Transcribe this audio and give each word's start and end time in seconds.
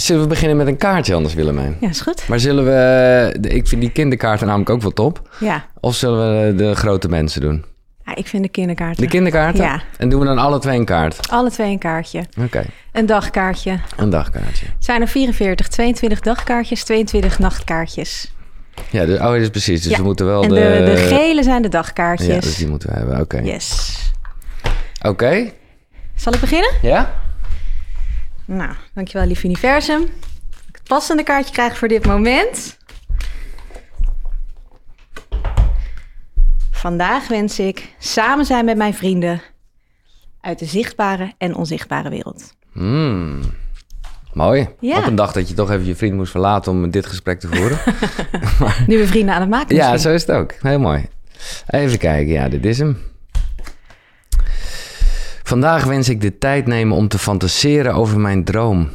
Zullen 0.00 0.22
we 0.22 0.28
beginnen 0.28 0.56
met 0.56 0.66
een 0.66 0.76
kaartje 0.76 1.14
anders, 1.14 1.34
Willemijn? 1.34 1.76
Ja, 1.80 1.88
is 1.88 2.00
goed. 2.00 2.28
Maar 2.28 2.40
zullen 2.40 2.64
we... 2.64 3.36
Ik 3.48 3.66
vind 3.68 3.80
die 3.80 3.90
kinderkaarten 3.90 4.46
namelijk 4.46 4.70
ook 4.70 4.82
wel 4.82 4.90
top. 4.92 5.28
Ja. 5.40 5.64
Of 5.80 5.94
zullen 5.94 6.46
we 6.46 6.54
de 6.54 6.74
grote 6.74 7.08
mensen 7.08 7.40
doen? 7.40 7.64
ja, 8.04 8.14
ik 8.16 8.26
vind 8.26 8.42
de 8.42 8.48
kinderkaarten. 8.48 9.02
De 9.02 9.08
kinderkaarten? 9.08 9.64
Ja. 9.64 9.82
En 9.98 10.08
doen 10.08 10.20
we 10.20 10.26
dan 10.26 10.38
alle 10.38 10.58
twee 10.58 10.78
een 10.78 10.84
kaart? 10.84 11.28
Alle 11.30 11.50
twee 11.50 11.70
een 11.70 11.78
kaartje. 11.78 12.24
Oké, 12.44 12.64
Een 12.92 13.06
dagkaartje. 13.06 13.78
een 13.96 14.10
dagkaartje. 14.10 14.64
Het 14.66 14.84
zijn 14.84 15.00
er 15.00 15.08
44. 15.08 15.68
22 15.68 16.20
dagkaartjes, 16.20 16.84
22 16.84 17.38
nachtkaartjes. 17.38 18.32
Ja, 18.90 19.04
dus, 19.06 19.18
oh, 19.18 19.24
dat 19.24 19.34
is 19.34 19.48
precies. 19.50 19.82
Dus 19.82 19.90
Ja, 19.92 19.98
we 19.98 20.04
moeten 20.04 20.26
wel 20.26 20.42
en 20.42 20.48
de... 20.48 20.54
de, 20.54 20.84
de 20.84 20.96
gele 20.96 21.42
zijn 21.42 21.62
de 21.62 21.68
dagkaartjes. 21.68 22.34
Ja, 22.34 22.40
dus 22.40 22.56
die 22.56 22.68
moeten 22.68 22.88
we 22.90 22.96
hebben. 22.96 23.20
Oké. 23.20 23.40
Yes. 23.40 23.98
Oké. 25.02 25.50
Zal 26.14 26.32
ik 26.34 26.40
beginnen? 26.40 26.70
Ja? 26.82 27.14
Nou, 28.48 28.70
dankjewel 28.94 29.26
lief 29.26 29.44
universum. 29.44 30.02
Ik 30.68 30.74
het 30.74 30.82
passende 30.88 31.22
kaartje 31.22 31.52
krijg 31.52 31.78
voor 31.78 31.88
dit 31.88 32.06
moment. 32.06 32.78
Vandaag 36.70 37.28
wens 37.28 37.58
ik 37.58 37.94
samen 37.98 38.44
zijn 38.44 38.64
met 38.64 38.76
mijn 38.76 38.94
vrienden 38.94 39.40
uit 40.40 40.58
de 40.58 40.64
zichtbare 40.64 41.32
en 41.38 41.54
onzichtbare 41.54 42.08
wereld. 42.08 42.54
Hmm. 42.72 43.40
Mooi. 44.32 44.68
Ja. 44.80 44.98
Op 44.98 45.06
een 45.06 45.14
dag 45.14 45.32
dat 45.32 45.48
je 45.48 45.54
toch 45.54 45.70
even 45.70 45.86
je 45.86 45.96
vriend 45.96 46.14
moest 46.14 46.30
verlaten 46.30 46.72
om 46.72 46.90
dit 46.90 47.06
gesprek 47.06 47.40
te 47.40 47.48
voeren. 47.48 47.78
Nu 48.86 48.98
we 48.98 49.06
vrienden 49.06 49.34
aan 49.34 49.40
het 49.40 49.50
maken 49.50 49.76
ja, 49.76 49.90
misschien. 49.90 50.10
zo 50.10 50.16
is 50.16 50.26
het 50.26 50.36
ook. 50.36 50.54
Heel 50.60 50.78
mooi. 50.78 51.08
Even 51.66 51.98
kijken. 51.98 52.32
Ja, 52.32 52.48
dit 52.48 52.64
is 52.64 52.78
hem. 52.78 52.98
Vandaag 55.48 55.84
wens 55.84 56.08
ik 56.08 56.20
de 56.20 56.38
tijd 56.38 56.66
nemen 56.66 56.96
om 56.96 57.08
te 57.08 57.18
fantaseren 57.18 57.94
over 57.94 58.20
mijn 58.20 58.44
droom. 58.44 58.90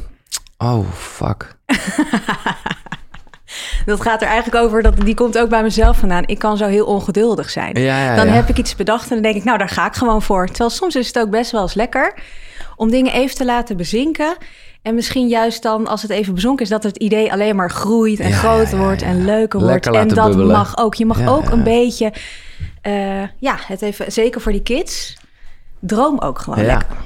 Oh, 0.58 0.92
fuck. 0.92 1.56
Dat 3.86 4.00
gaat 4.00 4.22
er 4.22 4.28
eigenlijk 4.28 4.64
over, 4.64 4.82
dat, 4.82 4.96
die 4.96 5.14
komt 5.14 5.38
ook 5.38 5.48
bij 5.48 5.62
mezelf 5.62 5.98
vandaan. 5.98 6.22
Ik 6.26 6.38
kan 6.38 6.56
zo 6.56 6.66
heel 6.66 6.86
ongeduldig 6.86 7.50
zijn. 7.50 7.80
Ja, 7.80 8.04
ja, 8.04 8.16
dan 8.16 8.26
ja. 8.26 8.32
heb 8.32 8.48
ik 8.48 8.58
iets 8.58 8.76
bedacht 8.76 9.02
en 9.02 9.14
dan 9.14 9.22
denk 9.22 9.34
ik, 9.34 9.44
nou, 9.44 9.58
daar 9.58 9.68
ga 9.68 9.86
ik 9.86 9.94
gewoon 9.94 10.22
voor. 10.22 10.46
Terwijl 10.46 10.70
soms 10.70 10.96
is 10.96 11.06
het 11.06 11.18
ook 11.18 11.30
best 11.30 11.50
wel 11.50 11.62
eens 11.62 11.74
lekker 11.74 12.14
om 12.76 12.90
dingen 12.90 13.12
even 13.12 13.36
te 13.36 13.44
laten 13.44 13.76
bezinken. 13.76 14.36
En 14.82 14.94
misschien 14.94 15.28
juist 15.28 15.62
dan, 15.62 15.86
als 15.86 16.02
het 16.02 16.10
even 16.10 16.34
bezonken 16.34 16.64
is, 16.64 16.70
dat 16.70 16.82
het 16.82 16.96
idee 16.96 17.32
alleen 17.32 17.56
maar 17.56 17.70
groeit 17.70 18.20
en 18.20 18.32
groter 18.32 18.78
wordt 18.78 19.02
en 19.02 19.24
leuker 19.24 19.60
Lekker 19.60 19.92
wordt. 19.92 20.08
En 20.10 20.16
dat 20.16 20.26
bubbelen. 20.26 20.56
mag 20.56 20.78
ook. 20.78 20.94
Je 20.94 21.06
mag 21.06 21.26
ook 21.26 21.50
een 21.50 21.62
beetje, 21.62 22.12
eh, 22.80 23.22
ja, 23.38 23.56
het 23.66 23.82
even, 23.82 24.12
zeker 24.12 24.40
voor 24.40 24.52
die 24.52 24.62
kids, 24.62 25.16
droom 25.86 26.18
ook 26.20 26.38
gewoon 26.38 26.60
Ja. 26.64 26.66
lekker. 26.66 26.96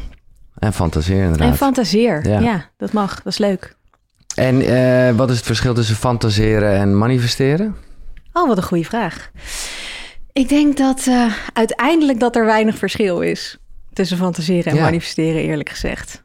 En 0.59 0.73
fantaseer 0.73 1.23
inderdaad. 1.23 1.49
En 1.49 1.57
fantaseer. 1.57 2.29
Ja. 2.29 2.39
Ja. 2.41 2.65
dat 2.77 2.93
mag. 2.93 3.15
Dat 3.15 3.33
is 3.33 3.39
leuk. 3.39 3.77
En 4.35 4.61
eh, 4.63 5.15
wat 5.17 5.31
is 5.31 5.37
het 5.37 5.47
verschil 5.47 5.75
tussen 5.75 5.97
fantaseren 5.97 6.73
en 6.73 6.99
manifesteren? 6.99 7.77
Oh, 8.33 8.49
wat 8.49 8.57
een 8.57 8.63
goede 8.63 8.85
vraag. 8.85 9.31
Ik 10.33 10.49
denk 10.49 10.77
dat 10.77 11.07
eh, 11.07 11.33
uiteindelijk 11.53 12.21
dat 12.21 12.37
er 12.37 12.45
weinig 12.45 12.77
verschil 12.79 13.21
is 13.21 13.59
tussen 13.93 14.17
fantaseren 14.17 14.65
en 14.73 14.75
Ja. 14.79 14.83
manifesteren, 14.83 15.43
eerlijk 15.43 15.69
gezegd. 15.69 16.25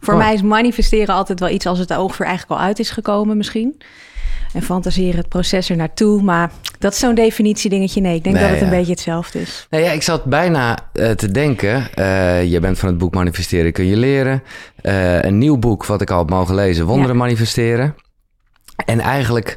Voor 0.00 0.14
Oh. 0.14 0.20
mij 0.20 0.34
is 0.34 0.42
manifesteren 0.42 1.14
altijd 1.14 1.40
wel 1.40 1.48
iets 1.48 1.66
als 1.66 1.78
het 1.78 1.92
oogvuur 1.92 2.26
eigenlijk 2.26 2.60
al 2.60 2.66
uit 2.66 2.78
is 2.78 2.90
gekomen 2.90 3.36
misschien. 3.36 3.80
En 4.52 4.62
fantaseren 4.62 5.16
het 5.18 5.28
proces 5.28 5.70
er 5.70 5.76
naartoe. 5.76 6.22
Maar 6.22 6.50
dat 6.78 6.92
is 6.92 6.98
zo'n 6.98 7.14
definitiedingetje. 7.14 8.00
Nee, 8.00 8.14
ik 8.14 8.24
denk 8.24 8.34
Nee, 8.36 8.44
dat 8.44 8.54
het 8.54 8.62
een 8.62 8.70
beetje 8.76 8.92
hetzelfde 8.92 9.40
is. 9.40 9.66
Nou 9.70 9.84
ja, 9.84 9.90
ik 9.90 10.02
zat 10.02 10.24
bijna 10.24 10.78
eh, 10.92 11.10
te 11.10 11.30
denken. 11.30 11.94
eh, 11.94 12.50
je 12.50 12.60
bent 12.60 12.78
van 12.78 12.88
het 12.88 12.98
boek 12.98 13.14
Manifesteren 13.14 13.72
kun 13.72 13.86
je 13.86 13.96
leren. 13.96 14.42
Eh, 14.82 15.22
een 15.22 15.38
nieuw 15.38 15.56
boek 15.56 15.86
wat 15.86 16.00
ik 16.00 16.10
al 16.10 16.18
heb 16.18 16.30
mogen 16.30 16.54
lezen, 16.54 16.86
Wonderen 16.86 17.12
Ja. 17.16 17.22
manifesteren. 17.22 17.94
En 18.84 19.00
eigenlijk 19.00 19.56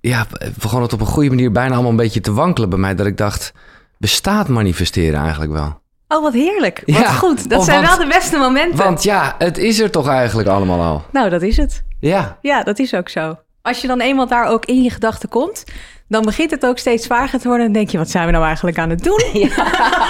ja, 0.00 0.26
begon 0.60 0.82
het 0.82 0.92
op 0.92 1.00
een 1.00 1.06
goede 1.06 1.28
manier 1.28 1.52
bijna 1.52 1.72
allemaal 1.74 1.90
een 1.90 1.96
beetje 1.96 2.20
te 2.20 2.32
wankelen 2.32 2.68
bij 2.68 2.78
mij. 2.78 2.94
Dat 2.94 3.06
ik 3.06 3.16
dacht, 3.16 3.52
bestaat 3.98 4.48
manifesteren 4.48 5.20
eigenlijk 5.20 5.52
wel? 5.52 5.82
Oh, 6.08 6.22
wat 6.22 6.32
heerlijk. 6.32 6.82
Wat 6.86 6.96
Ja, 6.96 7.08
goed. 7.10 7.50
Dat 7.50 7.64
zijn 7.64 7.82
want- 7.84 7.96
wel 7.96 8.06
de 8.08 8.14
beste 8.14 8.36
momenten. 8.38 8.78
Want 8.78 9.02
ja, 9.02 9.34
het 9.38 9.58
is 9.58 9.80
er 9.80 9.90
toch 9.90 10.08
eigenlijk 10.08 10.48
allemaal 10.48 10.80
al. 10.82 11.02
Nou, 11.12 11.30
dat 11.30 11.42
is 11.42 11.56
het. 11.56 11.82
Ja, 12.00 12.38
Ja, 12.40 12.62
dat 12.62 12.78
is 12.78 12.94
ook 12.94 13.08
zo. 13.08 13.38
Als 13.64 13.80
je 13.80 13.86
dan 13.86 14.00
eenmaal 14.00 14.26
daar 14.26 14.46
ook 14.48 14.64
in 14.64 14.82
je 14.82 14.90
gedachten 14.90 15.28
komt, 15.28 15.64
dan 16.08 16.22
begint 16.24 16.50
het 16.50 16.66
ook 16.66 16.78
steeds 16.78 17.06
vager 17.06 17.40
te 17.40 17.48
worden. 17.48 17.66
En 17.66 17.72
denk 17.72 17.88
je, 17.90 17.98
wat 17.98 18.10
zijn 18.10 18.26
we 18.26 18.32
nou 18.32 18.44
eigenlijk 18.44 18.78
aan 18.78 18.90
het 18.90 19.02
doen? 19.02 19.20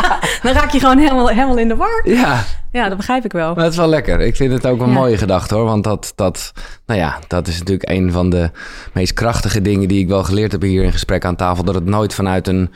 dan 0.43 0.53
raak 0.53 0.71
je 0.71 0.79
gewoon 0.81 0.99
helemaal, 0.99 1.29
helemaal 1.29 1.59
in 1.59 1.69
de 1.69 1.77
war. 1.77 2.09
ja. 2.09 2.43
Ja, 2.73 2.89
dat 2.89 2.97
begrijp 2.97 3.25
ik 3.25 3.33
wel. 3.33 3.55
Maar 3.55 3.63
het 3.65 3.73
is 3.73 3.79
wel 3.79 3.89
lekker. 3.89 4.21
Ik 4.21 4.37
vind 4.37 4.53
het 4.53 4.67
ook 4.67 4.81
een 4.81 4.87
Ja. 4.89 4.93
mooie 4.95 5.17
gedachte 5.19 5.55
hoor. 5.55 5.65
Want 5.65 5.85
dat, 5.85 6.13
dat, 6.15 6.53
nou 6.87 7.01
ja, 7.01 7.19
dat 7.29 7.49
is 7.49 7.59
natuurlijk 7.59 7.89
een 7.91 8.13
van 8.13 8.31
de 8.31 8.51
meest 8.93 9.13
krachtige 9.13 9.63
dingen 9.63 9.89
die 9.89 10.01
ik 10.01 10.09
wel 10.09 10.25
geleerd 10.25 10.53
heb 10.53 10.63
hier 10.63 10.83
in 10.83 10.93
gesprek 10.93 11.25
aan 11.25 11.37
tafel. 11.37 11.65
Dat 11.65 11.75
het 11.75 11.85
nooit 11.85 12.15
vanuit 12.15 12.49
een 12.49 12.73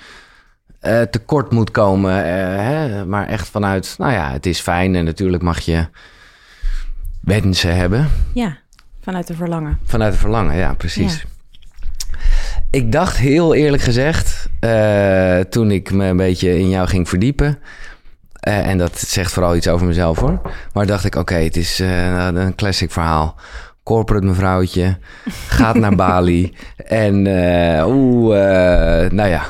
eh, 0.80 1.00
tekort 1.02 1.52
moet 1.52 1.70
komen. 1.70 2.24
eh, 2.24 2.30
hè, 2.64 3.06
maar 3.06 3.26
echt 3.28 3.48
vanuit, 3.48 3.94
nou 3.98 4.12
ja, 4.12 4.30
het 4.30 4.46
is 4.46 4.60
fijn 4.60 4.94
en 4.94 5.04
natuurlijk 5.04 5.42
mag 5.42 5.60
je 5.60 5.86
wensen 7.20 7.76
hebben. 7.76 8.08
Ja, 8.34 8.56
vanuit 9.08 9.26
de 9.26 9.34
verlangen. 9.34 9.78
Vanuit 9.84 10.10
het 10.12 10.20
verlangen, 10.20 10.56
ja, 10.56 10.74
precies. 10.74 11.14
Ja. 11.14 11.28
Ik 12.70 12.92
dacht 12.92 13.16
heel 13.16 13.54
eerlijk 13.54 13.82
gezegd, 13.82 14.48
eh, 14.60 15.38
toen 15.40 15.70
ik 15.70 15.92
me 15.92 16.04
een 16.06 16.16
beetje 16.16 16.58
in 16.58 16.68
jou 16.68 16.88
ging 16.88 17.08
verdiepen. 17.08 17.58
eh, 18.40 18.66
en 18.68 18.78
dat 18.78 18.98
zegt 18.98 19.32
vooral 19.32 19.56
iets 19.56 19.68
over 19.68 19.86
mezelf 19.86 20.18
hoor. 20.18 20.40
Maar 20.72 20.86
dacht 20.86 21.04
ik, 21.04 21.14
oké, 21.14 21.34
het 21.34 21.56
is 21.56 21.80
eh, 21.80 22.26
een 22.34 22.54
classic 22.54 22.90
verhaal. 22.90 23.34
Corporate 23.82 24.26
mevrouwtje, 24.26 24.98
gaat 25.48 25.74
naar 25.76 25.94
Bali. 26.06 26.54
En 26.76 27.26
eh, 27.26 27.86
oeh, 27.86 28.36
eh, 29.04 29.10
nou 29.10 29.28
ja, 29.28 29.42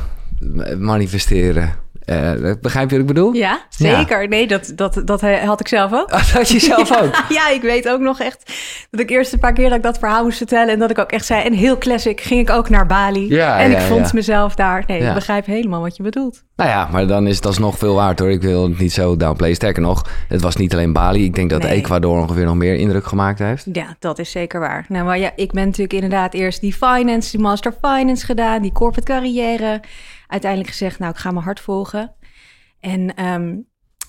manifesteren. 0.78 1.72
Eh, 2.08 2.52
begrijp 2.60 2.90
je 2.90 2.96
wat 2.96 3.08
ik 3.08 3.14
bedoel? 3.14 3.32
Ja, 3.32 3.58
zeker. 3.68 4.28
Nee, 4.28 4.46
dat, 4.46 4.72
dat, 4.74 5.02
dat 5.04 5.20
had 5.20 5.60
ik 5.60 5.68
zelf 5.68 5.92
ook. 5.92 6.10
Dat 6.18 6.30
had 6.30 6.48
je 6.48 6.58
zelf 6.58 7.02
ook. 7.02 7.24
Ja, 7.28 7.48
ik 7.50 7.62
weet 7.62 7.88
ook 7.88 8.00
nog 8.00 8.20
echt 8.20 8.52
dat 8.90 9.00
ik 9.00 9.10
eerst 9.10 9.32
een 9.32 9.38
paar 9.38 9.52
keer 9.52 9.68
dat 9.68 9.76
ik 9.76 9.82
dat 9.82 9.98
verhaal 9.98 10.24
moest 10.24 10.36
vertellen. 10.36 10.72
En 10.72 10.78
dat 10.78 10.90
ik 10.90 10.98
ook 10.98 11.10
echt 11.10 11.24
zei, 11.24 11.44
en 11.44 11.52
heel 11.52 11.78
classic, 11.78 12.20
ging 12.20 12.40
ik 12.40 12.50
ook 12.50 12.68
naar 12.68 12.86
Bali. 12.86 13.28
Ja, 13.34 13.58
en 13.60 13.70
ik 13.70 13.78
vond 13.78 14.12
mezelf 14.12 14.54
daar. 14.54 14.84
Nee, 14.86 15.00
ik 15.00 15.14
begrijp 15.14 15.46
helemaal 15.46 15.80
wat 15.80 15.96
je 15.96 16.02
bedoelt. 16.02 16.42
Nou 16.56 16.70
ja, 16.70 16.88
maar 16.92 17.06
dan 17.06 17.26
is 17.26 17.36
het 17.36 17.46
alsnog 17.46 17.78
veel 17.78 17.94
waard 17.94 18.18
hoor. 18.18 18.30
Ik 18.30 18.42
wil 18.42 18.68
het 18.68 18.78
niet 18.78 18.92
zo 18.92 19.16
downplayen. 19.16 19.54
Sterker 19.54 19.82
nog, 19.82 20.06
het 20.28 20.40
was 20.40 20.56
niet 20.56 20.72
alleen 20.72 20.92
Bali. 20.92 21.24
Ik 21.24 21.34
denk 21.34 21.50
dat 21.50 21.62
Nee. 21.62 21.72
Ecuador 21.72 22.20
ongeveer 22.20 22.44
nog 22.44 22.54
meer 22.54 22.74
indruk 22.74 23.06
gemaakt 23.06 23.38
heeft. 23.38 23.66
Ja, 23.72 23.96
dat 23.98 24.18
is 24.18 24.30
zeker 24.30 24.60
waar. 24.60 24.84
Nou, 24.88 25.04
maar 25.04 25.18
ja, 25.18 25.32
ik 25.36 25.52
ben 25.52 25.64
natuurlijk 25.64 25.92
inderdaad 25.92 26.34
eerst 26.34 26.60
die 26.60 26.72
finance, 26.72 27.30
die 27.30 27.40
master 27.40 27.74
finance 27.82 28.24
gedaan, 28.24 28.62
die 28.62 28.72
corporate 28.72 29.12
carrière. 29.12 29.80
Uiteindelijk 30.28 30.70
gezegd, 30.70 30.98
nou, 30.98 31.10
ik 31.12 31.18
ga 31.18 31.30
mijn 31.30 31.44
hart 31.44 31.60
volgen. 31.60 32.14
En 32.80 33.14
ehm 33.14 33.56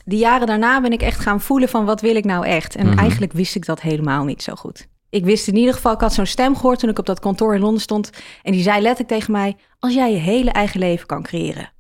die 0.06 0.20
jaren 0.20 0.48
daarna 0.48 0.82
ben 0.82 0.92
ik 0.92 1.02
echt 1.02 1.20
gaan 1.20 1.42
voelen 1.42 1.70
van 1.70 1.86
wat 1.86 2.02
wil 2.02 2.16
ik 2.16 2.26
nou 2.26 2.46
echt? 2.46 2.76
En 2.76 2.88
Mhm. 2.88 2.98
eigenlijk 2.98 3.32
wist 3.34 3.56
ik 3.56 3.66
dat 3.66 3.82
helemaal 3.82 4.24
niet 4.24 4.44
zo 4.44 4.54
goed. 4.56 4.88
Ik 5.10 5.26
wist 5.26 5.48
in 5.48 5.56
ieder 5.56 5.74
geval, 5.74 5.94
ik 5.94 6.00
had 6.00 6.14
zo'n 6.14 6.26
stem 6.26 6.56
gehoord 6.56 6.80
toen 6.80 6.90
ik 6.90 7.00
op 7.00 7.06
dat 7.06 7.20
kantoor 7.20 7.56
in 7.56 7.62
Londen 7.62 7.82
stond. 7.82 8.10
En 8.44 8.52
die 8.52 8.62
zei 8.62 8.82
letterlijk 8.82 9.10
tegen 9.10 9.32
mij, 9.32 9.56
als 9.80 9.94
jij 9.94 10.12
je 10.12 10.18
hele 10.18 10.52
eigen 10.52 10.80
leven 10.80 11.06
kan 11.08 11.24
creëren, 11.24 11.72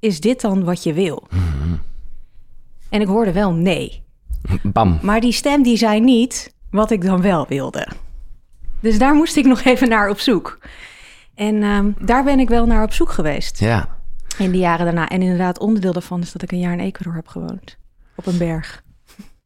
is 0.00 0.20
dit 0.20 0.40
dan 0.40 0.64
wat 0.64 0.82
je 0.82 0.92
wil? 0.92 1.28
En 2.90 3.00
ik 3.00 3.06
hoorde 3.06 3.32
wel 3.32 3.52
nee. 3.52 4.02
Bam. 4.62 4.98
Maar 5.02 5.20
die 5.20 5.32
stem 5.32 5.62
die 5.62 5.76
zei 5.76 6.00
niet 6.00 6.54
wat 6.70 6.90
ik 6.90 7.04
dan 7.04 7.20
wel 7.22 7.46
wilde. 7.48 7.88
Dus 8.80 8.98
daar 8.98 9.14
moest 9.14 9.36
ik 9.36 9.44
nog 9.44 9.60
even 9.62 9.88
naar 9.88 10.08
op 10.10 10.18
zoek. 10.18 10.58
En 11.34 11.62
ehm, 11.62 11.90
daar 12.00 12.24
ben 12.24 12.38
ik 12.38 12.48
wel 12.48 12.66
naar 12.66 12.82
op 12.82 12.92
zoek 12.92 13.10
geweest 13.12 13.58
Ja. 13.58 13.88
in 14.38 14.50
de 14.50 14.58
jaren 14.58 14.84
daarna. 14.84 15.08
En 15.08 15.22
inderdaad, 15.22 15.58
onderdeel 15.58 15.92
daarvan 15.92 16.20
is 16.20 16.32
dat 16.32 16.42
ik 16.42 16.52
een 16.52 16.58
jaar 16.60 16.72
in 16.72 16.80
Ecuador 16.80 17.14
heb 17.14 17.28
gewoond. 17.28 17.76
Op 18.14 18.26
een 18.26 18.38
berg. 18.38 18.82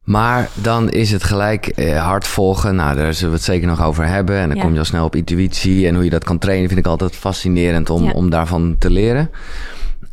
Maar 0.03 0.49
dan 0.53 0.89
is 0.89 1.11
het 1.11 1.23
gelijk 1.23 1.67
eh, 1.67 2.05
hard 2.05 2.27
volgen. 2.27 2.75
Nou, 2.75 2.95
daar 2.95 3.13
zullen 3.13 3.29
we 3.29 3.35
het 3.37 3.45
zeker 3.45 3.67
nog 3.67 3.83
over 3.83 4.05
hebben. 4.07 4.37
En 4.37 4.47
dan 4.47 4.57
Ja. 4.57 4.63
kom 4.63 4.73
je 4.73 4.79
al 4.79 4.85
snel 4.85 5.05
op 5.05 5.15
intuïtie. 5.15 5.87
En 5.87 5.95
hoe 5.95 6.03
je 6.03 6.09
dat 6.09 6.23
kan 6.23 6.37
trainen 6.37 6.67
vind 6.67 6.79
ik 6.79 6.85
altijd 6.87 7.15
fascinerend 7.15 7.89
om, 7.89 8.03
Ja. 8.03 8.11
om 8.11 8.29
daarvan 8.29 8.75
te 8.79 8.89
leren. 8.89 9.29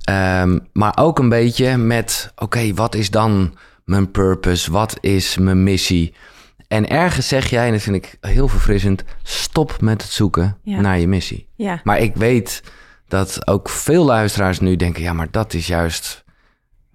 Ehm, 0.05 0.59
maar 0.73 0.93
ook 0.99 1.19
een 1.19 1.29
beetje 1.29 1.77
met, 1.77 2.33
oké, 2.37 2.75
wat 2.75 2.95
is 2.95 3.11
dan 3.11 3.55
mijn 3.85 4.11
purpose? 4.11 4.71
Wat 4.73 4.97
is 5.01 5.39
mijn 5.39 5.63
missie? 5.63 6.15
En 6.69 6.89
ergens 6.89 7.29
zeg 7.29 7.51
jij, 7.51 7.67
en 7.67 7.73
dat 7.73 7.83
vind 7.83 7.97
ik 7.97 8.17
heel 8.21 8.49
verfrissend... 8.49 9.05
stop 9.23 9.81
met 9.81 10.03
het 10.03 10.11
zoeken 10.11 10.59
Ja. 10.63 10.81
naar 10.81 10.99
je 10.99 11.09
missie. 11.09 11.49
Ja, 11.57 11.81
Maar 11.85 11.99
ik 11.99 12.17
weet 12.17 12.63
dat 13.09 13.47
ook 13.47 13.69
veel 13.69 14.05
luisteraars 14.05 14.61
nu 14.61 14.77
denken... 14.77 15.03
ja, 15.03 15.13
maar 15.13 15.29
dat 15.31 15.55
is 15.55 15.67
juist 15.67 16.25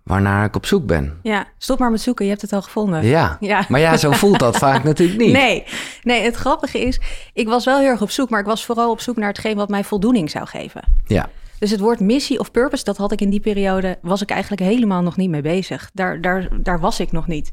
waarnaar 0.03 0.45
ik 0.45 0.55
op 0.55 0.65
zoek 0.65 0.85
ben. 0.85 1.19
ja. 1.23 1.47
stop 1.57 1.79
maar 1.79 1.91
met 1.91 2.01
zoeken, 2.01 2.25
je 2.25 2.31
hebt 2.31 2.43
het 2.43 2.53
al 2.53 2.61
gevonden. 2.61 3.05
Ja, 3.05 3.37
Ja. 3.39 3.65
maar 3.67 3.79
ja, 3.79 3.97
zo 3.97 4.11
voelt 4.11 4.39
dat 4.39 4.57
vaak 4.57 4.83
natuurlijk 4.93 5.19
niet. 5.19 5.31
Nee, 5.31 5.63
nee, 6.03 6.23
het 6.23 6.35
grappige 6.35 6.79
is, 6.79 6.99
ik 7.33 7.47
was 7.47 7.65
wel 7.65 7.79
heel 7.79 7.87
erg 7.87 8.01
op 8.01 8.09
zoek, 8.11 8.29
maar 8.29 8.39
ik 8.39 8.45
was 8.45 8.65
vooral 8.65 8.91
op 8.91 9.01
zoek 9.01 9.15
naar 9.17 9.27
hetgeen 9.27 9.55
wat 9.55 9.69
mij 9.69 9.83
voldoening 9.83 10.29
zou 10.31 10.47
geven. 10.47 10.81
Ja, 11.05 11.29
Dus 11.59 11.71
het 11.71 11.79
woord 11.79 11.99
missie 11.99 12.39
of 12.39 12.51
purpose, 12.51 12.83
dat 12.83 12.97
had 12.97 13.11
ik 13.11 13.21
in 13.21 13.29
die 13.29 13.39
periode, 13.39 13.97
was 14.01 14.21
ik 14.21 14.29
eigenlijk 14.29 14.61
helemaal 14.61 15.01
nog 15.01 15.17
niet 15.17 15.29
mee 15.29 15.41
bezig. 15.41 15.89
Daar, 15.93 16.21
daar, 16.21 16.47
daar 16.61 16.79
was 16.79 16.99
ik 16.99 17.11
nog 17.11 17.27
niet. 17.27 17.49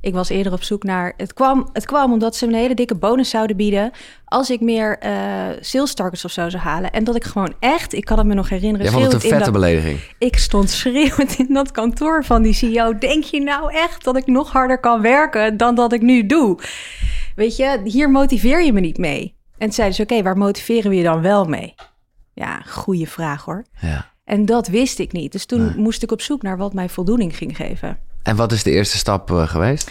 Ik 0.00 0.14
was 0.14 0.28
eerder 0.28 0.52
op 0.52 0.62
zoek 0.62 0.82
naar. 0.82 1.12
Het 1.16 1.32
kwam, 1.34 1.68
het 1.72 1.86
kwam 1.86 2.12
omdat 2.12 2.36
ze 2.36 2.46
me 2.46 2.52
een 2.52 2.58
hele 2.58 2.74
dikke 2.74 2.94
bonus 2.94 3.30
zouden 3.30 3.56
bieden. 3.56 3.90
als 4.24 4.50
ik 4.50 4.60
meer 4.60 4.98
eh 4.98 5.12
sales 5.60 5.94
targets 5.94 6.24
of 6.24 6.30
zo 6.30 6.48
zou 6.48 6.62
halen. 6.62 6.90
En 6.90 7.04
dat 7.04 7.16
ik 7.16 7.24
gewoon 7.24 7.54
echt, 7.58 7.92
ik 7.92 8.04
kan 8.04 8.18
het 8.18 8.26
me 8.26 8.34
nog 8.34 8.48
herinneren. 8.48 8.82
Jij 8.82 8.90
vond 8.92 9.04
het 9.04 9.14
een 9.14 9.20
vette 9.28 9.44
dat- 9.44 9.52
belediging. 9.52 10.00
ik 10.18 10.36
stond 10.38 10.70
schreeuwend 10.70 11.38
in 11.38 11.54
dat 11.54 11.70
kantoor 11.70 12.24
van 12.24 12.42
die 12.42 12.52
CEO. 12.52 12.98
Denk 12.98 13.24
je 13.24 13.40
nou 13.40 13.72
echt 13.72 14.04
dat 14.04 14.16
ik 14.16 14.26
nog 14.26 14.52
harder 14.52 14.80
kan 14.80 15.00
werken 15.00 15.56
dan 15.56 15.74
dat 15.74 15.92
ik 15.92 16.00
nu 16.02 16.26
doe? 16.26 16.58
Weet 17.34 17.56
je, 17.56 17.80
hier 17.84 18.10
motiveer 18.10 18.64
je 18.64 18.72
me 18.72 18.80
niet 18.80 18.98
mee. 18.98 19.34
En 19.58 19.66
toen 19.66 19.72
zeiden 19.72 19.96
ze, 19.96 20.02
oké, 20.02 20.22
waar 20.22 20.36
motiveren 20.36 20.90
we 20.90 20.96
je 20.96 21.02
dan 21.02 21.20
wel 21.22 21.44
mee? 21.44 21.74
Ja, 22.34 22.60
goede 22.66 23.06
vraag 23.06 23.44
hoor. 23.44 23.64
Ja. 23.80 24.06
En 24.24 24.46
dat 24.46 24.68
wist 24.68 24.98
ik 24.98 25.12
niet. 25.12 25.32
Dus 25.32 25.46
toen 25.46 25.64
Nee. 25.64 25.76
moest 25.76 26.02
ik 26.02 26.12
op 26.12 26.20
zoek 26.20 26.42
naar 26.42 26.56
wat 26.56 26.72
mij 26.74 26.88
voldoening 26.88 27.36
ging 27.36 27.56
geven. 27.56 27.98
En 28.22 28.36
wat 28.36 28.52
is 28.52 28.62
de 28.62 28.70
eerste 28.70 28.96
stap 28.96 29.30
eh, 29.30 29.48
geweest? 29.48 29.90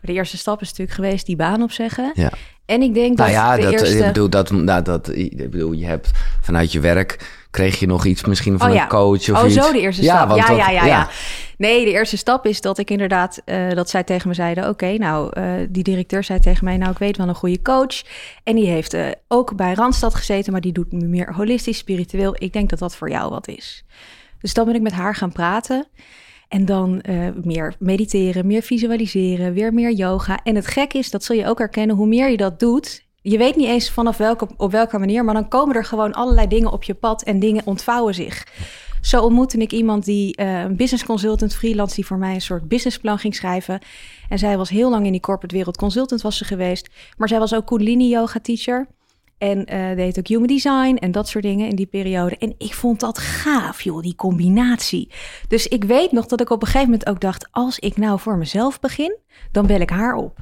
De 0.00 0.12
eerste 0.12 0.36
stap 0.36 0.60
is 0.60 0.68
natuurlijk 0.68 0.96
geweest 0.96 1.26
die 1.26 1.36
baan 1.36 1.62
opzeggen. 1.62 2.10
Ja. 2.14 2.30
En 2.66 2.82
ik 2.82 2.94
denk 2.94 3.16
dat 3.16 3.26
Nou 3.26 3.38
ja, 3.38 3.56
de 3.56 3.62
dat, 3.62 3.72
eerste... 3.72 3.98
ik 3.98 4.06
bedoel, 4.06 4.28
dat, 4.30 4.50
nou, 4.50 4.82
dat, 4.82 5.08
ik 5.08 5.50
bedoel, 5.50 5.72
je 5.72 5.84
hebt 5.86 6.10
vanuit 6.40 6.72
je 6.72 6.80
werk... 6.80 7.44
kreeg 7.50 7.78
je 7.80 7.86
nog 7.86 8.04
iets 8.04 8.24
misschien 8.24 8.58
van 8.58 8.68
Oh 8.68 8.74
ja. 8.74 8.82
een 8.82 8.88
coach 8.88 9.30
of 9.30 9.42
oh, 9.42 9.46
iets? 9.46 9.54
zo 9.54 9.72
de 9.72 9.80
eerste 9.80 10.02
stap. 10.02 10.28
want 10.28 10.40
Ja, 10.40 10.46
dat- 10.48 10.56
ja, 10.56 10.70
ja, 10.70 10.86
ja. 10.86 11.08
Nee, 11.58 11.84
de 11.84 11.90
eerste 11.90 12.16
stap 12.16 12.46
is 12.46 12.60
dat 12.60 12.78
ik 12.78 12.90
inderdaad, 12.90 13.40
eh, 13.44 13.70
dat 13.70 13.90
zij 13.90 14.02
tegen 14.02 14.28
me 14.28 14.34
zeiden: 14.34 14.68
Oké, 14.68 14.96
nou, 14.96 15.30
eh, 15.32 15.52
die 15.68 15.82
directeur 15.82 16.24
zei 16.24 16.38
tegen 16.38 16.64
mij: 16.64 16.76
Nou, 16.76 16.90
ik 16.90 16.98
weet 16.98 17.16
wel 17.16 17.28
een 17.28 17.34
goede 17.34 17.62
coach. 17.62 18.02
En 18.44 18.54
die 18.54 18.66
heeft 18.66 18.94
eh, 18.94 19.06
ook 19.28 19.56
bij 19.56 19.74
Randstad 19.74 20.14
gezeten, 20.14 20.52
maar 20.52 20.60
die 20.60 20.72
doet 20.72 20.92
nu 20.92 21.06
meer 21.06 21.34
holistisch, 21.34 21.78
spiritueel. 21.78 22.34
Ik 22.38 22.52
denk 22.52 22.70
dat 22.70 22.78
dat 22.78 22.96
voor 22.96 23.10
jou 23.10 23.30
wat 23.30 23.48
is. 23.48 23.84
Dus 24.40 24.54
dan 24.54 24.64
ben 24.64 24.74
ik 24.74 24.82
met 24.82 24.92
haar 24.92 25.14
gaan 25.14 25.32
praten. 25.32 25.86
En 26.54 26.64
dan 26.64 27.00
eh, 27.00 27.28
meer 27.42 27.74
mediteren, 27.78 28.46
meer 28.46 28.62
visualiseren, 28.62 29.52
weer 29.52 29.74
meer 29.74 29.92
yoga. 29.92 30.40
En 30.42 30.54
het 30.54 30.66
gek 30.66 30.92
is, 30.92 31.10
dat 31.10 31.24
zul 31.24 31.36
je 31.36 31.46
ook 31.46 31.58
herkennen, 31.58 31.96
hoe 31.96 32.06
meer 32.06 32.30
je 32.30 32.36
dat 32.36 32.60
doet. 32.60 33.04
Je 33.22 33.38
weet 33.38 33.56
niet 33.56 33.68
eens 33.68 33.90
vanaf 33.90 34.16
welke, 34.16 34.48
op 34.56 34.70
welke 34.70 34.98
manier, 34.98 35.24
maar 35.24 35.34
dan 35.34 35.48
komen 35.48 35.76
er 35.76 35.84
gewoon 35.84 36.12
allerlei 36.12 36.46
dingen 36.48 36.72
op 36.72 36.82
je 36.82 36.94
pad 36.94 37.22
en 37.22 37.38
dingen 37.38 37.66
ontvouwen 37.66 38.14
zich. 38.14 38.46
Zo 39.00 39.22
ontmoette 39.22 39.58
ik 39.58 39.72
iemand 39.72 40.04
die, 40.04 40.36
eh, 40.36 40.60
een 40.60 40.76
business 40.76 41.04
consultant, 41.04 41.54
freelance, 41.54 41.94
die 41.94 42.06
voor 42.06 42.18
mij 42.18 42.34
een 42.34 42.40
soort 42.40 42.68
businessplan 42.68 43.18
ging 43.18 43.34
schrijven. 43.34 43.80
En 44.28 44.38
zij 44.38 44.56
was 44.56 44.68
heel 44.68 44.90
lang 44.90 45.06
in 45.06 45.12
die 45.12 45.20
corporate 45.20 45.54
wereld 45.54 45.76
consultant 45.76 46.22
was 46.22 46.36
ze 46.36 46.44
geweest. 46.44 46.88
Maar 47.16 47.28
zij 47.28 47.38
was 47.38 47.54
ook 47.54 47.66
Kundalini 47.66 48.08
yoga 48.08 48.40
teacher. 48.40 48.86
En 49.38 49.64
eh 49.64 49.96
deed 49.96 50.18
ook 50.18 50.26
human 50.26 50.46
design 50.46 50.96
en 50.96 51.12
dat 51.12 51.28
soort 51.28 51.44
dingen 51.44 51.68
in 51.68 51.76
die 51.76 51.86
periode. 51.86 52.36
En 52.36 52.54
ik 52.58 52.74
vond 52.74 53.00
dat 53.00 53.18
gaaf, 53.18 53.80
joh, 53.80 54.02
die 54.02 54.14
combinatie. 54.14 55.10
Dus 55.48 55.66
ik 55.66 55.84
weet 55.84 56.12
nog 56.12 56.26
dat 56.26 56.40
ik 56.40 56.50
op 56.50 56.60
een 56.60 56.66
gegeven 56.66 56.90
moment 56.90 57.08
ook 57.08 57.20
dacht... 57.20 57.48
als 57.50 57.78
ik 57.78 57.96
nou 57.96 58.20
voor 58.20 58.36
mezelf 58.36 58.80
begin, 58.80 59.16
dan 59.52 59.66
bel 59.66 59.80
ik 59.80 59.90
haar 59.90 60.14
op. 60.14 60.38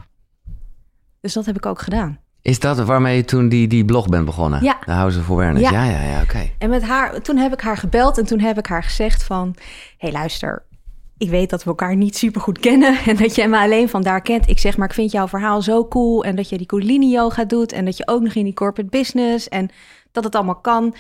Dus 1.21 1.33
dat 1.33 1.47
heb 1.47 1.57
ik 1.57 1.67
ook 1.67 1.81
gedaan. 1.81 2.19
Is 2.43 2.61
dat 2.61 2.79
waarmee 2.85 3.17
je 3.17 3.25
toen 3.25 3.49
die, 3.49 3.69
die 3.69 3.85
blog 3.85 4.09
bent 4.09 4.25
begonnen? 4.25 4.63
Ja. 4.65 4.79
De 4.85 4.93
House 4.93 5.19
of 5.19 5.31
Awareness. 5.31 5.71
Ja, 5.71 5.85
Ja. 5.85 5.91
ja, 5.91 6.03
ja, 6.11 6.23
oké. 6.23 6.51
En 6.59 6.71
met 6.71 6.83
haar, 6.83 7.21
toen 7.21 7.37
heb 7.37 7.53
ik 7.53 7.61
haar 7.61 7.77
gebeld 7.77 8.19
en 8.19 8.27
toen 8.27 8.41
heb 8.41 8.59
ik 8.59 8.67
haar 8.67 8.83
gezegd 8.83 9.23
van... 9.25 9.55
hé, 9.57 9.63
hey, 9.99 10.13
luister, 10.13 10.65
ik 11.23 11.31
weet 11.31 11.51
dat 11.51 11.63
we 11.63 11.71
elkaar 11.71 11.97
niet 11.97 12.17
super 12.17 12.41
goed 12.41 12.59
kennen... 12.59 12.99
en 13.07 13.17
dat 13.17 13.35
jij 13.35 13.49
me 13.49 13.59
alleen 13.59 13.89
vandaar 13.89 14.21
kent. 14.23 14.49
Ik 14.49 14.59
zeg, 14.59 14.77
maar 14.77 14.89
ik 14.89 14.95
vind 14.95 15.13
jouw 15.13 15.29
verhaal 15.29 15.63
zo 15.63 15.89
cool... 15.89 16.25
en 16.25 16.37
dat 16.37 16.49
je 16.49 16.57
die 16.57 16.67
Kundalini 16.67 17.11
yoga 17.11 17.45
doet... 17.45 17.73
en 17.73 17.85
dat 17.85 17.97
je 17.97 18.07
ook 18.07 18.23
nog 18.23 18.35
in 18.35 18.45
die 18.45 18.55
corporate 18.55 18.91
business... 18.91 19.49
en 19.49 19.71
dat 20.13 20.25
het 20.25 20.35
allemaal 20.35 20.61
kan. 20.61 20.95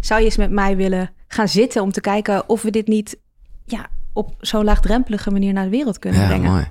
Zou 0.00 0.20
je 0.20 0.26
eens 0.26 0.36
met 0.36 0.50
mij 0.50 0.76
willen 0.76 1.10
gaan 1.28 1.48
zitten 1.48 1.82
om 1.82 1.92
te 1.92 2.00
kijken... 2.00 2.48
of 2.48 2.62
we 2.62 2.70
dit 2.70 2.86
niet 2.86 3.18
ja, 3.64 3.86
op 4.16 4.34
zo'n 4.40 4.64
laagdrempelige 4.64 5.30
manier 5.30 5.52
naar 5.52 5.64
de 5.64 5.70
wereld 5.70 5.98
kunnen 5.98 6.20
Ja, 6.20 6.26
brengen? 6.26 6.50
mooi. 6.50 6.66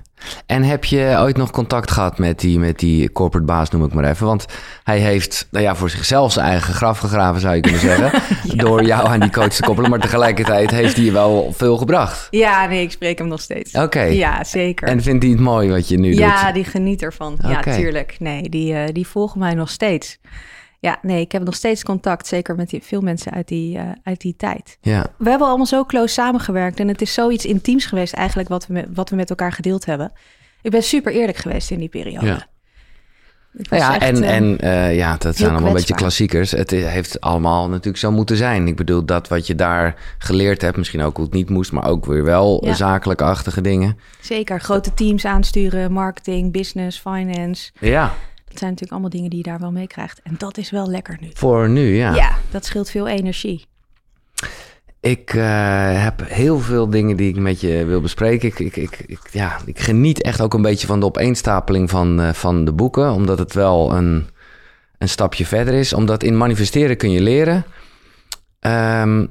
En 0.46 0.62
heb 0.62 0.84
je 0.84 1.16
ooit 1.18 1.36
nog 1.36 1.50
contact 1.50 1.90
gehad 1.90 2.18
met 2.18 2.40
die, 2.40 2.58
met 2.58 2.78
die 2.78 3.12
corporate 3.12 3.46
baas, 3.46 3.70
noem 3.70 3.84
ik 3.84 3.92
maar 3.92 4.04
even? 4.04 4.26
Want 4.26 4.46
hij 4.84 4.98
heeft 4.98 5.48
nou 5.50 5.64
ja, 5.64 5.74
voor 5.74 5.90
zichzelf 5.90 6.32
zijn 6.32 6.46
eigen 6.46 6.74
graf 6.74 6.98
gegraven, 6.98 7.40
zou 7.40 7.54
je 7.54 7.60
kunnen 7.60 7.80
zeggen. 7.80 8.22
Door 8.56 8.84
jou 8.84 9.06
aan 9.08 9.20
die 9.20 9.30
coach 9.30 9.48
te 9.52 9.62
koppelen. 9.62 9.90
Maar 9.90 10.00
tegelijkertijd 10.00 10.70
heeft 10.70 10.96
hij 10.96 11.04
je 11.04 11.12
wel 11.12 11.52
veel 11.56 11.76
gebracht. 11.76 12.26
Ja, 12.30 12.66
nee, 12.66 12.82
ik 12.82 12.90
spreek 12.90 13.18
hem 13.18 13.28
nog 13.28 13.40
steeds. 13.40 13.72
Oké. 13.74 14.02
Ja, 14.02 14.44
zeker. 14.44 14.88
En 14.88 15.02
vindt 15.02 15.22
hij 15.22 15.32
het 15.32 15.40
mooi 15.40 15.70
wat 15.70 15.88
je 15.88 15.98
nu 15.98 16.14
ja, 16.14 16.44
doet? 16.44 16.54
die 16.54 16.64
geniet 16.64 17.02
ervan. 17.02 17.38
Ja, 17.48 17.60
tuurlijk. 17.60 18.16
Nee, 18.18 18.48
die, 18.48 18.74
eh, 18.74 18.92
die 18.92 19.06
volgen 19.06 19.38
mij 19.38 19.54
nog 19.54 19.70
steeds. 19.70 20.18
Ja, 20.86 20.98
nee, 21.02 21.20
ik 21.20 21.32
heb 21.32 21.44
nog 21.44 21.54
steeds 21.54 21.82
contact, 21.82 22.26
zeker 22.26 22.54
met 22.54 22.70
die, 22.70 22.82
veel 22.82 23.00
mensen 23.00 23.32
uit 23.32 23.48
die, 23.48 23.78
eh, 23.78 23.84
uit 24.02 24.20
die 24.20 24.34
tijd. 24.36 24.78
Ja. 24.80 25.06
We 25.18 25.30
hebben 25.30 25.46
allemaal 25.48 25.66
zo 25.66 25.84
close 25.84 26.12
samengewerkt 26.12 26.80
en 26.80 26.88
het 26.88 27.00
is 27.00 27.14
zoiets 27.14 27.44
intiems 27.44 27.86
geweest 27.86 28.14
eigenlijk 28.14 28.48
wat 28.48 28.66
we 28.66 28.72
met, 28.72 28.86
wat 28.94 29.10
we 29.10 29.16
met 29.16 29.30
elkaar 29.30 29.52
gedeeld 29.52 29.84
hebben. 29.84 30.12
Ik 30.62 30.70
ben 30.70 30.82
super 30.82 31.12
eerlijk 31.12 31.38
geweest 31.38 31.70
in 31.70 31.78
die 31.78 31.88
periode. 31.88 32.26
Ja. 32.26 32.46
Ja, 33.52 33.98
echt, 33.98 34.02
en, 34.02 34.22
eh, 34.22 34.36
en 34.36 34.58
eh, 34.58 34.96
ja, 34.96 35.16
dat 35.18 35.36
zijn 35.36 35.50
allemaal 35.50 35.68
een 35.68 35.76
beetje 35.76 35.94
klassiekers. 35.94 36.50
Het 36.50 36.70
heeft 36.70 37.20
allemaal 37.20 37.68
natuurlijk 37.68 37.96
zo 37.96 38.10
moeten 38.10 38.36
zijn. 38.36 38.66
Ik 38.66 38.76
bedoel, 38.76 39.04
dat 39.04 39.28
wat 39.28 39.46
je 39.46 39.54
daar 39.54 39.94
geleerd 40.18 40.62
hebt, 40.62 40.76
misschien 40.76 41.02
ook 41.02 41.16
hoe 41.16 41.24
het 41.24 41.34
niet 41.34 41.50
moest, 41.50 41.72
maar 41.72 41.88
ook 41.88 42.06
weer 42.06 42.24
wel 42.24 42.64
Ja. 42.64 42.74
zakelijke-achtige 42.74 43.60
dingen. 43.60 43.98
Zeker, 44.20 44.60
grote 44.60 44.94
teams 44.94 45.24
aansturen, 45.24 45.92
marketing, 45.92 46.52
business, 46.52 46.98
finance. 46.98 47.70
Ja, 47.80 48.14
Dat 48.56 48.64
zijn 48.64 48.70
natuurlijk 48.70 48.92
allemaal 48.92 49.10
dingen 49.10 49.30
die 49.30 49.38
je 49.38 49.50
daar 49.50 49.60
wel 49.60 49.72
mee 49.72 49.86
krijgt. 49.86 50.20
En 50.22 50.34
dat 50.38 50.58
is 50.58 50.70
wel 50.70 50.90
lekker 50.90 51.16
nu. 51.20 51.28
voor 51.34 51.68
nu, 51.68 51.96
ja. 51.96 52.14
Ja, 52.14 52.36
dat 52.50 52.64
scheelt 52.64 52.90
veel 52.90 53.08
energie. 53.08 53.66
Ik 55.00 55.34
eh, 55.34 56.02
heb 56.02 56.22
heel 56.28 56.58
veel 56.58 56.90
dingen 56.90 57.16
die 57.16 57.28
ik 57.28 57.36
met 57.36 57.60
je 57.60 57.84
wil 57.84 58.00
bespreken. 58.00 58.48
Ik, 58.48 58.58
ik, 58.58 58.76
ik, 58.76 58.98
ik- 59.06 59.28
ja, 59.30 59.56
ik 59.64 59.78
geniet 59.80 60.22
echt 60.22 60.40
ook 60.40 60.54
een 60.54 60.62
beetje 60.62 60.86
van 60.86 61.00
de 61.00 61.06
opeenstapeling 61.06 61.90
van, 61.90 62.20
eh, 62.20 62.32
van 62.32 62.64
de 62.64 62.72
boeken. 62.72 63.12
Omdat 63.12 63.38
het 63.38 63.52
wel 63.52 63.94
een, 63.94 64.26
een 64.98 65.08
stapje 65.08 65.46
verder 65.46 65.74
is. 65.74 65.92
Omdat 65.92 66.22
in 66.22 66.36
manifesteren 66.36 66.96
kun 66.96 67.10
je 67.10 67.20
leren. 67.20 67.64
Ehm, 68.60 69.26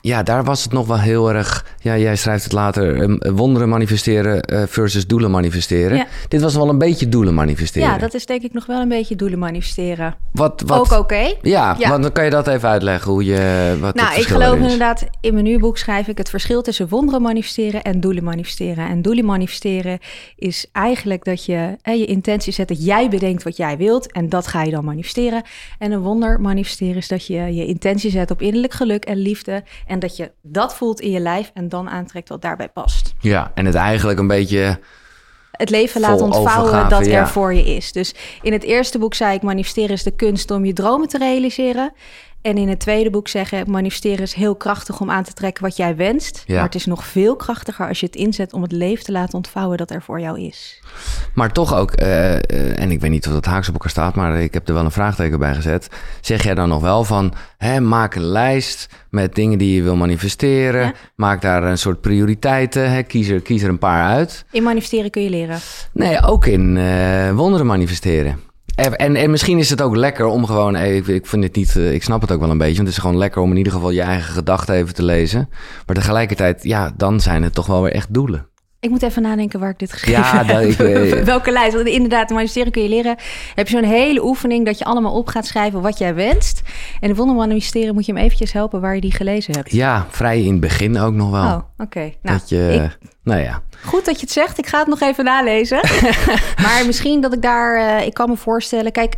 ja, 0.00 0.22
daar 0.22 0.44
was 0.44 0.62
het 0.62 0.72
nog 0.72 0.86
wel 0.86 0.98
heel 0.98 1.32
erg... 1.32 1.66
Ja, 1.80 1.96
jij 1.96 2.16
schrijft 2.16 2.44
het 2.44 2.52
later. 2.52 3.02
eh, 3.02 3.32
wonderen 3.34 3.68
manifesteren 3.68 4.42
eh, 4.42 4.62
versus 4.66 5.06
doelen 5.06 5.30
manifesteren. 5.30 5.96
Ja. 5.96 6.06
Dit 6.28 6.40
was 6.40 6.54
wel 6.54 6.68
een 6.68 6.78
beetje 6.78 7.08
doelen 7.08 7.34
manifesteren. 7.34 7.88
Ja, 7.88 7.98
dat 7.98 8.14
is 8.14 8.26
denk 8.26 8.42
ik 8.42 8.52
nog 8.52 8.66
wel 8.66 8.80
een 8.80 8.88
beetje 8.88 9.16
doelen 9.16 9.38
manifesteren. 9.38 10.14
wat, 10.32 10.62
wat, 10.66 10.78
Ook 10.92 10.98
oké. 10.98 11.34
Ja, 11.42 11.76
Ja. 11.78 11.88
want 11.88 12.02
dan 12.02 12.12
kan 12.12 12.24
je 12.24 12.30
dat 12.30 12.46
even 12.46 12.68
uitleggen. 12.68 13.10
Hoe 13.12 13.24
je, 13.24 13.76
wat 13.80 13.92
het 13.94 14.02
Nou, 14.02 14.20
ik 14.20 14.26
geloof 14.26 14.54
is. 14.56 14.60
inderdaad, 14.62 15.04
in 15.20 15.32
mijn 15.32 15.44
nieuwe 15.44 15.60
boek 15.60 15.78
schrijf 15.78 16.06
ik 16.08 16.18
het 16.18 16.30
verschil 16.30 16.62
tussen 16.62 16.88
wonderen 16.88 17.22
manifesteren 17.22 17.82
en 17.82 18.00
doelen 18.00 18.24
manifesteren. 18.24 18.88
En 18.88 19.02
doelen 19.02 19.24
manifesteren 19.24 19.98
is 20.36 20.66
eigenlijk 20.72 21.24
dat 21.24 21.44
je 21.44 21.76
hè, 21.82 21.92
je 21.92 22.04
intentie 22.06 22.52
zet 22.52 22.68
dat 22.68 22.84
jij 22.84 23.08
bedenkt 23.08 23.42
wat 23.42 23.56
jij 23.56 23.76
wilt 23.76 24.12
en 24.12 24.28
dat 24.28 24.46
ga 24.46 24.62
je 24.62 24.70
dan 24.70 24.84
manifesteren. 24.84 25.42
En 25.78 25.92
een 25.92 26.00
wonder 26.00 26.40
manifesteren 26.40 26.96
is 26.96 27.08
dat 27.08 27.26
je 27.26 27.34
je 27.54 27.66
intentie 27.66 28.10
zet 28.10 28.30
op 28.30 28.42
innerlijk 28.42 28.72
geluk 28.72 29.04
en 29.04 29.16
liefde 29.16 29.62
en 29.88 29.98
dat 29.98 30.16
je 30.16 30.30
dat 30.42 30.74
voelt 30.74 31.00
in 31.00 31.10
je 31.10 31.20
lijf 31.20 31.50
en 31.54 31.68
dan 31.68 31.88
aantrekt 31.88 32.28
wat 32.28 32.42
daarbij 32.42 32.68
past. 32.68 33.14
Ja, 33.20 33.50
en 33.54 33.66
het 33.66 33.74
eigenlijk 33.74 34.18
een 34.18 34.26
beetje... 34.26 34.78
het 35.50 35.70
leven 35.70 36.00
laat 36.00 36.20
ontvouwen 36.20 36.64
overgave, 36.64 36.88
dat 36.88 37.00
er 37.00 37.12
ja. 37.12 37.28
voor 37.28 37.54
je 37.54 37.74
is. 37.74 37.92
Dus 37.92 38.14
in 38.42 38.52
het 38.52 38.62
eerste 38.62 38.98
boek 38.98 39.14
zei 39.14 39.34
ik, 39.34 39.42
manifesteren 39.42 39.90
is 39.90 40.02
de 40.02 40.16
kunst 40.16 40.50
om 40.50 40.64
je 40.64 40.72
dromen 40.72 41.08
te 41.08 41.18
realiseren. 41.18 41.92
En 42.42 42.56
in 42.56 42.68
het 42.68 42.80
tweede 42.80 43.10
boek 43.10 43.28
zeggen, 43.28 43.70
manifesteren 43.70 44.22
is 44.22 44.32
heel 44.32 44.54
krachtig 44.54 45.00
om 45.00 45.10
aan 45.10 45.24
te 45.24 45.32
trekken 45.32 45.62
wat 45.62 45.76
jij 45.76 45.96
wenst. 45.96 46.42
Ja. 46.46 46.54
Maar 46.54 46.64
het 46.64 46.74
is 46.74 46.86
nog 46.86 47.06
veel 47.06 47.36
krachtiger 47.36 47.88
als 47.88 48.00
je 48.00 48.06
het 48.06 48.16
inzet 48.16 48.52
om 48.52 48.62
het 48.62 48.72
leven 48.72 49.04
te 49.04 49.12
laten 49.12 49.34
ontvouwen 49.34 49.78
dat 49.78 49.90
er 49.90 50.02
voor 50.02 50.20
jou 50.20 50.40
is. 50.40 50.82
Maar 51.34 51.52
toch 51.52 51.74
ook, 51.74 51.90
eh, 51.90 52.34
eh, 52.34 52.80
en 52.80 52.90
ik 52.90 53.00
weet 53.00 53.10
niet 53.10 53.26
of 53.26 53.32
dat 53.32 53.44
haaks 53.44 53.68
op 53.68 53.74
elkaar 53.74 53.90
staat, 53.90 54.14
maar 54.14 54.40
ik 54.40 54.54
heb 54.54 54.68
er 54.68 54.74
wel 54.74 54.84
een 54.84 54.90
vraagteken 54.90 55.38
bij 55.38 55.54
gezet. 55.54 55.88
Zeg 56.20 56.42
jij 56.44 56.54
dan 56.54 56.68
nog 56.68 56.82
wel 56.82 57.04
van, 57.04 57.34
hè, 57.56 57.80
maak 57.80 58.14
een 58.14 58.24
lijst 58.24 58.88
met 59.10 59.34
dingen 59.34 59.58
die 59.58 59.74
je 59.74 59.82
wil 59.82 59.96
manifesteren. 59.96 60.82
Ja. 60.82 60.92
Maak 61.14 61.40
daar 61.40 61.62
een 61.62 61.78
soort 61.78 62.00
prioriteiten, 62.00 62.90
hè, 62.90 63.02
kies, 63.02 63.28
er, 63.28 63.40
kies 63.40 63.62
er 63.62 63.68
een 63.68 63.78
paar 63.78 64.06
uit. 64.08 64.44
In 64.50 64.62
manifesteren 64.62 65.10
kun 65.10 65.22
je 65.22 65.30
leren. 65.30 65.58
Nee, 65.92 66.22
ook 66.22 66.46
in 66.46 66.76
eh, 66.76 67.30
wonderen 67.30 67.66
manifesteren. 67.66 68.46
En, 68.78 68.96
en, 68.96 69.16
en 69.16 69.30
misschien 69.30 69.58
is 69.58 69.70
het 69.70 69.82
ook 69.82 69.96
lekker 69.96 70.26
om 70.26 70.46
gewoon, 70.46 70.76
eh, 70.76 70.96
ik, 70.96 71.06
ik 71.06 71.26
vind 71.26 71.44
het 71.44 71.56
niet, 71.56 71.76
eh, 71.76 71.92
ik 71.92 72.02
snap 72.02 72.20
het 72.20 72.32
ook 72.32 72.40
wel 72.40 72.50
een 72.50 72.58
beetje, 72.58 72.74
want 72.74 72.86
het 72.86 72.96
is 72.96 73.02
gewoon 73.02 73.18
lekker 73.18 73.42
om 73.42 73.50
in 73.50 73.56
ieder 73.56 73.72
geval 73.72 73.90
je 73.90 74.00
eigen 74.00 74.32
gedachten 74.32 74.74
even 74.74 74.94
te 74.94 75.02
lezen. 75.02 75.48
Maar 75.86 75.96
tegelijkertijd, 75.96 76.62
ja, 76.62 76.92
dan 76.96 77.20
zijn 77.20 77.42
het 77.42 77.54
toch 77.54 77.66
wel 77.66 77.82
weer 77.82 77.92
echt 77.92 78.14
doelen. 78.14 78.46
Ik 78.80 78.90
moet 78.90 79.02
even 79.02 79.22
nadenken 79.22 79.60
waar 79.60 79.70
ik 79.70 79.78
dit 79.78 79.92
geschreven 79.92 80.22
Ja, 80.22 80.44
dat- 80.44 80.76
heb. 80.76 80.88
ik, 80.88 81.12
eh, 81.12 81.22
Welke 81.34 81.50
lijst? 81.52 81.74
Want 81.74 81.86
inderdaad, 81.88 82.30
manifesteren 82.30 82.72
kun 82.72 82.82
je 82.82 82.88
leren. 82.88 83.16
Heb 83.54 83.68
je 83.68 83.76
zo'n 83.78 83.88
hele 83.88 84.24
oefening 84.24 84.64
dat 84.66 84.78
je 84.78 84.84
allemaal 84.84 85.12
op 85.14 85.28
gaat 85.28 85.46
schrijven 85.46 85.80
wat 85.80 85.98
jij 85.98 86.14
wenst. 86.14 86.62
En 87.00 87.14
de 87.14 87.24
manifesteren 87.24 87.94
moet 87.94 88.06
je 88.06 88.12
hem 88.12 88.22
eventjes 88.22 88.52
helpen 88.52 88.80
waar 88.80 88.94
je 88.94 89.00
die 89.00 89.12
gelezen 89.12 89.54
hebt. 89.54 89.72
Ja, 89.72 90.06
vrij 90.10 90.42
in 90.42 90.50
het 90.50 90.60
begin 90.60 90.98
ook 90.98 91.14
nog 91.14 91.30
wel. 91.30 91.44
Oh, 91.44 91.58
oké. 91.78 92.00
Nou, 92.00 92.38
dat 92.38 92.48
je, 92.48 92.70
ik- 93.00 93.08
nou 93.22 93.40
ja. 93.40 93.62
Goed 93.84 94.04
dat 94.04 94.14
je 94.14 94.20
het 94.20 94.30
zegt. 94.32 94.58
Ik 94.58 94.66
ga 94.66 94.78
het 94.78 94.88
nog 94.88 95.00
even 95.00 95.24
nalezen. 95.24 95.80
maar 96.62 96.82
misschien 96.86 97.20
dat 97.20 97.32
ik 97.34 97.42
daar... 97.42 97.98
eh, 97.98 98.06
ik 98.06 98.14
kan 98.14 98.28
me 98.28 98.36
voorstellen... 98.36 98.92
Kijk, 98.92 99.14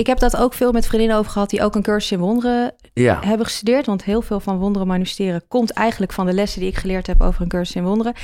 ik 0.00 0.06
heb 0.06 0.18
dat 0.18 0.36
ook 0.36 0.54
veel 0.54 0.72
met 0.72 0.86
vriendinnen 0.86 1.16
over 1.16 1.30
gehad... 1.30 1.50
die 1.50 1.62
ook 1.62 1.74
een 1.74 1.82
cursus 1.82 2.12
in 2.12 2.18
wonderen 2.18 2.72
Ja, 2.92 3.18
hebben 3.24 3.46
gestudeerd. 3.46 3.86
Want 3.86 4.04
heel 4.04 4.22
veel 4.22 4.40
van 4.40 4.58
wonderen 4.58 4.88
manifesteren... 4.88 5.42
komt 5.48 5.70
eigenlijk 5.70 6.12
van 6.12 6.26
de 6.26 6.32
lessen 6.32 6.60
die 6.60 6.68
ik 6.68 6.76
geleerd 6.76 7.06
heb... 7.06 7.20
over 7.20 7.42
een 7.42 7.48
cursus 7.48 7.76
in 7.76 7.84
wonderen. 7.84 8.14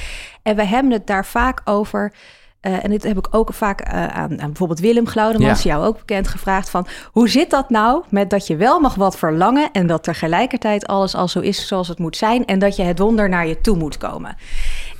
En 0.42 0.56
we 0.56 0.64
hebben 0.64 0.92
het 0.92 1.06
daar 1.06 1.26
vaak 1.26 1.60
over... 1.64 2.12
eh, 2.60 2.84
en 2.84 2.90
dit 2.90 3.02
heb 3.02 3.18
ik 3.18 3.26
ook 3.30 3.52
vaak 3.52 3.80
eh, 3.80 4.06
aan, 4.06 4.40
aan, 4.40 4.46
bijvoorbeeld 4.46 4.80
Willem 4.80 5.06
Glaudemans, 5.06 5.62
jou 5.62 5.84
ook 5.84 5.98
bekend, 5.98 6.28
gevraagd 6.28 6.70
van 6.70 6.86
hoe 7.12 7.28
zit 7.28 7.50
dat 7.50 7.70
nou 7.70 8.04
met 8.08 8.30
dat 8.30 8.46
je 8.46 8.56
wel 8.56 8.80
mag 8.80 8.94
wat 8.94 9.18
verlangen 9.18 9.68
en 9.72 9.86
dat 9.86 10.02
tegelijkertijd 10.02 10.86
alles 10.86 11.14
al 11.14 11.28
zo 11.28 11.40
is 11.40 11.66
zoals 11.66 11.88
het 11.88 11.98
moet 11.98 12.16
zijn 12.16 12.46
en 12.46 12.58
dat 12.58 12.76
je 12.76 12.82
het 12.82 12.98
wonder 12.98 13.28
naar 13.28 13.46
je 13.46 13.60
toe 13.60 13.76
moet 13.76 13.98
komen. 13.98 14.36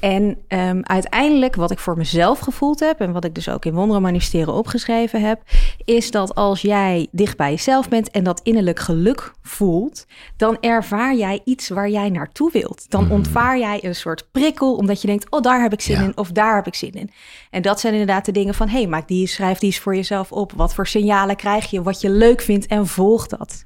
En 0.07 0.37
um, 0.49 0.81
uiteindelijk, 0.83 1.55
wat 1.55 1.71
ik 1.71 1.79
voor 1.79 1.97
mezelf 1.97 2.39
gevoeld 2.39 2.81
heb 2.81 3.01
en 3.01 3.13
wat 3.13 3.25
ik 3.25 3.35
dus 3.35 3.49
ook 3.49 3.65
in 3.65 3.75
Wonderen 3.75 4.03
Manifesteren 4.03 4.55
opgeschreven 4.55 5.21
heb, 5.21 5.43
is 5.85 6.11
dat 6.11 6.35
als 6.35 6.61
jij 6.61 7.07
dicht 7.11 7.37
bij 7.37 7.51
jezelf 7.51 7.89
bent 7.89 8.11
en 8.11 8.25
dat 8.25 8.41
innerlijk 8.43 8.79
geluk 8.79 9.33
voelt, 9.43 10.07
dan 10.37 10.57
ervaar 10.61 11.15
jij 11.15 11.41
iets 11.45 11.69
waar 11.69 11.89
jij 11.89 12.11
naartoe 12.11 12.51
wilt. 12.53 12.91
Dan 12.91 13.05
mm. 13.05 13.11
ontvaar 13.11 13.59
jij 13.59 13.85
een 13.85 13.95
soort 13.95 14.27
prikkel 14.33 14.75
omdat 14.75 15.01
je 15.01 15.07
denkt, 15.07 15.31
oh 15.31 15.41
daar 15.41 15.63
heb 15.63 15.73
ik 15.73 15.81
zin 15.81 16.03
in 16.03 16.17
of 16.17 16.31
daar 16.31 16.55
heb 16.55 16.67
ik 16.67 16.75
zin 16.75 16.93
in. 16.93 17.11
En 17.51 17.63
dat 17.63 17.81
zijn 17.81 17.93
inderdaad 17.93 18.25
de 18.25 18.33
dingen 18.33 18.55
van, 18.55 18.69
hey, 18.69 18.87
maak 18.87 19.09
die, 19.09 19.27
schrijf 19.27 19.59
die 19.59 19.71
eens 19.71 19.79
voor 19.79 19.95
jezelf 19.95 20.33
op. 20.33 20.53
Wat 20.53 20.75
voor 20.75 20.87
signalen 20.87 21.37
krijg 21.37 21.71
je, 21.71 21.83
wat 21.83 22.01
je 22.01 22.11
leuk 22.11 22.41
vindt 22.41 22.67
en 22.67 22.87
volg 22.87 23.27
dat. 23.27 23.63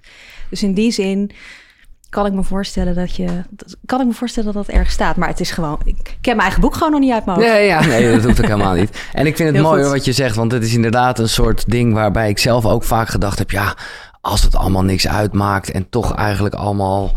Dus 0.50 0.62
in 0.62 0.74
die 0.74 0.90
zin 0.90 1.30
kan 2.10 2.26
ik 2.26 2.32
me 2.32 2.42
voorstellen 2.42 2.94
dat 2.94 3.16
je. 3.16 3.28
Kan 3.86 4.00
ik 4.00 4.06
me 4.06 4.12
voorstellen 4.12 4.52
dat 4.52 4.66
dat 4.66 4.76
erg 4.76 4.90
staat. 4.90 5.16
Maar 5.16 5.28
het 5.28 5.40
is 5.40 5.50
gewoon. 5.50 5.80
Ik 5.84 5.96
ken 6.20 6.36
mijn 6.36 6.40
eigen 6.40 6.60
boek 6.60 6.74
gewoon 6.74 6.90
nog 6.90 7.00
niet 7.00 7.12
uit 7.12 7.24
mijn 7.24 7.38
Nee, 7.38 7.66
ja, 7.66 7.84
nee 7.86 8.12
dat 8.12 8.24
hoeft 8.24 8.40
ook 8.40 8.46
helemaal 8.46 8.74
niet. 8.74 8.98
En 9.12 9.26
ik 9.26 9.36
vind 9.36 9.54
het 9.54 9.62
mooi 9.62 9.84
wat 9.84 10.04
je 10.04 10.12
zegt. 10.12 10.36
Want 10.36 10.52
het 10.52 10.62
is 10.62 10.74
inderdaad 10.74 11.18
een 11.18 11.28
soort 11.28 11.70
ding 11.70 11.92
waarbij 11.92 12.28
ik 12.28 12.38
zelf 12.38 12.66
ook 12.66 12.84
vaak 12.84 13.08
gedacht 13.08 13.38
heb. 13.38 13.50
Ja, 13.50 13.74
als 14.20 14.42
het 14.42 14.56
allemaal 14.56 14.84
niks 14.84 15.08
uitmaakt. 15.08 15.70
En 15.70 15.88
toch 15.88 16.14
eigenlijk 16.14 16.54
allemaal. 16.54 17.12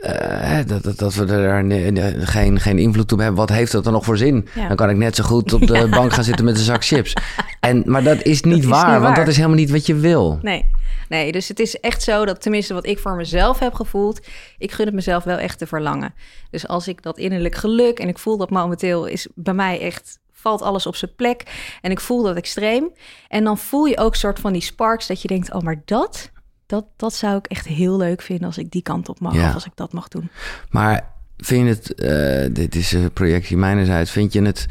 Uh, 0.00 0.58
dat, 0.66 0.82
dat, 0.82 0.98
dat, 0.98 1.14
we 1.14 1.26
er 1.26 2.26
geen, 2.26 2.60
geen 2.60 2.78
invloed 2.78 3.12
op 3.12 3.18
hebben. 3.18 3.36
Wat 3.36 3.48
heeft 3.48 3.72
dat 3.72 3.84
dan 3.84 3.92
nog 3.92 4.04
voor 4.04 4.16
zin? 4.16 4.48
Dan 4.68 4.76
kan 4.76 4.90
ik 4.90 4.96
net 4.96 5.16
zo 5.16 5.24
goed 5.24 5.52
op 5.52 5.66
de 5.66 5.88
bank 5.90 6.12
gaan 6.12 6.24
zitten 6.24 6.44
met 6.44 6.56
een 6.56 6.64
zak 6.64 6.84
chips. 6.84 7.12
En, 7.60 7.82
maar 7.86 8.02
dat 8.02 8.22
is 8.22 8.42
niet, 8.42 8.64
waar, 8.64 8.82
niet 8.82 8.90
waar, 8.90 9.00
want 9.00 9.16
dat 9.16 9.28
is 9.28 9.36
helemaal 9.36 9.56
niet 9.56 9.70
wat 9.70 9.86
je 9.86 9.94
wil. 9.94 10.38
Nee. 10.42 10.64
Nee, 11.08 11.32
dus 11.32 11.48
het 11.48 11.60
is 11.60 11.80
echt 11.80 12.02
zo 12.02 12.24
dat, 12.24 12.42
tenminste 12.42 12.74
wat 12.74 12.86
ik 12.86 12.98
voor 12.98 13.16
mezelf 13.16 13.58
heb 13.58 13.74
gevoeld, 13.74 14.26
ik 14.58 14.72
gun 14.72 14.86
het 14.86 14.94
mezelf 14.94 15.24
wel 15.24 15.38
echt 15.38 15.58
te 15.58 15.66
verlangen. 15.66 16.14
Dus 16.50 16.68
als 16.68 16.88
ik 16.88 17.02
dat 17.02 17.18
innerlijk 17.18 17.54
geluk 17.54 17.98
en 17.98 18.08
ik 18.08 18.18
voel 18.18 18.36
dat 18.36 18.50
momenteel 18.50 19.06
is 19.06 19.28
bij 19.34 19.54
mij 19.54 19.80
echt 19.80 20.18
valt 20.32 20.62
alles 20.62 20.86
op 20.86 20.96
zijn 20.96 21.14
plek 21.16 21.42
en 21.80 21.90
ik 21.90 22.00
voel 22.00 22.22
dat 22.22 22.36
extreem. 22.36 22.90
En 23.28 23.44
dan 23.44 23.58
voel 23.58 23.84
je 23.84 23.98
ook 23.98 24.14
soort 24.14 24.38
van 24.38 24.52
die 24.52 24.62
sparks 24.62 25.06
dat 25.06 25.22
je 25.22 25.28
denkt, 25.28 25.52
oh 25.52 25.60
maar 25.60 25.82
dat, 25.84 26.30
dat, 26.66 26.84
dat 26.96 27.14
zou 27.14 27.36
ik 27.36 27.46
echt 27.46 27.66
heel 27.66 27.96
leuk 27.96 28.22
vinden 28.22 28.46
als 28.46 28.58
ik 28.58 28.70
die 28.70 28.82
kant 28.82 29.08
op 29.08 29.20
mag 29.20 29.34
of 29.34 29.54
als 29.54 29.66
ik 29.66 29.72
dat 29.74 29.92
mag 29.92 30.08
doen. 30.08 30.28
Maar 30.70 31.12
vind 31.36 31.66
je 31.66 31.74
het, 31.74 32.00
uh, 32.48 32.54
dit 32.54 32.74
is 32.74 32.92
een 32.92 33.12
projectie 33.12 33.56
mijnerzijds, 33.56 34.10
vind 34.10 34.32
je 34.32 34.42
het 34.42 34.66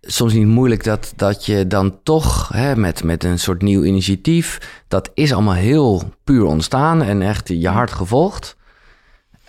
soms 0.00 0.32
niet 0.32 0.46
moeilijk 0.46 0.84
dat, 0.84 1.12
dat 1.16 1.46
je 1.46 1.66
dan 1.66 2.02
toch 2.02 2.48
hè, 2.48 2.76
met, 2.76 3.04
met 3.04 3.24
een 3.24 3.38
soort 3.38 3.62
nieuw 3.62 3.82
initiatief, 3.82 4.80
dat 4.88 5.10
is 5.14 5.32
allemaal 5.32 5.54
heel 5.54 6.12
puur 6.24 6.44
ontstaan 6.44 7.02
en 7.02 7.22
echt 7.22 7.48
je 7.48 7.68
hart 7.68 7.90
gevolgd. 7.90 8.56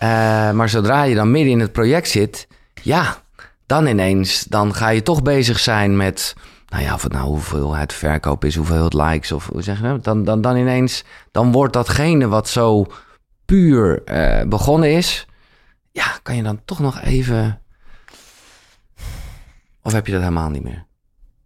Uh, 0.02 0.08
maar 0.52 0.68
zodra 0.68 1.02
je 1.02 1.14
dan 1.14 1.30
midden 1.30 1.52
in 1.52 1.60
het 1.60 1.72
project 1.72 2.08
zit, 2.08 2.48
ja, 2.82 3.22
dan 3.66 3.86
ineens, 3.86 4.44
dan 4.44 4.74
ga 4.74 4.88
je 4.88 5.02
toch 5.02 5.22
bezig 5.22 5.58
zijn 5.58 5.96
met, 5.96 6.34
nou 6.70 6.82
ja, 6.82 6.94
of 6.94 7.02
het 7.02 7.12
nou 7.12 7.26
hoeveelheid 7.26 7.92
verkoop 7.92 8.44
is, 8.44 8.56
hoeveel 8.56 8.84
het 8.84 8.94
likes 8.94 9.32
of 9.32 9.46
hoe 9.46 9.62
zeg 9.62 9.76
je 9.76 9.82
dat? 9.82 10.04
Dan, 10.04 10.24
dan, 10.24 10.40
dan 10.40 10.56
ineens, 10.56 11.04
dan 11.30 11.52
wordt 11.52 11.72
datgene 11.72 12.28
wat 12.28 12.48
zo 12.48 12.86
puur 13.44 14.02
uh, 14.04 14.48
begonnen 14.48 14.92
is, 14.92 15.26
ja, 15.92 16.18
kan 16.22 16.36
je 16.36 16.42
dan 16.42 16.60
toch 16.64 16.78
nog 16.78 17.00
even 17.00 17.60
of 19.82 19.92
heb 19.92 20.06
je 20.06 20.12
dat 20.12 20.20
helemaal 20.20 20.50
niet 20.50 20.62
meer? 20.62 20.86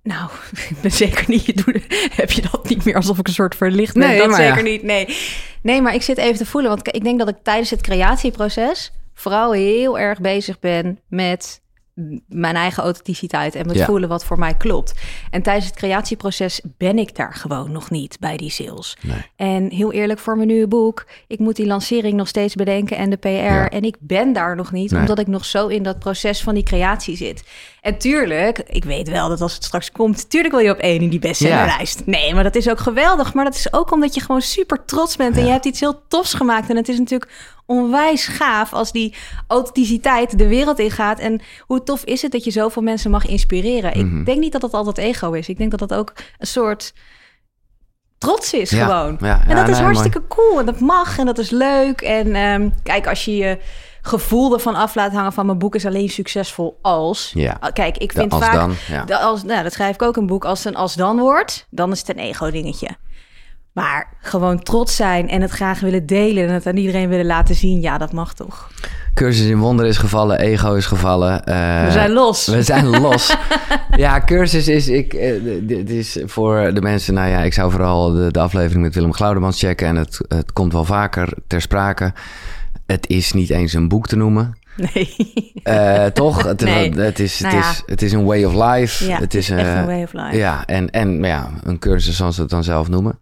Nou, 0.03 0.31
ik 0.71 0.81
ben 0.81 0.91
zeker 0.91 1.25
niet. 1.27 1.65
heb 2.11 2.31
je 2.31 2.43
dat 2.51 2.69
niet 2.69 2.85
meer 2.85 2.95
alsof 2.95 3.19
ik 3.19 3.27
een 3.27 3.33
soort 3.33 3.55
verlicht 3.55 3.95
ben? 3.95 4.09
Nee, 4.09 4.19
dat 4.19 4.35
zeker 4.35 4.63
niet. 4.63 4.83
Nee. 4.83 5.17
nee, 5.63 5.83
maar 5.83 5.95
ik 5.95 6.03
zit 6.03 6.19
even 6.19 6.37
te 6.37 6.47
voelen. 6.47 6.71
Want 6.71 6.95
ik 6.95 7.05
denk 7.05 7.19
dat 7.19 7.29
ik 7.29 7.37
tijdens 7.43 7.71
het 7.71 7.81
creatieproces 7.81 8.93
vooral 9.15 9.53
heel 9.53 9.99
erg 9.99 10.21
bezig 10.21 10.59
ben 10.59 10.99
met 11.09 11.63
mijn 12.27 12.57
eigen 12.57 12.83
authenticiteit 12.83 13.55
en 13.55 13.67
met 13.67 13.83
voelen 13.83 14.09
wat 14.09 14.25
voor 14.25 14.39
mij 14.39 14.55
klopt. 14.55 14.95
En 15.31 15.43
tijdens 15.43 15.67
het 15.67 15.77
creatieproces 15.77 16.61
ben 16.77 16.99
ik 16.99 17.17
daar 17.17 17.35
gewoon 17.35 17.73
nog 17.73 17.91
niet 17.91 18.17
bij 18.21 18.37
die 18.37 18.51
sales. 18.51 18.97
Nee. 19.01 19.31
En 19.37 19.71
heel 19.71 19.93
eerlijk 19.93 20.21
voor 20.21 20.37
mijn 20.37 20.49
nieuwe 20.49 20.69
boek, 20.69 21.07
ik 21.27 21.39
moet 21.39 21.57
die 21.57 21.67
lancering 21.67 22.17
nog 22.17 22.29
steeds 22.29 22.55
bedenken 22.55 22.97
en 22.97 23.11
de 23.11 23.17
PR. 23.17 23.75
En 23.75 23.83
ik 23.83 23.97
ben 24.01 24.33
daar 24.33 24.57
nog 24.57 24.73
niet, 24.73 24.95
omdat 24.95 25.19
ik 25.19 25.27
nog 25.27 25.45
zo 25.45 25.67
in 25.67 25.83
dat 25.83 25.99
proces 25.99 26.43
van 26.43 26.55
die 26.55 26.63
creatie 26.63 27.17
zit. 27.17 27.45
En 27.81 27.99
tuurlijk, 27.99 28.59
ik 28.59 28.85
weet 28.85 29.09
wel 29.09 29.29
dat 29.29 29.41
als 29.41 29.55
het 29.55 29.65
straks 29.65 29.93
komt, 29.93 30.31
tuurlijk 30.31 30.55
wil 30.55 30.63
je 30.63 30.71
op 30.71 30.79
één 30.79 31.01
in 31.01 31.09
die 31.09 31.19
bestsellerlijst. 31.19 31.99
Ja. 31.99 32.05
Nee, 32.07 32.35
maar 32.35 32.43
dat 32.43 32.55
is 32.55 32.69
ook 32.69 32.79
geweldig. 32.79 33.35
Maar 33.35 33.45
dat 33.45 33.55
is 33.55 33.73
ook 33.73 33.93
omdat 33.93 34.15
je 34.15 34.21
gewoon 34.21 34.43
super 34.43 34.85
trots 34.85 35.17
bent 35.17 35.37
en 35.37 35.45
je 35.45 35.51
hebt 35.51 35.65
iets 35.65 35.81
heel 35.81 36.03
tofs 36.09 36.35
gemaakt. 36.35 36.71
En 36.71 36.77
het 36.77 36.89
is 36.89 36.99
natuurlijk 36.99 37.31
onwijs 37.67 38.27
gaaf 38.27 38.73
als 38.73 38.93
die 38.93 39.15
authenticiteit 39.47 40.39
de 40.39 40.49
wereld 40.49 40.79
ingaat. 40.79 41.19
En 41.19 41.41
hoe 41.61 41.83
tof 41.83 42.05
is 42.05 42.23
het 42.23 42.33
dat 42.33 42.45
je 42.45 42.51
zoveel 42.51 42.83
mensen 42.83 43.11
mag 43.11 43.27
inspireren? 43.27 43.95
Ik 43.95 44.07
mhm. 44.07 44.25
denk 44.25 44.41
niet 44.41 44.53
dat 44.53 44.61
dat 44.61 44.73
altijd 44.73 44.99
ego 44.99 45.33
is. 45.33 45.49
Ik 45.49 45.59
denk 45.59 45.71
dat 45.71 45.89
dat 45.89 45.95
ook 45.95 46.13
een 46.39 46.47
soort 46.47 46.93
trots 48.19 48.53
is 48.53 48.71
gewoon. 48.71 49.19
en 49.19 49.57
dat 49.57 49.69
is 49.69 49.79
hartstikke 49.79 50.23
cool 50.29 50.59
en 50.59 50.67
dat 50.67 50.81
mag 50.81 51.19
en 51.19 51.27
dat 51.27 51.39
is 51.39 51.51
leuk. 51.51 52.01
En 52.01 52.37
um, 52.37 52.75
kijk, 52.83 53.07
als 53.07 53.25
je 53.25 53.37
je 53.37 53.59
gevoel 54.03 54.55
ervan 54.55 54.75
af 54.75 54.95
laat 54.95 55.13
hangen 55.13 55.33
van 55.33 55.47
mijn 55.47 55.59
boek 55.59 55.75
is 55.75 55.87
alleen 55.87 56.09
succesvol 56.09 56.79
als. 56.83 57.31
Ja. 57.35 57.57
Ah, 57.61 57.73
kijk, 57.73 57.99
ik 57.99 58.13
vind 58.13 58.35
vaak 58.35 58.53
dan, 58.53 58.75
ja. 58.89 59.17
als, 59.17 59.43
nou, 59.43 59.63
dat 59.63 59.73
schrijf 59.73 59.95
ik 59.95 60.03
ook 60.03 60.17
een 60.17 60.27
boek. 60.27 60.45
Als 60.45 60.65
het 60.65 60.75
een 60.75 60.81
als 60.81 60.95
dan 60.95 61.19
wordt, 61.19 61.67
dan 61.71 61.93
is 61.93 61.99
het 61.99 62.09
een 62.09 62.19
ego 62.23 62.51
dingetje. 62.51 62.89
Maar 63.75 64.09
gewoon 64.21 64.63
trots 64.63 64.97
zijn 64.97 65.29
en 65.29 65.41
het 65.41 65.51
graag 65.51 65.81
willen 65.81 66.07
delen 66.07 66.47
en 66.47 66.53
het 66.53 66.67
aan 66.67 66.77
iedereen 66.77 67.09
willen 67.09 67.27
laten 67.27 67.55
zien, 67.55 67.81
ja, 67.81 67.99
dat 67.99 68.13
mag 68.13 68.35
toch. 68.35 68.71
Cursus 69.15 69.47
in 69.47 69.59
wonder 69.59 69.87
is 69.87 69.97
gevallen, 69.97 70.39
ego 70.39 70.75
is 70.75 70.87
gevallen. 70.87 71.33
Uh, 71.49 71.85
we 71.85 71.91
zijn 71.91 72.13
los. 72.13 72.47
We 72.47 72.63
zijn 72.63 72.87
los. 73.01 73.37
ja, 73.97 74.21
cursus 74.21 74.69
is, 74.69 74.89
ik, 74.89 75.15
uh, 75.15 75.61
dit 75.63 75.91
is 75.91 76.19
voor 76.25 76.75
de 76.75 76.81
mensen, 76.81 77.15
nou 77.15 77.29
ja, 77.29 77.41
ik 77.41 77.53
zou 77.53 77.71
vooral 77.71 78.13
de, 78.13 78.31
de 78.31 78.41
aflevering 78.41 78.83
met 78.83 78.95
Willem 78.95 79.13
Glaudemans 79.13 79.59
checken 79.59 79.87
en 79.87 79.97
het, 79.97 80.21
het 80.29 80.53
komt 80.53 80.73
wel 80.73 80.85
vaker 80.85 81.29
ter 81.47 81.61
sprake. 81.61 82.13
Het 82.87 83.09
is 83.09 83.33
niet 83.33 83.51
eens 83.51 83.73
een 83.73 83.89
boek 83.89 84.07
te 84.07 84.17
noemen. 84.17 84.59
Nee. 84.77 85.15
Uh, 85.65 86.05
toch? 86.05 86.43
Het, 86.43 86.61
nee. 86.61 86.93
het, 86.93 87.19
is, 87.19 87.39
het, 87.39 87.53
nou 87.53 87.63
ja. 87.63 87.71
is, 87.71 87.83
het 87.87 88.03
is 88.03 88.13
een 88.13 88.25
way 88.25 88.45
of 88.45 88.53
life. 88.53 89.07
Ja, 89.07 89.19
het 89.19 89.35
is, 89.35 89.51
echt 89.51 89.77
een 89.77 89.87
way 89.87 90.03
of 90.03 90.13
life. 90.13 90.37
Ja, 90.37 90.67
en, 90.67 90.91
en 90.91 91.23
ja, 91.23 91.51
een 91.65 91.79
cursus 91.79 92.17
zoals 92.17 92.35
ze 92.35 92.41
het 92.41 92.51
dan 92.51 92.65
zelf 92.65 92.89
noemen. 92.89 93.19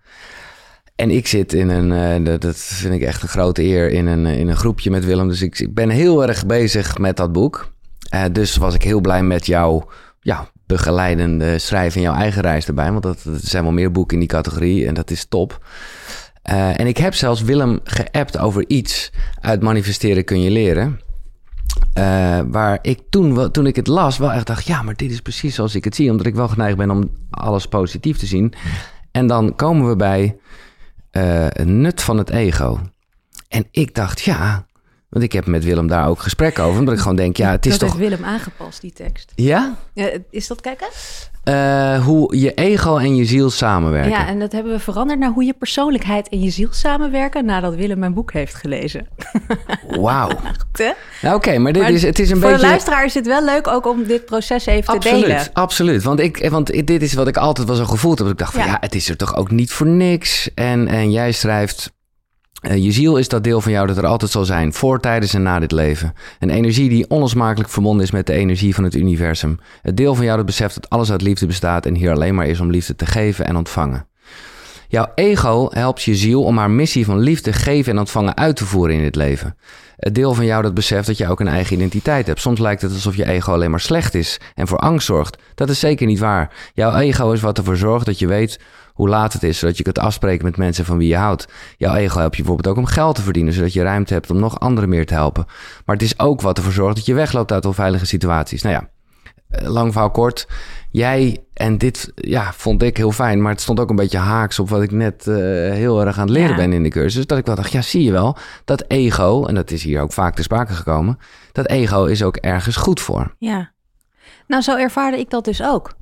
En 0.95 1.11
ik 1.11 1.27
zit 1.27 1.53
in 1.53 1.69
een, 1.69 2.25
uh, 2.25 2.39
dat 2.39 2.57
vind 2.57 2.95
ik 2.95 3.03
echt 3.03 3.23
een 3.23 3.29
grote 3.29 3.63
eer, 3.63 3.91
in 3.91 4.07
een, 4.07 4.27
in 4.27 4.49
een 4.49 4.57
groepje 4.57 4.91
met 4.91 5.05
Willem. 5.05 5.29
Dus 5.29 5.43
ik, 5.43 5.59
ik 5.59 5.75
ben 5.75 5.89
heel 5.89 6.27
erg 6.27 6.47
bezig 6.47 6.99
met 6.99 7.17
dat 7.17 7.33
boek. 7.33 7.73
Uh, 8.15 8.25
dus 8.33 8.57
was 8.57 8.75
ik 8.75 8.83
heel 8.83 9.01
blij 9.01 9.23
met 9.23 9.47
jouw 9.47 9.89
ja, 10.21 10.49
begeleidende 10.67 11.59
schrijven 11.59 11.97
en 11.97 12.07
jouw 12.07 12.17
eigen 12.17 12.43
reis 12.43 12.67
erbij. 12.67 12.91
Want 12.91 13.03
dat, 13.03 13.25
er 13.25 13.39
zijn 13.41 13.63
wel 13.63 13.73
meer 13.73 13.93
boeken 13.93 14.15
in 14.15 14.21
die 14.21 14.29
categorie 14.29 14.87
en 14.87 14.95
dat 14.95 15.11
is 15.11 15.25
top. 15.25 15.65
En 16.43 16.87
ik 16.87 16.97
heb 16.97 17.15
zelfs 17.15 17.43
Willem 17.43 17.81
geappt 17.85 18.39
over 18.39 18.65
iets 18.69 19.13
uit 19.41 19.63
manifesteren 19.63 20.25
kun 20.25 20.41
je 20.41 20.51
leren. 20.51 21.01
Waar 22.51 22.79
ik 22.83 23.01
toen, 23.11 23.51
toen 23.51 23.67
ik 23.67 23.77
het 23.77 23.87
las 23.87 24.19
wel 24.19 24.33
echt 24.33 24.47
dacht... 24.47 24.67
ja, 24.67 24.83
maar 24.83 24.97
dit 24.97 25.11
is 25.11 25.21
precies 25.21 25.55
zoals 25.55 25.75
ik 25.75 25.85
het 25.85 25.95
zie. 25.95 26.11
Omdat 26.11 26.27
ik 26.27 26.35
wel 26.35 26.49
geneigd 26.49 26.77
ben 26.77 26.91
om 26.91 27.11
alles 27.31 27.67
positief 27.67 28.19
te 28.19 28.27
zien. 28.27 28.53
En 29.11 29.27
dan 29.27 29.55
komen 29.55 29.89
we 29.89 29.97
bij 29.97 30.37
uh, 31.13 31.47
nut 31.65 32.03
van 32.03 32.19
het 32.19 32.31
ego. 32.31 32.81
En 33.49 33.67
ik 33.71 33.95
dacht, 33.95 34.21
ja, 34.21 34.67
want 35.13 35.25
ik 35.25 35.33
heb 35.33 35.47
met 35.47 35.65
Willem 35.65 35.87
daar 35.87 36.09
ook 36.09 36.21
gesprek 36.21 36.59
over. 36.59 36.79
Omdat 36.79 36.95
ik 36.95 37.01
gewoon 37.01 37.17
denk, 37.17 37.37
ja, 37.37 37.51
het 37.51 37.67
is 37.67 37.73
dat 37.73 37.81
toch... 37.81 37.99
Dat 37.99 37.99
Willem 37.99 38.25
aangepast, 38.25 38.81
die 38.81 38.93
tekst. 38.93 39.33
Ja? 39.35 39.77
is 40.31 40.47
dat 40.47 40.61
kijken? 40.61 40.87
Uh, 41.45 42.05
hoe 42.05 42.39
je 42.39 42.55
ego 42.55 42.97
en 42.97 43.17
je 43.17 43.25
ziel 43.25 43.51
samenwerken. 43.51 44.11
Ja, 44.11 44.27
en 44.27 44.39
dat 44.39 44.53
hebben 44.53 44.73
we 44.73 44.79
veranderd 44.79 45.19
naar 45.19 45.31
hoe 45.31 45.45
je 45.45 45.53
persoonlijkheid 45.53 46.29
en 46.29 46.41
je 46.41 46.51
ziel 46.51 46.69
samenwerken... 46.71 47.45
nadat 47.45 47.75
Willem 47.75 47.99
mijn 47.99 48.15
boek 48.15 48.33
heeft 48.33 48.55
gelezen. 48.55 49.09
Wauw. 49.89 50.31
Nou, 51.23 51.37
Oké, 51.37 51.59
maar 51.59 51.73
dit 51.73 51.89
is, 51.89 52.03
het 52.03 52.19
is 52.19 52.31
een 52.31 52.37
voor 52.37 52.41
beetje... 52.41 52.55
Voor 52.55 52.65
de 52.65 52.71
luisteraar 52.71 53.05
is 53.05 53.15
het 53.15 53.27
wel 53.27 53.45
leuk 53.45 53.69
ook 53.69 53.87
om 53.87 54.05
dit 54.05 54.25
proces 54.25 54.67
even 54.67 54.95
absoluut, 54.95 55.21
te 55.21 55.27
delen. 55.27 55.47
Absoluut, 55.53 56.03
want, 56.03 56.21
ik, 56.21 56.49
want 56.51 56.87
dit 56.87 57.03
is 57.03 57.15
wat 57.15 57.29
ik 57.29 57.37
altijd 57.37 57.67
wel 57.67 57.77
zo 57.77 57.85
gevoeld 57.85 58.19
heb. 58.19 58.29
Ik 58.29 58.39
dacht 58.39 58.55
van 58.55 58.65
ja, 58.65 58.77
het 58.81 58.95
is 58.95 59.09
er 59.09 59.17
toch 59.17 59.37
ook 59.37 59.51
niet 59.51 59.73
voor 59.73 59.87
niks. 59.87 60.55
En, 60.55 60.89
en 60.89 61.11
jij 61.11 61.33
schrijft... 61.33 61.93
Uh, 62.63 62.77
je 62.77 62.93
ziel 62.93 63.17
is 63.17 63.29
dat 63.29 63.45
deel 63.45 63.61
van 63.61 63.73
jou 63.73 63.87
dat 63.87 63.97
er 63.97 64.07
altijd 64.07 64.31
zal 64.31 64.45
zijn, 64.45 64.73
voor, 64.73 65.01
tijdens 65.01 65.35
en 65.35 65.43
na 65.43 65.59
dit 65.59 65.73
leven. 65.73 66.15
Een 66.39 66.51
energie 66.51 66.89
die 66.89 67.09
onlosmakelijk 67.09 67.71
verbonden 67.71 68.05
is 68.05 68.11
met 68.11 68.27
de 68.27 68.33
energie 68.33 68.75
van 68.75 68.85
het 68.85 68.95
universum. 68.95 69.59
Het 69.83 69.97
deel 69.97 70.15
van 70.15 70.25
jou 70.25 70.37
dat 70.37 70.47
beseft 70.47 70.75
dat 70.75 70.91
alles 70.91 71.11
uit 71.11 71.23
liefde 71.23 71.47
bestaat 71.47 71.87
en 71.87 71.95
hier 71.95 72.13
alleen 72.13 72.35
maar 72.35 72.47
is 72.47 72.61
om 72.61 72.71
liefde 72.71 72.97
te 72.97 73.07
geven 73.07 73.47
en 73.47 73.57
ontvangen. 73.57 74.07
Jouw 74.89 75.13
ego 75.15 75.69
helpt 75.71 76.03
je 76.03 76.15
ziel 76.15 76.43
om 76.43 76.59
haar 76.59 76.71
missie 76.71 77.05
van 77.05 77.19
liefde, 77.19 77.53
geven 77.53 77.93
en 77.93 77.99
ontvangen 77.99 78.37
uit 78.37 78.57
te 78.57 78.65
voeren 78.65 78.97
in 78.97 79.05
het 79.05 79.17
leven. 79.17 79.57
Het 79.97 80.15
deel 80.15 80.35
van 80.35 80.45
jou 80.45 80.63
dat 80.63 80.75
beseft 80.75 81.07
dat 81.07 81.17
je 81.17 81.29
ook 81.29 81.41
een 81.41 81.49
eigen 81.49 81.77
identiteit 81.77 82.27
hebt. 82.27 82.41
Soms 82.41 82.59
lijkt 82.59 82.83
het 82.83 82.93
alsof 82.93 83.17
je 83.17 83.29
ego 83.29 83.53
alleen 83.53 83.71
maar 83.71 83.81
slecht 83.81 84.15
is 84.15 84.41
en 84.55 84.69
voor 84.69 84.79
angst 84.79 85.07
zorgt. 85.07 85.43
Dat 85.55 85.69
is 85.69 85.81
zeker 85.81 86.07
niet 86.07 86.19
waar. 86.19 86.51
Jouw 86.75 86.95
ego 86.95 87.33
is 87.33 87.41
wat 87.41 87.59
ervoor 87.59 87.77
zorgt 87.77 88.07
dat 88.07 88.19
je 88.19 88.27
weet 88.27 88.61
hoe 88.93 89.09
laat 89.09 89.33
het 89.33 89.43
is, 89.43 89.59
zodat 89.59 89.77
je 89.77 89.83
kunt 89.83 89.99
afspreken 89.99 90.45
met 90.45 90.57
mensen 90.57 90.85
van 90.85 90.99
wie 90.99 91.09
je 91.09 91.17
houdt. 91.17 91.49
Jouw 91.77 91.95
ego 91.95 92.19
helpt 92.19 92.37
je 92.37 92.43
bijvoorbeeld 92.43 92.77
ook 92.77 92.85
om 92.85 92.91
geld 92.91 93.15
te 93.15 93.23
verdienen, 93.23 93.53
zodat 93.53 93.73
je 93.73 93.83
ruimte 93.83 94.13
hebt 94.13 94.31
om 94.31 94.39
nog 94.39 94.61
anderen 94.61 94.89
meer 94.89 95.07
te 95.07 95.15
helpen. 95.15 95.45
Maar 95.85 95.97
het 95.97 96.05
is 96.05 96.19
ook 96.19 96.41
wat 96.41 96.57
ervoor 96.57 96.73
zorgt 96.73 96.97
dat 96.97 97.07
je 97.07 97.15
wegloopt 97.15 97.53
uit 97.53 97.67
onveilige 97.67 98.07
situaties. 98.07 98.63
Nou 98.63 98.75
ja, 98.75 98.89
eh, 99.49 99.69
lang 99.69 99.93
verhaal 99.93 100.11
kort. 100.11 100.49
Jij, 100.91 101.45
en 101.55 101.79
dit 101.79 102.13
ja, 102.15 102.53
vond 102.53 102.83
ik 102.83 102.97
heel 102.97 103.13
fijn, 103.13 103.43
maar 103.43 103.53
het 103.53 103.61
stond 103.61 103.81
ook 103.81 103.91
een 103.91 103.97
beetje 103.97 104.19
haaks 104.19 104.59
op 104.59 104.69
wat 104.69 104.83
ik 104.83 104.91
net 104.91 105.27
uh, 105.27 105.37
heel 105.73 106.07
erg 106.07 106.19
aan 106.19 106.27
het 106.27 106.37
leren 106.37 106.51
Ja. 106.51 106.57
ben 106.57 106.73
in 106.73 106.83
de 106.83 106.89
cursus. 106.89 107.27
Dat 107.27 107.39
ik 107.39 107.47
wel 107.47 107.55
dacht, 107.55 107.73
ja, 107.73 107.83
zie 107.83 108.03
je 108.05 108.13
wel, 108.13 108.37
dat 108.65 108.85
ego, 108.89 109.47
en 109.47 109.55
dat 109.55 109.71
is 109.71 109.83
hier 109.83 110.01
ook 110.01 110.13
vaak 110.13 110.35
te 110.35 110.43
sprake 110.43 110.73
gekomen, 110.73 111.19
dat 111.53 111.69
ego 111.69 112.05
is 112.05 112.23
ook 112.23 112.37
ergens 112.37 112.77
goed 112.77 113.01
voor. 113.01 113.35
Ja. 113.39 113.71
Nou, 114.47 114.63
zo 114.63 114.77
ervaarde 114.77 115.19
ik 115.19 115.31
dat 115.31 115.45
dus 115.45 115.63
ook. 115.63 115.93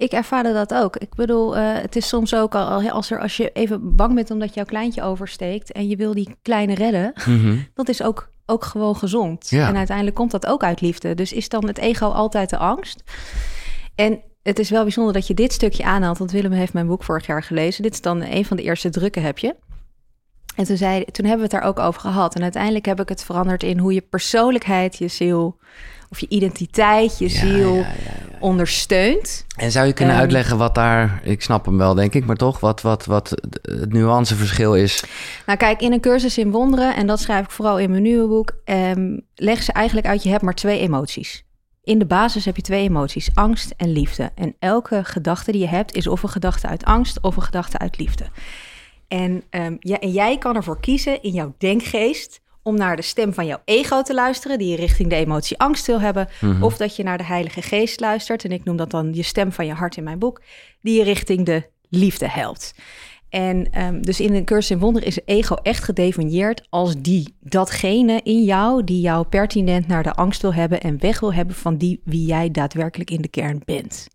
Ik 0.00 0.12
ervaarde 0.12 0.52
dat 0.52 0.74
ook. 0.74 0.96
Ik 0.96 1.14
bedoel, 1.14 1.56
eh, 1.56 1.72
het 1.72 1.96
is 1.96 2.08
soms 2.08 2.34
ook 2.34 2.54
al 2.54 2.90
als, 2.90 3.10
er, 3.10 3.20
als 3.20 3.36
je 3.36 3.50
even 3.52 3.96
bang 3.96 4.14
bent 4.14 4.30
omdat 4.30 4.54
jouw 4.54 4.64
kleintje 4.64 5.02
oversteekt 5.02 5.72
en 5.72 5.88
je 5.88 5.96
wil 5.96 6.14
die 6.14 6.36
kleine 6.42 6.74
redden, 6.74 7.12
dat 7.74 7.88
is 7.88 8.02
ook, 8.02 8.30
ook 8.46 8.64
gewoon 8.64 8.96
gezond. 8.96 9.48
Ja. 9.50 9.68
En 9.68 9.76
uiteindelijk 9.76 10.16
komt 10.16 10.30
dat 10.30 10.46
ook 10.46 10.62
uit 10.62 10.80
liefde. 10.80 11.14
Dus 11.14 11.32
is 11.32 11.48
dan 11.48 11.66
het 11.66 11.78
ego 11.78 12.06
altijd 12.06 12.50
de 12.50 12.56
angst? 12.56 13.02
En 13.94 14.20
het 14.42 14.58
is 14.58 14.70
wel 14.70 14.82
bijzonder 14.82 15.12
dat 15.12 15.26
je 15.26 15.34
dit 15.34 15.52
stukje 15.52 15.84
aanhaalt, 15.84 16.18
want 16.18 16.30
Willem 16.30 16.52
heeft 16.52 16.72
mijn 16.72 16.86
boek 16.86 17.02
vorig 17.02 17.26
jaar 17.26 17.42
gelezen. 17.42 17.82
Dit 17.82 17.92
is 17.92 18.00
dan 18.00 18.22
een 18.22 18.44
van 18.44 18.56
de 18.56 18.62
eerste 18.62 18.90
drukken, 18.90 19.22
heb 19.22 19.38
je. 19.38 19.56
En 20.56 20.64
toen, 20.64 20.76
zei, 20.76 21.04
toen 21.04 21.26
hebben 21.26 21.48
we 21.48 21.54
het 21.54 21.62
daar 21.62 21.70
ook 21.70 21.78
over 21.78 22.00
gehad. 22.00 22.34
En 22.34 22.42
uiteindelijk 22.42 22.84
heb 22.84 23.00
ik 23.00 23.08
het 23.08 23.24
veranderd 23.24 23.62
in 23.62 23.78
hoe 23.78 23.94
je 23.94 24.00
persoonlijkheid, 24.00 24.96
je 24.98 25.08
ziel, 25.08 25.58
of 26.10 26.20
je 26.20 26.28
identiteit, 26.28 27.18
je 27.18 27.28
ziel 27.28 27.84
ondersteunt. 28.40 29.44
En 29.56 29.70
zou 29.70 29.86
je 29.86 29.92
kunnen 29.92 30.14
Ehm. 30.14 30.22
uitleggen 30.22 30.58
wat 30.58 30.74
daar, 30.74 31.20
ik 31.24 31.42
snap 31.42 31.64
hem 31.64 31.78
wel 31.78 31.94
denk 31.94 32.14
ik, 32.14 32.26
maar 32.26 32.36
toch, 32.36 32.60
wat, 32.60 32.82
wat, 32.82 33.06
wat 33.06 33.30
het 33.62 33.92
nuanceverschil 33.92 34.76
is? 34.76 35.04
Nou, 35.46 35.58
kijk, 35.58 35.80
in 35.80 35.92
een 35.92 36.00
cursus 36.00 36.38
in 36.38 36.50
wonderen, 36.50 36.96
en 36.96 37.06
dat 37.06 37.20
schrijf 37.20 37.44
ik 37.44 37.50
vooral 37.50 37.78
in 37.78 37.90
mijn 37.90 38.02
nieuwe 38.02 38.28
boek, 38.28 38.52
ehm, 38.64 39.18
leggen 39.34 39.64
ze 39.64 39.72
eigenlijk 39.72 40.06
uit: 40.06 40.22
je 40.22 40.30
hebt 40.30 40.42
maar 40.42 40.54
twee 40.54 40.78
emoties. 40.78 41.44
In 41.82 41.98
de 41.98 42.06
basis 42.06 42.44
heb 42.44 42.56
je 42.56 42.62
twee 42.62 42.88
emoties: 42.88 43.30
angst 43.34 43.74
en 43.76 43.92
liefde. 43.92 44.30
En 44.34 44.54
elke 44.58 45.00
gedachte 45.04 45.52
die 45.52 45.60
je 45.60 45.68
hebt, 45.68 45.94
is 45.94 46.06
of 46.06 46.22
een 46.22 46.28
gedachte 46.28 46.66
uit 46.66 46.84
angst 46.84 47.20
of 47.20 47.36
een 47.36 47.42
gedachte 47.42 47.78
uit 47.78 47.98
liefde. 47.98 48.24
En, 49.08 49.42
ehm, 49.50 49.76
ja, 49.78 49.98
en 49.98 50.10
jij 50.10 50.38
kan 50.38 50.56
ervoor 50.56 50.80
kiezen 50.80 51.22
in 51.22 51.32
jouw 51.32 51.54
denkgeest 51.58 52.40
om 52.62 52.76
naar 52.76 52.96
de 52.96 53.02
stem 53.02 53.34
van 53.34 53.46
jouw 53.46 53.60
ego 53.64 54.02
te 54.02 54.14
luisteren, 54.14 54.58
die 54.58 54.68
je 54.68 54.76
richting 54.76 55.08
de 55.08 55.14
emotie 55.14 55.58
angst 55.58 55.86
wil 55.86 56.00
hebben, 56.00 56.28
of 56.60 56.76
dat 56.76 56.96
je 56.96 57.02
naar 57.02 57.18
de 57.18 57.24
Heilige 57.24 57.62
Geest 57.62 58.00
luistert. 58.00 58.44
En 58.44 58.52
ik 58.52 58.64
noem 58.64 58.76
dat 58.76 58.90
dan 58.90 59.14
je 59.14 59.22
stem 59.22 59.52
van 59.52 59.66
je 59.66 59.72
hart 59.72 59.96
in 59.96 60.04
mijn 60.04 60.18
boek, 60.18 60.42
die 60.80 60.98
je 60.98 61.04
richting 61.04 61.46
de 61.46 61.62
liefde 61.88 62.28
helpt. 62.28 62.74
En 63.28 63.70
ehm, 63.70 64.00
dus 64.00 64.20
in 64.20 64.32
de 64.32 64.44
cursus 64.44 64.70
in 64.70 64.78
wonderen 64.78 65.08
is 65.08 65.18
ego 65.24 65.54
echt 65.54 65.84
gedefinieerd 65.84 66.66
als 66.70 66.94
die, 66.98 67.34
datgene 67.40 68.20
in 68.22 68.44
jou 68.44 68.84
die 68.84 69.00
jou 69.00 69.26
pertinent 69.26 69.86
naar 69.86 70.02
de 70.02 70.14
angst 70.14 70.42
wil 70.42 70.54
hebben 70.54 70.80
en 70.80 71.00
weg 71.00 71.20
wil 71.20 71.34
hebben 71.34 71.54
van 71.54 71.76
die 71.76 72.00
wie 72.04 72.26
jij 72.26 72.50
daadwerkelijk 72.50 73.10
in 73.10 73.20
de 73.20 73.28
kern 73.28 73.62
bent. 73.64 74.08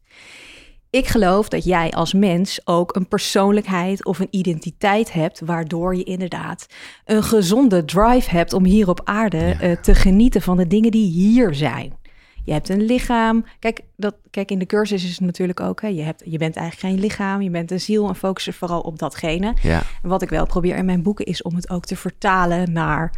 Ik 0.95 1.07
geloof 1.07 1.49
dat 1.49 1.63
jij 1.63 1.91
als 1.91 2.13
mens 2.13 2.59
ook 2.63 2.95
een 2.95 3.07
persoonlijkheid 3.07 4.05
of 4.05 4.19
een 4.19 4.27
identiteit 4.29 5.13
hebt, 5.13 5.39
waardoor 5.39 5.95
je 5.95 6.03
inderdaad 6.03 6.67
een 7.05 7.23
gezonde 7.23 7.85
drive 7.85 8.29
hebt 8.29 8.53
om 8.53 8.65
hier 8.65 8.89
op 8.89 9.01
aarde 9.03 9.37
eh, 9.59 9.71
te 9.71 9.95
genieten 9.95 10.41
van 10.41 10.57
de 10.57 10.67
dingen 10.67 10.91
die 10.91 11.11
hier 11.11 11.55
zijn. 11.55 11.93
Je 12.43 12.51
hebt 12.51 12.69
een 12.69 12.81
lichaam. 12.81 13.45
Kijk, 13.59 13.81
dat, 13.95 14.15
kijk, 14.31 14.51
in 14.51 14.59
de 14.59 14.65
cursus 14.65 15.03
is 15.03 15.09
het 15.09 15.19
natuurlijk 15.19 15.59
ook. 15.59 15.81
Hè, 15.81 15.87
je, 15.87 16.01
hebt, 16.01 16.23
je 16.25 16.37
bent 16.37 16.55
eigenlijk 16.55 16.93
geen 16.93 17.03
lichaam, 17.03 17.41
je 17.41 17.49
bent 17.49 17.71
een 17.71 17.81
ziel 17.81 18.07
en 18.07 18.15
focus 18.15 18.45
je 18.45 18.53
vooral 18.53 18.81
op 18.81 18.99
datgene. 18.99 19.53
Ja, 19.61 19.83
En 20.03 20.09
wat 20.09 20.21
ik 20.21 20.29
wel 20.29 20.45
probeer 20.45 20.75
in 20.75 20.85
mijn 20.85 21.03
boeken 21.03 21.25
is 21.25 21.41
om 21.41 21.55
het 21.55 21.69
ook 21.69 21.85
te 21.85 21.95
vertalen 21.95 22.72
naar 22.74 23.11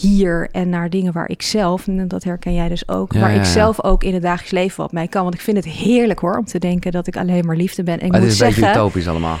hier 0.00 0.48
en 0.52 0.68
naar 0.68 0.90
dingen 0.90 1.12
waar 1.12 1.28
ik 1.28 1.42
zelf, 1.42 1.86
en 1.86 2.08
dat 2.08 2.24
herken 2.24 2.54
jij 2.54 2.68
dus 2.68 2.88
ook, 2.88 3.12
Ja, 3.12 3.20
waar 3.20 3.34
ja, 3.34 3.38
ik 3.38 3.44
zelf 3.44 3.84
ook 3.84 4.02
in 4.02 4.14
het 4.14 4.22
dagelijks 4.22 4.52
leven 4.52 4.82
wat 4.82 4.92
mij 4.92 5.08
kan. 5.08 5.22
Want 5.22 5.34
ik 5.34 5.40
vind 5.40 5.56
het 5.56 5.66
heerlijk 5.66 6.18
hoor, 6.18 6.36
om 6.36 6.44
te 6.44 6.58
denken 6.58 6.92
dat 6.92 7.06
ik 7.06 7.16
alleen 7.16 7.46
maar 7.46 7.56
liefde 7.56 7.82
ben. 7.82 7.98
En 7.98 8.06
ik 8.06 8.12
maar 8.12 8.20
het 8.20 8.28
moet 8.28 8.34
is 8.34 8.40
een 8.40 8.46
beetje 8.46 8.60
zeggen, 8.62 8.80
utopisch 8.80 9.08
allemaal. 9.08 9.38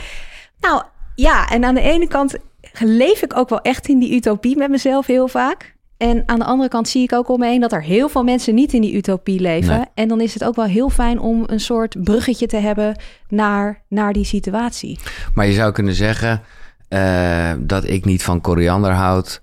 nou 0.60 0.82
ja, 1.14 1.48
en 1.48 1.64
aan 1.64 1.74
de 1.74 1.80
ene 1.80 2.08
kant 2.08 2.36
leef 2.72 3.22
ik 3.22 3.36
ook 3.36 3.48
wel 3.48 3.60
echt 3.60 3.88
in 3.88 3.98
die 3.98 4.14
utopie 4.14 4.56
met 4.56 4.70
mezelf 4.70 5.06
heel 5.06 5.28
vaak. 5.28 5.76
En 5.96 6.22
aan 6.26 6.38
de 6.38 6.44
andere 6.44 6.68
kant 6.68 6.88
zie 6.88 7.02
ik 7.02 7.12
ook 7.12 7.28
om 7.28 7.38
me 7.38 7.46
heen 7.46 7.60
dat 7.60 7.72
er 7.72 7.82
heel 7.82 8.08
veel 8.08 8.24
mensen 8.24 8.54
niet 8.54 8.72
in 8.72 8.80
die 8.80 8.96
utopie 8.96 9.40
leven. 9.40 9.76
Nee. 9.76 9.84
En 9.94 10.08
dan 10.08 10.20
is 10.20 10.34
het 10.34 10.44
ook 10.44 10.56
wel 10.56 10.64
heel 10.64 10.90
fijn 10.90 11.20
om 11.20 11.42
een 11.46 11.60
soort 11.60 12.02
bruggetje 12.04 12.46
te 12.46 12.56
hebben 12.56 12.96
naar, 13.28 13.82
naar 13.88 14.12
die 14.12 14.24
situatie. 14.24 14.98
Maar 15.34 15.46
je 15.46 15.52
zou 15.52 15.72
kunnen 15.72 15.94
zeggen 15.94 16.42
eh, 16.88 17.52
dat 17.58 17.84
ik 17.84 18.04
niet 18.04 18.22
van 18.22 18.40
koriander 18.40 18.92
houd. 18.92 19.42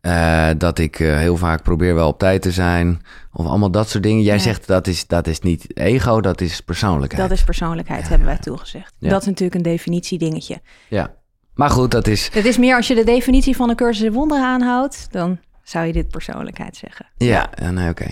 Eh, 0.00 0.48
dat 0.58 0.78
ik 0.78 1.00
eh, 1.00 1.16
heel 1.16 1.36
vaak 1.36 1.62
probeer 1.62 1.94
wel 1.94 2.08
op 2.08 2.18
tijd 2.18 2.42
te 2.42 2.50
zijn. 2.52 3.02
Of 3.32 3.46
allemaal 3.46 3.70
dat 3.70 3.88
soort 3.88 4.02
dingen. 4.02 4.22
Jij 4.22 4.34
Ja. 4.36 4.40
zegt 4.42 4.66
dat 4.66 4.86
is, 4.86 5.06
dat 5.06 5.26
is 5.26 5.40
niet 5.40 5.76
ego, 5.78 6.20
dat 6.20 6.40
is 6.40 6.60
persoonlijkheid. 6.60 7.28
Dat 7.28 7.38
is 7.38 7.44
persoonlijkheid, 7.44 8.08
hebben 8.08 8.26
wij 8.26 8.38
toegezegd. 8.38 8.94
Ja. 8.98 9.08
Dat 9.10 9.20
is 9.20 9.26
natuurlijk 9.26 9.54
een 9.54 9.62
definitiedingetje. 9.72 10.60
Ja. 10.88 11.14
Maar 11.54 11.70
goed, 11.70 11.90
dat 11.90 12.06
is... 12.06 12.28
Het 12.32 12.44
is 12.44 12.58
meer 12.58 12.76
als 12.76 12.86
je 12.86 12.94
de 12.94 13.04
definitie 13.04 13.56
van 13.56 13.68
een 13.70 13.76
cursus 13.76 14.04
in 14.04 14.12
wonderen 14.12 14.44
aanhoudt, 14.44 15.08
dan 15.10 15.38
zou 15.62 15.86
je 15.86 15.92
dit 15.92 16.08
persoonlijkheid 16.08 16.76
zeggen. 16.76 17.06
Ja, 17.16 17.50
ja 17.62 17.70
nee, 17.70 17.88
oké. 17.90 18.06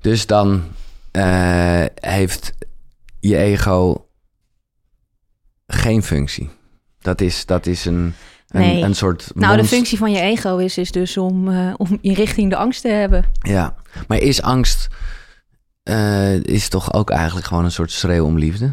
Dus 0.00 0.26
dan 0.26 0.62
eh, 1.10 1.84
heeft 1.94 2.52
je 3.20 3.36
ego 3.36 4.06
geen 5.66 6.02
functie. 6.02 6.50
Dat 6.98 7.20
is, 7.20 7.46
dat 7.46 7.66
is 7.66 7.84
een, 7.84 8.14
Nee. 8.48 8.82
een 8.82 8.94
soort. 8.94 9.30
Nou, 9.34 9.56
de 9.56 9.64
functie 9.64 9.98
van 9.98 10.10
je 10.12 10.20
ego 10.20 10.56
is, 10.56 10.78
is 10.78 10.92
dus 10.92 11.16
om, 11.16 11.48
eh, 11.48 11.74
om 11.76 11.98
je 12.00 12.14
richting 12.14 12.50
de 12.50 12.56
angst 12.56 12.80
te 12.82 12.88
hebben. 12.88 13.24
Ja, 13.40 13.74
maar 14.08 14.18
is 14.18 14.42
angst. 14.42 14.86
eh, 15.82 16.42
is 16.42 16.68
toch 16.68 16.92
ook 16.92 17.10
eigenlijk 17.10 17.46
gewoon 17.46 17.64
een 17.64 17.70
soort 17.72 17.90
schreeuw 17.92 18.24
om 18.24 18.38
liefde? 18.38 18.72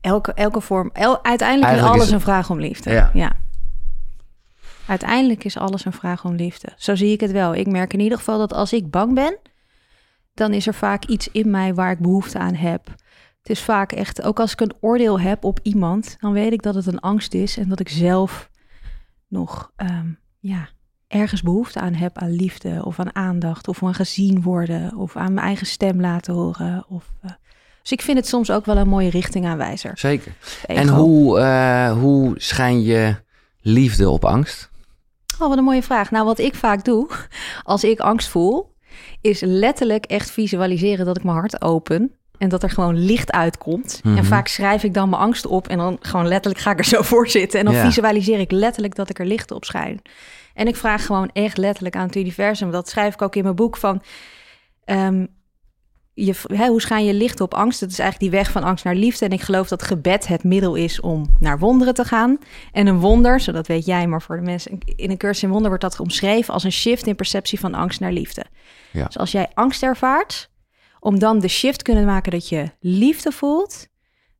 Elke, 0.00 0.32
elke 0.32 0.60
vorm. 0.60 0.90
El, 0.92 1.24
uiteindelijk 1.24 1.68
Eigenlijk 1.68 1.94
is 1.94 2.00
alles 2.00 2.06
is- 2.06 2.12
een 2.12 2.20
vraag 2.32 2.50
om 2.50 2.60
liefde. 2.60 3.10
Ja. 3.14 3.32
Uiteindelijk 4.86 5.44
is 5.44 5.56
alles 5.58 5.84
een 5.84 5.92
vraag 5.92 6.24
om 6.24 6.34
liefde. 6.34 6.68
Zo 6.76 6.94
zie 6.94 7.12
ik 7.12 7.20
het 7.20 7.30
wel. 7.32 7.54
Ik 7.54 7.66
merk 7.66 7.92
in 7.92 8.00
ieder 8.00 8.18
geval 8.18 8.38
dat 8.38 8.52
als 8.52 8.72
ik 8.72 8.90
bang 8.90 9.14
ben, 9.14 9.36
dan 10.34 10.52
is 10.52 10.66
er 10.66 10.74
vaak 10.74 11.04
iets 11.04 11.28
in 11.32 11.50
mij 11.50 11.74
waar 11.74 11.90
ik 11.90 11.98
behoefte 11.98 12.38
aan 12.38 12.54
heb. 12.54 12.86
Het 13.38 13.50
is 13.56 13.62
vaak 13.62 13.92
echt, 13.92 14.22
ook 14.22 14.40
als 14.40 14.52
ik 14.52 14.60
een 14.60 14.74
oordeel 14.80 15.20
heb 15.20 15.44
op 15.44 15.58
iemand, 15.62 16.16
dan 16.20 16.32
weet 16.32 16.52
ik 16.52 16.62
dat 16.62 16.74
het 16.74 16.86
een 16.86 17.00
angst 17.00 17.34
is 17.34 17.56
en 17.58 17.68
dat 17.68 17.80
ik 17.80 17.88
zelf 17.88 18.48
nog 19.28 19.72
ehm, 19.76 20.08
ja, 20.38 20.68
ergens 21.08 21.42
behoefte 21.42 21.80
aan 21.80 21.94
heb 21.94 22.18
aan 22.18 22.30
liefde 22.30 22.82
of 22.84 22.98
aan 22.98 23.14
aandacht 23.14 23.68
of 23.68 23.82
aan 23.82 23.94
gezien 23.94 24.42
worden 24.42 24.96
of 24.96 25.16
aan 25.16 25.34
mijn 25.34 25.46
eigen 25.46 25.66
stem 25.66 26.00
laten 26.00 26.34
horen. 26.34 26.84
Of, 26.88 27.12
eh, 27.22 27.30
dus 27.82 27.92
ik 27.92 28.02
vind 28.02 28.18
het 28.18 28.26
soms 28.26 28.50
ook 28.50 28.64
wel 28.64 28.76
een 28.76 28.88
mooie 28.88 29.10
richtingaanwijzer. 29.10 29.98
Zeker. 29.98 30.32
En 30.66 30.88
hoe, 30.88 31.38
eh, 31.38 31.92
hoe 31.92 32.34
schijn 32.36 32.82
je 32.82 33.16
liefde 33.60 34.10
op 34.10 34.24
angst? 34.24 34.70
Oh, 35.38 35.48
wat 35.48 35.58
een 35.58 35.64
mooie 35.64 35.82
vraag. 35.82 36.10
Nou, 36.10 36.24
wat 36.24 36.38
ik 36.38 36.54
vaak 36.54 36.84
doe 36.84 37.08
als 37.62 37.84
ik 37.84 38.00
angst 38.00 38.28
voel, 38.28 38.74
is 39.20 39.40
letterlijk 39.40 40.04
echt 40.04 40.30
visualiseren 40.30 41.06
dat 41.06 41.16
ik 41.16 41.24
mijn 41.24 41.36
hart 41.36 41.62
open. 41.62 42.15
En 42.38 42.48
dat 42.48 42.62
er 42.62 42.70
gewoon 42.70 42.98
licht 43.04 43.32
uitkomt. 43.32 44.00
Mhm. 44.02 44.16
En 44.16 44.24
vaak 44.24 44.48
schrijf 44.48 44.82
ik 44.82 44.94
dan 44.94 45.08
mijn 45.08 45.22
angst 45.22 45.46
op. 45.46 45.68
En 45.68 45.78
dan 45.78 45.96
gewoon 46.00 46.26
letterlijk 46.28 46.62
ga 46.62 46.70
ik 46.70 46.78
er 46.78 46.84
zo 46.84 47.02
voor 47.12 47.28
zitten. 47.28 47.58
En 47.58 47.64
dan 47.64 47.74
Ja. 47.74 47.84
visualiseer 47.84 48.38
ik 48.40 48.50
letterlijk 48.50 48.94
dat 48.94 49.10
ik 49.10 49.18
er 49.18 49.26
licht 49.26 49.50
op 49.50 49.64
schijn. 49.64 50.02
En 50.54 50.66
ik 50.66 50.76
vraag 50.76 51.06
gewoon 51.06 51.30
echt 51.32 51.56
letterlijk 51.56 51.96
aan 51.96 52.06
het 52.06 52.16
universum. 52.16 52.70
Dat 52.70 52.88
schrijf 52.88 53.14
ik 53.14 53.22
ook 53.22 53.36
in 53.36 53.42
mijn 53.42 53.54
boek 53.54 53.76
van. 53.76 54.02
ehm, 54.84 55.26
je, 56.14 56.34
hè, 56.52 56.66
hoe 56.66 56.80
schijn 56.80 57.04
je 57.04 57.14
licht 57.14 57.40
op 57.40 57.54
angst? 57.54 57.80
Dat 57.80 57.90
is 57.90 57.98
eigenlijk 57.98 58.30
die 58.32 58.40
weg 58.40 58.50
van 58.50 58.62
angst 58.62 58.84
naar 58.84 58.94
liefde. 58.94 59.24
En 59.24 59.30
ik 59.32 59.40
geloof 59.40 59.68
dat 59.68 59.82
gebed 59.82 60.26
het 60.26 60.44
middel 60.44 60.74
is 60.74 61.00
om 61.00 61.26
naar 61.40 61.58
wonderen 61.58 61.94
te 61.94 62.04
gaan. 62.04 62.38
En 62.72 62.86
een 62.86 62.98
wonder, 62.98 63.40
zodat 63.40 63.66
weet 63.66 63.84
jij, 63.86 64.06
maar 64.06 64.22
voor 64.22 64.36
de 64.36 64.42
mensen 64.42 64.78
in 64.96 65.10
een 65.10 65.16
cursus 65.16 65.42
in 65.42 65.48
wonder 65.48 65.68
wordt 65.68 65.82
dat 65.82 66.00
omschreven 66.00 66.54
als 66.54 66.64
een 66.64 66.72
shift 66.72 67.06
in 67.06 67.16
perceptie 67.16 67.60
van 67.60 67.74
angst 67.74 68.00
naar 68.00 68.12
liefde. 68.12 68.44
Ja. 68.92 69.04
Dus 69.04 69.18
als 69.18 69.32
jij 69.32 69.48
angst 69.54 69.82
ervaart, 69.82 70.50
om 71.06 71.18
dan 71.18 71.38
de 71.38 71.48
shift 71.48 71.82
kunnen 71.82 72.04
maken 72.04 72.32
dat 72.32 72.48
je 72.48 72.70
liefde 72.80 73.32
voelt, 73.32 73.88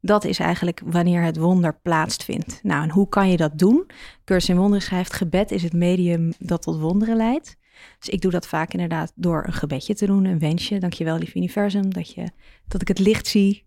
dat 0.00 0.24
is 0.24 0.38
eigenlijk 0.38 0.80
wanneer 0.84 1.22
het 1.22 1.36
wonder 1.36 1.78
plaatsvindt. 1.82 2.60
Nou, 2.62 2.82
en 2.82 2.90
hoe 2.90 3.08
kan 3.08 3.30
je 3.30 3.36
dat 3.36 3.58
doen? 3.58 3.86
Cursus 4.24 4.48
in 4.48 4.56
wonderen 4.56 4.82
schrijft, 4.82 5.12
gebed 5.12 5.50
is 5.50 5.62
het 5.62 5.72
medium 5.72 6.32
dat 6.38 6.62
tot 6.62 6.80
wonderen 6.80 7.16
leidt. 7.16 7.56
Dus 7.98 8.08
ik 8.08 8.20
doe 8.20 8.30
dat 8.30 8.46
vaak 8.46 8.72
inderdaad 8.72 9.12
door 9.14 9.44
een 9.46 9.52
gebedje 9.52 9.94
te 9.94 10.06
doen, 10.06 10.24
een 10.24 10.38
wensje. 10.38 10.78
Dankjewel, 10.78 11.18
lief 11.18 11.34
universum, 11.34 11.92
dat, 11.92 12.14
je, 12.14 12.30
dat 12.68 12.80
ik 12.80 12.88
het 12.88 12.98
licht 12.98 13.26
zie. 13.26 13.64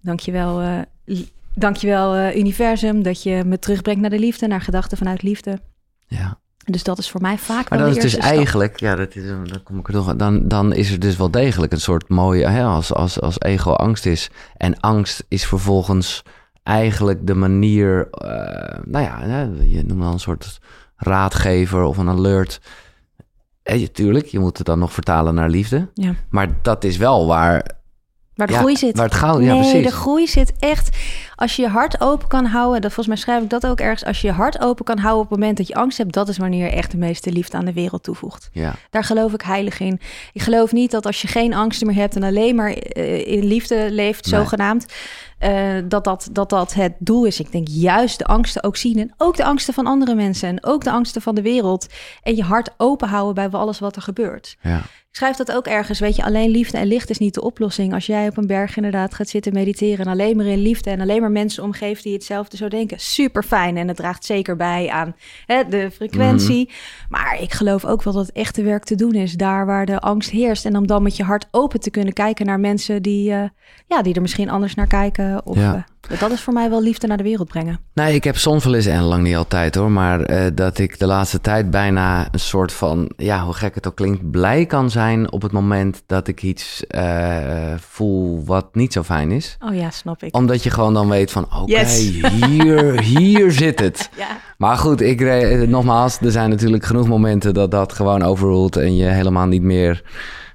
Dankjewel, 0.00 0.84
li- 1.04 1.28
dankjewel 1.54 2.16
uh, 2.16 2.36
universum 2.36 3.02
dat 3.02 3.22
je 3.22 3.42
me 3.44 3.58
terugbrengt 3.58 4.00
naar 4.00 4.10
de 4.10 4.18
liefde, 4.18 4.46
naar 4.46 4.60
gedachten 4.60 4.98
vanuit 4.98 5.22
liefde. 5.22 5.60
Ja. 6.06 6.40
Dus 6.70 6.82
dat 6.82 6.98
is 6.98 7.10
voor 7.10 7.20
mij 7.20 7.38
vaak 7.38 7.70
maar 7.70 7.78
dan 7.78 7.88
is 7.88 7.94
dus 7.94 8.02
eerste 8.02 8.20
stap. 8.20 8.32
eigenlijk, 8.32 8.80
ja, 8.80 8.94
dat 8.94 9.14
is, 9.16 9.26
dan 9.26 9.62
kom 9.62 9.78
ik 9.78 9.86
er 9.86 9.94
toch, 9.94 10.16
dan, 10.16 10.48
dan 10.48 10.72
is 10.72 10.92
er 10.92 10.98
dus 10.98 11.16
wel 11.16 11.30
degelijk 11.30 11.72
een 11.72 11.80
soort 11.80 12.08
mooie, 12.08 12.46
hè, 12.46 12.64
als, 12.64 12.94
als, 12.94 13.20
als 13.20 13.40
ego 13.40 13.72
angst 13.72 14.06
is. 14.06 14.30
En 14.56 14.80
angst 14.80 15.24
is 15.28 15.46
vervolgens 15.46 16.22
eigenlijk 16.62 17.26
de 17.26 17.34
manier, 17.34 18.08
eh, 18.10 18.78
nou 18.84 19.04
ja, 19.04 19.48
je 19.60 19.82
noemt 19.86 20.00
dan 20.00 20.12
een 20.12 20.20
soort 20.20 20.58
raadgever 20.96 21.82
of 21.82 21.96
een 21.96 22.08
alert. 22.08 22.60
Tuurlijk, 23.92 24.26
je 24.26 24.38
moet 24.38 24.58
het 24.58 24.66
dan 24.66 24.78
nog 24.78 24.92
vertalen 24.92 25.34
naar 25.34 25.50
liefde. 25.50 25.88
Ja. 25.94 26.14
Maar 26.28 26.48
dat 26.62 26.84
is 26.84 26.96
wel 26.96 27.26
waar, 27.26 27.66
Waar 28.34 28.46
de 28.46 28.52
ja, 28.52 28.58
groei 28.58 28.76
zit. 28.76 28.96
waar 28.96 29.06
het 29.06 29.14
goud, 29.14 29.42
ja 29.42 29.54
precies. 29.54 29.86
de 29.86 29.92
groei 29.92 30.26
zit 30.26 30.52
echt. 30.58 30.96
Als 31.38 31.56
je 31.56 31.62
je 31.62 31.68
hart 31.68 32.00
open 32.00 32.28
kan 32.28 32.44
houden, 32.44 32.80
dat 32.80 32.92
volgens 32.92 33.06
mij 33.06 33.16
schrijf 33.16 33.42
ik 33.42 33.50
dat 33.50 33.66
ook 33.66 33.80
ergens. 33.80 34.04
Als 34.04 34.20
je 34.20 34.26
je 34.26 34.32
hart 34.32 34.60
open 34.60 34.84
kan 34.84 34.98
houden 34.98 35.22
op 35.24 35.30
het 35.30 35.38
moment 35.38 35.56
dat 35.58 35.68
je 35.68 35.74
angst 35.74 35.98
hebt, 35.98 36.12
dat 36.12 36.28
is 36.28 36.38
wanneer 36.38 36.64
je 36.64 36.70
echt 36.70 36.90
de 36.90 36.96
meeste 36.96 37.32
liefde 37.32 37.56
aan 37.56 37.64
de 37.64 37.72
wereld 37.72 38.02
toevoegt. 38.02 38.48
Ja, 38.52 38.74
Daar 38.90 39.04
geloof 39.04 39.32
ik 39.32 39.40
heilig 39.42 39.80
in. 39.80 40.00
Ik 40.32 40.42
geloof 40.42 40.72
niet 40.72 40.90
dat 40.90 41.06
als 41.06 41.22
je 41.22 41.28
geen 41.28 41.54
angsten 41.54 41.86
meer 41.86 41.96
hebt 41.96 42.16
en 42.16 42.22
alleen 42.22 42.54
maar 42.54 42.70
eh, 42.72 43.26
in 43.26 43.44
liefde 43.44 43.88
leeft, 43.90 44.30
Nee. 44.30 44.40
zogenaamd, 44.40 44.86
eh, 45.38 45.74
dat, 45.88 46.04
dat, 46.04 46.28
dat 46.32 46.50
dat 46.50 46.74
het 46.74 46.92
doel 46.98 47.24
is. 47.24 47.40
Ik 47.40 47.52
denk 47.52 47.68
juist 47.70 48.18
de 48.18 48.24
angsten 48.24 48.62
ook 48.62 48.76
zien 48.76 48.98
en 48.98 49.14
ook 49.16 49.36
de 49.36 49.44
angsten 49.44 49.74
van 49.74 49.86
andere 49.86 50.14
mensen 50.14 50.48
en 50.48 50.64
ook 50.64 50.84
de 50.84 50.90
angsten 50.90 51.22
van 51.22 51.34
de 51.34 51.42
wereld. 51.42 51.86
En 52.22 52.36
je 52.36 52.42
hart 52.42 52.70
open 52.76 53.08
houden 53.08 53.34
bij 53.50 53.60
alles 53.60 53.78
wat 53.78 53.96
er 53.96 54.02
gebeurt. 54.02 54.56
ja. 54.62 54.82
Ik 55.10 55.16
schrijf 55.24 55.36
dat 55.36 55.52
ook 55.52 55.66
ergens. 55.66 55.98
Weet 55.98 56.16
je, 56.16 56.24
alleen 56.24 56.50
liefde 56.50 56.78
en 56.78 56.86
licht 56.86 57.10
is 57.10 57.18
niet 57.18 57.34
de 57.34 57.42
oplossing. 57.42 57.94
Als 57.94 58.06
jij 58.06 58.28
op 58.28 58.36
een 58.36 58.46
berg 58.46 58.76
inderdaad 58.76 59.14
gaat 59.14 59.28
zitten 59.28 59.52
mediteren 59.52 60.06
en 60.06 60.12
alleen 60.12 60.36
maar 60.36 60.46
in 60.46 60.58
liefde 60.62 60.90
en 60.90 61.00
alleen 61.00 61.20
maar 61.20 61.30
mensen 61.30 61.62
omgeeft 61.62 62.02
die 62.02 62.12
hetzelfde 62.12 62.56
zo 62.56 62.68
denken, 62.68 63.00
super 63.00 63.42
fijn. 63.42 63.76
En 63.76 63.88
het 63.88 63.96
draagt 63.96 64.24
zeker 64.24 64.56
bij 64.56 64.88
aan 64.88 65.16
hè, 65.46 65.68
de 65.68 65.90
frequentie. 65.90 66.70
Maar 67.08 67.40
ik 67.42 67.52
geloof 67.52 67.84
ook 67.84 68.02
wel 68.02 68.12
dat 68.12 68.26
het 68.26 68.36
echte 68.36 68.62
werk 68.62 68.84
te 68.84 68.94
doen 68.94 69.12
is 69.14 69.32
daar 69.32 69.66
waar 69.66 69.86
de 69.86 70.00
angst 70.00 70.30
heerst. 70.30 70.64
En 70.64 70.76
om 70.76 70.86
dan 70.86 71.02
met 71.02 71.16
je 71.16 71.22
hart 71.22 71.48
open 71.50 71.80
te 71.80 71.90
kunnen 71.90 72.12
kijken 72.12 72.46
naar 72.46 72.60
mensen 72.60 73.02
die, 73.02 73.32
eh, 73.32 73.48
ja, 73.86 74.02
die 74.02 74.14
er 74.14 74.22
misschien 74.22 74.50
anders 74.50 74.74
naar 74.74 74.86
kijken. 74.86 75.46
Of, 75.46 75.56
Ja. 75.56 75.86
Dat 76.18 76.30
is 76.30 76.40
voor 76.40 76.52
mij 76.52 76.70
wel 76.70 76.82
liefde 76.82 77.06
naar 77.06 77.16
de 77.16 77.22
wereld 77.22 77.48
brengen. 77.48 77.80
Nee, 77.94 78.14
ik 78.14 78.24
heb 78.24 78.36
soms 78.36 78.64
wel 78.64 78.74
eens, 78.74 78.86
en 78.86 79.02
lang 79.02 79.22
niet 79.22 79.36
altijd 79.36 79.74
hoor, 79.74 79.90
maar 79.90 80.20
eh, 80.22 80.46
dat 80.54 80.78
ik 80.78 80.98
de 80.98 81.06
laatste 81.06 81.40
tijd 81.40 81.70
bijna 81.70 82.28
een 82.32 82.40
soort 82.40 82.72
van, 82.72 83.12
ja, 83.16 83.44
hoe 83.44 83.54
gek 83.54 83.74
het 83.74 83.86
ook 83.86 83.96
klinkt, 83.96 84.30
blij 84.30 84.66
kan 84.66 84.90
zijn 84.90 85.32
op 85.32 85.42
het 85.42 85.52
moment 85.52 86.02
dat 86.06 86.28
ik 86.28 86.42
iets 86.42 86.86
eh, 86.86 87.74
voel 87.78 88.44
wat 88.44 88.74
niet 88.74 88.92
zo 88.92 89.02
fijn 89.02 89.30
is. 89.32 89.56
Oh 89.68 89.74
ja, 89.74 89.90
snap 89.90 90.22
ik. 90.22 90.36
Omdat 90.36 90.62
je 90.62 90.70
gewoon 90.70 90.94
dan 90.94 91.08
weet 91.08 91.30
van, 91.30 91.44
oké, 91.44 91.70
Yes. 91.72 91.98
hier, 92.46 93.00
hier 93.00 93.52
zit 93.52 93.78
het. 93.80 94.08
Ja. 94.16 94.26
Maar 94.58 94.76
goed, 94.76 95.00
ik, 95.00 95.20
re- 95.20 95.38
eh, 95.62 95.68
nogmaals, 95.68 96.18
er 96.20 96.30
zijn 96.30 96.50
natuurlijk 96.50 96.84
genoeg 96.84 97.08
momenten 97.08 97.54
dat 97.54 97.70
dat 97.70 97.92
gewoon 97.92 98.22
overroelt 98.22 98.76
en 98.76 98.96
je 98.96 99.04
helemaal 99.04 99.46
niet 99.46 99.62
meer 99.62 100.02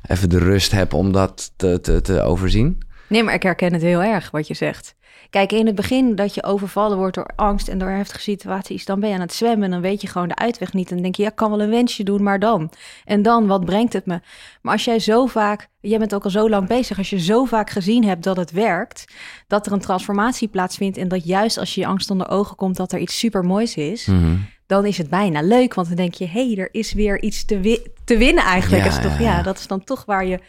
even 0.07 0.29
de 0.29 0.37
rust 0.39 0.71
hebt 0.71 0.93
om 0.93 1.11
dat 1.11 1.51
te, 1.55 1.79
te, 1.81 2.01
te 2.01 2.21
overzien. 2.21 2.77
Nee, 3.07 3.23
maar 3.23 3.33
ik 3.33 3.43
herken 3.43 3.73
het 3.73 3.81
heel 3.81 4.03
erg 4.03 4.31
wat 4.31 4.47
je 4.47 4.53
zegt. 4.53 4.95
Kijk, 5.33 5.51
in 5.51 5.65
het 5.65 5.75
begin 5.75 6.15
dat 6.15 6.33
je 6.35 6.43
overvallen 6.43 6.97
wordt 6.97 7.15
door 7.15 7.29
angst 7.35 7.67
en 7.67 7.77
door 7.77 7.89
heftige 7.89 8.19
situaties, 8.21 8.85
dan 8.85 8.99
ben 8.99 9.09
je 9.09 9.15
aan 9.15 9.21
het 9.21 9.33
zwemmen 9.33 9.63
en 9.63 9.71
dan 9.71 9.81
weet 9.81 10.01
je 10.01 10.07
gewoon 10.07 10.27
de 10.27 10.35
uitweg 10.35 10.73
niet. 10.73 10.87
En 10.89 10.93
dan 10.93 11.03
denk 11.03 11.15
je, 11.15 11.23
ja, 11.23 11.29
ik 11.29 11.35
kan 11.35 11.49
wel 11.49 11.61
een 11.61 11.69
wensje 11.69 12.03
doen, 12.03 12.23
maar 12.23 12.39
dan? 12.39 12.71
En 13.05 13.21
dan, 13.21 13.47
wat 13.47 13.65
brengt 13.65 13.93
het 13.93 14.05
me? 14.05 14.19
Maar 14.61 14.73
als 14.73 14.83
jij 14.85 14.99
zo 14.99 15.25
vaak, 15.25 15.67
jij 15.79 15.99
bent 15.99 16.15
ook 16.15 16.23
al 16.23 16.29
zo 16.29 16.49
lang 16.49 16.67
bezig, 16.67 16.97
als 16.97 17.09
je 17.09 17.19
zo 17.19 17.45
vaak 17.45 17.69
gezien 17.69 18.03
hebt 18.05 18.23
dat 18.23 18.37
het 18.37 18.51
werkt, 18.51 19.13
dat 19.47 19.65
er 19.65 19.71
een 19.71 19.79
transformatie 19.79 20.47
plaatsvindt 20.47 20.97
en 20.97 21.07
dat 21.07 21.25
juist 21.25 21.57
als 21.57 21.75
je 21.75 21.81
je 21.81 21.87
angst 21.87 22.09
onder 22.11 22.29
ogen 22.29 22.55
komt, 22.55 22.75
dat 22.77 22.91
er 22.91 22.99
iets 22.99 23.19
super 23.19 23.43
moois 23.43 23.75
is, 23.75 24.05
Mhm. 24.05 24.35
dan 24.65 24.85
is 24.85 24.97
het 24.97 25.09
bijna 25.09 25.41
leuk. 25.41 25.73
Want 25.73 25.87
dan 25.87 25.95
denk 25.97 26.13
je, 26.13 26.27
hé, 26.27 26.47
hey, 26.47 26.57
er 26.57 26.69
is 26.71 26.93
weer 26.93 27.21
iets 27.21 27.45
te, 27.45 27.59
wi- 27.59 27.85
te 28.03 28.17
winnen 28.17 28.43
eigenlijk. 28.43 28.83
Ja, 28.83 28.89
is 28.89 28.95
toch, 29.03 29.17
ja, 29.19 29.23
ja, 29.25 29.35
ja. 29.37 29.41
dat 29.43 29.57
is 29.57 29.67
dan 29.67 29.83
toch 29.83 30.05
waar 30.05 30.25
je 30.25 30.39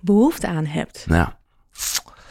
behoefte 0.00 0.46
aan 0.46 0.66
hebt. 0.66 1.04
Nou, 1.08 1.28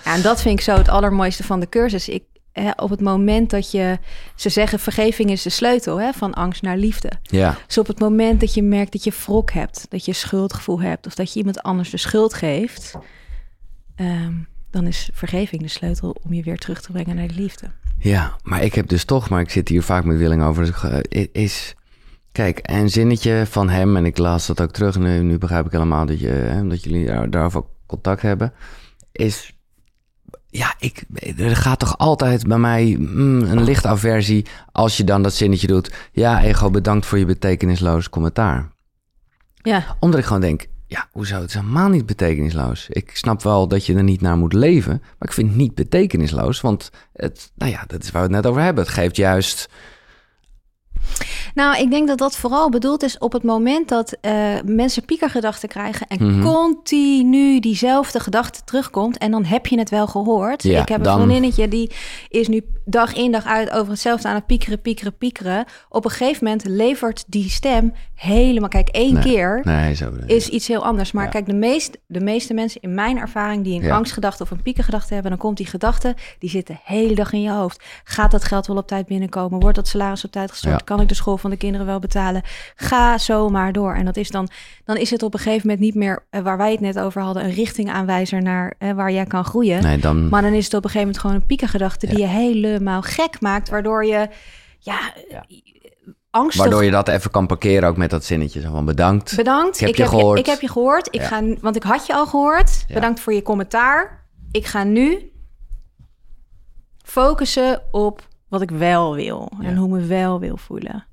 Ja, 0.06 0.14
en 0.14 0.22
dat 0.22 0.42
vind 0.42 0.60
ik 0.60 0.66
zo 0.66 0.76
het 0.76 0.90
allermooiste 0.90 1.44
van 1.44 1.60
de 1.60 1.70
cursus. 1.70 2.10
Ik, 2.10 2.24
hè, 2.52 2.72
op 2.76 2.90
het 2.90 3.02
moment 3.02 3.50
dat 3.50 3.72
je, 3.72 3.98
ze 4.36 4.50
zeggen 4.50 4.80
vergeving 4.80 5.30
is 5.30 5.42
de 5.42 5.50
sleutel 5.50 6.02
hè, 6.02 6.14
van 6.14 6.34
angst 6.34 6.62
naar 6.62 6.78
liefde. 6.78 7.12
ja, 7.22 7.58
Dus 7.68 7.78
op 7.78 7.88
het 7.88 8.00
moment 8.00 8.40
dat 8.40 8.54
je 8.54 8.64
merkt 8.64 8.92
dat 8.92 9.04
je 9.04 9.14
wrok 9.26 9.52
hebt, 9.52 9.86
dat 9.90 10.06
je 10.06 10.14
schuldgevoel 10.14 10.82
hebt 10.82 11.08
of 11.08 11.16
dat 11.16 11.34
je 11.34 11.40
iemand 11.40 11.64
anders 11.64 11.90
de 11.90 11.98
schuld 11.98 12.34
geeft, 12.34 12.94
ehm, 13.96 14.34
dan 14.72 14.88
is 14.88 15.10
vergeving 15.14 15.62
de 15.62 15.68
sleutel 15.68 16.16
om 16.24 16.34
je 16.34 16.44
weer 16.44 16.58
terug 16.58 16.82
te 16.82 16.92
brengen 16.92 17.16
naar 17.16 17.28
de 17.28 17.34
liefde. 17.34 17.72
Ja, 17.98 18.38
maar 18.44 18.64
ik 18.64 18.74
heb 18.76 18.88
dus 18.88 19.06
toch, 19.06 19.30
maar 19.30 19.42
ik 19.42 19.50
zit 19.50 19.68
hier 19.70 19.84
vaak 19.84 20.04
met 20.04 20.18
Willing 20.18 20.44
over, 20.44 20.66
dus, 20.66 21.28
is... 21.32 21.76
Kijk, 22.32 22.60
een 22.62 22.90
zinnetje 22.90 23.46
van 23.50 23.70
hem, 23.70 23.98
en 23.98 24.06
ik 24.06 24.18
las 24.18 24.48
dat 24.48 24.62
ook 24.62 24.72
terug, 24.72 25.00
nu, 25.00 25.20
nu 25.20 25.38
begrijp 25.38 25.66
ik 25.66 25.72
helemaal 25.72 26.06
dat, 26.06 26.20
je, 26.20 26.28
hè, 26.28 26.68
dat 26.68 26.84
jullie 26.84 27.06
daar, 27.06 27.30
daarover 27.30 27.64
contact 27.86 28.22
hebben, 28.22 28.54
is... 29.12 29.53
Ja, 30.56 30.76
ik, 30.80 31.04
er 31.38 31.56
gaat 31.56 31.80
toch 31.80 31.98
altijd 31.98 32.48
bij 32.48 32.58
mij 32.58 32.96
mm, 33.00 33.42
een 33.42 33.64
lichte 33.64 33.88
aversie 33.88 34.46
als 34.72 34.98
je 34.98 35.04
dan 35.04 35.24
dat 35.24 35.34
zinnetje 35.34 35.68
doet. 35.68 35.94
Ja, 36.12 36.44
ego, 36.44 36.70
bedankt 36.70 37.06
voor 37.06 37.18
je 37.18 37.26
betekenisloos 37.26 38.10
commentaar. 38.10 38.72
Ja, 39.62 39.98
Omdat 40.00 40.20
ik 40.20 40.26
gewoon 40.26 40.42
denk, 40.42 40.66
ja, 40.88 41.08
hoezo? 41.12 41.36
Het 41.36 41.50
is 41.50 41.54
helemaal 41.54 41.90
niet 41.90 42.06
betekenisloos. 42.06 42.88
Ik 42.90 43.10
snap 43.14 43.44
wel 43.44 43.68
dat 43.68 43.86
je 43.86 43.96
er 43.96 44.04
niet 44.04 44.22
naar 44.22 44.38
moet 44.38 44.54
leven, 44.54 44.98
maar 45.02 45.28
ik 45.28 45.34
vind 45.34 45.48
het 45.48 45.58
niet 45.58 45.76
betekenisloos. 45.76 46.62
Want 46.62 46.90
het, 47.14 47.52
nou 47.56 47.72
ja, 47.72 47.84
dat 47.88 48.04
is 48.04 48.12
waar 48.12 48.22
we 48.22 48.28
het 48.28 48.44
net 48.44 48.52
over 48.52 48.62
hebben. 48.62 48.84
Het 48.84 48.94
geeft 48.94 49.16
juist, 49.16 49.70
nou, 51.54 51.78
ik 51.82 51.90
denk 51.92 52.08
dat 52.08 52.18
dat 52.18 52.36
vooral 52.36 52.70
bedoeld 52.70 53.04
is 53.04 53.18
op 53.18 53.34
het 53.34 53.44
moment 53.44 53.90
dat 53.90 54.18
eh, 54.22 54.34
mensen 54.66 55.06
piekergedachten 55.06 55.70
krijgen 55.70 56.08
en 56.08 56.26
Mhm. 56.38 56.42
continu 56.44 57.60
diezelfde 57.60 58.20
gedachte 58.20 58.62
terugkomt 58.64 59.18
en 59.18 59.32
dan 59.32 59.44
heb 59.46 59.68
je 59.68 59.78
het 59.80 59.90
wel 59.90 60.08
gehoord. 60.08 60.64
Ja, 60.64 60.82
ik 60.82 60.88
heb 60.88 60.98
een 60.98 61.04
dan- 61.04 61.16
vriendinnetje 61.16 61.68
die 61.68 61.92
is 62.30 62.48
nu 62.48 62.62
dag 62.86 63.14
in 63.14 63.32
dag 63.32 63.46
uit 63.46 63.70
over 63.72 63.92
hetzelfde 63.92 64.28
aan 64.28 64.36
het 64.36 64.46
piekeren, 64.46 64.82
piekeren, 64.82 65.18
piekeren. 65.18 65.66
Op 65.90 66.06
een 66.06 66.12
gegeven 66.12 66.44
moment 66.44 66.66
levert 66.66 67.24
die 67.28 67.50
stem 67.50 67.94
helemaal, 68.16 68.70
kijk, 68.70 68.88
één 68.90 69.14
Nee, 69.14 69.24
keer 69.24 69.62
nee, 69.64 69.96
zo. 69.96 70.12
is 70.26 70.50
iets 70.50 70.68
heel 70.68 70.84
anders. 70.86 71.12
Maar 71.12 71.24
Ja. 71.24 71.30
kijk, 71.30 71.46
de, 71.46 71.54
meest, 71.54 71.98
de 72.08 72.20
meeste 72.20 72.54
mensen 72.54 72.82
in 72.82 72.94
mijn 72.94 73.18
ervaring 73.18 73.64
die 73.64 73.80
een 73.80 73.86
Ja. 73.86 73.96
angstgedachte 73.96 74.44
of 74.44 74.52
een 74.52 74.62
piekergedachte 74.62 75.14
hebben, 75.14 75.32
dan 75.32 75.40
komt 75.40 75.58
die 75.58 75.66
gedachte, 75.66 76.16
die 76.40 76.50
zit 76.50 76.68
de 76.68 76.76
hele 76.84 77.16
dag 77.16 77.34
in 77.34 77.42
je 77.42 77.52
hoofd. 77.52 77.84
Gaat 78.04 78.32
dat 78.32 78.44
geld 78.44 78.68
wel 78.68 78.78
op 78.78 78.88
tijd 78.88 79.06
binnenkomen? 79.06 79.60
Wordt 79.60 79.76
dat 79.76 79.88
salaris 79.88 80.26
op 80.26 80.32
tijd 80.32 80.50
gestort? 80.52 80.74
Ja. 80.80 80.86
Kan 80.86 81.02
ik 81.02 81.08
de 81.08 81.14
school 81.16 81.38
van 81.38 81.50
de 81.50 81.58
kinderen 81.58 81.86
wel 81.88 82.00
betalen? 82.00 82.42
Ga 82.76 83.18
zo 83.18 83.50
maar 83.50 83.72
door. 83.72 83.94
En 83.96 84.06
dat 84.06 84.18
is 84.18 84.30
dan, 84.30 84.50
dan 84.86 84.98
is 84.98 85.10
het 85.10 85.24
op 85.24 85.34
een 85.34 85.40
gegeven 85.40 85.62
moment 85.68 85.86
niet 85.86 85.96
meer, 85.96 86.26
eh, 86.30 86.42
waar 86.42 86.58
wij 86.58 86.72
het 86.72 86.80
net 86.80 87.00
over 87.00 87.22
hadden, 87.22 87.44
een 87.44 87.52
richtingaanwijzer 87.54 88.42
naar 88.42 88.74
eh, 88.78 88.92
waar 88.92 89.12
jij 89.12 89.26
kan 89.26 89.46
groeien. 89.46 89.84
Nee, 89.84 89.98
dan, 89.98 90.30
Maar 90.30 90.42
dan 90.42 90.54
is 90.54 90.66
het 90.66 90.74
op 90.74 90.84
een 90.84 90.90
gegeven 90.90 91.00
moment 91.08 91.20
gewoon 91.20 91.36
een 91.36 91.46
piekergedachte 91.46 92.08
die 92.08 92.18
je 92.20 92.26
helemaal 92.74 93.02
gek 93.02 93.42
maakt, 93.42 93.70
waardoor 93.70 94.06
je, 94.06 94.30
ja, 94.80 95.14
Ja. 95.30 95.46
angstig 96.30 96.62
waardoor 96.64 96.84
je 96.84 96.92
dat 96.92 97.08
even 97.08 97.32
kan 97.32 97.48
parkeren 97.48 97.90
ook 97.90 97.98
met 97.98 98.10
dat 98.10 98.24
zinnetje 98.24 98.62
zo 98.62 98.72
van 98.72 98.86
bedankt. 98.86 99.36
Bedankt. 99.36 99.76
Ik 99.76 99.80
heb 99.80 99.90
ik, 99.90 99.96
je 99.96 100.02
heb 100.02 100.12
gehoord. 100.12 100.38
Je, 100.38 100.44
ik 100.44 100.50
heb 100.50 100.62
je 100.62 100.70
gehoord. 100.70 101.08
Ik 101.12 101.22
Ja. 101.22 101.28
ga, 101.28 101.44
want 101.62 101.76
ik 101.76 101.84
had 101.84 102.06
je 102.06 102.14
al 102.14 102.26
gehoord. 102.28 102.84
Ja. 102.88 102.94
Bedankt 102.94 103.20
voor 103.20 103.34
je 103.34 103.42
commentaar. 103.42 104.26
Ik 104.52 104.66
ga 104.66 104.84
nu 104.84 105.32
focussen 107.04 107.82
op 107.92 108.28
wat 108.50 108.62
ik 108.62 108.72
wel 108.72 109.16
wil. 109.16 109.52
En 109.62 109.76
hoe 109.76 109.88
me 110.00 110.06
wel 110.06 110.40
wil 110.40 110.58
voelen. 110.58 111.06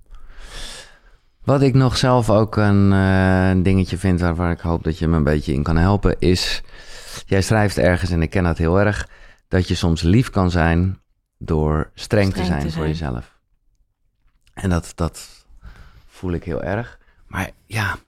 Wat 1.44 1.62
ik 1.62 1.75
nog 1.75 1.96
zelf 1.96 2.31
ook 2.31 2.57
een 2.57 2.92
eh, 2.92 3.51
dingetje 3.62 3.99
vind 3.99 4.20
waar, 4.20 4.35
waar 4.35 4.51
ik 4.51 4.61
hoop 4.61 4.85
dat 4.85 4.99
je 4.99 5.07
me 5.09 5.16
een 5.16 5.25
beetje 5.25 5.53
in 5.53 5.62
kan 5.62 5.77
helpen, 5.77 6.16
is, 6.18 6.62
jij 7.27 7.42
schrijft 7.42 7.79
ergens, 7.79 8.11
en 8.11 8.23
ik 8.23 8.31
ken 8.31 8.44
dat 8.44 8.59
heel 8.59 8.81
erg, 8.81 9.09
dat 9.49 9.68
je 9.68 9.75
soms 9.75 10.03
lief 10.03 10.31
kan 10.31 10.51
zijn 10.51 10.99
door 11.42 11.90
streng, 11.94 12.33
te 12.33 12.44
zijn 12.44 12.61
te 12.61 12.72
voor 12.72 12.87
jezelf. 12.87 13.38
En 14.55 14.70
dat, 14.70 14.92
dat 14.94 15.46
voel 16.09 16.33
ik 16.33 16.44
heel 16.44 16.62
erg. 16.62 16.98
Maar 17.26 17.50
ja, 17.66 17.98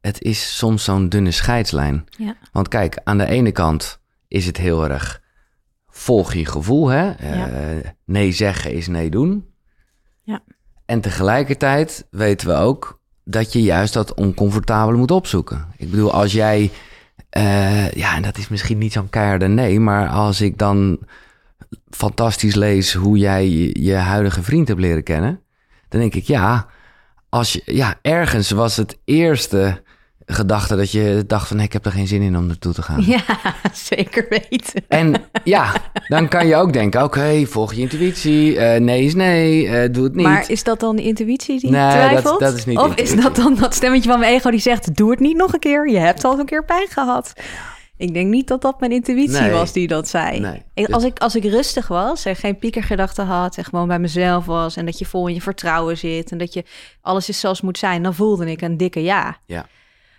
het 0.00 0.22
is 0.22 0.56
soms 0.56 0.84
zo'n 0.84 1.08
dunne 1.08 1.30
scheidslijn. 1.30 2.06
Ja. 2.16 2.36
Want 2.52 2.68
kijk, 2.68 3.00
aan 3.04 3.18
de 3.18 3.26
ene 3.26 3.52
kant 3.52 4.00
is 4.28 4.46
het 4.46 4.56
heel 4.56 4.88
erg 4.88 5.22
volg 5.88 6.34
je 6.34 6.46
gevoel, 6.46 6.88
hè? 6.88 7.10
Eh, 7.10 7.90
nee 8.04 8.32
zeggen 8.32 8.72
is 8.72 8.86
nee 8.86 9.10
doen. 9.10 9.46
Ja. 10.22 10.42
En 10.86 11.00
tegelijkertijd 11.00 12.06
weten 12.10 12.48
we 12.48 12.54
ook 12.54 13.00
dat 13.24 13.52
je 13.52 13.62
juist 13.62 13.92
dat 13.92 14.14
oncomfortabele 14.14 14.98
moet 14.98 15.10
opzoeken. 15.10 15.66
Ik 15.76 15.90
bedoel, 15.90 16.12
als 16.12 16.32
jij, 16.32 16.70
eh, 17.30 17.90
ja, 17.90 18.16
en 18.16 18.22
dat 18.22 18.38
is 18.38 18.48
misschien 18.48 18.78
niet 18.78 18.92
zo'n 18.92 19.10
keiharde 19.10 19.48
nee, 19.48 19.80
maar 19.80 20.08
als 20.08 20.40
ik 20.40 20.58
dan 20.58 20.98
fantastisch 21.90 22.54
lees 22.54 22.94
hoe 22.94 23.18
jij 23.18 23.48
je, 23.48 23.82
je 23.84 23.94
huidige 23.94 24.42
vriend 24.42 24.68
hebt 24.68 24.80
leren 24.80 25.02
kennen, 25.02 25.40
dan 25.88 26.00
denk 26.00 26.14
ik, 26.14 26.24
ja, 26.24 26.66
als 27.28 27.52
je, 27.52 27.62
ja, 27.64 27.94
ergens 28.02 28.50
was 28.50 28.76
het 28.76 28.98
eerste 29.04 29.82
gedachte 30.30 30.76
dat 30.76 30.90
je 30.90 31.24
dacht 31.26 31.48
van... 31.48 31.60
ik 31.60 31.72
heb 31.72 31.84
er 31.86 31.92
geen 31.92 32.06
zin 32.06 32.22
in 32.22 32.36
om 32.36 32.46
naartoe 32.46 32.72
te 32.72 32.82
gaan? 32.82 33.02
Ja, 33.16 33.22
zeker 33.72 34.26
weten. 34.28 34.84
En 34.88 35.14
ja, 35.44 35.72
dan 36.08 36.28
kan 36.28 36.46
je 36.46 36.56
ook 36.56 36.72
denken... 36.72 37.02
oké, 37.02 37.46
volg 37.46 37.74
je 37.74 37.80
intuïtie. 37.80 38.58
Eh, 38.58 38.80
nee 38.80 39.04
is 39.04 39.14
nee, 39.14 39.68
eh, 39.68 39.92
doe 39.92 40.04
het 40.04 40.14
niet. 40.14 40.24
Maar 40.26 40.50
is 40.50 40.62
dat 40.64 40.80
dan 40.80 40.96
de 40.96 41.02
intuïtie 41.02 41.60
die 41.60 41.70
Nee, 41.70 41.80
dat- 41.80 41.90
twijfelt? 41.92 42.40
dat 42.40 42.56
is 42.56 42.64
niet 42.64 42.78
Of 42.78 42.94
is 42.94 43.16
dat 43.16 43.36
dan 43.36 43.54
dat 43.54 43.74
stemmetje 43.74 44.10
van 44.10 44.18
mijn 44.18 44.32
ego 44.34 44.50
die 44.50 44.60
zegt... 44.60 44.96
doe 44.96 45.10
het 45.10 45.20
niet 45.20 45.36
nog 45.36 45.52
een 45.52 45.58
keer, 45.58 45.90
je 45.90 45.98
hebt 45.98 46.24
al 46.24 46.38
een 46.38 46.46
keer 46.46 46.64
pijn 46.64 46.88
gehad. 46.90 47.32
Ik 47.98 48.14
denk 48.14 48.30
niet 48.30 48.48
dat 48.48 48.62
dat 48.62 48.80
mijn 48.80 48.92
intuïtie 48.92 49.40
Nee. 49.40 49.50
was 49.50 49.72
die 49.72 49.86
dat 49.88 50.08
zei. 50.08 50.40
Nee. 50.40 50.62
Ik- 50.74 50.88
als, 50.90 51.04
ik, 51.04 51.18
als 51.18 51.36
ik 51.36 51.44
rustig 51.44 51.88
was 51.88 52.24
en 52.24 52.36
geen 52.36 52.58
piekergedachten 52.58 53.26
had... 53.26 53.56
en 53.56 53.64
gewoon 53.64 53.88
bij 53.88 53.98
mezelf 53.98 54.44
was... 54.46 54.76
en 54.76 54.84
dat 54.84 54.98
je 54.98 55.04
vol 55.04 55.26
in 55.28 55.34
je 55.34 55.40
vertrouwen 55.40 55.98
zit... 55.98 56.30
en 56.30 56.38
dat 56.38 56.52
je 56.52 56.64
alles 57.00 57.28
is 57.28 57.40
zoals 57.40 57.60
moet 57.60 57.78
zijn... 57.78 58.02
dan 58.02 58.14
voelde 58.14 58.50
ik 58.50 58.60
een 58.60 58.76
dikke 58.76 59.02
ja. 59.02 59.36
Ja. 59.46 59.66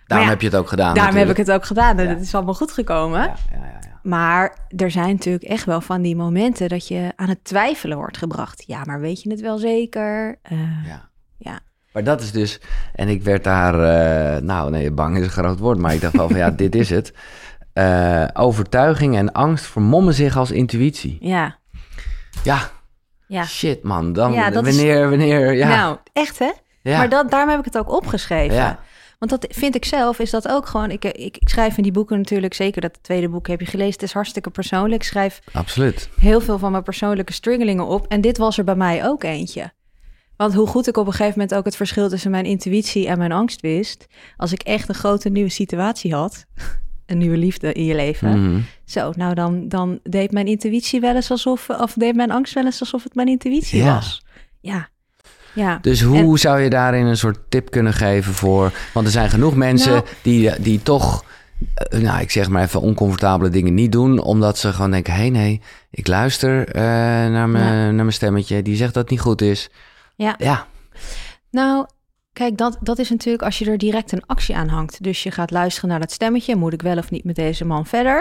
Daarom 0.06 0.26
ja, 0.26 0.32
heb 0.32 0.40
je 0.42 0.48
het 0.48 0.56
ook 0.56 0.68
gedaan 0.68 0.94
Daarom 0.94 1.16
heb 1.16 1.30
ik 1.30 1.36
het 1.36 1.50
ook 1.50 1.64
gedaan 1.64 1.98
en 1.98 2.04
Ja. 2.04 2.10
het 2.10 2.20
is 2.22 2.34
allemaal 2.34 2.54
goed 2.54 2.72
gekomen. 2.72 3.20
Ja, 3.20 3.34
ja, 3.50 3.56
ja, 3.56 3.78
ja. 3.82 3.98
Maar 4.02 4.56
er 4.76 4.90
zijn 4.90 5.08
natuurlijk 5.08 5.44
echt 5.44 5.64
wel 5.64 5.80
van 5.80 6.02
die 6.02 6.16
momenten 6.16 6.68
dat 6.68 6.88
je 6.88 7.12
aan 7.16 7.28
het 7.28 7.44
twijfelen 7.44 7.96
wordt 7.96 8.16
gebracht. 8.16 8.64
Ja, 8.66 8.84
maar 8.84 9.00
weet 9.00 9.22
je 9.22 9.30
het 9.30 9.40
wel 9.40 9.58
zeker? 9.58 10.38
Eh, 10.42 10.58
Ja. 10.86 11.08
ja. 11.38 11.60
Maar 11.92 12.04
dat 12.04 12.20
is 12.20 12.32
dus... 12.32 12.60
En 12.94 13.08
ik 13.08 13.22
werd 13.22 13.44
daar... 13.44 13.74
eh, 13.74 14.42
nou, 14.42 14.70
nee, 14.70 14.90
bang 14.90 15.16
is 15.16 15.22
een 15.24 15.30
groot 15.30 15.58
woord. 15.58 15.78
Maar 15.78 15.94
ik 15.94 16.00
dacht 16.00 16.16
wel 16.16 16.28
van, 16.28 16.36
ja, 16.38 16.50
dit 16.64 16.74
is 16.74 16.90
het. 16.90 17.12
Eh, 17.72 18.24
overtuiging 18.32 19.16
en 19.16 19.32
angst 19.32 19.64
vermommen 19.66 20.14
zich 20.14 20.36
als 20.36 20.50
intuïtie. 20.50 21.18
Ja, 21.20 21.58
Ja, 22.44 22.70
ja. 23.26 23.44
shit 23.44 23.82
man. 23.82 24.12
Dan, 24.12 24.32
Ja, 24.32 24.50
dat 24.50 24.66
is- 24.66 24.76
wanneer, 24.76 25.08
wanneer... 25.08 25.52
Ja, 25.54 25.68
Nou, 25.68 25.96
echt 26.12 26.38
hè? 26.38 26.50
ja. 26.82 26.96
Maar 26.98 27.08
dat, 27.08 27.30
daarom 27.30 27.50
heb 27.50 27.58
ik 27.58 27.64
het 27.64 27.78
ook 27.78 27.90
opgeschreven. 27.92 28.56
Ja. 28.56 28.78
Want 29.18 29.30
dat 29.30 29.46
vind 29.56 29.74
ik 29.74 29.84
zelf, 29.84 30.18
is 30.18 30.30
dat 30.30 30.48
ook 30.48 30.66
gewoon... 30.66 30.90
Ik, 30.90 31.04
ik, 31.04 31.36
ik 31.36 31.48
schrijf 31.48 31.76
in 31.76 31.82
die 31.82 31.92
boeken 31.92 32.16
natuurlijk, 32.18 32.54
zeker 32.54 32.80
dat 32.80 32.98
tweede 33.02 33.28
boek 33.28 33.48
heb 33.48 33.60
je 33.60 33.66
gelezen. 33.66 33.92
Het 33.92 34.02
is 34.02 34.12
hartstikke 34.12 34.50
persoonlijk. 34.50 35.02
Ik 35.02 35.08
schrijf 35.08 35.40
absoluut. 35.52 36.08
heel 36.20 36.40
veel 36.40 36.58
van 36.58 36.70
mijn 36.70 36.82
persoonlijke 36.82 37.32
struggelingen 37.32 37.86
op. 37.86 38.06
En 38.06 38.20
dit 38.20 38.38
was 38.38 38.58
er 38.58 38.64
bij 38.64 38.74
mij 38.74 39.04
ook 39.06 39.22
eentje. 39.22 39.72
Want 40.36 40.54
hoe 40.54 40.66
goed 40.66 40.88
ik 40.88 40.96
op 40.96 41.06
een 41.06 41.12
gegeven 41.12 41.38
moment 41.38 41.58
ook 41.58 41.64
het 41.64 41.76
verschil 41.76 42.08
tussen 42.08 42.30
mijn 42.30 42.44
intuïtie 42.44 43.08
en 43.08 43.18
mijn 43.18 43.32
angst 43.32 43.60
wist. 43.60 44.06
Als 44.36 44.52
ik 44.52 44.62
echt 44.62 44.88
een 44.88 44.94
grote 44.94 45.28
nieuwe 45.28 45.50
situatie 45.50 46.14
had, 46.14 46.44
een 47.10 47.18
nieuwe 47.18 47.36
liefde 47.36 47.72
in 47.72 47.84
je 47.84 47.94
leven. 47.94 48.42
Mhm. 48.50 48.60
Zo, 48.84 49.12
nou 49.16 49.34
dan, 49.34 49.68
dan 49.68 49.98
deed 50.02 50.32
mijn 50.32 50.46
intuïtie 50.46 51.00
wel 51.00 51.14
eens 51.14 51.30
alsof, 51.30 51.68
of 51.68 51.92
deed 51.92 52.14
mijn 52.14 52.30
angst 52.30 52.54
wel 52.54 52.64
eens 52.64 52.80
alsof 52.80 53.02
het 53.04 53.14
mijn 53.14 53.28
intuïtie 53.28 53.82
Ja. 53.82 53.94
was. 53.94 54.24
Ja, 54.60 54.88
ja. 55.54 55.78
Dus 55.82 56.02
hoe 56.02 56.38
zou 56.38 56.60
je 56.60 56.70
daarin 56.70 57.06
een 57.06 57.16
soort 57.16 57.38
tip 57.48 57.70
kunnen 57.70 57.92
geven 57.92 58.32
voor... 58.34 58.72
Want 58.94 59.06
er 59.06 59.12
zijn 59.12 59.30
genoeg 59.30 59.54
mensen 59.56 59.92
Nou- 59.92 60.04
die, 60.22 60.50
die 60.60 60.82
toch... 60.82 61.24
eh, 61.74 62.00
nou, 62.00 62.20
ik 62.20 62.30
zeg 62.30 62.48
maar 62.48 62.62
even 62.62 62.80
oncomfortabele 62.80 63.50
dingen 63.50 63.74
niet 63.74 63.92
doen... 63.92 64.18
omdat 64.22 64.58
ze 64.58 64.72
gewoon 64.72 64.90
denken... 64.90 65.12
hé, 65.12 65.18
hey, 65.20 65.30
nee, 65.30 65.60
ik 65.90 66.06
luister 66.06 66.68
eh, 66.68 66.82
naar, 66.82 67.48
mijn, 67.48 67.74
Ja. 67.74 67.84
naar 67.84 67.92
mijn 67.94 68.12
stemmetje... 68.12 68.62
die 68.62 68.76
zegt 68.76 68.94
dat 68.94 69.02
het 69.02 69.10
niet 69.10 69.20
goed 69.20 69.42
is. 69.42 69.70
Ja. 70.16 70.34
Ja, 70.38 70.66
Nou, 71.50 71.86
kijk, 72.32 72.56
dat, 72.56 72.78
dat 72.80 72.98
is 72.98 73.10
natuurlijk 73.10 73.42
als 73.42 73.58
je 73.58 73.70
er 73.70 73.78
direct 73.78 74.12
een 74.12 74.26
actie 74.26 74.56
aan 74.56 74.68
hangt. 74.68 75.02
Dus 75.02 75.22
je 75.22 75.30
gaat 75.30 75.50
luisteren 75.50 75.90
naar 75.90 76.00
dat 76.00 76.12
stemmetje. 76.12 76.56
Moet 76.56 76.72
ik 76.72 76.82
wel 76.82 76.98
of 76.98 77.10
niet 77.10 77.24
met 77.24 77.36
deze 77.36 77.64
man 77.64 77.86
verder? 77.86 78.20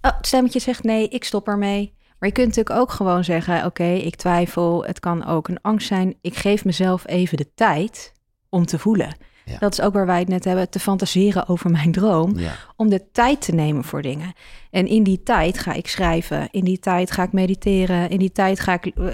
Oh, 0.00 0.16
het 0.16 0.26
stemmetje 0.26 0.58
zegt 0.58 0.82
nee, 0.82 1.08
ik 1.08 1.24
stop 1.24 1.48
ermee. 1.48 1.94
Maar 2.18 2.28
je 2.28 2.36
kunt 2.36 2.46
natuurlijk 2.46 2.76
ook 2.76 2.90
gewoon 2.90 3.24
zeggen: 3.24 3.64
Oké, 3.64 3.84
ik 3.84 4.16
twijfel. 4.16 4.84
Het 4.84 5.00
kan 5.00 5.26
ook 5.26 5.48
een 5.48 5.60
angst 5.60 5.86
zijn. 5.86 6.14
Ik 6.20 6.36
geef 6.36 6.64
mezelf 6.64 7.06
even 7.06 7.36
de 7.36 7.54
tijd 7.54 8.12
om 8.48 8.66
te 8.66 8.78
voelen. 8.78 9.16
Ja. 9.44 9.58
Dat 9.58 9.72
is 9.72 9.80
ook 9.80 9.92
waar 9.92 10.06
wij 10.06 10.18
het 10.18 10.28
net 10.28 10.44
hebben, 10.44 10.70
te 10.70 10.80
fantaseren 10.80 11.48
over 11.48 11.70
mijn 11.70 11.92
droom. 11.92 12.38
ja. 12.38 12.52
Om 12.76 12.88
de 12.88 13.10
tijd 13.12 13.40
te 13.40 13.54
nemen 13.54 13.84
voor 13.84 14.02
dingen. 14.02 14.32
En 14.70 14.86
in 14.86 15.02
die 15.02 15.22
tijd 15.22 15.58
ga 15.58 15.72
ik 15.72 15.88
schrijven. 15.88 16.48
In 16.50 16.64
die 16.64 16.78
tijd 16.78 17.10
ga 17.10 17.22
ik 17.22 17.32
mediteren. 17.32 18.10
In 18.10 18.18
die 18.18 18.32
tijd 18.32 18.60
ga 18.60 18.72
ik, 18.72 18.86
eh, 18.86 19.06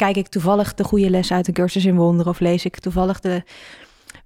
kijk 0.00 0.16
ik 0.16 0.28
toevallig 0.28 0.74
de 0.74 0.84
goede 0.84 1.10
les 1.10 1.32
uit 1.32 1.48
een 1.48 1.54
cursus 1.54 1.84
in 1.84 1.96
wonderen. 1.96 2.32
Of 2.32 2.40
lees 2.40 2.64
ik 2.64 2.78
toevallig 2.78 3.20
de 3.20 3.42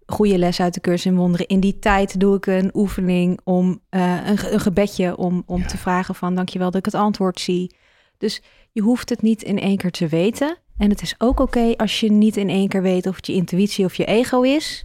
goede 0.07 0.39
les 0.39 0.61
uit 0.61 0.75
de 0.75 0.81
cursus 0.81 1.07
in 1.07 1.17
wonderen. 1.17 1.47
In 1.47 1.61
die 1.61 1.79
tijd 1.79 2.21
doe 2.21 2.37
ik 2.37 2.47
een 2.47 2.71
oefening 2.75 3.41
om 3.45 3.81
eh, 3.89 4.17
een, 4.27 4.39
ge- 4.39 4.51
een 4.51 4.61
gebedje 4.61 5.17
om, 5.17 5.43
om 5.47 5.61
Ja. 5.61 5.67
te 5.67 5.77
vragen 5.79 6.15
van 6.15 6.35
dankjewel 6.35 6.71
dat 6.71 6.79
ik 6.79 6.85
het 6.93 6.95
antwoord 7.03 7.41
zie. 7.41 7.75
Dus 8.19 8.43
je 8.73 8.81
hoeft 8.81 9.09
het 9.09 9.23
niet 9.23 9.43
in 9.43 9.59
één 9.61 9.77
keer 9.77 9.91
te 9.91 10.09
weten. 10.09 10.57
En 10.79 10.91
het 10.91 11.03
is 11.03 11.15
ook 11.19 11.41
oké 11.41 11.75
als 11.77 12.01
je 12.01 12.13
niet 12.13 12.37
in 12.37 12.49
één 12.49 12.69
keer 12.69 12.83
weet 12.83 13.07
of 13.07 13.17
het 13.17 13.27
je 13.27 13.33
intuïtie 13.33 13.85
of 13.85 13.95
je 13.95 14.05
ego 14.05 14.43
is. 14.43 14.85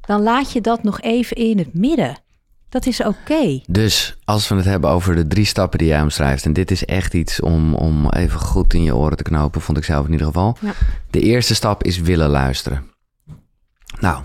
Dan 0.00 0.22
laat 0.22 0.52
je 0.52 0.60
dat 0.60 0.82
nog 0.82 1.00
even 1.00 1.36
in 1.36 1.58
het 1.58 1.74
midden. 1.74 2.16
Dat 2.68 2.86
is 2.86 3.02
oké. 3.02 3.60
Dus 3.66 4.16
als 4.24 4.48
we 4.48 4.54
het 4.54 4.64
hebben 4.64 4.90
over 4.90 5.14
de 5.14 5.26
drie 5.26 5.44
stappen 5.44 5.78
die 5.78 5.88
jij 5.88 6.02
omschrijft... 6.02 6.44
en 6.44 6.52
dit 6.52 6.70
is 6.70 6.84
echt 6.84 7.14
iets 7.14 7.40
om, 7.40 7.74
om 7.74 8.10
even 8.10 8.40
goed 8.40 8.74
in 8.74 8.82
je 8.82 8.96
oren 8.96 9.16
te 9.16 9.22
knopen... 9.22 9.60
vond 9.60 9.78
ik 9.78 9.84
zelf 9.84 10.06
in 10.06 10.12
ieder 10.12 10.26
geval. 10.26 10.56
Ja. 10.60 10.72
De 11.10 11.20
eerste 11.20 11.54
stap 11.54 11.84
is 11.84 11.98
willen 11.98 12.28
luisteren. 12.28 12.90
Nou, 14.00 14.22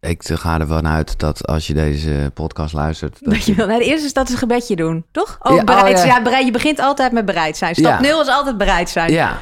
ik 0.00 0.22
ga 0.24 0.60
ervan 0.60 0.88
uit 0.88 1.18
dat 1.18 1.46
als 1.46 1.66
je 1.66 1.74
deze 1.74 2.30
podcast 2.34 2.74
luistert... 2.74 3.18
dat 3.20 3.34
Dat 3.34 3.44
je 3.44 3.54
wil. 3.54 3.66
Nou, 3.66 3.78
de 3.78 3.84
eerste 3.84 4.06
is 4.06 4.12
dat 4.12 4.26
is 4.26 4.32
een 4.32 4.38
gebedje 4.38 4.76
doen, 4.76 5.04
toch? 5.10 5.38
Oh, 5.42 5.56
Ja, 5.56 5.64
bereid, 5.64 5.98
oh, 5.98 6.04
ja. 6.04 6.16
ja. 6.16 6.22
bereid, 6.22 6.44
je 6.44 6.52
begint 6.52 6.80
altijd 6.80 7.12
met 7.12 7.24
bereid 7.24 7.56
zijn. 7.56 7.74
Stap 7.74 8.00
nul 8.00 8.20
is 8.20 8.28
altijd 8.28 8.58
bereid 8.58 8.90
zijn. 8.90 9.12
Ja. 9.12 9.38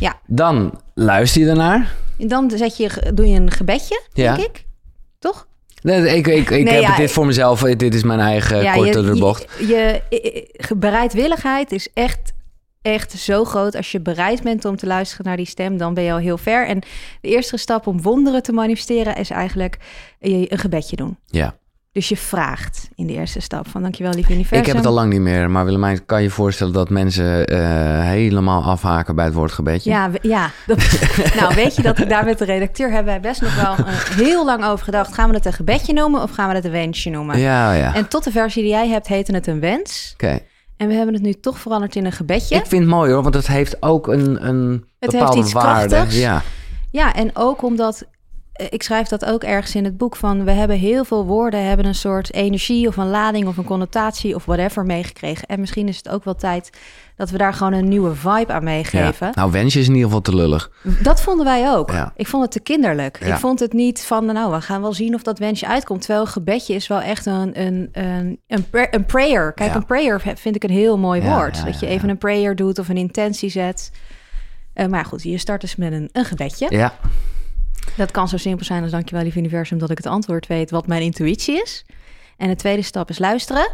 Ja. 0.00 0.20
Dan 0.26 0.80
luister 0.94 1.40
je 1.40 1.48
ernaar. 1.48 1.94
En 2.18 2.28
dan 2.28 2.50
zet 2.54 2.76
je, 2.76 3.10
doe 3.14 3.26
je 3.26 3.40
een 3.40 3.50
gebedje, 3.50 4.02
denk 4.12 4.38
ik. 4.38 4.64
Toch? 5.18 5.46
Nee, 5.84 6.16
ik 6.16 6.26
ik, 6.26 6.50
ik 6.50 6.64
Nee, 6.64 6.74
heb 6.74 6.82
ja, 6.82 6.88
het 6.88 6.96
dit 6.96 7.12
voor 7.12 7.26
mezelf. 7.26 7.60
Dit 7.60 7.94
is 7.94 8.02
mijn 8.02 8.20
eigen 8.20 8.62
ja, 8.62 8.74
korte 8.74 8.98
je, 8.98 9.04
de 9.04 9.18
bocht. 9.18 9.46
Je, 9.58 10.02
je, 10.08 10.74
bereidwilligheid 10.76 11.72
is 11.72 11.88
echt, 11.94 12.32
echt 12.82 13.12
zo 13.12 13.44
groot. 13.44 13.76
Als 13.76 13.92
je 13.92 14.00
bereid 14.00 14.42
bent 14.42 14.64
om 14.64 14.76
te 14.76 14.86
luisteren 14.86 15.26
naar 15.26 15.36
die 15.36 15.46
stem, 15.46 15.76
dan 15.76 15.94
ben 15.94 16.04
je 16.04 16.12
al 16.12 16.18
heel 16.18 16.38
ver. 16.38 16.66
En 16.66 16.80
de 17.20 17.28
eerste 17.28 17.56
stap 17.56 17.86
om 17.86 18.02
wonderen 18.02 18.42
te 18.42 18.52
manifesteren 18.52 19.16
is 19.16 19.30
eigenlijk 19.30 19.76
je 20.18 20.52
een 20.52 20.58
gebedje 20.58 20.96
doen. 20.96 21.16
Ja. 21.26 21.56
Dus 21.94 22.08
je 22.08 22.16
vraagt 22.16 22.88
in 22.94 23.06
de 23.06 23.12
eerste 23.12 23.40
stap 23.40 23.68
van 23.68 23.82
dankjewel 23.82 24.12
lieve 24.12 24.32
universum. 24.32 24.58
Ik 24.58 24.66
heb 24.66 24.76
het 24.76 24.86
al 24.86 24.92
lang 24.92 25.12
niet 25.12 25.20
meer. 25.20 25.50
Maar 25.50 25.64
Willemijn, 25.64 26.04
kan 26.06 26.22
je 26.22 26.30
voorstellen 26.30 26.72
dat 26.72 26.90
mensen 26.90 27.46
eh, 27.46 27.58
helemaal 28.08 28.62
afhaken 28.62 29.14
bij 29.14 29.24
het 29.24 29.34
woord 29.34 29.52
gebedje? 29.52 29.90
Ja, 29.90 30.10
we- 30.10 30.18
ja. 30.22 30.50
Dat- 30.66 30.78
nou, 31.40 31.54
weet 31.54 31.76
je 31.76 31.82
dat 31.82 31.98
ik 31.98 32.08
daar 32.08 32.24
met 32.24 32.38
de 32.38 32.44
redacteur 32.44 32.90
hebben 32.90 33.12
wij 33.12 33.20
best 33.20 33.40
nog 33.40 33.54
wel 33.62 33.74
heel 34.26 34.44
lang 34.44 34.64
over 34.64 34.84
gedacht. 34.84 35.14
Gaan 35.14 35.28
we 35.28 35.34
het 35.34 35.46
een 35.46 35.52
gebedje 35.52 35.92
noemen 35.92 36.22
of 36.22 36.30
gaan 36.30 36.48
we 36.48 36.54
het 36.54 36.64
een 36.64 36.70
wensje 36.70 37.10
noemen? 37.10 37.38
Ja, 37.38 37.72
ja. 37.72 37.94
En 37.94 38.08
tot 38.08 38.24
de 38.24 38.30
versie 38.30 38.62
die 38.62 38.70
jij 38.70 38.88
hebt, 38.88 39.06
heette 39.06 39.32
het 39.34 39.46
een 39.46 39.60
wens. 39.60 40.10
Oké. 40.14 40.38
En 40.76 40.88
we 40.88 40.94
hebben 40.94 41.14
het 41.14 41.22
nu 41.22 41.32
toch 41.32 41.58
veranderd 41.58 41.96
in 41.96 42.04
een 42.04 42.12
gebedje. 42.12 42.54
Ik 42.56 42.66
vind 42.66 42.82
het 42.82 42.90
mooi 42.90 43.12
hoor, 43.12 43.22
want 43.22 43.34
het 43.34 43.46
heeft 43.46 43.82
ook 43.82 44.06
een, 44.08 44.46
een 44.46 44.84
Het 44.98 45.10
bepaalde 45.10 45.34
heeft 45.34 45.44
iets 45.46 45.52
waarde. 45.54 45.88
krachtigs. 45.88 46.18
Ja. 46.18 46.42
Ja, 46.90 47.14
en 47.14 47.30
ook 47.34 47.62
omdat, 47.62 48.04
ik 48.54 48.82
schrijf 48.82 49.08
dat 49.08 49.24
ook 49.24 49.42
ergens 49.44 49.74
in 49.74 49.84
het 49.84 49.96
boek, 49.96 50.16
van 50.16 50.44
we 50.44 50.50
hebben 50.50 50.78
heel 50.78 51.04
veel 51.04 51.24
woorden, 51.24 51.64
hebben 51.66 51.86
een 51.86 51.94
soort 51.94 52.32
energie 52.32 52.88
of 52.88 52.96
een 52.96 53.08
lading 53.10 53.46
of 53.46 53.56
een 53.56 53.64
connotatie 53.64 54.34
of 54.34 54.44
whatever 54.44 54.84
meegekregen. 54.84 55.48
En 55.48 55.60
misschien 55.60 55.88
is 55.88 55.96
het 55.96 56.08
ook 56.08 56.24
wel 56.24 56.34
tijd 56.34 56.70
dat 57.16 57.30
we 57.30 57.38
daar 57.38 57.54
gewoon 57.54 57.72
een 57.72 57.88
nieuwe 57.88 58.14
vibe 58.14 58.52
aan 58.52 58.64
meegeven. 58.64 59.26
Ja. 59.26 59.32
Nou, 59.34 59.50
wensje 59.50 59.78
is 59.80 59.86
in 59.86 59.92
ieder 59.92 60.06
geval 60.06 60.22
te 60.22 60.34
lullig. 60.34 60.70
Dat 61.02 61.20
vonden 61.20 61.44
wij 61.46 61.70
ook. 61.70 61.90
Ja. 61.90 62.12
Ik 62.16 62.26
vond 62.26 62.42
het 62.42 62.52
te 62.52 62.60
kinderlijk. 62.60 63.18
Ja. 63.24 63.32
Ik 63.34 63.40
vond 63.40 63.60
het 63.60 63.72
niet 63.72 64.04
van, 64.04 64.24
nou, 64.24 64.52
we 64.52 64.60
gaan 64.60 64.80
wel 64.80 64.92
zien 64.92 65.14
of 65.14 65.22
dat 65.22 65.38
wensje 65.38 65.66
uitkomt. 65.66 66.00
Terwijl 66.00 66.26
gebedje 66.26 66.74
is 66.74 66.86
wel 66.86 67.00
echt 67.00 67.26
een, 67.26 67.60
een, 67.60 67.88
een, 67.92 68.40
een, 68.46 68.70
pra- 68.70 68.88
een 68.90 69.04
prayer. 69.06 69.52
Kijk, 69.52 69.74
een 69.74 69.86
prayer 69.86 70.20
vind 70.20 70.56
ik 70.56 70.64
een 70.64 70.70
heel 70.70 70.98
mooi 70.98 71.22
woord. 71.22 71.64
dat 71.64 71.80
je 71.80 71.86
even 71.86 72.08
een 72.08 72.18
prayer 72.18 72.56
doet 72.56 72.78
of 72.78 72.88
een 72.88 72.96
intentie 72.96 73.48
zet. 73.50 73.90
Eh, 74.72 74.86
maar 74.86 75.04
goed, 75.04 75.22
je 75.22 75.38
start 75.38 75.60
dus 75.60 75.76
met 75.76 75.92
een, 75.92 76.08
een 76.12 76.24
gebedje. 76.24 76.66
Ja. 76.70 76.94
Dat 77.96 78.10
kan 78.10 78.28
zo 78.28 78.36
simpel 78.36 78.64
zijn 78.64 78.82
als 78.82 78.90
dankjewel 78.90 79.22
lieve 79.22 79.38
universum 79.38 79.78
dat 79.78 79.90
ik 79.90 79.96
het 79.96 80.06
antwoord 80.06 80.46
weet 80.46 80.70
wat 80.70 80.86
mijn 80.86 81.02
intuïtie 81.02 81.62
is. 81.62 81.84
En 82.36 82.48
de 82.48 82.56
tweede 82.56 82.82
stap 82.82 83.10
is 83.10 83.18
luisteren. 83.18 83.68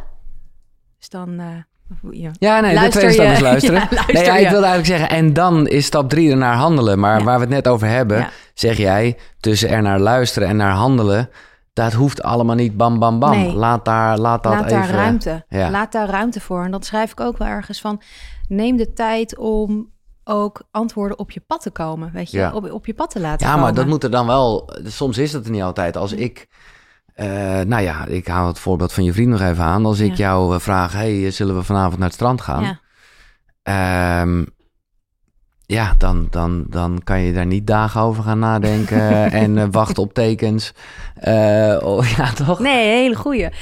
Dus 0.98 1.08
dan... 1.08 1.38
eh, 1.38 1.46
ja. 2.10 2.30
Ja, 2.38 2.60
nee, 2.60 2.74
Luister 2.74 3.08
de 3.08 3.14
tweede 3.14 3.34
stap 3.34 3.36
is 3.36 3.40
luisteren. 3.50 3.80
Ja, 3.80 3.88
luister 3.90 4.14
nee, 4.14 4.24
ja, 4.24 4.36
ik 4.36 4.50
wilde 4.50 4.66
eigenlijk 4.66 4.86
zeggen, 4.86 5.08
en 5.16 5.32
dan 5.32 5.66
is 5.66 5.86
stap 5.86 6.08
drie 6.08 6.30
er 6.30 6.36
naar 6.36 6.54
handelen. 6.54 6.98
Maar 6.98 7.24
waar 7.24 7.34
we 7.34 7.40
het 7.40 7.50
net 7.54 7.68
over 7.68 7.88
hebben, 7.88 8.28
zeg 8.54 8.76
jij, 8.76 9.16
tussen 9.40 9.68
er 9.68 9.82
naar 9.82 10.00
luisteren 10.00 10.48
en 10.48 10.56
naar 10.56 10.74
handelen, 10.74 11.30
dat 11.72 11.92
hoeft 11.92 12.22
allemaal 12.22 12.54
niet 12.54 12.76
bam, 12.76 12.98
bam, 12.98 13.18
bam. 13.18 13.30
Nee. 13.30 13.52
Laat 13.52 13.84
daar, 13.84 14.18
laat 14.18 14.42
dat 14.42 14.52
Laat 14.52 14.64
even... 14.64 14.76
daar 14.76 14.90
ruimte. 14.90 15.44
Laat 15.48 15.92
daar 15.92 16.08
ruimte 16.08 16.40
voor. 16.40 16.64
En 16.64 16.70
dat 16.70 16.84
schrijf 16.84 17.10
ik 17.10 17.20
ook 17.20 17.38
wel 17.38 17.48
ergens 17.48 17.80
van. 17.80 18.02
Neem 18.48 18.76
de 18.76 18.92
tijd 18.92 19.38
om 19.38 19.90
ook 20.30 20.62
antwoorden 20.70 21.18
op 21.18 21.30
je 21.30 21.40
pad 21.46 21.60
te 21.62 21.70
komen. 21.70 22.10
Weet 22.12 22.30
je, 22.30 22.38
Ja. 22.38 22.52
op, 22.52 22.70
op 22.72 22.86
je 22.86 22.94
pad 22.94 23.10
te 23.10 23.20
laten 23.20 23.46
Ja, 23.46 23.52
komen. 23.52 23.64
maar 23.66 23.74
dat 23.74 23.86
moet 23.86 24.04
er 24.04 24.10
dan 24.10 24.26
wel. 24.26 24.70
Soms 24.84 25.18
is 25.18 25.30
dat 25.30 25.44
er 25.44 25.50
niet 25.50 25.62
altijd. 25.62 25.96
Als 25.96 26.12
ik. 26.12 26.48
eh, 27.14 27.26
nou 27.60 27.82
ja, 27.82 28.04
ik 28.06 28.26
haal 28.26 28.46
het 28.46 28.58
voorbeeld 28.58 28.92
van 28.92 29.04
je 29.04 29.12
vriend 29.12 29.28
nog 29.30 29.40
even 29.40 29.64
aan. 29.64 29.84
Als 29.86 29.98
ik 29.98 30.10
Ja. 30.10 30.14
jou 30.16 30.54
eh, 30.54 30.60
vraag: 30.60 30.92
hey, 30.92 31.30
zullen 31.30 31.56
we 31.56 31.62
vanavond 31.62 31.96
naar 31.98 32.06
het 32.06 32.14
strand 32.14 32.40
gaan? 32.40 32.62
Ja, 32.62 32.80
Ehm, 33.62 34.44
ja, 35.70 35.94
dan, 35.98 36.26
dan, 36.30 36.64
dan 36.68 37.00
kan 37.04 37.20
je 37.20 37.33
daar 37.33 37.46
niet 37.46 37.66
dagen 37.66 38.00
over 38.00 38.22
gaan 38.22 38.38
nadenken 38.38 39.00
en 39.42 39.56
uh, 39.56 39.64
wachten 39.70 40.02
op 40.02 40.14
tekens. 40.14 40.72
Uh, 41.28 41.76
oh, 41.83 42.06
ja, 42.16 42.33
toch? 42.33 42.59
Nee, 42.59 42.87
hele 42.87 43.14
goeie. 43.14 43.40
Nou, 43.40 43.52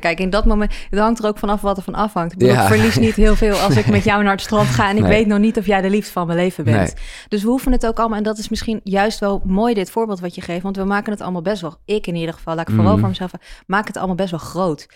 kijk, 0.00 0.20
in 0.20 0.30
dat 0.30 0.44
moment, 0.44 0.74
het 0.90 0.98
hangt 0.98 1.18
er 1.18 1.26
ook 1.26 1.38
vanaf 1.38 1.60
wat 1.60 1.76
er 1.76 1.82
van 1.82 1.94
afhangt. 1.94 2.32
Ik, 2.32 2.38
bedoel, 2.38 2.54
ja. 2.54 2.62
ik 2.62 2.68
verlies 2.68 2.96
niet 2.96 3.14
heel 3.14 3.36
veel 3.36 3.56
als 3.56 3.76
ik 3.76 3.86
met 3.86 4.04
jou 4.04 4.22
naar 4.22 4.32
het 4.32 4.40
strand 4.40 4.68
ga 4.68 4.88
en 4.88 4.96
ik 4.96 5.02
weet 5.02 5.26
nog 5.26 5.38
niet 5.38 5.58
of 5.58 5.66
jij 5.66 5.80
de 5.80 5.90
liefde 5.90 6.12
van 6.12 6.26
mijn 6.26 6.38
leven 6.38 6.64
bent. 6.64 6.94
Nee. 6.94 7.04
Dus 7.28 7.42
we 7.42 7.48
hoeven 7.48 7.72
het 7.72 7.86
ook 7.86 7.98
allemaal, 7.98 8.18
en 8.18 8.24
dat 8.24 8.38
is 8.38 8.48
misschien 8.48 8.80
juist 8.84 9.18
wel 9.18 9.42
mooi 9.44 9.74
dit 9.74 9.90
voorbeeld 9.90 10.20
wat 10.20 10.34
je 10.34 10.40
geeft, 10.40 10.62
want 10.62 10.76
we 10.76 10.84
maken 10.84 11.12
het 11.12 11.20
allemaal 11.20 11.42
best 11.42 11.60
wel, 11.60 11.76
ik 11.84 12.06
in 12.06 12.14
ieder 12.14 12.34
geval, 12.34 12.54
laat 12.54 12.68
ik 12.68 12.74
vooral 12.74 12.94
mm. 12.94 13.00
voor 13.00 13.08
mezelf, 13.08 13.30
maak 13.66 13.86
het 13.86 13.96
allemaal 13.96 14.16
best 14.16 14.30
wel 14.30 14.40
groot 14.40 14.86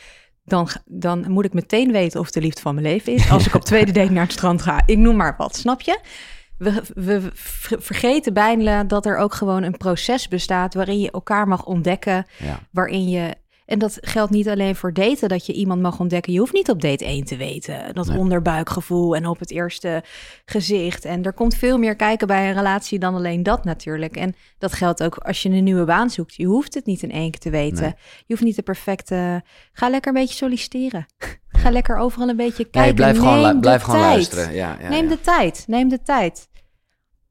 dan, 0.45 0.69
dan 0.85 1.31
moet 1.31 1.45
ik 1.45 1.53
meteen 1.53 1.93
weten 1.93 2.21
of 2.21 2.31
de 2.31 2.41
liefde 2.41 2.61
van 2.61 2.75
mijn 2.75 2.87
leven 2.87 3.13
is. 3.13 3.31
Als 3.31 3.47
ik 3.47 3.55
op 3.55 3.65
tweede 3.65 3.93
date 3.93 4.13
naar 4.13 4.23
het 4.23 4.33
strand 4.33 4.63
ga, 4.63 4.83
ik 4.87 4.99
noem 4.99 5.17
maar 5.17 5.35
wat, 5.39 5.57
snap 5.57 5.81
je? 5.81 6.01
We, 6.63 6.83
we 6.95 7.31
vergeten 7.79 8.35
bijna 8.35 8.85
dat 8.85 9.07
er 9.07 9.17
ook 9.17 9.35
gewoon 9.35 9.63
een 9.63 9.77
proces 9.77 10.29
bestaat 10.29 10.75
waarin 10.75 11.01
je 11.01 11.11
elkaar 11.11 11.49
mag 11.49 11.65
ontdekken, 11.65 12.27
waarin 12.71 13.09
je 13.09 13.35
en 13.73 13.79
dat 13.79 13.99
geldt 14.01 14.31
niet 14.31 14.49
alleen 14.49 14.77
voor 14.77 14.93
daten, 14.93 15.29
dat 15.29 15.47
je 15.47 15.53
iemand 15.53 15.81
mag 15.81 16.01
ontdekken. 16.01 16.33
Je 16.33 16.39
hoeft 16.39 16.53
niet 16.53 16.71
op 16.71 16.81
date 16.81 17.05
1 17.05 17.25
te 17.25 17.37
weten. 17.37 17.95
Dat 17.95 18.09
onderbuikgevoel 18.09 19.17
en 19.17 19.27
op 19.27 19.39
het 19.39 19.51
eerste 19.51 20.03
gezicht. 20.45 21.05
En 21.05 21.23
er 21.23 21.33
komt 21.33 21.55
veel 21.55 21.79
meer 21.79 21.97
kijken 21.97 22.27
bij 22.27 22.49
een 22.49 22.55
relatie 22.55 22.99
dan 22.99 23.15
alleen 23.15 23.43
dat 23.43 23.65
natuurlijk. 23.65 24.17
En 24.17 24.35
dat 24.59 24.73
geldt 24.73 25.03
ook 25.03 25.17
als 25.17 25.43
je 25.43 25.49
een 25.49 25.65
nieuwe 25.65 25.85
baan 25.85 26.11
zoekt. 26.11 26.35
Je 26.35 26.47
hoeft 26.47 26.75
het 26.75 26.87
niet 26.87 27.03
in 27.03 27.11
één 27.11 27.31
keer 27.31 27.41
te 27.41 27.51
weten. 27.51 27.87
Je 28.17 28.25
hoeft 28.27 28.43
niet 28.43 28.57
de 28.57 28.63
perfecte... 28.63 29.43
Ga 29.73 29.89
lekker 29.89 30.15
een 30.15 30.21
beetje 30.21 30.37
solliciteren. 30.37 31.07
Ga 31.49 31.71
lekker 31.71 31.97
overal 31.97 32.29
een 32.29 32.37
beetje 32.37 32.65
kijken. 32.65 32.81
Nee, 32.81 32.95
blijf 32.95 33.21
Neem 33.21 33.25
gewoon, 33.25 33.61
blijf 33.61 33.83
gewoon 33.83 34.01
luisteren. 34.01 34.55
Ja, 34.55 34.77
ja, 34.81 34.89
Neem 34.89 35.09
de 35.09 35.21
tijd. 35.21 35.65
Neem 35.67 35.89
de 35.89 36.03
tijd. 36.03 36.49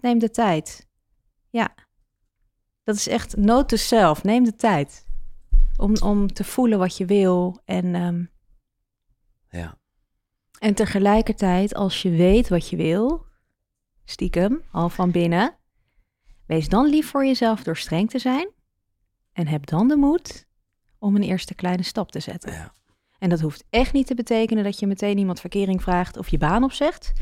Neem 0.01 0.19
de 0.19 0.29
tijd. 0.29 0.87
Ja. 1.49 1.75
Dat 2.83 2.95
is 2.95 3.07
echt 3.07 3.35
note 3.37 3.65
to 3.65 3.75
self. 3.75 4.23
Neem 4.23 4.43
de 4.43 4.55
tijd 4.55 5.05
om, 5.77 5.97
om 5.97 6.33
te 6.33 6.43
voelen 6.43 6.79
wat 6.79 6.97
je 6.97 7.05
wil. 7.05 7.61
En, 7.65 7.95
um, 7.95 8.31
ja. 9.49 9.77
en 10.59 10.73
tegelijkertijd, 10.73 11.73
als 11.73 12.01
je 12.01 12.09
weet 12.09 12.49
wat 12.49 12.69
je 12.69 12.75
wil, 12.75 13.25
stiekem, 14.05 14.63
al 14.71 14.89
van 14.89 15.11
binnen, 15.11 15.57
wees 16.45 16.69
dan 16.69 16.85
lief 16.85 17.09
voor 17.09 17.25
jezelf 17.25 17.63
door 17.63 17.77
streng 17.77 18.09
te 18.09 18.19
zijn. 18.19 18.49
En 19.33 19.47
heb 19.47 19.65
dan 19.65 19.87
de 19.87 19.95
moed 19.95 20.47
om 20.99 21.15
een 21.15 21.23
eerste 21.23 21.55
kleine 21.55 21.83
stap 21.83 22.11
te 22.11 22.19
zetten. 22.19 22.51
Ja. 22.51 22.73
En 23.19 23.29
dat 23.29 23.39
hoeft 23.39 23.63
echt 23.69 23.93
niet 23.93 24.07
te 24.07 24.15
betekenen 24.15 24.63
dat 24.63 24.79
je 24.79 24.87
meteen 24.87 25.17
iemand 25.17 25.39
verkering 25.39 25.81
vraagt 25.81 26.17
of 26.17 26.27
je 26.27 26.37
baan 26.37 26.63
opzegt. 26.63 27.13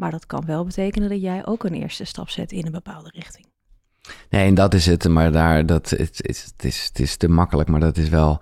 Maar 0.00 0.10
dat 0.10 0.26
kan 0.26 0.44
wel 0.46 0.64
betekenen 0.64 1.08
dat 1.08 1.20
jij 1.20 1.46
ook 1.46 1.64
een 1.64 1.74
eerste 1.74 2.04
stap 2.04 2.28
zet 2.28 2.52
in 2.52 2.66
een 2.66 2.72
bepaalde 2.72 3.10
richting. 3.12 3.46
Nee, 4.30 4.46
en 4.46 4.54
dat 4.54 4.74
is 4.74 4.86
het. 4.86 5.08
Maar 5.08 5.32
daar, 5.32 5.66
dat, 5.66 5.90
het, 5.90 5.98
het, 5.98 6.26
is, 6.26 6.44
het, 6.44 6.64
is, 6.64 6.84
het 6.84 6.98
is 6.98 7.16
te 7.16 7.28
makkelijk. 7.28 7.68
Maar 7.68 7.80
dat 7.80 7.96
is 7.96 8.08
wel. 8.08 8.40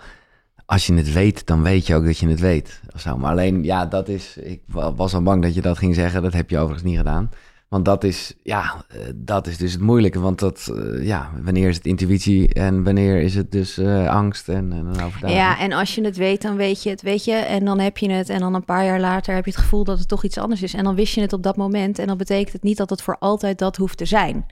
Als 0.66 0.86
je 0.86 0.94
het 0.94 1.12
weet, 1.12 1.46
dan 1.46 1.62
weet 1.62 1.86
je 1.86 1.94
ook 1.94 2.04
dat 2.04 2.18
je 2.18 2.28
het 2.28 2.40
weet. 2.40 2.80
Maar 3.04 3.30
alleen, 3.30 3.64
ja, 3.64 3.86
dat 3.86 4.08
is. 4.08 4.36
Ik 4.36 4.62
was 4.66 5.14
al 5.14 5.22
bang 5.22 5.42
dat 5.42 5.54
je 5.54 5.60
dat 5.60 5.78
ging 5.78 5.94
zeggen. 5.94 6.22
Dat 6.22 6.32
heb 6.32 6.50
je 6.50 6.58
overigens 6.58 6.88
niet 6.88 6.96
gedaan. 6.96 7.30
Want 7.68 7.84
dat 7.84 8.04
is, 8.04 8.34
ja, 8.42 8.84
eh, 8.88 9.00
dat 9.14 9.46
is 9.46 9.56
dus 9.56 9.72
het 9.72 9.80
moeilijke. 9.80 10.20
Want 10.20 10.38
dat, 10.38 10.72
eh, 10.74 11.06
ja, 11.06 11.30
wanneer 11.42 11.68
is 11.68 11.76
het 11.76 11.86
intuïtie 11.86 12.54
en 12.54 12.84
wanneer 12.84 13.20
is 13.20 13.34
het 13.34 13.52
dus 13.52 13.78
uh, 13.78 14.08
angst 14.08 14.48
en, 14.48 14.72
en 14.72 14.88
overtuiging? 14.88 15.32
Ja, 15.32 15.58
en 15.58 15.72
als 15.72 15.94
je 15.94 16.04
het 16.04 16.16
weet, 16.16 16.42
dan 16.42 16.56
weet 16.56 16.82
je 16.82 16.90
het, 16.90 17.02
weet 17.02 17.24
je. 17.24 17.32
En 17.32 17.64
dan 17.64 17.78
heb 17.78 17.98
je 17.98 18.10
het 18.10 18.28
en 18.28 18.38
dan 18.38 18.54
een 18.54 18.64
paar 18.64 18.84
jaar 18.84 19.00
later 19.00 19.34
heb 19.34 19.44
je 19.44 19.50
het 19.50 19.60
gevoel 19.60 19.84
dat 19.84 19.98
het 19.98 20.08
toch 20.08 20.24
iets 20.24 20.38
anders 20.38 20.62
is. 20.62 20.74
En 20.74 20.84
dan 20.84 20.94
wist 20.94 21.14
je 21.14 21.20
het 21.20 21.32
op 21.32 21.42
dat 21.42 21.56
moment. 21.56 21.98
En 21.98 22.06
dan 22.06 22.16
betekent 22.16 22.52
het 22.52 22.62
niet 22.62 22.76
dat 22.76 22.90
het 22.90 23.02
voor 23.02 23.18
altijd 23.18 23.58
dat 23.58 23.76
hoeft 23.76 23.98
te 23.98 24.04
zijn. 24.04 24.46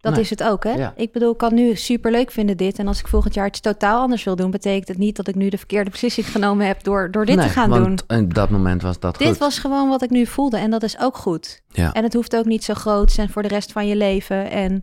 Dat 0.00 0.18
is 0.18 0.30
het 0.30 0.42
ook, 0.42 0.64
hè? 0.64 0.88
Ik 0.96 1.12
bedoel, 1.12 1.32
ik 1.32 1.38
kan 1.38 1.54
nu 1.54 1.74
super 1.76 2.10
leuk 2.10 2.30
vinden 2.30 2.56
dit. 2.56 2.78
En 2.78 2.86
als 2.86 2.98
ik 2.98 3.08
volgend 3.08 3.34
jaar 3.34 3.46
iets 3.46 3.60
totaal 3.60 4.00
anders 4.00 4.24
wil 4.24 4.36
doen, 4.36 4.50
betekent 4.50 4.88
het 4.88 4.98
niet 4.98 5.16
dat 5.16 5.28
ik 5.28 5.34
nu 5.34 5.48
de 5.48 5.58
verkeerde 5.58 5.90
beslissing 5.90 6.30
genomen 6.36 6.66
heb 6.66 6.82
door, 6.82 7.10
door 7.10 7.26
dit 7.26 7.40
te 7.40 7.48
gaan 7.48 7.70
want 7.70 7.84
doen. 7.84 7.98
En 8.06 8.28
dat 8.28 8.50
moment 8.50 8.82
was 8.82 8.98
dat 8.98 9.18
dit 9.18 9.28
goed. 9.28 9.38
was 9.38 9.58
gewoon 9.58 9.88
wat 9.88 10.02
ik 10.02 10.10
nu 10.10 10.26
voelde 10.26 10.56
en 10.56 10.70
dat 10.70 10.82
is 10.82 10.98
ook 10.98 11.16
goed. 11.16 11.62
Ja. 11.68 11.92
En 11.92 12.02
het 12.02 12.14
hoeft 12.14 12.36
ook 12.36 12.44
niet 12.44 12.64
zo 12.64 12.74
groot 12.74 13.08
te 13.08 13.14
zijn 13.14 13.30
voor 13.30 13.42
de 13.42 13.48
rest 13.48 13.72
van 13.72 13.86
je 13.86 13.96
leven. 13.96 14.50
En... 14.50 14.82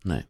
Nee. 0.00 0.26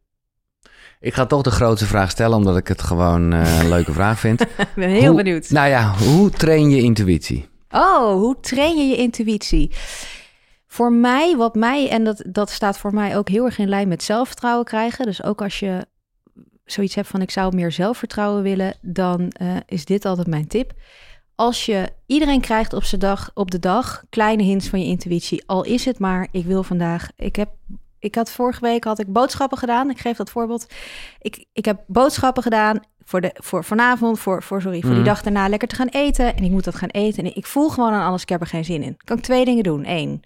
Ik 1.01 1.15
ga 1.15 1.27
toch 1.27 1.43
de 1.43 1.51
grootste 1.51 1.87
vraag 1.87 2.11
stellen, 2.11 2.37
omdat 2.37 2.57
ik 2.57 2.69
het 2.69 2.83
gewoon 2.83 3.35
uh, 3.35 3.59
een 3.59 3.69
leuke 3.69 3.93
vraag 3.93 4.19
vind. 4.21 4.41
ik 4.59 4.69
ben 4.75 4.89
heel 4.89 5.15
benieuwd. 5.15 5.51
Nou 5.51 5.69
ja, 5.69 5.95
hoe 5.99 6.31
train 6.31 6.71
je 6.71 6.83
intuïtie? 6.83 7.49
Oh, 7.71 8.13
hoe 8.13 8.37
train 8.41 8.77
je 8.77 8.85
je 8.85 8.97
intuïtie? 8.97 9.71
Voor 10.75 10.93
mij, 10.93 11.37
wat 11.37 11.55
mij, 11.55 11.89
en 11.89 12.05
dat, 12.05 12.25
dat 12.27 12.51
staat 12.51 12.79
voor 12.79 12.95
mij 12.95 13.17
ook 13.17 13.29
heel 13.29 13.45
erg 13.45 13.59
in 13.59 13.69
lijn 13.69 13.89
met 13.89 14.03
zelfvertrouwen 14.03 14.65
krijgen. 14.65 15.07
Dus 15.07 15.23
ook 15.23 15.43
als 15.43 15.59
je 15.59 15.87
zoiets 16.65 16.95
hebt 16.95 17.09
van 17.09 17.21
ik 17.23 17.31
zou 17.31 17.55
meer 17.55 17.73
zelfvertrouwen 17.73 18.43
willen, 18.43 18.75
dan 18.81 19.33
uh, 19.43 19.57
is 19.67 19.85
dit 19.85 20.05
altijd 20.05 20.27
mijn 20.27 20.47
tip. 20.47 20.73
Als 21.35 21.67
je 21.67 21.89
iedereen 22.07 22.41
krijgt 22.41 22.73
op, 22.73 22.85
zijn 22.85 23.01
dag, 23.01 23.31
op 23.35 23.51
de 23.51 23.59
dag 23.59 24.05
kleine 24.11 24.43
hints 24.43 24.69
van 24.69 24.81
je 24.81 24.87
intuïtie, 24.87 25.43
al 25.47 25.65
is 25.65 25.85
het 25.85 25.99
maar, 25.99 26.29
ik 26.31 26.45
wil 26.45 26.63
vandaag, 26.63 27.09
ik 27.17 27.37
heb 27.37 27.49
ik 27.99 28.15
had 28.15 28.31
vorige 28.31 28.61
week 28.61 28.85
had 28.85 28.99
ik 28.99 29.13
boodschappen 29.13 29.59
gedaan. 29.59 29.91
Ik 29.91 29.99
geef 29.99 30.17
dat 30.17 30.31
voorbeeld. 30.31 30.67
Ik, 31.21 31.45
ik 31.53 31.65
heb 31.65 31.85
boodschappen 31.87 32.43
gedaan 32.43 32.81
voor, 33.05 33.21
de, 33.21 33.31
voor 33.35 33.65
vanavond, 33.65 34.19
voor, 34.19 34.43
voor, 34.43 34.63
sorry, 34.63 34.81
voor 34.81 34.91
die 34.91 34.99
mhm. 34.99 35.09
dag 35.09 35.23
daarna 35.23 35.49
lekker 35.49 35.69
te 35.69 35.75
gaan 35.75 35.89
eten. 35.89 36.37
En 36.37 36.45
ik 36.45 36.51
moet 36.51 36.65
dat 36.65 36.75
gaan 36.75 36.89
eten. 36.89 37.25
En 37.25 37.37
ik 37.37 37.47
voel 37.47 37.69
gewoon 37.69 37.93
aan 37.93 38.09
alles, 38.09 38.23
ik 38.23 38.29
heb 38.29 38.41
er 38.41 38.47
geen 38.47 38.65
zin 38.65 38.83
in. 38.83 38.97
Kan 38.97 39.17
ik 39.17 39.23
twee 39.23 39.45
dingen 39.45 39.63
doen. 39.63 39.83
Eén, 39.87 40.23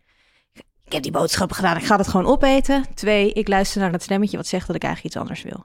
ik 0.88 0.94
heb 0.94 1.02
die 1.02 1.12
boodschappen 1.12 1.56
gedaan, 1.56 1.76
ik 1.76 1.84
ga 1.84 1.96
het 1.96 2.08
gewoon 2.08 2.26
opeten. 2.26 2.84
Twee, 2.94 3.32
ik 3.32 3.48
luister 3.48 3.80
naar 3.80 3.92
dat 3.92 4.02
stemmetje 4.02 4.36
wat 4.36 4.46
zegt 4.46 4.66
dat 4.66 4.76
ik 4.76 4.82
eigenlijk 4.82 5.14
iets 5.14 5.22
anders 5.22 5.42
wil. 5.42 5.64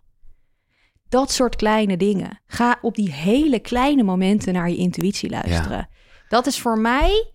Dat 1.09 1.31
soort 1.31 1.55
kleine 1.55 1.97
dingen. 1.97 2.39
Ga 2.45 2.77
op 2.81 2.95
die 2.95 3.11
hele 3.11 3.59
kleine 3.59 4.03
momenten 4.03 4.53
naar 4.53 4.69
je 4.69 4.75
intuïtie 4.75 5.29
luisteren. 5.29 5.89
Dat 6.29 6.45
is 6.45 6.59
voor 6.59 6.79
mij 6.79 7.31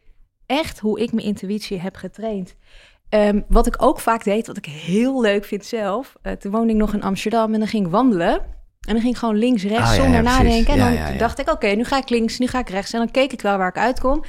echt 0.46 0.79
hoe 0.79 1.01
ik 1.01 1.12
mijn 1.12 1.27
intuïtie 1.27 1.81
heb 1.81 1.96
getraind. 1.96 2.55
Ehm, 3.09 3.40
wat 3.48 3.66
ik 3.66 3.83
ook 3.83 4.01
vaak 4.01 4.24
deed, 4.24 4.46
wat 4.46 4.57
ik 4.57 4.66
heel 4.66 5.20
leuk 5.20 5.44
vind 5.44 5.64
zelf. 5.64 6.16
Uh, 6.22 6.33
toen 6.33 6.53
woonde 6.53 6.72
ik 6.72 6.79
nog 6.79 6.94
in 6.94 7.03
Amsterdam 7.03 7.53
en 7.53 7.59
dan 7.59 7.68
ging 7.68 7.87
ik 7.87 7.92
wandelen. 7.92 8.35
En 8.81 8.94
dan 8.94 9.01
ging 9.01 9.12
ik 9.12 9.18
gewoon 9.18 9.37
links, 9.37 9.62
rechts, 9.62 9.90
ah, 9.90 9.96
zonder 9.96 10.22
nadenken. 10.22 10.72
En 10.79 11.09
dan 11.09 11.16
dacht 11.18 11.38
ik, 11.38 11.51
oké, 11.51 11.66
nu 11.66 11.85
ga 11.85 11.96
ik 11.96 12.09
links, 12.09 12.38
nu 12.38 12.46
ga 12.46 12.59
ik 12.59 12.68
rechts. 12.68 12.92
En 12.92 12.98
dan 12.98 13.11
keek 13.11 13.33
ik 13.33 13.40
wel 13.40 13.57
waar 13.59 13.68
ik 13.68 13.77
uitkom. 13.77 14.24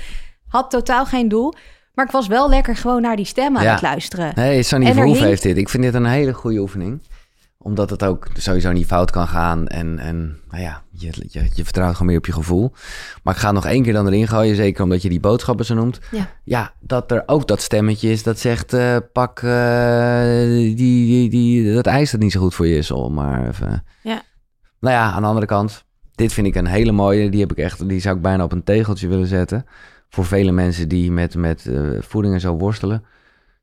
Had 0.47 0.69
totaal 0.69 1.05
geen 1.05 1.27
doel. 1.27 1.53
Maar 1.99 2.07
ik 2.07 2.13
was 2.13 2.27
wel 2.27 2.49
lekker 2.49 2.75
gewoon 2.75 3.01
naar 3.01 3.15
die 3.15 3.25
stemmen 3.25 3.61
aan 3.61 3.67
het 3.67 3.81
luisteren. 3.81 4.31
Nee, 4.35 4.63
Sunny 4.63 4.93
Verhoef 4.93 5.19
heeft 5.19 5.41
dit. 5.41 5.57
Ik 5.57 5.69
vind 5.69 5.83
dit 5.83 5.93
een 5.93 6.05
hele 6.05 6.33
goede 6.33 6.59
oefening. 6.59 7.01
Omdat 7.57 7.89
het 7.89 8.03
ook 8.03 8.27
sowieso 8.33 8.71
niet 8.71 8.85
fout 8.85 9.11
kan 9.11 9.27
gaan. 9.27 9.67
En, 9.67 9.99
en 9.99 10.39
nou 10.49 10.63
ja, 10.63 10.83
je, 10.91 11.11
je, 11.27 11.49
je 11.53 11.63
vertrouwt 11.63 11.91
gewoon 11.91 12.07
meer 12.07 12.17
op 12.17 12.25
je 12.25 12.31
gevoel. 12.31 12.71
Maar 13.23 13.33
ik 13.33 13.39
ga 13.39 13.51
nog 13.51 13.65
één 13.65 13.83
keer 13.83 13.93
dan 13.93 14.07
erin 14.07 14.27
gooien. 14.27 14.55
Zeker 14.55 14.83
omdat 14.83 15.01
je 15.01 15.09
die 15.09 15.19
boodschappen 15.19 15.65
zo 15.65 15.75
noemt. 15.75 15.99
Ja, 16.11 16.29
ja 16.43 16.73
dat 16.79 17.11
er 17.11 17.23
ook 17.25 17.47
dat 17.47 17.61
stemmetje 17.61 18.09
is 18.09 18.23
dat 18.23 18.39
zegt... 18.39 18.73
Uh, 18.73 18.95
pak 19.13 19.41
uh, 19.41 19.51
die, 20.43 20.75
die, 20.75 21.29
die, 21.29 21.73
dat 21.73 21.85
ijs 21.85 22.11
dat 22.11 22.19
niet 22.19 22.31
zo 22.31 22.39
goed 22.39 22.55
voor 22.55 22.67
je 22.67 22.77
is. 22.77 22.91
Om 22.91 23.13
maar 23.13 23.47
even... 23.47 23.83
Ja. 24.01 24.21
Nou 24.79 24.95
ja, 24.95 25.11
aan 25.11 25.21
de 25.21 25.27
andere 25.27 25.45
kant... 25.45 25.87
Dit 26.15 26.33
vind 26.33 26.47
ik 26.47 26.55
een 26.55 26.67
hele 26.67 26.91
mooie. 26.91 27.29
Die 27.29 27.39
heb 27.39 27.51
ik 27.51 27.57
echt... 27.57 27.89
Die 27.89 27.99
zou 27.99 28.15
ik 28.15 28.21
bijna 28.21 28.43
op 28.43 28.51
een 28.51 28.63
tegeltje 28.63 29.07
willen 29.07 29.27
zetten 29.27 29.65
voor 30.09 30.25
vele 30.25 30.51
mensen 30.51 30.87
die 30.87 31.11
met, 31.11 31.35
met 31.35 31.65
uh, 31.65 32.01
voeding 32.01 32.33
en 32.33 32.39
zo 32.39 32.53
worstelen. 32.53 33.03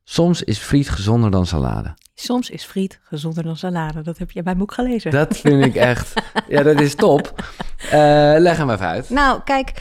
Soms 0.03 0.43
is 0.43 0.57
friet 0.57 0.89
gezonder 0.89 1.31
dan 1.31 1.45
salade. 1.45 1.93
Soms 2.13 2.49
is 2.49 2.63
friet 2.63 2.99
gezonder 3.03 3.43
dan 3.43 3.57
salade. 3.57 4.01
Dat 4.01 4.17
heb 4.17 4.27
je 4.27 4.33
bij 4.33 4.43
mijn 4.43 4.57
boek 4.57 4.73
gelezen. 4.73 5.11
Dat 5.11 5.37
vind 5.37 5.65
ik 5.65 5.75
echt. 5.75 6.13
ja, 6.47 6.63
dat 6.63 6.79
is 6.79 6.95
top. 6.95 7.43
Uh, 7.85 7.91
leg 8.37 8.57
hem 8.57 8.69
even 8.69 8.87
uit. 8.87 9.09
Nou, 9.09 9.41
kijk 9.43 9.71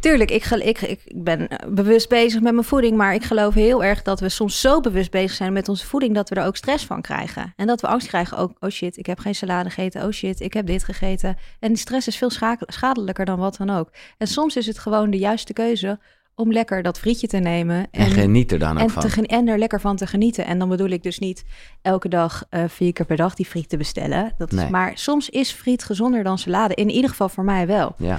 Tuurlijk, 0.00 0.30
ik, 0.30 0.44
ik, 0.44 0.80
ik 0.80 1.00
ben 1.14 1.48
bewust 1.68 2.08
bezig 2.08 2.40
met 2.40 2.52
mijn 2.52 2.66
voeding, 2.66 2.96
maar 2.96 3.14
ik 3.14 3.24
geloof 3.24 3.54
heel 3.54 3.84
erg 3.84 4.02
dat 4.02 4.20
we 4.20 4.28
soms 4.28 4.60
zo 4.60 4.80
bewust 4.80 5.10
bezig 5.10 5.32
zijn 5.32 5.52
met 5.52 5.68
onze 5.68 5.86
voeding 5.86 6.14
dat 6.14 6.28
we 6.28 6.34
er 6.34 6.46
ook 6.46 6.56
stress 6.56 6.84
van 6.84 7.00
krijgen. 7.00 7.52
En 7.56 7.66
dat 7.66 7.80
we 7.80 7.86
angst 7.86 8.06
krijgen 8.08 8.36
ook, 8.36 8.56
oh 8.60 8.70
shit, 8.70 8.96
ik 8.96 9.06
heb 9.06 9.18
geen 9.18 9.34
salade 9.34 9.70
gegeten, 9.70 10.04
oh 10.04 10.10
shit, 10.10 10.40
ik 10.40 10.52
heb 10.52 10.66
dit 10.66 10.84
gegeten. 10.84 11.36
En 11.60 11.68
die 11.68 11.76
stress 11.76 12.06
is 12.06 12.16
veel 12.16 12.30
schadelijker 12.66 13.24
dan 13.24 13.38
wat 13.38 13.56
dan 13.56 13.70
ook. 13.70 13.90
En 14.18 14.26
soms 14.26 14.56
is 14.56 14.66
het 14.66 14.78
gewoon 14.78 15.10
de 15.10 15.18
juiste 15.18 15.52
keuze 15.52 15.98
om 16.34 16.52
lekker 16.52 16.82
dat 16.82 16.98
frietje 16.98 17.26
te 17.26 17.38
nemen. 17.38 17.76
En, 17.76 18.00
en 18.00 18.10
geniet 18.10 18.52
er 18.52 18.58
dan 18.58 18.76
ook 18.76 18.82
en 18.82 18.90
van. 18.90 19.08
Te, 19.08 19.26
en 19.26 19.48
er 19.48 19.58
lekker 19.58 19.80
van 19.80 19.96
te 19.96 20.06
genieten. 20.06 20.46
En 20.46 20.58
dan 20.58 20.68
bedoel 20.68 20.88
ik 20.88 21.02
dus 21.02 21.18
niet 21.18 21.44
elke 21.82 22.08
dag 22.08 22.44
uh, 22.50 22.64
vier 22.66 22.92
keer 22.92 23.06
per 23.06 23.16
dag 23.16 23.34
die 23.34 23.46
friet 23.46 23.68
te 23.68 23.76
bestellen. 23.76 24.32
Dat 24.38 24.52
is, 24.52 24.68
maar 24.68 24.92
soms 24.94 25.28
is 25.30 25.50
friet 25.50 25.84
gezonder 25.84 26.22
dan 26.22 26.38
salade. 26.38 26.74
In 26.74 26.90
ieder 26.90 27.10
geval 27.10 27.28
voor 27.28 27.44
mij 27.44 27.66
wel. 27.66 27.94
Ja. 27.98 28.18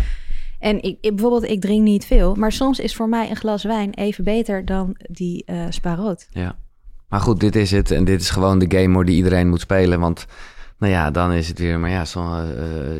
En 0.63 0.81
ik, 0.81 0.97
ik, 1.01 1.15
bijvoorbeeld, 1.15 1.51
ik 1.51 1.61
drink 1.61 1.81
niet 1.81 2.05
veel, 2.05 2.35
maar 2.35 2.51
soms 2.51 2.79
is 2.79 2.95
voor 2.95 3.09
mij 3.09 3.29
een 3.29 3.35
glas 3.35 3.63
wijn 3.63 3.93
even 3.93 4.23
beter 4.23 4.65
dan 4.65 4.95
die 5.09 5.43
uh. 5.45 5.65
Ja, 6.29 6.55
maar 7.07 7.19
goed, 7.19 7.39
dit 7.39 7.55
is 7.55 7.71
het. 7.71 7.91
En 7.91 8.05
dit 8.05 8.21
is 8.21 8.29
gewoon 8.29 8.59
de 8.59 8.77
game 8.77 9.05
die 9.05 9.15
iedereen 9.15 9.49
moet 9.49 9.59
spelen. 9.59 9.99
Want 9.99 10.25
nou 10.77 10.91
ja, 10.91 11.11
dan 11.11 11.31
is 11.31 11.47
het 11.47 11.59
weer, 11.59 11.79
maar 11.79 11.89
ja, 11.89 12.05
zo, 12.05 12.19
uh, 12.19 12.51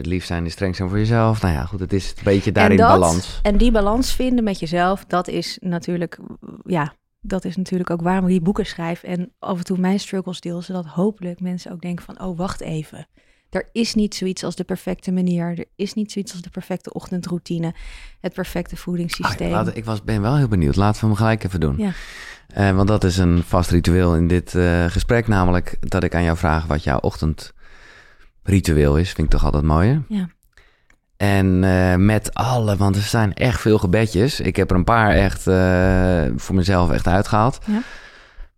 lief 0.02 0.26
zijn 0.26 0.46
is 0.46 0.52
streng 0.52 0.76
zijn 0.76 0.90
voor 0.90 0.98
jezelf. 0.98 1.42
Nou 1.42 1.54
ja, 1.54 1.66
goed, 1.66 1.80
het 1.80 1.94
is 1.94 2.14
een 2.18 2.24
beetje 2.24 2.52
daarin 2.52 2.78
balans. 2.78 3.40
En 3.44 3.58
die 3.58 3.72
balans 3.72 4.14
vinden 4.14 4.44
met 4.44 4.60
jezelf, 4.60 5.06
dat 5.06 5.28
is 5.28 5.58
natuurlijk, 5.62 6.20
ja, 6.66 6.94
dat 7.22 7.46
is 7.46 7.56
natuurlijk 7.56 7.90
ook 7.90 8.02
waarom 8.02 8.24
ik 8.24 8.32
die 8.32 8.42
boeken 8.42 8.66
schrijf. 8.66 9.04
En 9.04 9.32
af 9.40 9.58
en 9.58 9.64
toe 9.64 9.78
mijn 9.78 10.00
struggles 10.00 10.40
deel, 10.40 10.62
zodat 10.62 10.86
hopelijk 10.86 11.40
mensen 11.40 11.72
ook 11.72 11.82
denken 11.82 12.06
van, 12.06 12.22
oh, 12.22 12.38
wacht 12.38 12.62
even. 12.62 13.08
Er 13.54 13.70
is 13.72 13.94
niet 13.94 14.16
zoiets 14.16 14.44
als 14.44 14.56
de 14.56 14.64
perfecte 14.64 15.12
manier. 15.12 15.58
Er 15.60 15.66
is 15.76 15.94
niet 15.94 16.12
zoiets 16.12 16.32
als 16.32 16.42
de 16.42 16.50
perfecte 16.50 16.94
ochtendroutine. 16.94 17.74
Het 18.22 18.34
perfecte 18.34 18.76
voedingssysteem. 18.76 19.48
Ah, 19.48 19.54
laat- 19.66 19.76
ik 19.76 19.86
was, 19.86 20.04
ben 20.04 20.22
wel 20.22 20.38
heel 20.38 20.48
benieuwd. 20.48 20.76
Laten 20.76 21.02
we 21.02 21.08
hem 21.08 21.16
gelijk 21.16 21.44
even 21.44 21.60
doen. 21.60 21.78
Ja. 21.78 21.92
Eh, 22.48 22.76
want 22.76 22.88
dat 22.88 23.04
is 23.04 23.18
een 23.18 23.44
vast 23.44 23.70
ritueel 23.70 24.16
in 24.16 24.28
dit 24.28 24.56
eh, 24.56 24.86
gesprek. 24.86 25.28
Namelijk 25.28 25.76
dat 25.80 26.04
ik 26.04 26.16
aan 26.16 26.24
jou 26.24 26.38
vraag 26.38 26.66
wat 26.66 26.84
jouw 26.84 27.00
ochtendritueel 27.00 28.98
is. 28.98 29.12
Vind 29.12 29.28
ik 29.28 29.30
toch 29.34 29.46
altijd 29.46 29.64
mooier. 29.64 30.02
Ja. 30.08 30.28
En 31.18 31.64
eh, 31.64 31.96
met 31.96 32.34
alle, 32.34 32.76
want 32.78 32.96
er 32.96 33.02
zijn 33.02 33.34
echt 33.34 33.62
veel 33.62 33.78
gebedjes. 33.78 34.40
Ik 34.40 34.56
heb 34.56 34.70
er 34.70 34.76
een 34.76 34.84
paar 34.84 35.12
echt 35.12 35.44
voor 36.42 36.56
mezelf 36.56 36.92
echt 36.92 37.08
uitgehaald. 37.08 37.60
Ja. 37.66 37.82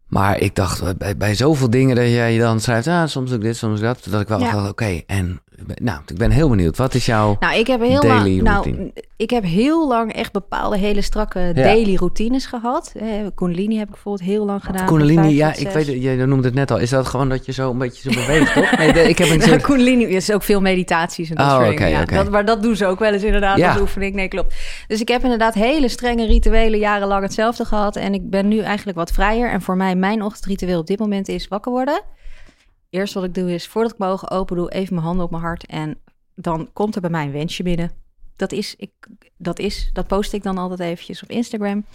Maar 0.08 0.40
ik 0.40 0.56
dacht, 0.56 0.98
bij, 0.98 1.18
bij 1.18 1.36
zoveel 1.36 1.70
dingen 1.70 1.96
dat 1.96 2.06
jij 2.08 2.38
dan 2.38 2.60
schrijft, 2.60 2.88
ah, 2.88 3.08
soms 3.08 3.30
doe 3.30 3.38
ik 3.40 3.44
dit, 3.46 3.58
soms 3.58 3.80
dat. 3.80 4.08
Dat 4.10 4.22
ik 4.22 4.28
wel 4.28 4.40
Ja. 4.40 4.52
dacht, 4.52 4.70
oké, 4.70 5.02
en 5.06 5.42
nou, 5.76 6.00
ik 6.08 6.18
ben 6.18 6.32
heel 6.32 6.50
benieuwd. 6.50 6.78
Wat 6.78 6.94
is 6.94 7.06
jouw... 7.06 7.36
Nou, 7.40 7.60
ik 7.60 7.68
heb 7.68 7.82
heel 7.82 8.02
Daily 8.02 8.36
lang, 8.36 8.42
nou, 8.42 8.64
routine. 8.64 8.92
ik 9.18 9.30
heb 9.30 9.44
heel 9.44 9.88
lang 9.88 10.14
echt 10.14 10.32
bepaalde 10.32 10.78
hele 10.78 11.02
strakke 11.02 11.52
daily 11.56 11.96
routines 11.96 12.46
gehad. 12.46 12.92
Eh, 13.00 13.08
Kundalini 13.36 13.78
heb 13.78 13.86
ik 13.88 13.94
bijvoorbeeld 13.94 14.30
heel 14.30 14.46
lang 14.46 14.64
gedaan. 14.66 14.86
Kundalini, 14.86 15.36
ja, 15.36 15.56
ik 15.56 15.68
weet, 15.70 15.86
je 15.88 16.26
noemde 16.26 16.46
het 16.46 16.56
net 16.56 16.72
al. 16.72 16.78
Is 16.78 16.90
dat 16.90 17.08
gewoon 17.08 17.30
dat 17.30 17.46
je 17.46 17.52
zo 17.52 17.72
een 17.72 17.78
beetje 17.78 18.12
zo 18.12 18.20
beweegt, 18.22 18.54
toch? 18.54 18.78
Nee, 18.78 18.88
ik 19.10 19.18
heb 19.18 19.30
een 19.30 19.38
Nou, 19.46 19.50
soort... 19.50 19.62
Kundalini 19.62 20.06
is 20.06 20.32
ook 20.32 20.44
veel 20.44 20.62
meditaties 20.62 21.30
en 21.30 21.36
dat 21.36 21.46
Oh, 21.46 21.52
soort 21.56 21.68
oké, 21.68 21.76
dingen. 21.84 21.92
Ja, 21.92 22.06
dat, 22.06 22.30
maar 22.32 22.46
dat 22.46 22.62
doen 22.64 22.76
ze 22.76 22.86
ook 22.86 23.00
wel 23.00 23.14
eens 23.14 23.24
inderdaad 23.24 23.58
Ja. 23.58 23.72
als 23.72 23.82
oefening. 23.82 24.16
Nee, 24.16 24.28
klopt. 24.28 24.56
Dus 24.88 25.02
ik 25.02 25.08
heb 25.08 25.24
inderdaad 25.24 25.54
hele 25.54 25.88
strenge 25.88 26.26
rituelen 26.26 26.80
jarenlang 26.80 27.22
hetzelfde 27.24 27.66
gehad. 27.66 27.96
En 27.96 28.14
ik 28.14 28.30
ben 28.30 28.48
nu 28.48 28.60
eigenlijk 28.60 28.98
wat 28.98 29.12
vrijer. 29.12 29.52
En 29.52 29.62
voor 29.62 29.78
mij, 29.78 29.96
mijn 29.96 30.22
ochtendritueel 30.22 30.80
op 30.80 30.88
dit 30.88 31.00
moment 31.00 31.28
is 31.28 31.48
wakker 31.48 31.72
worden. 31.72 32.02
Eerst 32.90 33.14
wat 33.14 33.24
ik 33.24 33.34
doe 33.34 33.54
is, 33.54 33.68
voordat 33.68 33.92
ik 33.92 33.98
mijn 33.98 34.12
ogen 34.12 34.32
open 34.32 34.56
doe, 34.56 34.72
even 34.72 34.94
mijn 34.94 35.06
handen 35.06 35.26
op 35.26 35.32
mijn 35.32 35.44
hart. 35.44 35.66
En 35.66 35.98
dan 36.36 36.70
komt 36.74 36.96
er 36.96 37.02
bij 37.02 37.10
mij 37.10 37.26
een 37.26 37.32
wensje 37.32 37.64
binnen. 37.64 37.92
Dat 38.36 38.52
is, 38.52 38.76
ik, 38.76 38.92
dat 39.38 39.60
is, 39.60 39.90
dat 39.94 40.08
post 40.08 40.34
ik 40.34 40.44
dan 40.44 40.58
altijd 40.58 40.80
eventjes 40.80 41.24
op 41.24 41.30
Instagram. 41.30 41.86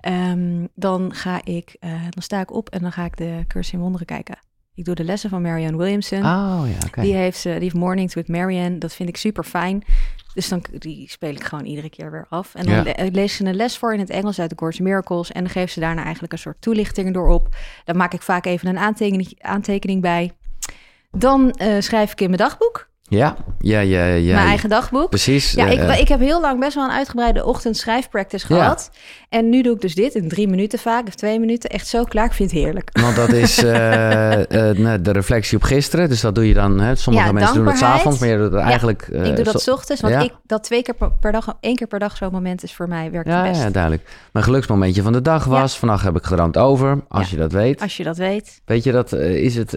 Ehm, 0.00 0.66
dan 0.74 1.14
ga 1.14 1.44
ik, 1.44 1.76
eh, 1.80 1.90
dan 1.90 2.22
sta 2.22 2.40
ik 2.40 2.52
op 2.52 2.68
en 2.68 2.80
dan 2.80 2.92
ga 2.92 3.04
ik 3.04 3.16
de 3.16 3.44
cursus 3.48 3.72
in 3.72 3.80
wonderen 3.80 4.06
kijken. 4.06 4.38
Ik 4.74 4.84
doe 4.84 4.94
de 4.94 5.04
lessen 5.04 5.30
van 5.30 5.42
Marianne 5.42 5.76
Williamson. 5.76 6.18
Oh 6.18 6.62
ja, 6.64 6.86
oké. 6.86 7.00
Die 7.00 7.14
heeft 7.14 7.38
ze, 7.38 7.48
die 7.48 7.60
heeft 7.60 7.74
Mornings 7.74 8.14
with 8.14 8.28
Marianne. 8.28 8.78
Dat 8.78 8.92
vind 8.92 9.08
ik 9.08 9.16
super 9.16 9.44
fijn. 9.44 9.84
Dus 10.34 10.48
dan 10.48 10.64
die 10.78 11.08
speel 11.10 11.30
ik 11.30 11.44
gewoon 11.44 11.64
iedere 11.64 11.90
keer 11.90 12.10
weer 12.10 12.26
af. 12.28 12.54
En 12.54 12.66
dan 12.66 12.74
Ja. 12.74 12.82
le- 12.82 13.08
lees 13.12 13.36
ze 13.36 13.44
een 13.44 13.54
les 13.54 13.78
voor 13.78 13.92
in 13.94 13.98
het 14.00 14.10
Engels 14.10 14.40
uit 14.40 14.50
de 14.50 14.56
Course 14.56 14.82
Miracles. 14.82 15.32
En 15.32 15.42
dan 15.42 15.52
geeft 15.52 15.72
ze 15.72 15.80
daarna 15.80 16.02
eigenlijk 16.02 16.32
een 16.32 16.38
soort 16.38 16.60
toelichting 16.60 17.14
door 17.14 17.28
op. 17.28 17.48
Dan 17.84 17.96
maak 17.96 18.12
ik 18.12 18.22
vaak 18.22 18.46
even 18.46 18.68
een 18.68 18.78
aantekening, 18.78 19.34
aantekening 19.40 20.00
bij. 20.00 20.32
Dan 21.10 21.50
eh, 21.50 21.80
schrijf 21.80 22.12
ik 22.12 22.20
in 22.20 22.26
mijn 22.30 22.38
dagboek. 22.42 22.88
Ja, 23.10 23.36
ja, 23.58 23.80
ja, 23.80 24.04
ja. 24.04 24.34
mijn 24.34 24.46
eigen 24.46 24.68
dagboek. 24.68 25.08
Precies. 25.08 25.52
Ja, 25.52 25.66
ik, 25.66 25.78
eh, 25.78 26.00
ik 26.00 26.08
heb 26.08 26.20
heel 26.20 26.40
lang 26.40 26.60
best 26.60 26.74
wel 26.74 26.84
een 26.84 26.90
uitgebreide 26.90 27.44
ochtendschrijfpractice 27.44 28.46
Ja. 28.54 28.60
gehad. 28.60 28.90
En 29.28 29.48
nu 29.48 29.62
doe 29.62 29.74
ik 29.74 29.80
dus 29.80 29.94
dit 29.94 30.14
in 30.14 30.28
drie 30.28 30.48
minuten 30.48 30.78
vaak, 30.78 31.06
of 31.06 31.14
twee 31.14 31.40
minuten. 31.40 31.70
Echt 31.70 31.86
zo 31.86 32.04
klaar. 32.04 32.24
Ik 32.24 32.32
vind 32.32 32.50
het 32.50 32.60
heerlijk. 32.60 32.90
Want 33.02 33.16
dat 33.16 33.28
is 33.32 33.60
nou, 33.62 35.00
de 35.02 35.10
reflectie 35.12 35.56
op 35.56 35.62
gisteren. 35.62 36.08
Dus 36.08 36.20
dat 36.20 36.34
doe 36.34 36.48
je 36.48 36.54
dan. 36.54 36.80
Hè, 36.80 36.94
sommige 36.94 37.26
Ja, 37.26 37.32
mensen 37.32 37.54
doen 37.54 37.66
het 37.66 37.78
s'avonds, 37.78 38.18
maar 38.18 38.28
je 38.28 38.36
doet 38.36 38.52
het 38.52 38.60
eigenlijk. 38.60 39.02
ik 39.08 39.36
doe 39.36 39.44
dat 39.44 39.62
s 39.62 39.68
ochtends, 39.68 40.00
want 40.02 40.22
ik 40.24 40.32
dat 40.46 40.62
twee 40.64 40.82
keer 40.82 40.94
per, 41.20 41.32
dag, 41.32 41.56
één 41.60 41.76
keer 41.76 41.86
per 41.86 41.98
dag 41.98 42.16
zo'n 42.16 42.32
moment 42.32 42.62
is 42.62 42.74
voor 42.74 42.88
mij 42.88 43.10
werkt 43.10 43.28
Ja, 43.28 43.42
het 43.42 43.50
best. 43.52 43.62
ja, 43.62 43.70
duidelijk. 43.70 44.08
Mijn 44.32 44.44
geluksmomentje 44.44 45.02
van 45.02 45.12
de 45.12 45.22
dag 45.22 45.44
was. 45.44 45.78
Vannacht 45.78 46.04
heb 46.04 46.16
ik 46.16 46.24
gedroomd 46.24 46.56
over. 46.56 46.98
Als 47.08 47.30
je 47.30 47.36
dat 47.36 47.52
weet. 47.52 47.80
Als 47.80 47.96
je 47.96 48.04
dat 48.04 48.16
weet. 48.16 48.60
Weet 48.64 48.84
je 48.84 48.92
dat? 48.92 49.12
is 49.12 49.56
het. 49.56 49.70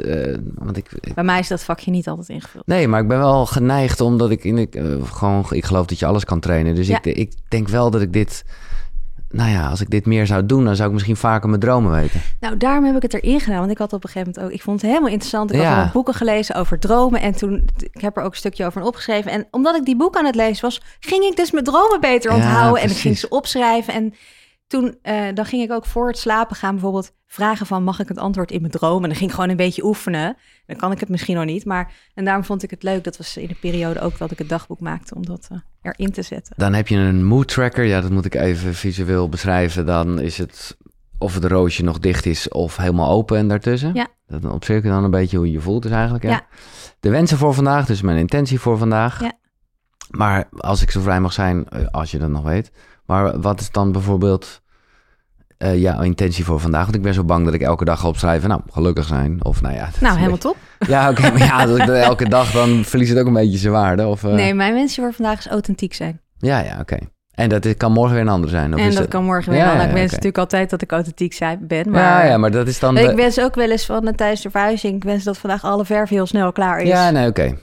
want 0.55 0.77
ik, 0.77 0.85
ik- 0.99 1.13
Bij 1.13 1.23
mij 1.23 1.39
is 1.39 1.47
dat 1.47 1.63
vakje 1.63 1.91
niet 1.91 2.07
altijd 2.07 2.29
ingevuld. 2.29 2.67
Nee, 2.67 2.87
maar 2.87 3.01
ik 3.01 3.07
ben 3.07 3.21
wel 3.23 3.45
geneigd 3.45 4.01
omdat 4.01 4.29
ik 4.31 4.43
in 4.43 4.57
ik, 4.57 4.75
eh, 4.75 4.85
gewoon. 5.03 5.45
Ik 5.49 5.65
geloof 5.65 5.85
dat 5.85 5.99
je 5.99 6.05
alles 6.05 6.25
kan 6.25 6.39
trainen. 6.39 6.75
Dus 6.75 6.87
Ja. 6.87 6.97
ik, 7.03 7.05
ik 7.17 7.31
denk 7.47 7.67
wel 7.67 7.89
dat 7.91 8.01
ik 8.01 8.13
dit. 8.13 8.43
Nou 9.29 9.49
ja, 9.51 9.69
als 9.69 9.81
ik 9.81 9.89
dit 9.89 10.05
meer 10.05 10.27
zou 10.27 10.45
doen, 10.45 10.65
dan 10.65 10.75
zou 10.75 10.87
ik 10.87 10.93
misschien 10.93 11.15
vaker 11.15 11.49
mijn 11.49 11.61
dromen 11.61 11.91
weten. 11.91 12.21
Nou, 12.39 12.57
daarom 12.57 12.85
heb 12.85 12.95
ik 12.95 13.01
het 13.01 13.13
erin 13.13 13.39
gedaan. 13.39 13.59
Want 13.59 13.71
ik 13.71 13.77
had 13.77 13.93
op 13.93 14.03
een 14.03 14.09
gegeven 14.09 14.31
moment 14.35 14.51
ook... 14.53 14.57
Ik 14.59 14.63
vond 14.63 14.81
het 14.81 14.89
helemaal 14.89 15.09
interessant. 15.09 15.51
Ik 15.53 15.59
Ja. 15.61 15.81
had 15.83 15.91
boeken 15.91 16.13
gelezen 16.13 16.55
over 16.55 16.79
dromen. 16.79 17.21
En 17.21 17.35
toen... 17.35 17.69
Ik 17.91 18.01
heb 18.01 18.17
er 18.17 18.23
ook 18.23 18.31
een 18.31 18.37
stukje 18.37 18.65
over 18.65 18.81
opgeschreven. 18.81 19.31
En 19.31 19.47
omdat 19.51 19.75
ik 19.75 19.85
die 19.85 19.97
boek 19.97 20.17
aan 20.17 20.25
het 20.25 20.35
lezen 20.35 20.61
was... 20.61 20.81
ging 20.99 21.23
ik 21.23 21.35
dus 21.35 21.51
mijn 21.51 21.63
dromen 21.63 22.01
beter 22.01 22.31
Ja, 22.31 22.37
onthouden. 22.37 22.81
en 22.83 22.89
ik 22.89 22.97
ging 22.97 23.17
ze 23.17 23.29
opschrijven. 23.29 23.93
En 23.93 24.13
toen... 24.73 24.97
eh, 25.01 25.33
dan 25.33 25.45
ging 25.45 25.63
ik 25.63 25.71
ook 25.71 25.85
voor 25.85 26.07
het 26.07 26.17
slapen 26.17 26.55
gaan 26.55 26.71
bijvoorbeeld 26.71 27.11
vragen 27.27 27.65
van... 27.65 27.83
mag 27.83 27.99
ik 27.99 28.07
het 28.07 28.17
antwoord 28.17 28.51
in 28.51 28.59
mijn 28.59 28.71
droom? 28.71 29.03
En 29.03 29.09
dan 29.09 29.17
ging 29.17 29.29
ik 29.29 29.35
gewoon 29.35 29.49
een 29.49 29.55
beetje 29.55 29.85
oefenen. 29.85 30.37
Dan 30.65 30.75
kan 30.75 30.91
ik 30.91 30.99
het 30.99 31.09
misschien 31.09 31.35
nog 31.35 31.45
niet. 31.45 31.65
Maar... 31.65 31.93
En 32.13 32.25
daarom 32.25 32.43
vond 32.43 32.63
ik 32.63 32.69
het 32.69 32.83
leuk. 32.83 33.03
Dat 33.03 33.17
was 33.17 33.37
in 33.37 33.47
de 33.47 33.55
periode 33.61 33.99
ook 33.99 34.17
dat 34.17 34.31
ik 34.31 34.37
het 34.37 34.49
dagboek 34.49 34.79
maakte. 34.79 35.15
Om 35.15 35.25
dat 35.25 35.47
eh, 35.51 35.57
erin 35.81 36.11
te 36.11 36.21
zetten. 36.21 36.53
Dan 36.57 36.73
heb 36.73 36.87
je 36.87 36.95
een 36.95 37.25
mood 37.25 37.47
tracker. 37.47 37.83
Ja, 37.83 38.01
dat 38.01 38.11
moet 38.11 38.25
ik 38.25 38.35
even 38.35 38.73
visueel 38.73 39.29
beschrijven. 39.29 39.85
Dan 39.85 40.19
is 40.19 40.37
het 40.37 40.77
of 41.17 41.33
het 41.33 41.45
roosje 41.45 41.83
nog 41.83 41.99
dicht 41.99 42.25
is 42.25 42.49
of 42.49 42.77
helemaal 42.77 43.09
open 43.09 43.37
en 43.37 43.47
daartussen. 43.47 43.93
Ja. 43.93 44.07
Dat 44.27 44.45
observeer 44.45 44.83
je 44.83 44.95
dan 44.95 45.03
een 45.03 45.11
beetje 45.11 45.37
hoe 45.37 45.45
je 45.45 45.51
je 45.51 45.61
voelt 45.61 45.83
dus 45.83 45.91
eigenlijk. 45.91 46.23
Hè? 46.23 46.29
Ja. 46.29 46.45
De 46.99 47.09
wensen 47.09 47.37
voor 47.37 47.53
vandaag, 47.53 47.85
dus 47.85 48.01
mijn 48.01 48.17
intentie 48.17 48.59
voor 48.59 48.77
vandaag. 48.77 49.21
Ja. 49.21 49.31
Maar 50.09 50.47
als 50.57 50.81
ik 50.81 50.91
zo 50.91 51.01
vrij 51.01 51.21
mag 51.21 51.33
zijn, 51.33 51.69
eh, 51.69 51.87
als 51.91 52.11
je 52.11 52.17
dat 52.17 52.29
nog 52.29 52.43
weet. 52.43 52.71
Maar 53.05 53.41
wat 53.41 53.59
is 53.59 53.71
dan 53.71 53.91
bijvoorbeeld 53.91 54.61
eh 55.63 55.81
jouw 55.81 56.01
intentie 56.01 56.45
voor 56.45 56.59
vandaag? 56.59 56.83
Want 56.83 56.95
ik 56.95 57.01
ben 57.01 57.13
zo 57.13 57.23
bang 57.23 57.45
dat 57.45 57.53
ik 57.53 57.61
elke 57.61 57.85
dag 57.85 57.99
ga 57.99 58.07
opschrijven, 58.07 58.49
nou, 58.49 58.61
gelukkig 58.71 59.05
zijn. 59.05 59.45
Of 59.45 59.61
nou 59.61 59.73
ja. 59.75 59.89
Nou, 59.99 60.11
een 60.13 60.17
helemaal 60.19 60.37
top. 60.37 60.57
Ja, 60.87 61.09
oké, 61.09 61.21
maar 61.21 61.37
ja, 61.37 61.65
dat 61.65 61.77
ik 61.79 61.85
dat 61.85 61.95
elke 61.95 62.29
dag 62.29 62.51
dan 62.51 62.83
verliest 62.85 63.11
het 63.11 63.19
ook 63.19 63.27
een 63.27 63.33
beetje 63.33 63.57
zijn 63.57 63.73
waarde. 63.73 64.07
Of, 64.07 64.23
eh, 64.23 64.31
Nee, 64.33 64.53
mijn 64.53 64.73
wensje 64.73 65.01
voor 65.01 65.13
vandaag 65.13 65.39
is 65.39 65.47
authentiek 65.47 65.93
zijn. 65.93 66.19
Ja, 66.37 66.59
ja, 66.59 66.77
oké. 66.79 66.97
En 67.35 67.49
dat 67.49 67.65
is- 67.65 67.77
kan 67.77 67.91
morgen 67.91 68.13
weer 68.13 68.21
een 68.23 68.29
ander 68.29 68.49
zijn. 68.49 68.73
Of 68.73 68.79
en 68.79 68.93
dat 68.95 69.07
kan 69.07 69.23
morgen 69.23 69.51
weer. 69.51 69.59
Ja, 69.59 69.65
Ja, 69.73 69.81
ja, 69.81 69.87
ik 69.87 69.91
wens 69.93 70.09
natuurlijk 70.11 70.37
altijd 70.37 70.69
dat 70.69 70.81
ik 70.81 70.91
authentiek 70.91 71.33
zijn 71.33 71.59
ben. 71.67 71.89
Maar 71.91 72.01
Ja, 72.01 72.23
ja, 72.29 72.37
maar 72.37 72.51
dat 72.51 72.67
is 72.67 72.79
dan... 72.79 72.97
ik 72.97 73.15
wens 73.15 73.39
ook 73.39 73.55
wel 73.55 73.71
eens 73.71 73.85
van 73.85 74.07
eh, 74.07 74.13
tijdens 74.13 74.41
de 74.41 74.49
verhuizing. 74.49 74.95
Ik 74.95 75.03
wens 75.03 75.23
dat 75.23 75.37
vandaag 75.37 75.63
alle 75.63 75.85
verf 75.85 76.09
heel 76.09 76.25
snel 76.25 76.51
klaar 76.51 76.79
is. 76.81 76.87
Ja, 76.87 77.09
nee, 77.09 77.27
oké. 77.27 77.55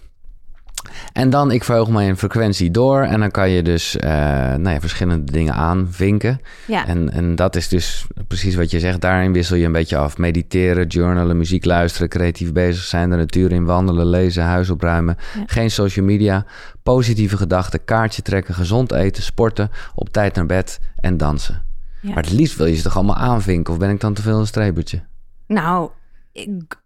En 1.13 1.31
dan, 1.31 1.51
ik 1.51 1.65
verhoog 1.65 1.89
mijn 1.89 2.17
frequentie 2.17 2.71
door. 2.71 3.03
En 3.03 3.21
dan 3.21 3.31
kan 3.31 3.51
je 3.51 3.63
dus 3.63 3.97
eh, 3.97 4.11
nou 4.55 4.71
ja, 4.71 4.81
verschillende 4.81 5.33
dingen 5.33 5.55
aanvinken. 5.55 6.41
Ja. 6.67 6.87
En, 6.87 7.13
en 7.13 7.35
dat 7.35 7.57
is 7.57 7.69
dus 7.69 8.07
precies 8.29 8.55
wat 8.55 8.71
je 8.71 8.81
zegt. 8.81 9.01
Daarin 9.01 9.33
wissel 9.33 9.57
je 9.57 9.65
een 9.65 9.73
beetje 9.73 9.97
af. 9.97 10.19
Mediteren, 10.19 10.87
journalen, 10.87 11.37
muziek 11.37 11.65
luisteren, 11.65 12.09
creatief 12.09 12.53
bezig 12.53 12.85
zijn, 12.85 13.11
de 13.11 13.17
natuur 13.17 13.53
in 13.53 13.65
wandelen, 13.65 14.07
lezen, 14.07 14.45
huis 14.45 14.71
opruimen. 14.71 15.17
Ja. 15.35 15.43
Geen 15.47 15.71
social 15.71 16.05
media, 16.05 16.45
positieve 16.83 17.37
gedachten, 17.37 17.85
kaartje 17.85 18.23
trekken, 18.23 18.55
gezond 18.55 18.93
eten, 18.93 19.23
sporten, 19.23 19.71
op 19.95 20.09
tijd 20.09 20.35
naar 20.35 20.47
bed 20.47 20.81
en 20.97 21.17
dansen. 21.17 21.63
Maar 22.03 22.17
het 22.17 22.33
liefst 22.33 22.57
wil 22.57 22.67
je 22.67 22.75
ze 22.75 22.83
toch 22.83 22.97
allemaal 22.97 23.17
aanvinken? 23.17 23.73
Of 23.73 23.79
ben 23.79 23.91
ik 23.91 24.01
dan 24.01 24.15
te 24.15 24.23
veel 24.23 24.39
een 24.39 24.47
streepertje? 24.47 25.03
Nou, 25.47 25.91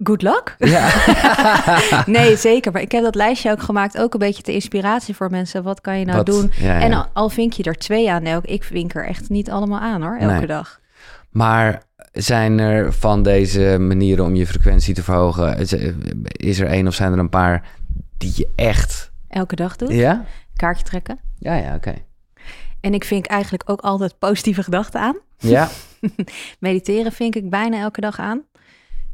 good 0.03 0.23
luck. 0.23 0.55
Ja. 0.59 0.93
nee, 2.07 2.37
zeker. 2.37 2.73
Maar 2.73 2.83
ik 2.83 2.93
heb 2.93 3.03
dat 3.03 3.15
lijstje 3.15 3.51
ook 3.51 3.63
gemaakt. 3.63 3.99
Ook 3.99 4.13
een 4.13 4.19
beetje 4.19 4.43
ter 4.43 4.55
inspiratie 4.55 5.15
voor 5.15 5.31
mensen. 5.31 5.63
Wat 5.63 5.81
kan 5.81 5.99
je 5.99 6.05
nou 6.05 6.17
Wat- 6.17 6.27
doen? 6.27 6.51
ja, 6.57 6.75
ja. 6.79 6.81
En 6.81 6.93
al, 6.93 7.07
al 7.13 7.29
vink 7.29 7.53
je 7.53 7.63
er 7.63 7.75
twee 7.79 8.11
aan. 8.11 8.25
elk- 8.25 8.45
ik 8.45 8.65
vink 8.65 8.95
er 8.95 9.07
echt 9.07 9.29
niet 9.29 9.51
allemaal 9.51 9.81
aan 9.81 10.03
hoor, 10.03 10.17
elke 10.17 10.35
Nee. 10.35 10.47
dag. 10.47 10.81
Maar 11.31 11.83
zijn 12.13 12.59
er 12.59 12.93
van 12.93 13.23
deze 13.23 13.77
manieren 13.81 14.25
om 14.25 14.35
je 14.35 14.47
frequentie 14.47 14.95
te 14.95 15.03
verhogen, 15.03 15.59
is- 16.37 16.61
er 16.61 16.67
één 16.67 16.87
of 16.87 16.95
zijn 16.95 17.13
er 17.13 17.19
een 17.19 17.29
paar 17.29 17.67
die 18.19 18.33
je 18.37 18.49
echt... 18.57 19.13
Elke 19.29 19.57
dag 19.57 19.77
doe. 19.77 19.95
Ja? 19.95 20.25
Kaartje 20.57 20.85
trekken. 20.85 21.19
Ja, 21.39 21.55
ja, 21.55 21.75
oké. 21.75 21.95
En 22.81 22.95
ik 22.95 23.05
vink 23.05 23.27
eigenlijk 23.27 23.71
ook 23.71 23.81
altijd 23.81 24.19
positieve 24.19 24.63
gedachten 24.63 25.01
aan. 25.01 25.17
Ja, 25.39 25.69
Mediteren 26.59 27.13
vink 27.13 27.35
ik 27.35 27.51
bijna 27.51 27.79
elke 27.81 28.01
dag 28.01 28.19
aan. 28.19 28.43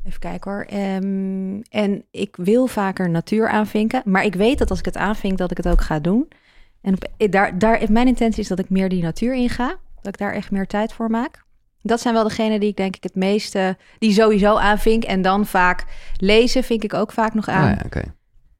Even 0.05 0.21
kijken 0.21 0.51
hoor. 0.51 0.63
Ehm, 0.63 1.61
en 1.71 2.05
ik 2.11 2.37
wil 2.37 2.67
vaker 2.67 3.11
natuur 3.11 3.49
aanvinken. 3.49 4.03
Maar 4.05 4.25
ik 4.25 4.35
weet 4.35 4.59
dat 4.59 4.71
als 4.71 4.79
ik 4.79 4.85
het 4.85 4.97
aanvink, 4.97 5.39
dat 5.39 5.51
ik 5.51 5.57
het 5.57 5.69
ook 5.69 5.81
ga 5.81 5.99
doen. 5.99 6.29
En 6.81 6.95
op, 6.95 7.09
eh, 7.17 7.31
daar, 7.31 7.59
daar, 7.59 7.83
mijn 7.93 8.07
intentie 8.07 8.43
is 8.43 8.49
dat 8.49 8.59
ik 8.59 8.71
meer 8.71 8.89
die 8.89 9.03
natuur 9.03 9.35
in 9.35 9.49
ga. 9.49 9.77
Dat 10.03 10.13
ik 10.13 10.19
daar 10.19 10.33
echt 10.33 10.51
meer 10.51 10.67
tijd 10.67 10.93
voor 10.93 11.11
maak. 11.11 11.45
Dat 11.83 12.01
zijn 12.01 12.15
wel 12.15 12.23
degenen 12.25 12.61
die 12.61 12.69
ik 12.69 12.77
denk 12.77 12.97
ik 12.97 13.03
het 13.03 13.15
meeste... 13.15 13.77
die 13.99 14.13
sowieso 14.13 14.57
aanvink. 14.57 15.05
En 15.05 15.23
dan 15.23 15.47
vaak 15.47 15.85
lezen 16.17 16.65
vink 16.65 16.83
ik 16.83 16.95
ook 16.95 17.13
vaak 17.13 17.35
nog 17.35 17.49
aan. 17.49 17.71
Ah, 17.71 17.77
ja 17.77 17.83
oké. 17.85 18.03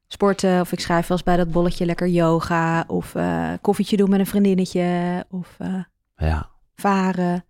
Sporten 0.07 0.59
of 0.61 0.71
ik 0.71 0.79
schrijf 0.79 1.07
wel 1.07 1.17
eens 1.17 1.25
bij 1.25 1.37
dat 1.37 1.51
bolletje 1.51 1.85
lekker 1.85 2.07
yoga. 2.07 2.83
Of 2.87 3.15
eh, 3.15 3.51
koffietje 3.61 3.97
doen 3.97 4.09
met 4.09 4.19
een 4.19 4.25
vriendinnetje. 4.25 5.25
Of 5.29 5.55
eh, 5.57 5.83
Ja. 6.15 6.49
varen. 6.75 7.45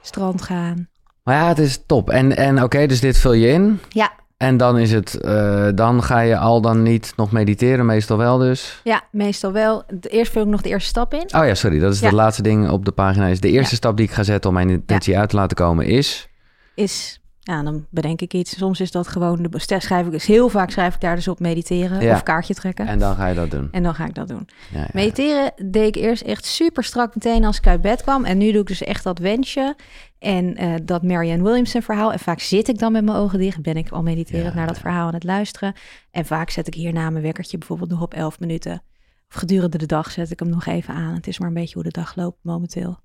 Strand 0.00 0.42
gaan. 0.42 0.88
Maar 1.24 1.34
ja, 1.36 1.48
het 1.48 1.58
is 1.58 1.82
top. 1.86 2.10
En, 2.10 2.36
en 2.36 2.62
oké, 2.62 2.86
dus 2.86 3.00
dit 3.00 3.18
vul 3.18 3.32
je 3.32 3.48
in. 3.48 3.80
Ja. 3.88 4.12
En 4.36 4.56
dan 4.56 4.78
is 4.78 4.92
het, 4.92 5.14
eh, 5.20 5.68
dan 5.74 6.02
ga 6.02 6.20
je 6.20 6.36
al 6.36 6.60
dan 6.60 6.82
niet 6.82 7.12
nog 7.16 7.32
mediteren, 7.32 7.86
meestal 7.86 8.16
wel 8.16 8.38
dus. 8.38 8.80
Ja, 8.84 9.02
meestal 9.10 9.52
wel. 9.52 9.84
Eerst 10.00 10.32
vul 10.32 10.42
ik 10.42 10.48
nog 10.48 10.62
de 10.62 10.68
eerste 10.68 10.88
stap 10.88 11.14
in. 11.14 11.20
Oh 11.36 11.46
ja, 11.46 11.54
sorry, 11.54 11.78
dat 11.78 11.92
is 11.92 11.98
Ja. 12.00 12.04
het 12.06 12.14
laatste 12.14 12.42
ding 12.42 12.68
op 12.70 12.84
de 12.84 12.90
pagina. 12.92 13.26
Is 13.26 13.40
de 13.40 13.50
eerste 13.50 13.70
Ja. 13.70 13.76
stap 13.76 13.96
die 13.96 14.06
ik 14.06 14.12
ga 14.12 14.22
zetten 14.22 14.50
om 14.50 14.56
mijn 14.56 14.70
intentie 14.70 15.18
uit 15.18 15.28
te 15.28 15.36
laten 15.36 15.56
komen 15.56 15.86
is... 15.86 16.28
Is, 16.74 17.20
ja, 17.44 17.62
dan 17.62 17.86
bedenk 17.90 18.20
ik 18.20 18.34
iets. 18.34 18.56
Soms 18.56 18.80
is 18.80 18.90
dat 18.90 19.08
gewoon, 19.08 19.42
de, 19.42 19.58
schrijf 19.78 20.06
ik 20.06 20.12
dus 20.12 20.26
heel 20.26 20.48
vaak 20.48 20.70
schrijf 20.70 20.94
ik 20.94 21.00
daar 21.00 21.14
dus 21.14 21.28
op 21.28 21.40
mediteren 21.40 22.00
Ja. 22.00 22.14
of 22.14 22.22
kaartje 22.22 22.54
trekken. 22.54 22.86
En 22.86 22.98
dan 22.98 23.14
ga 23.16 23.26
je 23.26 23.34
dat 23.34 23.50
doen. 23.50 23.68
En 23.70 23.82
dan 23.82 23.94
ga 23.94 24.06
ik 24.06 24.14
dat 24.14 24.28
doen. 24.28 24.48
Ja, 24.72 24.80
ja. 24.80 24.88
Mediteren 24.92 25.52
deed 25.64 25.96
ik 25.96 26.02
eerst 26.02 26.22
echt 26.22 26.44
super 26.44 26.84
strak 26.84 27.14
meteen 27.14 27.44
als 27.44 27.58
ik 27.58 27.66
uit 27.66 27.80
bed 27.80 28.02
kwam. 28.02 28.24
En 28.24 28.38
nu 28.38 28.52
doe 28.52 28.60
ik 28.60 28.66
dus 28.66 28.82
echt 28.82 29.04
dat 29.04 29.18
wensje. 29.18 29.76
En 30.18 30.56
eh, 30.56 30.74
dat 30.82 31.02
Marianne 31.02 31.42
Williamson 31.44 31.82
verhaal. 31.82 32.12
En 32.12 32.18
vaak 32.18 32.40
zit 32.40 32.68
ik 32.68 32.78
dan 32.78 32.92
met 32.92 33.04
mijn 33.04 33.16
ogen 33.16 33.38
dicht. 33.38 33.62
Ben 33.62 33.76
ik 33.76 33.90
al 33.90 34.02
mediterend 34.02 34.54
naar 34.54 34.66
dat 34.66 34.78
verhaal 34.78 35.06
aan 35.06 35.14
het 35.14 35.24
luisteren. 35.24 35.74
En 36.10 36.26
vaak 36.26 36.50
zet 36.50 36.66
ik 36.66 36.74
hierna 36.74 37.10
mijn 37.10 37.24
wekkertje 37.24 37.58
bijvoorbeeld 37.58 37.90
nog 37.90 38.02
op 38.02 38.14
11 38.14 38.40
minuten. 38.40 38.82
Of 39.28 39.34
gedurende 39.40 39.78
de 39.78 39.86
dag 39.86 40.10
zet 40.10 40.30
ik 40.30 40.38
hem 40.38 40.48
nog 40.48 40.66
even 40.66 40.94
aan. 40.94 41.14
Het 41.14 41.26
is 41.26 41.38
maar 41.38 41.48
een 41.48 41.54
beetje 41.54 41.74
hoe 41.74 41.82
de 41.82 41.90
dag 41.90 42.16
loopt 42.16 42.38
momenteel. 42.42 42.98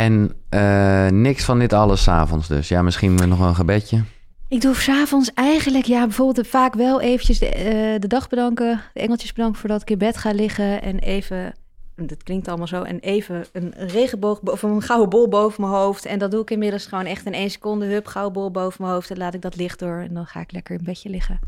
En 0.00 0.32
eh, 0.48 1.06
niks 1.06 1.44
van 1.44 1.58
dit 1.58 1.72
alles 1.72 2.02
's 2.02 2.08
avonds 2.08 2.48
dus. 2.48 2.68
Ja, 2.68 2.82
misschien 2.82 3.14
nog 3.14 3.38
wel 3.38 3.48
een 3.48 3.54
gebedje. 3.54 4.02
Ik 4.48 4.60
doe 4.60 4.74
s'avonds 4.74 5.32
eigenlijk, 5.34 5.84
ja, 5.84 6.02
bijvoorbeeld 6.04 6.46
vaak 6.46 6.74
wel 6.74 7.00
eventjes 7.00 7.38
de, 7.38 7.46
eh, 7.46 8.00
de 8.00 8.06
dag 8.06 8.28
bedanken. 8.28 8.80
De 8.92 9.00
engeltjes 9.00 9.32
bedanken 9.32 9.60
voordat 9.60 9.82
ik 9.82 9.90
in 9.90 9.98
bed 9.98 10.16
ga 10.16 10.30
liggen. 10.30 10.82
En 10.82 10.98
even, 10.98 11.54
dat 11.96 12.22
klinkt 12.22 12.48
allemaal 12.48 12.66
zo, 12.66 12.82
en 12.82 12.98
even 12.98 13.44
een 13.52 13.72
regenboog 13.76 14.40
of 14.40 14.62
een 14.62 14.82
gouden 14.82 15.08
bol 15.08 15.28
boven 15.28 15.60
mijn 15.60 15.74
hoofd. 15.74 16.04
En 16.04 16.18
dat 16.18 16.30
doe 16.30 16.42
ik 16.42 16.50
inmiddels 16.50 16.86
gewoon 16.86 17.06
echt 17.06 17.26
in 17.26 17.34
één 17.34 17.50
seconde. 17.50 17.86
Hup, 17.86 18.06
gouden 18.06 18.32
bol 18.32 18.50
boven 18.50 18.82
mijn 18.82 18.94
hoofd. 18.94 19.10
En 19.10 19.18
laat 19.18 19.34
ik 19.34 19.42
dat 19.42 19.56
licht 19.56 19.78
door. 19.78 19.98
En 19.98 20.14
dan 20.14 20.26
ga 20.26 20.40
ik 20.40 20.52
lekker 20.52 20.78
in 20.78 20.84
bedje 20.84 21.10
liggen. 21.10 21.38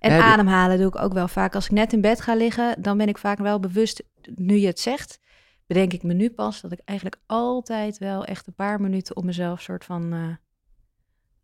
En 0.00 0.12
Ja, 0.12 0.32
ademhalen 0.32 0.78
doe 0.78 0.88
ik 0.88 1.02
ook 1.02 1.12
wel 1.12 1.28
vaak. 1.28 1.54
Als 1.54 1.64
ik 1.64 1.70
net 1.70 1.92
in 1.92 2.00
bed 2.00 2.20
ga 2.20 2.34
liggen, 2.34 2.74
dan 2.78 2.96
ben 2.96 3.08
ik 3.08 3.18
vaak 3.18 3.38
wel 3.38 3.60
bewust, 3.60 4.02
nu 4.34 4.56
je 4.56 4.66
het 4.66 4.80
zegt, 4.80 5.18
bedenk 5.66 5.92
ik 5.92 6.02
me 6.02 6.12
nu 6.12 6.30
pas 6.30 6.60
dat 6.60 6.72
ik 6.72 6.80
eigenlijk 6.84 7.20
altijd 7.26 7.98
wel 7.98 8.24
echt 8.24 8.46
een 8.46 8.54
paar 8.54 8.80
minuten 8.80 9.16
om 9.16 9.24
mezelf 9.24 9.60
soort 9.60 9.84
van 9.84 10.12
eh, 10.12 10.20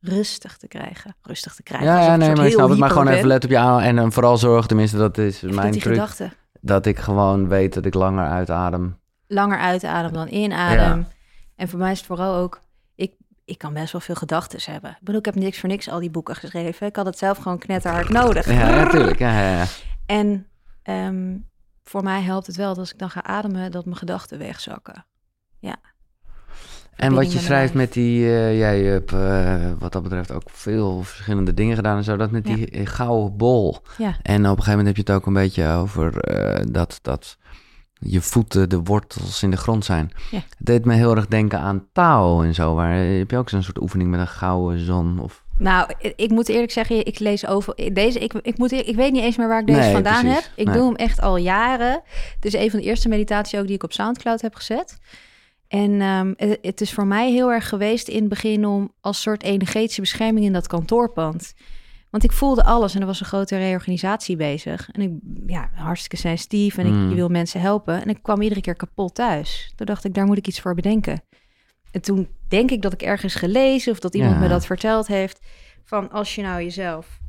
rustig 0.00 0.56
te 0.56 0.68
krijgen. 0.68 1.16
Rustig 1.22 1.54
te 1.54 1.62
krijgen. 1.62 1.88
Ja, 1.88 2.00
ja 2.00 2.16
nee, 2.16 2.34
maar 2.34 2.46
ik 2.46 2.52
snap 2.52 2.68
het. 2.68 2.78
Maar 2.78 2.90
gewoon 2.90 3.08
even 3.08 3.26
let 3.26 3.44
op 3.44 3.50
je 3.50 3.58
aan. 3.58 3.80
En 3.80 3.96
dan 3.96 4.12
vooral 4.12 4.36
zorg, 4.36 4.66
tenminste, 4.66 4.96
dat 4.96 5.18
is 5.18 5.40
mijn 5.40 5.72
truc. 5.72 5.82
gedachten. 5.82 6.32
Dat 6.60 6.86
ik 6.86 6.98
gewoon 6.98 7.48
weet 7.48 7.74
dat 7.74 7.84
ik 7.84 7.94
langer 7.94 8.28
uitadem. 8.28 8.98
Langer 9.26 9.58
uitademen 9.58 10.12
dan 10.12 10.28
inadem. 10.28 11.06
En 11.56 11.68
voor 11.68 11.78
mij 11.78 11.92
is 11.92 11.98
het 11.98 12.06
vooral 12.06 12.34
ook, 12.34 12.60
ik, 12.94 13.12
ik 13.44 13.58
kan 13.58 13.72
best 13.72 13.92
wel 13.92 14.00
veel 14.00 14.14
gedachten 14.14 14.72
hebben. 14.72 14.90
Ik 14.90 14.96
bedoel, 15.00 15.18
ik 15.18 15.24
heb 15.24 15.34
niks 15.34 15.60
voor 15.60 15.68
niks 15.68 15.88
al 15.88 16.00
die 16.00 16.10
boeken 16.10 16.34
geschreven. 16.36 16.86
Ik 16.86 16.96
had 16.96 17.06
het 17.06 17.18
zelf 17.18 17.38
gewoon 17.38 17.58
knetterhard 17.58 18.08
nodig. 18.08 18.50
Ja, 18.50 18.70
natuurlijk. 18.84 19.18
Ja, 19.18 19.40
ja, 19.40 19.56
ja. 19.56 19.64
En 20.06 20.46
ehm, 20.82 21.36
voor 21.84 22.02
mij 22.02 22.22
helpt 22.22 22.46
het 22.46 22.56
wel 22.56 22.68
dat 22.68 22.78
als 22.78 22.92
ik 22.92 22.98
dan 22.98 23.10
ga 23.10 23.22
ademen, 23.24 23.70
dat 23.70 23.84
mijn 23.84 23.96
gedachten 23.96 24.38
wegzakken. 24.38 25.06
En 26.96 27.14
wat 27.14 27.28
je 27.28 27.34
met 27.34 27.44
schrijft 27.44 27.74
met 27.74 27.92
die... 27.92 28.24
eh, 28.24 28.58
jij 28.58 28.82
hebt 28.82 29.12
eh, 29.12 29.72
wat 29.78 29.92
dat 29.92 30.02
betreft 30.02 30.32
ook 30.32 30.50
veel 30.50 31.02
verschillende 31.02 31.54
dingen 31.54 31.76
gedaan 31.76 31.96
en 31.96 32.04
zo. 32.04 32.16
Dat 32.16 32.30
met 32.30 32.44
die 32.44 32.70
eh, 32.70 32.86
gouden 32.86 33.36
bol. 33.36 33.78
Ja. 33.98 34.16
En 34.22 34.36
op 34.36 34.42
een 34.42 34.48
gegeven 34.48 34.70
moment 34.70 34.86
heb 34.86 34.96
je 34.96 35.12
het 35.12 35.20
ook 35.20 35.26
een 35.26 35.32
beetje 35.32 35.68
over 35.68 36.18
eh, 36.18 36.66
dat, 36.70 36.98
dat 37.02 37.38
je 37.92 38.20
voeten 38.20 38.68
de 38.68 38.82
wortels 38.82 39.42
in 39.42 39.50
de 39.50 39.56
grond 39.56 39.84
zijn. 39.84 40.10
Ja. 40.30 40.38
Het 40.38 40.56
deed 40.58 40.84
me 40.84 40.94
heel 40.94 41.16
erg 41.16 41.26
denken 41.26 41.58
aan 41.58 41.86
Tao 41.92 42.42
en 42.42 42.54
zo. 42.54 42.74
Waar, 42.74 42.94
heb 42.94 43.30
je 43.30 43.36
ook 43.36 43.48
zo'n 43.48 43.62
soort 43.62 43.80
oefening 43.80 44.10
met 44.10 44.20
een 44.20 44.28
gouden 44.28 44.78
zon? 44.78 45.18
Of... 45.18 45.41
Nou, 45.62 45.90
ik, 45.98 46.12
ik 46.16 46.30
moet 46.30 46.48
eerlijk 46.48 46.72
zeggen, 46.72 47.06
ik 47.06 47.18
lees 47.18 47.46
over 47.46 47.74
deze. 47.92 48.18
Ik, 48.18 48.32
ik, 48.32 48.58
moet, 48.58 48.72
ik 48.72 48.96
weet 48.96 49.12
niet 49.12 49.22
eens 49.22 49.36
meer 49.36 49.48
waar 49.48 49.60
ik 49.60 49.66
deze 49.66 49.78
Nee, 49.80 49.92
vandaan 49.92 50.24
precies. 50.24 50.44
heb. 50.44 50.52
Ik 50.56 50.66
Nee. 50.66 50.74
doe 50.76 50.86
hem 50.86 50.96
echt 50.96 51.20
al 51.20 51.36
jaren. 51.36 52.00
Het 52.34 52.44
is 52.44 52.52
een 52.52 52.70
van 52.70 52.80
de 52.80 52.84
eerste 52.86 53.08
meditaties 53.08 53.58
ook 53.58 53.66
die 53.66 53.74
ik 53.74 53.82
op 53.82 53.92
SoundCloud 53.92 54.40
heb 54.40 54.54
gezet. 54.54 54.98
En 55.68 56.00
ehm, 56.00 56.32
het, 56.36 56.58
het 56.62 56.80
is 56.80 56.92
voor 56.92 57.06
mij 57.06 57.30
heel 57.32 57.52
erg 57.52 57.68
geweest 57.68 58.08
in 58.08 58.20
het 58.20 58.28
begin 58.28 58.66
om 58.66 58.92
als 59.00 59.20
soort 59.20 59.42
energetische 59.42 60.00
bescherming 60.00 60.44
in 60.46 60.52
dat 60.52 60.66
kantoorpand. 60.66 61.52
Want 62.10 62.24
ik 62.24 62.32
voelde 62.32 62.64
alles 62.64 62.94
en 62.94 63.00
er 63.00 63.06
was 63.06 63.20
een 63.20 63.26
grote 63.26 63.56
reorganisatie 63.58 64.36
bezig. 64.36 64.88
En 64.92 65.00
ik, 65.02 65.10
ja, 65.46 65.70
hartstikke 65.74 66.16
sensitief 66.16 66.78
en 66.78 66.86
ik 66.86 66.92
Mm. 66.92 67.08
je 67.08 67.14
wil 67.14 67.28
mensen 67.28 67.60
helpen. 67.60 68.02
En 68.02 68.08
ik 68.08 68.18
kwam 68.22 68.42
iedere 68.42 68.60
keer 68.60 68.76
kapot 68.76 69.14
thuis. 69.14 69.72
Toen 69.76 69.86
dacht 69.86 70.04
ik, 70.04 70.14
daar 70.14 70.26
moet 70.26 70.36
ik 70.38 70.46
iets 70.46 70.60
voor 70.60 70.74
bedenken. 70.74 71.22
En 71.92 72.00
toen 72.00 72.28
denk 72.48 72.70
ik 72.70 72.82
dat 72.82 72.92
ik 72.92 73.02
ergens 73.02 73.34
gelezen 73.34 73.92
of 73.92 73.98
dat 73.98 74.14
iemand 74.14 74.34
Ja. 74.34 74.40
me 74.40 74.48
dat 74.48 74.66
verteld 74.66 75.06
heeft. 75.06 75.40
Van 75.84 76.10
als 76.10 76.34
je 76.34 76.42
nou 76.42 76.62
jezelf 76.62 77.20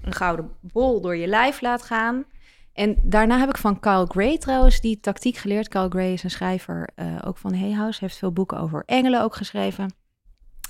een 0.00 0.12
gouden 0.14 0.50
bol 0.60 1.00
door 1.00 1.16
je 1.16 1.26
lijf 1.26 1.60
laat 1.60 1.82
gaan. 1.82 2.24
En 2.72 2.96
daarna 3.02 3.38
heb 3.38 3.48
ik 3.48 3.56
van 3.56 3.80
Kyle 3.80 4.06
Gray 4.08 4.38
trouwens 4.38 4.80
die 4.80 5.00
tactiek 5.00 5.36
geleerd. 5.36 5.68
Kyle 5.68 5.88
Gray 5.88 6.12
is 6.12 6.22
een 6.22 6.30
schrijver 6.30 6.88
eh, 6.94 7.18
ook 7.24 7.38
van 7.38 7.54
Hay 7.54 7.72
House. 7.72 8.00
Heeft 8.00 8.16
veel 8.16 8.32
boeken 8.32 8.58
over 8.58 8.82
engelen 8.86 9.22
ook 9.22 9.34
geschreven. 9.34 9.94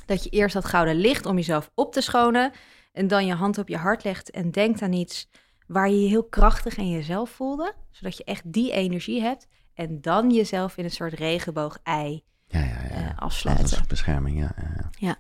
Dat 0.07 0.25
je 0.25 0.31
eerst 0.31 0.55
dat 0.55 0.65
gouden 0.65 0.95
licht 0.97 1.27
om 1.27 1.37
jezelf 1.37 1.71
op 1.75 1.93
te 1.93 2.01
schonen. 2.01 2.53
En 2.93 3.07
dan 3.09 3.27
je 3.27 3.35
hand 3.35 3.59
op 3.59 3.69
je 3.69 3.77
hart 3.77 4.05
legt 4.05 4.31
en 4.31 4.51
denkt 4.51 4.83
aan 4.83 4.93
iets 4.93 5.29
waar 5.67 5.91
je 5.91 6.01
je 6.03 6.09
heel 6.09 6.25
krachtig 6.25 6.77
in 6.77 6.91
jezelf 6.91 7.31
voelde. 7.31 7.73
Zodat 7.91 8.17
je 8.17 8.25
echt 8.25 8.53
die 8.53 8.73
energie 8.73 9.23
hebt. 9.23 9.47
En 9.75 10.01
dan 10.01 10.31
jezelf 10.31 10.77
in 10.77 10.85
een 10.85 10.91
soort 10.91 11.13
regenboog-ei 11.13 12.25
Ja, 12.59 12.65
ja, 12.65 12.97
ja. 12.99 13.09
eh, 13.09 13.19
afsluiten. 13.19 13.85
bescherming, 13.89 14.39
ja. 14.39 14.53
ja, 14.57 14.91
ja. 14.99 15.17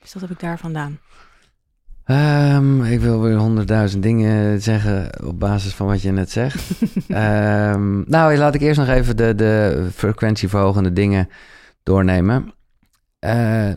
Dus 0.00 0.12
dat 0.12 0.22
heb 0.22 0.30
ik 0.30 0.40
daar 0.40 0.58
vandaan. 0.58 0.98
Ehm, 2.04 2.84
ik 2.84 3.00
wil 3.00 3.20
weer 3.20 3.36
honderdduizend 3.36 4.02
dingen 4.02 4.62
zeggen 4.62 5.24
op 5.24 5.38
basis 5.38 5.74
van 5.74 5.86
wat 5.86 6.02
je 6.02 6.12
net 6.12 6.30
zegt. 6.30 6.70
Ehm, 7.08 8.10
nou, 8.10 8.36
laat 8.36 8.54
ik 8.54 8.60
eerst 8.60 8.78
nog 8.78 8.88
even 8.88 9.16
de, 9.16 9.34
de 9.34 9.88
frequentieverhogende 9.94 10.92
dingen 10.92 11.28
doornemen. 11.82 12.52
Eh, 13.18 13.70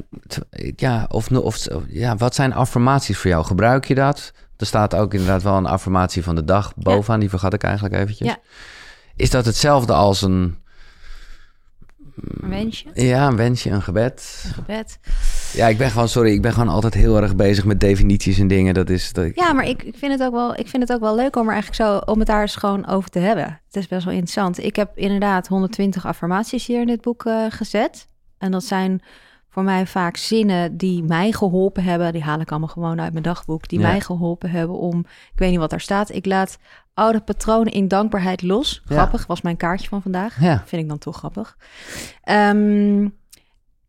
ja, 0.75 1.05
of, 1.09 1.31
of, 1.31 1.67
ja, 1.87 2.15
wat 2.15 2.35
zijn 2.35 2.53
affirmaties 2.53 3.17
voor 3.17 3.29
jou? 3.29 3.45
Gebruik 3.45 3.85
je 3.85 3.95
dat? 3.95 4.33
Er 4.57 4.65
staat 4.65 4.95
ook 4.95 5.13
inderdaad 5.13 5.43
wel 5.43 5.57
een 5.57 5.65
affirmatie 5.65 6.23
van 6.23 6.35
de 6.35 6.43
dag 6.43 6.75
bovenaan. 6.75 7.19
Die 7.19 7.29
vergat 7.29 7.53
ik 7.53 7.63
eigenlijk 7.63 7.95
eventjes. 7.95 8.27
Ja. 8.27 8.37
Is 9.15 9.29
dat 9.29 9.45
hetzelfde 9.45 9.93
als 9.93 10.21
een... 10.21 10.57
Een 12.15 12.49
wensje, 12.49 12.89
Ja, 12.93 13.27
een 13.27 13.35
wensje, 13.35 13.69
een 13.69 13.81
gebed? 13.81 14.43
een 14.45 14.53
gebed. 14.53 14.99
Ja, 15.53 15.67
ik 15.67 15.77
ben 15.77 15.89
gewoon, 15.89 16.09
sorry, 16.09 16.31
ik 16.31 16.41
ben 16.41 16.53
gewoon 16.53 16.69
altijd 16.69 16.93
heel 16.93 17.21
erg 17.21 17.35
bezig 17.35 17.65
met 17.65 17.79
definities 17.79 18.39
en 18.39 18.47
dingen. 18.47 18.73
Dat 18.73 18.89
is... 18.89 19.13
Dat 19.13 19.25
ik, 19.25 19.39
Ja, 19.39 19.53
maar 19.53 19.65
ik, 19.65 19.83
ik, 19.83 19.95
vind 19.97 20.11
het 20.11 20.23
ook 20.23 20.33
wel, 20.33 20.55
ik 20.55 20.67
vind 20.67 20.83
het 20.83 20.91
ook 20.91 20.99
wel 20.99 21.15
leuk 21.15 21.35
om 21.35 21.47
er 21.47 21.53
eigenlijk 21.53 21.81
zo 21.81 22.11
om 22.11 22.19
het 22.19 22.27
daar 22.27 22.41
eens 22.41 22.55
gewoon 22.55 22.87
over 22.87 23.09
te 23.09 23.19
hebben. 23.19 23.61
Het 23.65 23.75
is 23.75 23.87
best 23.87 24.03
wel 24.03 24.13
interessant. 24.13 24.63
Ik 24.63 24.75
heb 24.75 24.97
inderdaad 24.97 25.47
120 25.47 26.05
affirmaties 26.05 26.65
hier 26.65 26.81
in 26.81 26.87
dit 26.87 27.01
boek 27.01 27.25
eh, 27.25 27.45
gezet. 27.49 28.07
En 28.37 28.51
dat 28.51 28.63
zijn 28.63 29.01
voor 29.53 29.63
mij 29.63 29.87
vaak 29.87 30.17
zinnen 30.17 30.77
die 30.77 31.03
mij 31.03 31.31
geholpen 31.31 31.83
hebben. 31.83 32.13
Die 32.13 32.23
haal 32.23 32.39
ik 32.39 32.49
allemaal 32.51 32.69
gewoon 32.69 33.01
uit 33.01 33.11
mijn 33.11 33.23
dagboek. 33.23 33.67
Die 33.67 33.79
Ja. 33.79 33.87
mij 33.87 34.01
geholpen 34.01 34.49
hebben 34.49 34.77
om, 34.77 34.99
ik 34.99 35.39
weet 35.39 35.49
niet 35.49 35.59
wat 35.59 35.69
daar 35.69 35.81
staat. 35.81 36.11
Ik 36.11 36.25
laat 36.25 36.57
oude 36.93 37.19
patronen 37.21 37.73
in 37.73 37.87
dankbaarheid 37.87 38.41
los. 38.41 38.81
Ja. 38.85 38.95
Grappig, 38.95 39.25
was 39.27 39.41
mijn 39.41 39.57
kaartje 39.57 39.87
van 39.87 40.01
vandaag. 40.01 40.41
ja. 40.41 40.63
Vind 40.65 40.81
ik 40.81 40.87
dan 40.89 40.97
toch 40.97 41.17
grappig. 41.17 41.57
Ehm, 42.23 43.07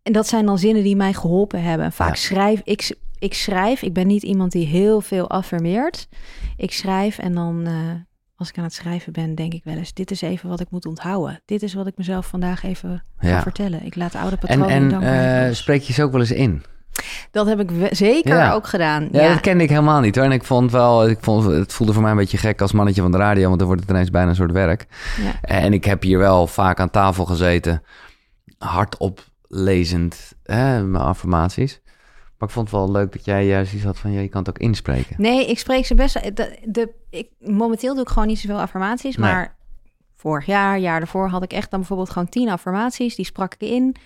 en 0.02 0.12
dat 0.12 0.26
zijn 0.28 0.46
dan 0.46 0.58
zinnen 0.58 0.82
die 0.82 0.96
mij 0.96 1.12
geholpen 1.12 1.62
hebben. 1.62 1.92
Vaak 1.92 2.16
schrijf 2.16 2.60
ik, 2.64 2.96
ik 3.18 3.34
schrijf. 3.34 3.82
Ik 3.82 3.92
ben 3.92 4.06
niet 4.06 4.22
iemand 4.22 4.52
die 4.52 4.66
heel 4.66 5.00
veel 5.00 5.30
affirmeert. 5.30 6.08
Ik 6.56 6.72
schrijf 6.72 7.18
en 7.18 7.34
dan, 7.34 7.66
eh, 7.66 7.72
als 8.36 8.48
ik 8.48 8.58
aan 8.58 8.64
het 8.64 8.72
schrijven 8.74 9.12
ben, 9.12 9.34
denk 9.34 9.52
ik 9.52 9.64
wel 9.64 9.76
eens: 9.76 9.92
dit 9.94 10.10
is 10.10 10.20
even 10.22 10.48
wat 10.48 10.60
ik 10.60 10.70
moet 10.70 10.86
onthouden. 10.86 11.40
Dit 11.44 11.62
is 11.62 11.74
wat 11.74 11.86
ik 11.86 11.96
mezelf 11.96 12.26
vandaag 12.26 12.64
even 12.64 13.02
ga 13.18 13.28
Ja. 13.28 13.42
vertellen. 13.42 13.84
Ik 13.84 13.96
laat 13.96 14.14
oude 14.14 14.30
En, 14.30 14.38
patronen 14.38 14.68
en 14.68 14.88
dankbaarheid 14.88 15.50
eh, 15.50 15.56
spreek 15.56 15.82
je 15.82 15.92
ze 15.92 16.02
ook 16.02 16.12
wel 16.12 16.20
eens 16.20 16.30
in? 16.32 16.62
Dat 17.30 17.46
heb 17.46 17.60
ik 17.60 17.70
zeker 17.90 18.36
Ja. 18.36 18.52
ook 18.52 18.66
gedaan. 18.66 19.08
Ja, 19.12 19.22
Ja, 19.22 19.28
dat 19.32 19.40
kende 19.40 19.62
ik 19.64 19.68
helemaal 19.70 20.00
niet 20.00 20.16
hoor. 20.16 20.24
En 20.24 20.32
ik 20.32 20.44
vond 20.44 20.70
wel, 20.72 21.08
ik 21.08 21.18
vond, 21.20 21.44
het 21.44 21.72
voelde 21.72 21.92
voor 21.92 22.02
mij 22.02 22.10
een 22.10 22.16
beetje 22.16 22.38
gek 22.38 22.60
als 22.60 22.72
mannetje 22.72 23.02
van 23.02 23.10
de 23.12 23.18
radio, 23.18 23.46
want 23.46 23.58
dan 23.58 23.66
wordt 23.66 23.82
het 23.82 23.90
ineens 23.90 24.10
bijna 24.10 24.28
een 24.28 24.34
soort 24.34 24.52
werk. 24.52 24.86
Ja. 25.22 25.40
En 25.40 25.72
ik 25.72 25.84
heb 25.84 26.02
hier 26.02 26.18
wel 26.18 26.46
vaak 26.46 26.80
aan 26.80 26.90
tafel 26.90 27.24
gezeten, 27.24 27.82
hardop 28.58 29.24
lezend, 29.48 30.32
hè, 30.42 30.82
mijn 30.84 31.04
affirmaties. 31.04 31.80
Maar 32.44 32.52
ik 32.52 32.58
vond 32.58 32.70
het 32.70 32.80
wel 32.80 33.02
leuk 33.02 33.12
dat 33.12 33.24
jij 33.24 33.46
juist 33.46 33.72
iets 33.72 33.84
had 33.84 33.98
van, 33.98 34.12
ja, 34.12 34.20
je 34.20 34.28
kan 34.28 34.40
het 34.40 34.48
ook 34.48 34.58
inspreken. 34.58 35.16
Nee, 35.18 35.46
ik 35.46 35.58
spreek 35.58 35.86
ze 35.86 35.94
best. 35.94 36.36
De, 36.36 36.58
de, 36.64 36.90
ik, 37.10 37.28
momenteel 37.38 37.94
doe 37.94 38.02
ik 38.02 38.08
gewoon 38.08 38.26
niet 38.26 38.38
zoveel 38.38 38.60
affirmaties. 38.60 39.16
Nee. 39.16 39.30
Maar 39.30 39.56
vorig 40.14 40.46
jaar, 40.46 40.78
jaar 40.78 40.98
daarvoor 40.98 41.28
had 41.28 41.42
ik 41.42 41.52
echt 41.52 41.70
dan 41.70 41.78
bijvoorbeeld 41.78 42.10
gewoon 42.10 42.28
tien 42.28 42.48
affirmaties. 42.48 43.14
Die 43.14 43.24
sprak 43.24 43.54
ik 43.54 43.60
in. 43.68 43.96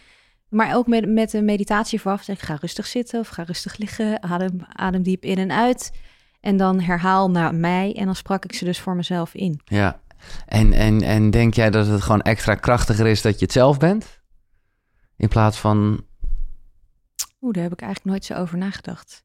Maar 0.49 0.77
ook 0.77 0.87
met, 0.87 1.09
met 1.09 1.33
een 1.33 1.45
meditatie 1.45 2.01
vooraf. 2.01 2.23
Zeg 2.23 2.37
ik 2.37 2.43
ga 2.43 2.57
rustig 2.61 2.87
zitten 2.87 3.21
of 3.21 3.29
ga 3.29 3.43
rustig 3.43 3.77
liggen. 3.77 4.23
Adem, 4.23 4.61
adem 4.73 5.03
diep 5.03 5.25
in 5.25 5.39
en 5.39 5.53
uit. 5.53 5.91
En 6.41 6.57
dan 6.57 6.81
herhaal 6.81 7.31
naar 7.31 7.55
mij. 7.55 7.95
En 7.97 8.05
dan 8.05 8.17
sprak 8.17 8.45
ik 8.45 8.53
ze 8.53 8.65
dus 8.65 8.81
voor 8.81 8.97
mezelf 8.97 9.35
in. 9.35 9.61
Ja. 9.65 10.01
En, 10.47 10.73
en, 10.73 11.03
en 11.03 11.31
denk 11.31 11.55
jij 11.55 11.71
dat 11.71 11.87
het 11.87 12.03
gewoon 12.03 12.23
extra 12.23 12.55
krachtiger 12.55 13.07
is 13.07 13.23
dat 13.23 13.39
je 13.39 13.45
het 13.45 13.55
zelf 13.55 13.79
bent? 13.79 14.21
In 15.17 15.29
plaats 15.29 15.59
van, 15.59 16.07
Oeh, 17.41 17.53
daar 17.55 17.63
heb 17.63 17.73
ik 17.73 17.81
eigenlijk 17.81 18.11
nooit 18.11 18.25
zo 18.25 18.35
over 18.35 18.59
nagedacht. 18.59 19.23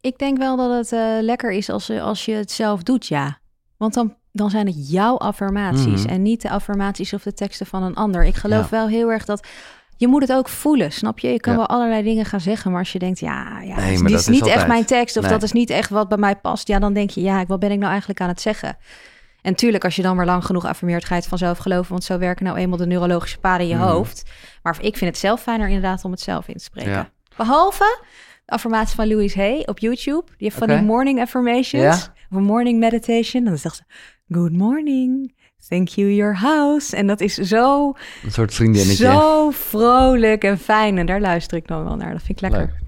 Ik 0.00 0.18
denk 0.18 0.38
wel 0.38 0.56
dat 0.56 0.70
het 0.76 0.92
eh, 0.92 1.16
lekker 1.20 1.50
is 1.52 1.70
als, 1.70 1.86
je- 1.86 2.00
als 2.00 2.24
je 2.24 2.32
het 2.32 2.50
zelf 2.50 2.82
doet, 2.82 3.06
ja. 3.06 3.38
Want 3.76 3.94
dan, 3.94 4.16
dan 4.32 4.50
zijn 4.50 4.66
het 4.66 4.90
jouw 4.90 5.16
affirmaties 5.18 6.02
Mhm. 6.02 6.08
en 6.12 6.22
niet 6.22 6.42
de 6.42 6.50
affirmaties 6.50 7.12
of 7.12 7.22
de 7.22 7.32
teksten 7.34 7.66
van 7.66 7.82
een 7.82 7.94
ander. 7.94 8.24
Ik 8.24 8.34
geloof 8.34 8.62
Ja. 8.64 8.70
wel 8.76 8.88
heel 8.88 9.10
erg 9.12 9.24
dat 9.24 9.46
je 9.96 10.08
moet 10.08 10.20
het 10.22 10.32
ook 10.32 10.48
voelen, 10.48 10.92
snap 10.92 11.18
je? 11.18 11.28
Je 11.28 11.40
kan 11.40 11.52
Ja. 11.52 11.58
wel 11.58 11.68
allerlei 11.68 12.02
dingen 12.02 12.24
gaan 12.24 12.40
zeggen, 12.40 12.70
maar 12.70 12.80
als 12.80 12.92
je 12.92 12.98
denkt, 12.98 13.18
ja, 13.20 13.60
ja 13.60 13.76
Nee, 13.76 14.02
dit 14.02 14.10
is 14.10 14.26
niet 14.28 14.46
echt 14.46 14.66
mijn 14.66 14.84
tekst 14.84 15.16
of 15.16 15.22
Nee. 15.22 15.32
dat 15.32 15.42
is 15.42 15.52
niet 15.52 15.70
echt 15.70 15.90
wat 15.90 16.08
bij 16.08 16.18
mij 16.18 16.36
past, 16.36 16.68
ja, 16.68 16.78
dan 16.78 16.92
denk 16.92 17.10
je, 17.10 17.20
ja, 17.22 17.44
wat 17.46 17.58
ben 17.60 17.70
ik 17.70 17.78
nou 17.78 17.90
eigenlijk 17.90 18.20
aan 18.20 18.28
het 18.28 18.40
zeggen? 18.40 18.76
En 19.44 19.54
tuurlijk, 19.54 19.84
als 19.84 19.96
je 19.96 20.02
dan 20.02 20.16
maar 20.16 20.26
lang 20.26 20.44
genoeg 20.44 20.64
affirmeert, 20.66 21.04
ga 21.04 21.14
je 21.14 21.20
het 21.20 21.28
vanzelf 21.28 21.58
geloven, 21.58 21.90
want 21.90 22.04
zo 22.04 22.18
werken 22.18 22.44
nou 22.44 22.56
eenmaal 22.58 22.78
de 22.78 22.86
neurologische 22.86 23.38
paden 23.38 23.60
in 23.66 23.68
je 23.68 23.74
Mhm. 23.78 23.84
hoofd. 23.88 24.30
Maar 24.62 24.76
ik 24.80 24.96
vind 24.96 25.10
het 25.10 25.20
zelf 25.20 25.42
fijner 25.42 25.66
inderdaad 25.66 26.04
om 26.04 26.10
het 26.10 26.20
zelf 26.20 26.48
in 26.48 26.56
te 26.56 26.64
spreken. 26.64 26.90
Ja. 26.90 27.10
Behalve 27.36 27.98
de 28.44 28.52
affirmatie 28.52 28.94
van 28.94 29.08
Louise 29.08 29.38
Hay 29.38 29.62
op 29.66 29.78
YouTube. 29.78 30.22
Die 30.26 30.34
heeft 30.38 30.56
van 30.56 30.68
die 30.68 30.82
morning 30.82 31.20
affirmations. 31.20 32.04
Ja. 32.04 32.14
Of 32.36 32.42
morning 32.42 32.78
meditation. 32.78 33.44
Dan 33.44 33.58
zegt 33.58 33.76
ze, 33.76 33.82
good 34.28 34.52
morning, 34.52 35.34
thank 35.68 35.88
you 35.88 36.14
your 36.14 36.36
house. 36.36 36.96
En 36.96 37.06
dat 37.06 37.20
is 37.20 37.34
zo, 37.34 37.92
Een 38.24 38.32
soort 38.32 38.54
vriendinnetje. 38.54 39.04
zo 39.04 39.50
vrolijk 39.50 40.44
en 40.44 40.58
fijn. 40.58 40.98
En 40.98 41.06
daar 41.06 41.20
luister 41.20 41.56
ik 41.56 41.66
dan 41.66 41.84
wel 41.84 41.96
naar. 41.96 42.12
Dat 42.12 42.22
vind 42.22 42.42
ik 42.42 42.50
lekker. 42.50 42.60
Leuk. 42.60 42.82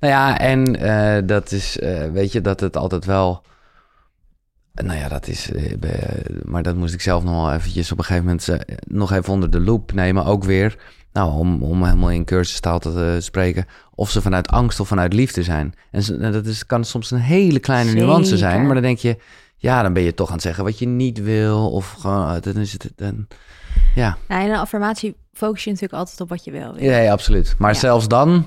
Nou 0.00 0.12
ja, 0.12 0.38
en 0.38 0.76
eh, 0.80 1.22
dat 1.26 1.50
is, 1.52 1.78
eh, 1.78 2.10
weet 2.10 2.32
je, 2.32 2.40
dat 2.40 2.60
het 2.60 2.76
altijd 2.76 3.04
wel... 3.04 3.42
Nou 4.74 4.98
ja, 4.98 5.08
dat 5.08 5.28
is... 5.28 5.52
eh, 5.52 5.72
maar 6.42 6.62
dat 6.62 6.76
moest 6.76 6.94
ik 6.94 7.00
zelf 7.00 7.24
nog 7.24 7.34
wel 7.44 7.52
eventjes 7.52 7.92
op 7.92 7.98
een 7.98 8.04
gegeven 8.04 8.26
moment... 8.26 8.48
eh, 8.48 8.76
nog 8.86 9.12
even 9.12 9.32
onder 9.32 9.50
de 9.50 9.60
loep 9.60 9.92
nemen, 9.92 10.24
ook 10.24 10.44
weer. 10.44 10.76
Nou, 11.12 11.32
om, 11.32 11.62
om 11.62 11.84
helemaal 11.84 12.10
in 12.10 12.24
cursustaal 12.24 12.78
te 12.78 13.12
eh, 13.14 13.22
spreken... 13.22 13.66
of 13.94 14.10
ze 14.10 14.22
vanuit 14.22 14.48
angst 14.48 14.80
of 14.80 14.88
vanuit 14.88 15.12
liefde 15.12 15.42
zijn. 15.42 15.74
En 15.90 16.02
ze- 16.02 16.16
nou, 16.16 16.32
dat 16.32 16.46
is, 16.46 16.66
kan 16.66 16.84
soms 16.84 17.10
een 17.10 17.18
hele 17.18 17.58
kleine 17.58 17.92
nuance 17.92 18.36
zijn... 18.36 18.64
Maar 18.64 18.74
dan 18.74 18.82
denk 18.82 18.98
je... 18.98 19.16
Ja, 19.56 19.82
dan 19.82 19.92
ben 19.92 20.02
je 20.02 20.14
toch 20.14 20.26
aan 20.28 20.32
het 20.34 20.42
zeggen 20.42 20.64
wat 20.64 20.78
je 20.78 20.86
niet 20.86 21.22
wil. 21.22 21.70
Of 21.70 21.90
gewoon, 21.92 22.40
dan 22.40 22.56
is 22.56 22.72
het... 22.72 22.90
Dan, 22.96 23.26
ja, 23.94 24.16
Nou, 24.28 24.44
in 24.44 24.50
een 24.50 24.56
affirmatie 24.58 25.16
focus 25.32 25.64
je 25.64 25.70
natuurlijk 25.70 25.98
altijd 25.98 26.20
op 26.20 26.28
wat 26.28 26.44
je 26.44 26.50
wil. 26.50 26.74
ja, 26.82 27.12
absoluut. 27.12 27.54
Maar 27.58 27.72
Ja. 27.72 27.78
zelfs 27.78 28.08
dan... 28.08 28.46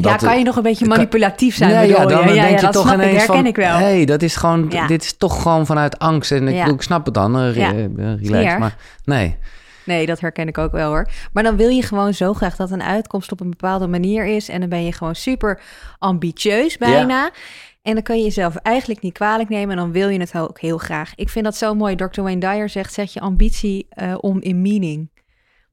Ja, 0.00 0.16
kan 0.16 0.38
je 0.38 0.44
nog 0.44 0.56
een 0.56 0.62
beetje 0.62 0.86
kan- 0.86 0.96
manipulatief 0.96 1.56
zijn, 1.56 1.70
ja, 1.70 1.80
ja, 1.80 2.00
je? 2.00 2.06
dan 2.08 2.18
ja, 2.18 2.24
denk 2.24 2.60
ja, 2.60 2.66
je 2.66 2.72
toch 2.72 2.86
ik, 2.88 2.94
ineens 2.94 3.16
herken 3.16 3.34
van, 3.34 3.46
ik 3.46 3.56
wel. 3.56 3.76
hey, 3.76 4.04
dat 4.04 4.22
is 4.22 4.36
gewoon, 4.36 4.68
dit 4.86 5.02
is 5.02 5.16
toch 5.16 5.42
gewoon 5.42 5.66
vanuit 5.66 5.98
angst. 5.98 6.32
En 6.32 6.48
ik, 6.48 6.66
ik 6.66 6.82
snap 6.82 7.04
het 7.04 7.14
dan, 7.14 7.38
eh, 7.38 7.56
Ja. 7.56 7.72
eh, 7.74 7.84
Niet 8.18 8.28
relax. 8.30 8.58
Maar 8.58 8.76
nee, 9.04 9.36
Nee, 9.84 10.06
dat 10.06 10.20
herken 10.20 10.48
ik 10.48 10.58
ook 10.58 10.72
wel 10.72 10.88
hoor. 10.88 11.08
Maar 11.32 11.42
dan 11.42 11.56
wil 11.56 11.68
je 11.68 11.82
gewoon 11.82 12.14
zo 12.14 12.32
graag 12.32 12.56
dat 12.56 12.70
een 12.70 12.82
uitkomst 12.82 13.32
op 13.32 13.40
een 13.40 13.50
bepaalde 13.50 13.86
manier 13.86 14.26
is. 14.26 14.48
En 14.48 14.60
dan 14.60 14.68
ben 14.68 14.84
je 14.84 14.92
gewoon 14.92 15.14
super 15.14 15.60
ambitieus 15.98 16.78
bijna. 16.78 17.30
En 17.82 17.94
dan 17.94 18.02
kan 18.02 18.16
je 18.18 18.22
jezelf 18.24 18.56
eigenlijk 18.56 19.00
niet 19.02 19.12
kwalijk 19.12 19.48
nemen. 19.48 19.70
En 19.70 19.76
dan 19.76 19.92
wil 19.92 20.08
je 20.08 20.20
het 20.20 20.34
ook 20.36 20.60
heel 20.60 20.78
graag. 20.78 21.12
Ik 21.14 21.28
vind 21.28 21.44
dat 21.44 21.56
zo 21.56 21.74
mooi. 21.74 21.96
Dr. 21.96 22.20
Wayne 22.22 22.40
Dyer 22.40 22.68
zegt, 22.68 22.92
zet 22.92 23.12
je 23.12 23.20
ambitie 23.20 23.86
eh, 23.90 24.14
om 24.20 24.40
in 24.40 24.62
meaning. 24.62 25.10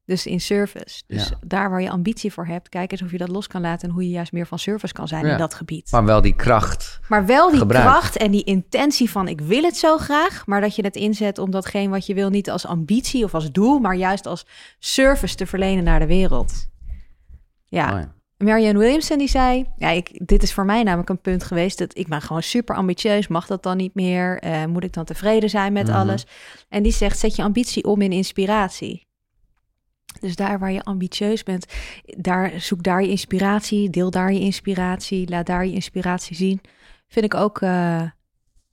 Dus 0.08 0.26
in 0.26 0.40
service. 0.42 1.04
Dus 1.08 1.28
Ja. 1.30 1.38
daar 1.48 1.70
waar 1.70 1.82
je 1.82 1.90
ambitie 1.90 2.34
voor 2.34 2.46
hebt, 2.46 2.70
kijk 2.70 2.92
eens 2.92 3.02
of 3.02 3.12
je 3.12 3.18
dat 3.18 3.28
los 3.30 3.48
kan 3.48 3.62
laten. 3.62 3.88
En 3.88 3.94
hoe 3.94 4.04
je 4.04 4.10
juist 4.10 4.32
meer 4.32 4.46
van 4.48 4.60
service 4.60 4.94
kan 4.94 5.08
zijn 5.08 5.26
Ja. 5.26 5.32
in 5.32 5.38
dat 5.38 5.54
gebied. 5.54 5.92
maar 5.92 6.06
wel 6.06 6.22
die 6.22 6.36
kracht. 6.36 7.00
Maar 7.08 7.26
wel 7.26 7.52
die 7.52 7.66
kracht 7.66 8.18
en 8.18 8.32
die 8.32 8.44
intentie 8.44 9.10
van 9.10 9.28
ik 9.28 9.42
wil 9.42 9.64
het 9.64 9.78
zo 9.78 9.98
graag, 9.98 10.46
maar 10.46 10.62
dat 10.62 10.76
je 10.76 10.82
het 10.84 10.96
inzet 10.96 11.38
om 11.38 11.52
datgene 11.52 11.90
wat 11.90 12.06
je 12.06 12.14
wil 12.14 12.30
niet 12.30 12.50
als 12.50 12.66
ambitie 12.66 13.24
of 13.24 13.34
als 13.34 13.52
doel, 13.52 13.80
maar 13.80 13.96
juist 13.96 14.26
als 14.26 14.46
service 14.80 15.36
te 15.36 15.46
verlenen 15.46 15.84
naar 15.84 16.00
de 16.00 16.08
wereld. 16.08 16.68
Ja, 17.66 17.92
Mooi. 17.92 18.08
Marianne 18.38 18.80
Williamson 18.80 19.18
die 19.18 19.28
zei, 19.28 19.66
ja, 19.78 19.90
ik, 19.90 20.28
dit 20.28 20.44
is 20.44 20.54
voor 20.54 20.66
mij 20.66 20.84
namelijk 20.84 21.10
een 21.10 21.22
punt 21.22 21.44
geweest 21.44 21.78
dat 21.78 21.98
ik 21.98 22.08
ben 22.08 22.22
gewoon 22.22 22.44
super 22.44 22.76
ambitieus, 22.76 23.28
mag 23.28 23.48
dat 23.48 23.64
dan 23.64 23.78
niet 23.78 23.96
meer? 23.96 24.40
Eh, 24.40 24.66
moet 24.66 24.84
ik 24.84 24.94
dan 24.94 25.06
tevreden 25.06 25.50
zijn 25.50 25.74
met 25.74 25.88
Mhm. 25.88 25.96
alles? 25.98 26.26
En 26.70 26.84
die 26.84 26.92
zegt, 26.92 27.20
zet 27.20 27.36
je 27.36 27.44
ambitie 27.44 27.84
om 27.84 28.02
in 28.02 28.12
inspiratie. 28.12 29.07
Dus 30.20 30.36
daar 30.36 30.60
waar 30.60 30.72
je 30.72 30.84
ambitieus 30.84 31.44
bent, 31.44 31.66
daar, 32.06 32.52
zoek 32.58 32.84
daar 32.84 33.02
je 33.02 33.08
inspiratie, 33.10 33.90
deel 33.90 34.12
daar 34.12 34.34
je 34.34 34.40
inspiratie, 34.40 35.30
laat 35.30 35.46
daar 35.46 35.66
je 35.66 35.74
inspiratie 35.74 36.36
zien. 36.36 36.62
Vind 37.08 37.26
ik 37.26 37.34
ook, 37.34 37.62
eh, 37.62 38.02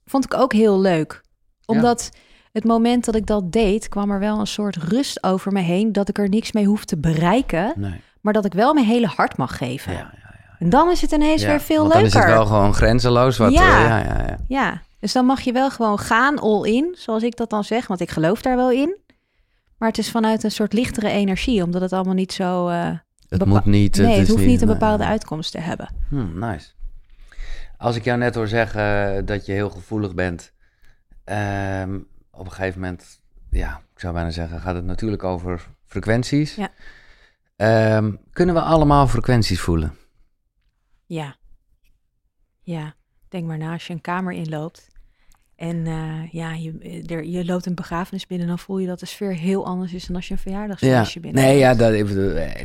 vond 0.05 0.25
ik 0.25 0.33
ook 0.33 0.53
heel 0.53 0.79
leuk. 0.79 1.21
Omdat 1.65 2.09
het 2.51 2.63
moment 2.63 3.05
dat 3.05 3.15
ik 3.15 3.25
dat 3.25 3.51
deed, 3.51 3.89
kwam 3.89 4.11
er 4.11 4.19
wel 4.19 4.39
een 4.39 4.47
soort 4.47 4.75
rust 4.75 5.23
over 5.23 5.51
me 5.51 5.59
heen, 5.61 5.91
dat 5.91 6.09
ik 6.09 6.17
er 6.17 6.29
niks 6.29 6.51
mee 6.51 6.65
hoef 6.65 6.85
te 6.85 6.97
bereiken, 6.97 7.73
Nee. 7.75 8.01
maar 8.21 8.33
dat 8.33 8.45
ik 8.45 8.53
wel 8.53 8.73
mijn 8.73 8.85
hele 8.85 9.07
hart 9.07 9.37
mag 9.37 9.57
geven. 9.57 9.93
Ja, 9.93 9.97
ja, 9.99 10.55
En 10.59 10.69
dan 10.69 10.91
is 10.91 11.01
het 11.01 11.11
ineens 11.11 11.43
weer 11.43 11.61
veel 11.61 11.81
leuker. 11.81 11.97
dan 11.97 12.05
is 12.07 12.13
het 12.13 12.25
wel 12.25 12.45
gewoon 12.45 12.73
grenzeloos. 12.73 13.37
Wat, 13.37 13.51
Ja. 13.53 13.59
eh, 13.83 13.87
ja, 13.89 13.97
ja, 13.97 14.25
ja. 14.27 14.37
Ja, 14.47 14.81
dus 14.99 15.11
dan 15.13 15.25
mag 15.25 15.41
je 15.41 15.51
wel 15.51 15.69
gewoon 15.71 15.99
gaan 15.99 16.39
all 16.39 16.63
in, 16.63 16.95
zoals 16.97 17.23
ik 17.23 17.35
dat 17.35 17.49
dan 17.49 17.63
zeg, 17.63 17.87
want 17.87 17.99
ik 17.99 18.09
geloof 18.11 18.41
daar 18.41 18.55
wel 18.55 18.71
in. 18.71 18.97
Maar 19.77 19.89
het 19.89 19.97
is 19.97 20.11
vanuit 20.11 20.43
een 20.43 20.51
soort 20.51 20.73
lichtere 20.73 21.09
energie, 21.09 21.63
omdat 21.63 21.81
het 21.81 21.93
allemaal 21.93 22.13
niet 22.13 22.33
zo. 22.33 22.67
eh, 22.67 22.91
Het 23.29 23.45
moet 23.45 23.65
niet... 23.65 23.97
nee, 23.97 24.19
het 24.19 24.27
hoeft 24.27 24.45
niet 24.45 24.61
een 24.61 24.67
nee, 24.67 24.75
bepaalde 24.75 25.03
nee. 25.03 25.11
uitkomst 25.11 25.51
te 25.51 25.59
hebben. 25.59 25.89
Hmm, 26.09 26.39
nice. 26.39 26.71
Als 27.77 27.95
ik 27.95 28.03
jou 28.03 28.17
net 28.17 28.35
hoor 28.35 28.47
zeggen 28.47 29.25
dat 29.25 29.45
je 29.45 29.51
heel 29.51 29.69
gevoelig 29.69 30.13
bent, 30.13 30.53
ehm, 31.23 31.95
op 32.31 32.45
een 32.45 32.51
gegeven 32.51 32.81
moment, 32.81 33.21
ja, 33.49 33.81
ik 33.93 33.99
zou 33.99 34.13
bijna 34.13 34.29
zeggen, 34.29 34.59
gaat 34.61 34.75
het 34.75 34.85
natuurlijk 34.85 35.23
over 35.23 35.67
frequenties. 35.85 36.55
Ja. 36.55 36.69
Ehm, 37.55 38.13
kunnen 38.31 38.55
we 38.55 38.61
allemaal 38.61 39.07
frequenties 39.07 39.61
voelen? 39.61 39.97
Ja. 41.05 41.35
Ja, 42.61 42.93
denk 43.29 43.45
maar 43.47 43.57
na 43.57 43.71
als 43.71 43.87
je 43.87 43.93
een 43.93 44.01
kamer 44.01 44.33
inloopt. 44.33 44.87
En 45.55 45.87
eh, 45.87 46.31
ja, 46.31 46.53
je, 46.53 47.01
er, 47.07 47.25
je 47.25 47.45
loopt 47.45 47.65
een 47.65 47.75
begrafenis 47.75 48.27
binnen, 48.27 48.47
dan 48.47 48.59
voel 48.59 48.77
je 48.77 48.87
dat 48.87 48.99
de 48.99 49.05
sfeer 49.05 49.33
heel 49.33 49.65
anders 49.65 49.93
is 49.93 50.05
dan 50.05 50.15
als 50.15 50.27
je 50.27 50.33
een 50.33 50.39
verjaardagsfeestje 50.39 51.19
binnen. 51.19 51.43
nee, 51.43 51.57
ja, 51.57 51.73
dat, 51.75 51.93
ik 51.93 52.09
eh, 52.09 52.15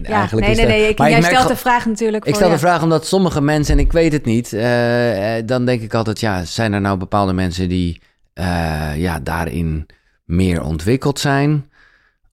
ja, 0.03 0.09
eigenlijk 0.09 0.33
nee, 0.47 0.51
is 0.51 0.57
nee, 0.57 0.67
dat- 0.67 0.77
nee. 0.77 0.89
Ik, 0.89 0.99
maar 0.99 1.11
jij 1.11 1.19
ik 1.19 1.25
stelt 1.25 1.49
de 1.49 1.57
vraag 1.57 1.87
natuurlijk. 1.87 2.25
Ik 2.25 2.29
voor, 2.29 2.39
stel 2.39 2.49
de 2.49 2.55
ja. 2.55 2.61
vraag 2.61 2.83
omdat 2.83 3.07
sommige 3.07 3.41
mensen, 3.41 3.75
en 3.79 3.81
ik 3.85 3.93
weet 3.93 4.13
het 4.13 4.25
niet, 4.25 4.53
eh, 4.53 5.37
eh, 5.39 5.47
dan 5.47 5.65
denk 5.65 5.83
ik 5.83 5.95
altijd, 5.95 6.21
ja, 6.21 6.45
zijn 6.45 6.73
er 6.73 6.81
nou 6.81 6.97
bepaalde 6.99 7.33
mensen 7.33 7.69
die 7.69 8.01
eh, 8.33 8.91
ja, 8.97 9.21
daarin 9.21 9.87
meer 10.25 10.63
ontwikkeld 10.63 11.19
zijn? 11.19 11.69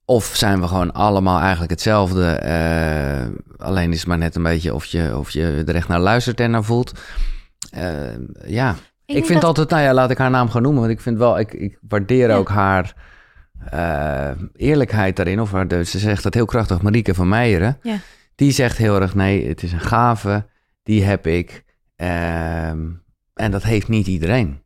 Of 0.05 0.25
zijn 0.35 0.61
we 0.61 0.67
gewoon 0.67 0.93
allemaal 0.93 1.39
eigenlijk 1.39 1.71
hetzelfde? 1.71 2.25
eh, 2.31 3.25
alleen 3.57 3.91
is 3.91 3.99
het 3.99 4.07
maar 4.07 4.17
net 4.17 4.35
een 4.35 4.43
beetje 4.43 4.73
of 4.73 4.85
je, 4.85 5.17
of 5.17 5.29
je 5.29 5.63
er 5.67 5.75
echt 5.75 5.87
naar 5.87 5.99
luistert 5.99 6.39
en 6.39 6.51
naar 6.51 6.63
voelt. 6.63 6.91
Eh, 7.71 7.91
ja, 8.45 8.75
ik, 9.15 9.25
vind 9.25 9.41
dat- 9.41 9.43
altijd, 9.43 9.69
nou 9.69 9.81
ja, 9.81 9.93
laat 9.93 10.11
ik 10.11 10.17
haar 10.17 10.29
naam 10.29 10.49
gaan 10.49 10.61
noemen, 10.61 10.81
want 10.81 10.93
ik 10.93 11.01
vind 11.01 11.17
wel, 11.17 11.39
ik, 11.39 11.53
ik 11.53 11.77
waardeer 11.81 12.27
Ja. 12.29 12.35
ook 12.35 12.49
haar 12.49 12.93
eh, 13.69 14.31
eerlijkheid 14.55 15.15
daarin. 15.15 15.41
Of 15.41 15.51
haar, 15.51 15.83
ze 15.85 15.99
zegt 15.99 16.23
dat 16.23 16.33
heel 16.33 16.45
krachtig, 16.45 16.81
Marieke 16.81 17.13
van 17.13 17.27
Meijeren. 17.29 17.79
Ja. 17.81 17.97
Die 18.35 18.51
zegt 18.51 18.77
heel 18.77 19.01
erg, 19.01 19.15
nee, 19.15 19.47
het 19.47 19.63
is 19.63 19.71
een 19.71 19.79
gave, 19.79 20.45
die 20.83 21.03
heb 21.03 21.27
ik. 21.27 21.63
ehm, 21.95 22.87
en 23.33 23.51
dat 23.51 23.63
heeft 23.63 23.87
niet 23.87 24.07
iedereen. 24.07 24.63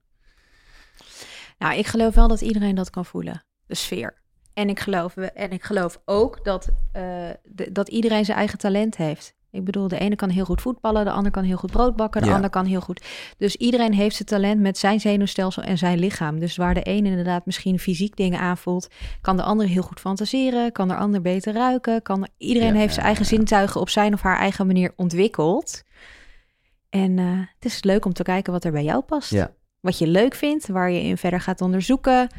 Nou, 1.57 1.77
ik 1.77 1.87
geloof 1.87 2.15
wel 2.15 2.27
dat 2.27 2.41
iedereen 2.41 2.75
dat 2.75 2.89
kan 2.89 3.05
voelen, 3.05 3.43
de 3.65 3.75
sfeer. 3.75 4.19
En 4.53 4.69
ik 4.69 4.79
geloof, 4.79 5.15
en 5.17 5.51
ik 5.51 5.63
geloof 5.63 6.01
ook 6.05 6.45
dat, 6.45 6.69
eh, 6.91 7.03
de- 7.43 7.71
dat 7.71 7.89
iedereen 7.89 8.25
zijn 8.25 8.37
eigen 8.37 8.57
talent 8.57 8.97
heeft. 8.97 9.33
Ik 9.51 9.63
bedoel, 9.63 9.87
de 9.87 9.97
ene 9.99 10.15
kan 10.15 10.29
heel 10.29 10.45
goed 10.45 10.61
voetballen, 10.61 11.05
de 11.05 11.11
ander 11.11 11.31
kan 11.31 11.43
heel 11.43 11.57
goed 11.57 11.71
brood 11.71 11.95
bakken, 11.95 12.21
de 12.21 12.27
Ja. 12.27 12.33
ander 12.35 12.49
kan 12.49 12.65
heel 12.65 12.81
goed. 12.81 13.05
Dus 13.37 13.55
iedereen 13.55 13.93
heeft 13.93 14.15
zijn 14.15 14.27
talent 14.27 14.59
met 14.61 14.77
zijn 14.77 14.99
zenuwstelsel 14.99 15.63
en 15.63 15.77
zijn 15.77 15.99
lichaam. 15.99 16.39
Dus 16.39 16.55
waar 16.55 16.73
de 16.73 16.81
een 16.83 17.05
inderdaad 17.05 17.45
misschien 17.45 17.79
fysiek 17.79 18.15
dingen 18.15 18.39
aanvoelt, 18.39 18.87
kan 19.21 19.37
de 19.37 19.43
ander 19.43 19.67
heel 19.67 19.81
goed 19.81 19.99
fantaseren, 19.99 20.71
kan 20.71 20.87
de 20.87 20.95
ander 20.95 21.21
beter 21.21 21.53
ruiken. 21.53 22.01
Kan 22.01 22.27
iedereen 22.37 22.73
Ja, 22.73 22.79
heeft 22.79 22.93
zijn 22.93 23.05
eigen 23.05 23.23
ja. 23.23 23.29
zintuigen 23.29 23.81
op 23.81 23.89
zijn 23.89 24.13
of 24.13 24.21
haar 24.21 24.37
eigen 24.37 24.67
manier 24.67 24.93
ontwikkeld. 24.95 25.83
En 26.89 27.19
eh, 27.19 27.25
het 27.55 27.65
is 27.65 27.83
leuk 27.83 28.05
om 28.05 28.13
te 28.13 28.23
kijken 28.23 28.53
wat 28.53 28.63
er 28.63 28.71
bij 28.71 28.83
jou 28.83 29.01
past 29.01 29.31
wat 29.79 29.97
je 29.97 30.07
leuk 30.07 30.35
vindt, 30.35 30.67
waar 30.67 30.91
je 30.91 31.01
in 31.01 31.17
verder 31.17 31.41
gaat 31.41 31.61
onderzoeken, 31.61 32.29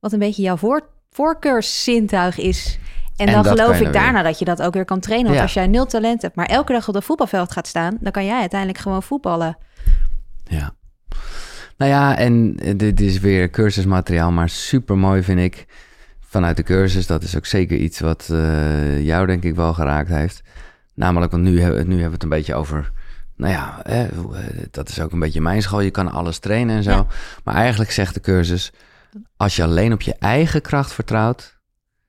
wat 0.00 0.12
een 0.12 0.18
beetje 0.18 0.42
jouw 0.42 0.56
voor, 0.56 0.88
voorkeurszintuig 1.10 2.38
is. 2.38 2.78
En, 3.18 3.26
En 3.26 3.32
dan 3.32 3.44
geloof 3.44 3.74
ik 3.76 3.82
weer. 3.82 3.92
daarna 3.92 4.22
dat 4.22 4.38
je 4.38 4.44
dat 4.44 4.62
ook 4.62 4.74
weer 4.74 4.84
kan 4.84 5.00
trainen. 5.00 5.26
Want 5.26 5.36
Ja. 5.36 5.42
als 5.42 5.54
jij 5.54 5.66
nul 5.66 5.86
talent 5.86 6.22
hebt, 6.22 6.36
maar 6.36 6.46
elke 6.46 6.72
dag 6.72 6.88
op 6.88 6.94
dat 6.94 7.04
voetbalveld 7.04 7.52
gaat 7.52 7.66
staan, 7.66 7.96
dan 8.00 8.12
kan 8.12 8.24
jij 8.24 8.40
uiteindelijk 8.40 8.78
gewoon 8.80 9.02
voetballen. 9.02 9.56
Ja. 10.44 10.74
Nou 11.76 11.90
ja, 11.90 12.16
en 12.16 12.54
dit 12.76 13.00
is 13.00 13.18
weer 13.18 13.50
cursusmateriaal, 13.50 14.30
maar 14.32 14.48
super 14.48 14.98
mooi 14.98 15.22
vind 15.22 15.40
ik. 15.40 15.66
Vanuit 16.20 16.56
de 16.56 16.62
cursus, 16.62 17.06
dat 17.06 17.22
is 17.22 17.36
ook 17.36 17.46
zeker 17.46 17.76
iets 17.76 18.00
wat 18.00 18.28
eh, 18.32 19.04
jou 19.04 19.26
denk 19.26 19.42
ik 19.42 19.54
wel 19.54 19.74
geraakt 19.74 20.08
heeft. 20.08 20.42
Namelijk, 20.94 21.32
want 21.32 21.42
nu, 21.44 21.60
hebben- 21.60 21.84
nu 21.88 21.92
hebben 21.92 22.06
we 22.08 22.14
het 22.14 22.22
een 22.22 22.28
beetje 22.28 22.54
over... 22.54 22.90
Nou 23.36 23.52
ja, 23.52 23.82
eh, 23.84 24.00
dat 24.70 24.88
is 24.88 25.00
ook 25.00 25.12
een 25.12 25.18
beetje 25.18 25.40
mijn 25.40 25.62
school. 25.62 25.80
Je 25.80 25.90
kan 25.90 26.12
alles 26.12 26.38
trainen 26.38 26.76
en 26.76 26.82
zo. 26.82 26.90
Ja. 26.90 27.06
Maar 27.44 27.54
eigenlijk 27.54 27.90
zegt 27.90 28.14
de 28.14 28.20
cursus... 28.20 28.72
Als 29.36 29.56
je 29.56 29.62
alleen 29.62 29.92
op 29.92 30.02
je 30.02 30.14
eigen 30.18 30.62
kracht 30.62 30.92
vertrouwt... 30.92 31.57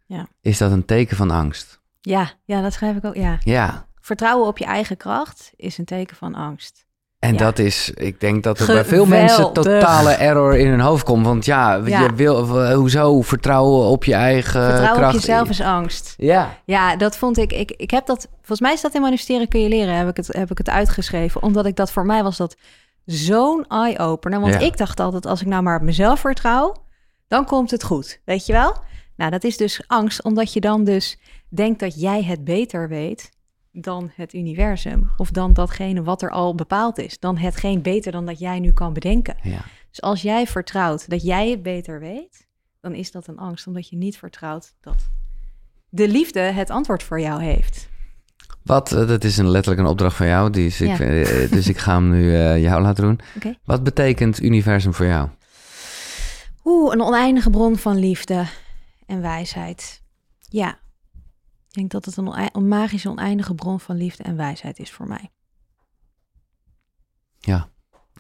Ja. 0.10 0.28
is 0.42 0.58
dat 0.58 0.72
een 0.72 0.86
teken 0.86 1.18
van 1.18 1.32
angst. 1.32 1.80
Ja, 2.02 2.32
ja, 2.46 2.62
dat 2.62 2.74
schrijf 2.74 2.96
ik 2.96 3.06
ook. 3.06 3.16
Ja. 3.16 3.38
Ja, 3.44 3.88
Vertrouwen 4.02 4.48
op 4.48 4.58
je 4.58 4.66
eigen 4.66 4.98
kracht 4.98 5.52
is 5.56 5.78
een 5.78 5.86
teken 5.86 6.16
van 6.16 6.36
angst. 6.36 6.86
En 7.20 7.32
Ja. 7.32 7.38
dat 7.38 7.60
is, 7.60 7.90
ik 7.90 8.20
denk 8.20 8.44
dat 8.44 8.60
er 8.60 8.66
bij 8.66 8.86
veel 8.86 9.06
mensen 9.06 9.54
totale 9.54 10.12
error 10.12 10.58
in 10.58 10.68
hun 10.68 10.80
hoofd 10.80 11.04
komt. 11.04 11.26
Want 11.26 11.46
ja, 11.46 11.74
Ja. 11.76 12.02
je 12.02 12.14
wil, 12.16 12.62
eh, 12.64 12.74
hoezo 12.74 13.22
vertrouwen 13.22 13.86
op 13.88 14.04
je 14.04 14.14
eigen 14.14 14.64
Vertrouwen 14.64 14.98
kracht. 15.00 15.16
op 15.16 15.20
jezelf 15.22 15.50
is 15.50 15.62
angst. 15.62 16.14
Ja, 16.18 16.58
Ja, 16.66 16.96
dat 16.96 17.18
vond 17.18 17.38
ik, 17.38 17.54
ik. 17.54 17.72
Ik 17.72 17.92
heb 17.92 18.06
dat. 18.06 18.28
Volgens 18.38 18.60
mij 18.60 18.74
is 18.74 18.82
dat 18.82 18.94
in 18.96 19.02
manifesteren 19.02 19.48
kun 19.48 19.62
je 19.62 19.70
leren. 19.70 19.96
Heb 19.96 20.08
ik 20.10 20.18
het, 20.18 20.28
heb 20.28 20.52
ik 20.52 20.58
het 20.58 20.70
uitgeschreven. 20.70 21.44
Omdat 21.44 21.66
ik 21.66 21.76
dat 21.76 21.92
voor 21.92 22.06
mij 22.06 22.24
was 22.24 22.38
dat 22.38 22.56
zo'n 23.06 23.66
eye-opener. 23.68 24.40
Want 24.40 24.54
Ja. 24.54 24.60
ik 24.60 24.78
dacht 24.78 25.00
altijd, 25.00 25.26
als 25.26 25.42
ik 25.42 25.48
nou 25.48 25.64
maar 25.64 25.76
op 25.76 25.82
mezelf 25.82 26.20
vertrouw, 26.20 26.76
dan 27.28 27.46
komt 27.46 27.72
het 27.72 27.84
goed. 27.84 28.20
Weet 28.26 28.46
je 28.46 28.54
wel? 28.54 28.76
Nou, 29.20 29.32
dat 29.32 29.44
is 29.44 29.58
dus 29.58 29.82
angst, 29.88 30.24
omdat 30.24 30.54
je 30.54 30.60
dan 30.60 30.84
dus 30.84 31.18
denkt 31.50 31.80
dat 31.80 32.00
jij 32.02 32.24
het 32.24 32.44
beter 32.44 32.90
weet 32.90 33.30
dan 33.72 34.12
het 34.16 34.34
universum. 34.34 35.10
Of 35.18 35.32
dan 35.32 35.54
datgene 35.54 36.04
wat 36.04 36.22
er 36.22 36.30
al 36.32 36.56
bepaald 36.56 36.98
is. 36.98 37.20
Dan 37.20 37.38
hetgeen 37.38 37.82
beter 37.82 38.12
dan 38.12 38.26
dat 38.26 38.40
jij 38.40 38.60
nu 38.60 38.72
kan 38.72 38.94
bedenken. 38.94 39.36
ja. 39.44 39.62
Dus 39.90 40.02
als 40.02 40.22
jij 40.22 40.48
vertrouwt 40.48 41.10
dat 41.10 41.24
jij 41.24 41.50
het 41.50 41.64
beter 41.64 42.00
weet, 42.00 42.48
dan 42.82 42.94
is 42.94 43.12
dat 43.12 43.28
een 43.28 43.38
angst, 43.38 43.68
omdat 43.68 43.90
je 43.90 43.96
niet 43.96 44.18
vertrouwt 44.18 44.74
dat 44.82 45.10
de 45.90 46.08
liefde 46.08 46.40
het 46.40 46.70
antwoord 46.70 47.04
voor 47.04 47.20
jou 47.20 47.44
heeft. 47.44 47.90
Wat, 48.64 48.92
eh, 48.92 49.08
dat 49.08 49.24
is 49.24 49.38
een, 49.38 49.50
letterlijk 49.50 49.82
een 49.86 49.92
opdracht 49.92 50.16
van 50.16 50.28
jou, 50.28 50.50
die 50.50 50.66
is, 50.66 50.82
ik, 50.82 50.88
Ja. 50.88 50.96
vind- 50.96 51.28
eh, 51.28 51.52
dus 51.52 51.68
ik 51.68 51.78
ga 51.78 51.94
hem 51.94 52.10
nu 52.10 52.36
eh, 52.36 52.62
jou 52.62 52.82
laten 52.82 53.04
doen. 53.04 53.20
Wat 53.64 53.84
betekent 53.84 54.42
universum 54.42 54.94
voor 54.94 55.06
jou? 55.06 55.30
Oeh, 56.66 56.94
een 56.94 57.02
oneindige 57.02 57.50
bron 57.50 57.78
van 57.78 57.98
liefde 57.98 58.46
en 59.10 59.22
wijsheid. 59.22 60.04
Ja, 60.40 60.72
ik 61.68 61.74
denk 61.76 61.92
dat 61.92 62.06
het 62.06 62.18
een, 62.18 62.68
magische 62.68 63.10
oneindige 63.10 63.56
bron 63.56 63.80
van 63.80 63.96
liefde 63.96 64.24
en 64.24 64.36
wijsheid 64.36 64.80
is 64.80 64.92
voor 64.92 65.08
mij. 65.08 65.32
Ja, 67.40 67.70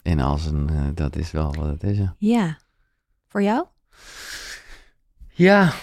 in 0.02 0.20
als 0.20 0.46
een, 0.46 0.70
eh, 0.70 0.88
dat 0.94 1.16
is 1.16 1.32
wel 1.32 1.54
wat 1.54 1.68
het 1.68 1.84
is, 1.84 1.98
ja. 1.98 2.16
Ja, 2.18 2.58
voor 3.28 3.42
jou? 3.44 3.66
Ja. 5.28 5.74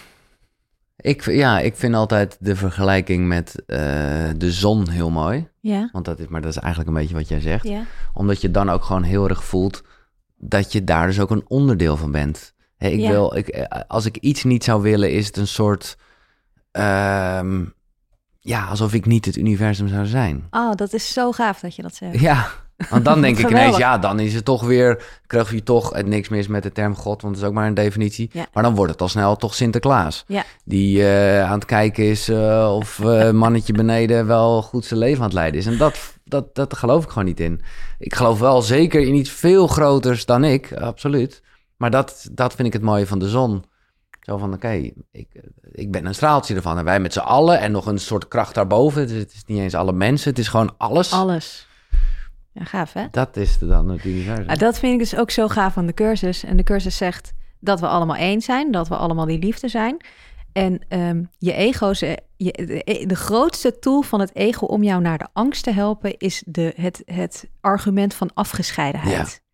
Ik, 0.96 1.24
ja, 1.24 1.58
ik 1.58 1.76
vind 1.76 1.94
altijd 1.94 2.36
de 2.40 2.56
vergelijking 2.56 3.26
met 3.26 3.64
eh, 3.66 3.78
de 4.36 4.52
zon 4.52 4.88
heel 4.88 5.10
mooi. 5.10 5.48
Ja, 5.60 5.88
Want 5.92 6.04
dat 6.04 6.18
is, 6.18 6.26
maar 6.26 6.40
dat 6.40 6.50
is 6.50 6.58
eigenlijk 6.58 6.88
een 6.88 7.02
beetje 7.02 7.14
wat 7.14 7.28
jij 7.28 7.40
zegt. 7.40 7.64
ja, 7.64 7.84
Omdat 8.12 8.40
je 8.40 8.50
dan 8.50 8.70
ook 8.70 8.84
gewoon 8.84 9.02
heel 9.02 9.28
erg 9.28 9.44
voelt 9.44 9.82
dat 10.36 10.72
je 10.72 10.84
daar 10.84 11.06
dus 11.06 11.20
ook 11.20 11.30
een 11.30 11.48
onderdeel 11.48 11.96
van 11.96 12.10
bent. 12.10 12.54
Ik 12.78 13.00
Ja. 13.00 13.10
wil, 13.10 13.36
ik, 13.36 13.48
eh, 13.48 13.80
als 13.88 14.04
ik 14.06 14.16
iets 14.16 14.44
niet 14.44 14.64
zou 14.64 14.82
willen, 14.82 15.12
is 15.12 15.26
het 15.26 15.36
een 15.36 15.46
soort. 15.46 15.96
ehm, 16.72 17.64
ja, 18.40 18.66
alsof 18.66 18.92
ik 18.94 19.06
niet 19.06 19.24
het 19.24 19.36
universum 19.36 19.88
zou 19.88 20.06
zijn. 20.06 20.46
Oh, 20.50 20.74
dat 20.74 20.92
is 20.92 21.12
zo 21.12 21.32
gaaf 21.32 21.60
dat 21.60 21.76
je 21.76 21.82
dat 21.82 21.94
zegt. 21.94 22.20
Ja, 22.20 22.50
want 22.90 23.04
dan 23.04 23.20
denk 23.20 23.38
ik 23.38 23.50
ineens, 23.50 23.76
ja, 23.76 23.98
dan 23.98 24.20
is 24.20 24.34
het 24.34 24.44
toch 24.44 24.62
weer. 24.62 25.04
Krijg 25.26 25.50
je 25.52 25.62
toch 25.62 25.92
het 25.92 26.06
niks 26.06 26.28
mis 26.28 26.46
met 26.46 26.62
de 26.62 26.72
term 26.72 26.94
God, 26.96 27.22
want 27.22 27.34
dat 27.34 27.42
is 27.42 27.48
ook 27.48 27.54
maar 27.54 27.66
een 27.66 27.74
definitie. 27.74 28.30
Ja. 28.32 28.46
Maar 28.52 28.62
dan 28.62 28.74
wordt 28.74 28.92
het 28.92 29.00
al 29.00 29.08
snel 29.08 29.36
toch 29.36 29.54
Sinterklaas. 29.54 30.24
Ja. 30.26 30.44
Die 30.64 31.08
eh, 31.08 31.42
aan 31.44 31.54
het 31.58 31.64
kijken 31.64 32.04
is 32.04 32.28
eh, 32.28 32.72
of 32.76 32.98
eh, 33.00 33.30
mannetje 33.44 33.72
beneden 33.72 34.26
wel 34.26 34.62
goed 34.62 34.84
zijn 34.84 35.00
leven 35.00 35.18
aan 35.18 35.24
het 35.24 35.32
leiden 35.34 35.60
is. 35.60 35.66
En 35.66 35.76
dat, 35.78 36.14
dat, 36.24 36.54
dat 36.54 36.76
geloof 36.76 37.04
ik 37.04 37.08
gewoon 37.08 37.24
niet 37.24 37.40
in. 37.40 37.60
Ik 37.98 38.14
geloof 38.14 38.38
wel 38.38 38.62
zeker 38.62 39.00
in 39.00 39.14
iets 39.14 39.30
veel 39.30 39.66
groters 39.66 40.24
dan 40.24 40.44
ik, 40.44 40.72
absoluut. 40.72 41.42
Maar 41.76 41.90
dat, 41.90 42.28
dat 42.32 42.54
vind 42.54 42.66
ik 42.68 42.72
het 42.72 42.82
mooie 42.82 43.06
van 43.06 43.18
de 43.18 43.28
zon. 43.28 43.64
Zo 44.20 44.36
van, 44.36 44.52
oké, 44.52 44.90
ik, 45.10 45.42
ik 45.72 45.90
ben 45.90 46.06
een 46.06 46.14
straaltje 46.14 46.54
ervan. 46.54 46.78
En 46.78 46.84
wij 46.84 47.00
met 47.00 47.12
z'n 47.12 47.18
allen 47.18 47.60
en 47.60 47.72
nog 47.72 47.86
een 47.86 47.98
soort 47.98 48.28
kracht 48.28 48.54
daarboven. 48.54 49.08
Dus 49.08 49.18
het 49.18 49.32
is 49.32 49.44
niet 49.44 49.58
eens 49.58 49.74
alle 49.74 49.92
mensen, 49.92 50.30
het 50.30 50.38
is 50.38 50.48
gewoon 50.48 50.74
alles. 50.76 51.12
Alles. 51.12 51.66
Ja, 52.52 52.64
gaaf 52.64 52.92
hè? 52.92 53.06
Dat 53.10 53.36
is 53.36 53.58
dan 53.58 53.88
het 53.88 54.04
universum. 54.04 54.58
Dat 54.58 54.78
vind 54.78 54.92
ik 54.92 54.98
dus 54.98 55.16
ook 55.16 55.30
zo 55.30 55.48
gaaf 55.48 55.76
aan 55.76 55.86
de 55.86 55.94
cursus. 55.94 56.44
En 56.44 56.56
de 56.56 56.62
cursus 56.62 56.96
zegt 56.96 57.32
dat 57.60 57.80
we 57.80 57.86
allemaal 57.86 58.16
één 58.16 58.40
zijn, 58.40 58.70
dat 58.70 58.88
we 58.88 58.96
allemaal 58.96 59.26
die 59.26 59.38
liefde 59.38 59.68
zijn. 59.68 59.96
En 60.52 60.80
ehm, 60.88 61.22
je 61.38 61.52
ego, 61.52 61.90
is, 61.90 62.02
eh, 62.02 62.12
je, 62.36 62.52
de, 62.52 63.04
de 63.06 63.16
grootste 63.16 63.78
tool 63.78 64.02
van 64.02 64.20
het 64.20 64.34
ego 64.34 64.66
om 64.66 64.82
jou 64.82 65.00
naar 65.00 65.18
de 65.18 65.28
angst 65.32 65.64
te 65.64 65.70
helpen, 65.70 66.18
is 66.18 66.42
de, 66.46 66.72
het, 66.76 67.02
het 67.04 67.48
argument 67.60 68.14
van 68.14 68.30
afgescheidenheid. 68.34 69.44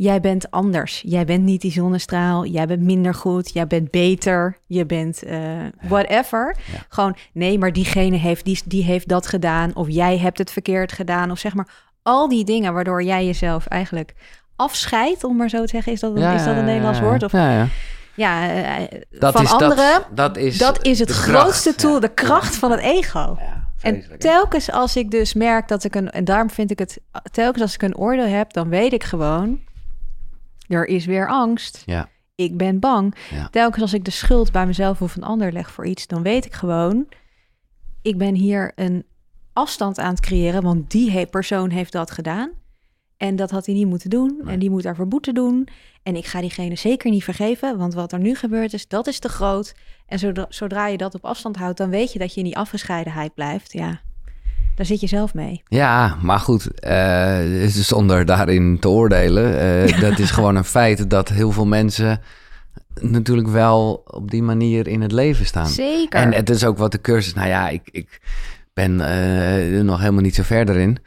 Jij 0.00 0.20
bent 0.20 0.50
anders. 0.50 1.02
Jij 1.06 1.24
bent 1.24 1.44
niet 1.44 1.60
die 1.60 1.72
zonnestraal. 1.72 2.46
Jij 2.46 2.66
bent 2.66 2.82
minder 2.82 3.14
goed. 3.14 3.52
Jij 3.52 3.66
bent 3.66 3.90
beter. 3.90 4.58
Je 4.66 4.86
bent 4.86 5.22
eh, 5.22 5.40
whatever. 5.82 6.56
Ja. 6.72 6.78
Gewoon, 6.88 7.16
nee, 7.32 7.58
maar 7.58 7.72
diegene 7.72 8.16
heeft, 8.16 8.44
die, 8.44 8.60
die 8.64 8.84
heeft 8.84 9.08
dat 9.08 9.26
gedaan. 9.26 9.74
Of 9.74 9.88
jij 9.88 10.18
hebt 10.18 10.38
het 10.38 10.50
verkeerd 10.50 10.92
gedaan. 10.92 11.30
Of 11.30 11.38
zeg 11.38 11.54
maar, 11.54 11.68
al 12.02 12.28
die 12.28 12.44
dingen 12.44 12.72
waardoor 12.72 13.02
jij 13.02 13.24
jezelf 13.26 13.66
eigenlijk 13.66 14.14
afscheidt, 14.56 15.24
om 15.24 15.36
maar 15.36 15.48
zo 15.48 15.60
te 15.60 15.68
zeggen. 15.68 15.92
Is 15.92 16.00
dat, 16.00 16.12
Ja, 16.18 16.32
is 16.34 16.44
dat 16.44 16.56
een 16.56 16.64
Nederlands 16.64 17.00
woord? 17.00 17.22
Of 17.22 17.32
ja, 17.32 17.52
ja. 17.52 17.66
ja, 18.14 18.48
eh, 18.50 19.00
Dat 19.10 19.32
van 19.32 19.42
is, 19.42 19.52
anderen. 19.52 19.76
Dat, 19.76 20.06
dat 20.14 20.36
is, 20.36 20.58
Dat 20.58 20.84
is 20.84 20.98
het 20.98 21.10
grootste 21.10 21.68
kracht. 21.68 21.78
tool, 21.78 22.00
de 22.00 22.14
kracht 22.14 22.56
van 22.56 22.70
het 22.70 22.80
ego. 22.80 23.38
En 23.80 24.04
telkens 24.18 24.70
als 24.70 24.96
ik 24.96 25.10
dus 25.10 25.34
merk 25.34 25.68
dat 25.68 25.84
ik 25.84 25.94
een... 25.94 26.10
En 26.10 26.24
daarom 26.24 26.50
vind 26.50 26.70
ik 26.70 26.78
het... 26.78 27.00
Telkens 27.30 27.62
als 27.62 27.74
ik 27.74 27.82
een 27.82 27.96
oordeel 27.96 28.26
heb, 28.26 28.52
dan 28.52 28.68
weet 28.68 28.92
ik 28.92 29.04
gewoon... 29.04 29.66
Er 30.68 30.86
is 30.86 31.06
weer 31.06 31.28
angst. 31.28 31.82
Ja. 31.86 32.08
Ik 32.34 32.56
ben 32.56 32.78
bang. 32.78 33.14
Ja. 33.30 33.48
Telkens 33.48 33.82
als 33.82 33.94
ik 33.94 34.04
de 34.04 34.10
schuld 34.10 34.52
bij 34.52 34.66
mezelf 34.66 35.02
of 35.02 35.16
een 35.16 35.22
ander 35.22 35.52
leg 35.52 35.70
voor 35.70 35.86
iets... 35.86 36.06
dan 36.06 36.22
weet 36.22 36.44
ik 36.44 36.54
gewoon... 36.54 37.08
Ik 38.02 38.18
ben 38.18 38.34
hier 38.34 38.72
een 38.74 39.04
afstand 39.52 39.98
aan 39.98 40.10
het 40.10 40.20
creëren... 40.20 40.62
want 40.62 40.90
die 40.90 41.26
persoon 41.26 41.70
heeft 41.70 41.92
dat 41.92 42.10
gedaan. 42.10 42.50
En 43.16 43.36
dat 43.36 43.50
had 43.50 43.66
hij 43.66 43.74
niet 43.74 43.86
moeten 43.86 44.10
doen. 44.10 44.40
Nee. 44.42 44.52
En 44.52 44.58
die 44.58 44.70
moet 44.70 44.82
daarvoor 44.82 45.08
boete 45.08 45.32
doen. 45.32 45.68
En 46.02 46.16
ik 46.16 46.26
ga 46.26 46.40
diegene 46.40 46.76
zeker 46.76 47.10
niet 47.10 47.24
vergeven... 47.24 47.78
want 47.78 47.94
wat 47.94 48.12
er 48.12 48.18
nu 48.18 48.34
gebeurd 48.34 48.72
is, 48.72 48.88
dat 48.88 49.06
is 49.06 49.18
te 49.18 49.28
groot... 49.28 49.74
En 50.06 50.18
zodra, 50.18 50.46
zodra 50.48 50.86
je 50.86 50.96
dat 50.96 51.14
op 51.14 51.24
afstand 51.24 51.56
houdt, 51.56 51.78
dan 51.78 51.90
weet 51.90 52.12
je 52.12 52.18
dat 52.18 52.32
je 52.32 52.38
in 52.38 52.46
die 52.46 52.56
afgescheidenheid 52.56 53.34
blijft. 53.34 53.72
Ja, 53.72 54.00
daar 54.78 54.86
zit 54.86 55.00
je 55.00 55.06
zelf 55.06 55.34
mee. 55.34 55.62
Ja, 55.68 56.16
maar 56.22 56.38
goed, 56.40 56.80
eh, 56.80 57.38
zonder 57.66 58.24
daarin 58.24 58.78
te 58.78 58.88
oordelen. 58.88 59.58
eh, 59.60 60.00
Dat 60.10 60.18
is 60.18 60.30
gewoon 60.30 60.56
een 60.56 60.64
feit 60.64 61.10
dat 61.10 61.28
heel 61.28 61.50
veel 61.52 61.66
mensen 61.66 62.20
natuurlijk 63.00 63.48
wel 63.48 64.02
op 64.06 64.30
die 64.30 64.42
manier 64.42 64.86
in 64.88 65.00
het 65.02 65.12
leven 65.12 65.46
staan. 65.46 65.66
Zeker. 65.66 66.20
En 66.20 66.32
het 66.32 66.50
is 66.50 66.64
ook 66.64 66.78
wat 66.78 66.92
de 66.92 67.00
cursus... 67.00 67.34
Nou 67.34 67.48
ja, 67.48 67.68
ik, 67.68 67.80
ik 67.90 68.20
ben 68.74 69.00
eh, 69.00 69.82
nog 69.82 69.98
helemaal 70.00 70.22
niet 70.22 70.34
zo 70.34 70.42
verder 70.42 70.76
in. 70.76 70.98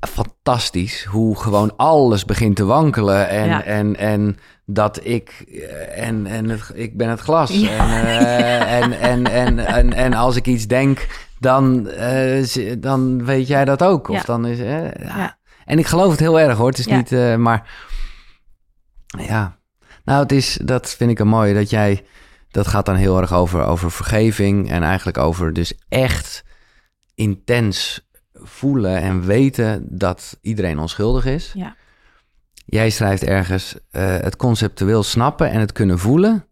Fantastisch 0.00 1.04
hoe 1.04 1.36
gewoon 1.38 1.76
alles 1.76 2.24
begint 2.24 2.56
te 2.56 2.64
wankelen. 2.64 3.28
En, 3.28 3.46
Ja. 3.46 3.64
en, 3.64 3.96
en 3.96 4.36
dat 4.66 5.04
ik... 5.04 5.44
eh, 5.48 6.06
En, 6.06 6.26
en 6.26 6.48
het, 6.48 6.70
ik 6.74 6.96
ben 6.96 7.08
het 7.08 7.20
glas. 7.20 7.50
Ja. 7.50 7.70
En, 7.70 8.06
eh, 8.28 8.74
en, 8.82 8.92
en, 8.92 9.26
en, 9.26 9.58
en, 9.66 9.92
en 9.92 10.14
als 10.14 10.36
ik 10.36 10.46
iets 10.46 10.66
denk, 10.66 11.06
dan, 11.38 11.88
eh, 11.88 12.44
dan 12.78 13.24
weet 13.24 13.46
jij 13.46 13.64
dat 13.64 13.82
ook. 13.82 14.08
Of 14.08 14.16
Ja. 14.16 14.22
dan 14.24 14.46
is... 14.46 14.58
eh, 14.58 14.82
ja. 14.82 15.16
Ja. 15.16 15.38
En 15.64 15.78
ik 15.78 15.86
geloof 15.86 16.10
het 16.10 16.20
heel 16.20 16.40
erg 16.40 16.56
hoor. 16.56 16.68
Het 16.68 16.78
is 16.78 16.86
niet... 16.86 17.12
eh, 17.12 17.36
maar 17.36 17.70
ja... 19.18 19.60
Nou, 20.04 20.22
het 20.22 20.32
is, 20.32 20.58
dat 20.64 20.90
vind 20.90 21.10
ik 21.10 21.18
een 21.18 21.28
mooie, 21.28 21.54
dat 21.54 21.70
jij, 21.70 22.04
dat 22.50 22.66
gaat 22.66 22.86
dan 22.86 22.94
heel 22.94 23.20
erg 23.20 23.32
over, 23.32 23.64
over 23.64 23.90
vergeving 23.90 24.70
en 24.70 24.82
eigenlijk 24.82 25.18
over 25.18 25.52
dus 25.52 25.74
echt 25.88 26.44
intens 27.14 28.08
voelen 28.32 28.96
en 29.00 29.24
weten 29.26 29.86
dat 29.88 30.38
iedereen 30.40 30.78
onschuldig 30.78 31.24
is. 31.26 31.50
Ja. 31.54 31.76
Jij 32.64 32.90
schrijft 32.90 33.22
ergens 33.24 33.74
eh, 33.90 34.16
het 34.16 34.36
conceptueel 34.36 35.02
snappen 35.02 35.50
en 35.50 35.60
het 35.60 35.72
kunnen 35.72 35.98
voelen. 35.98 36.46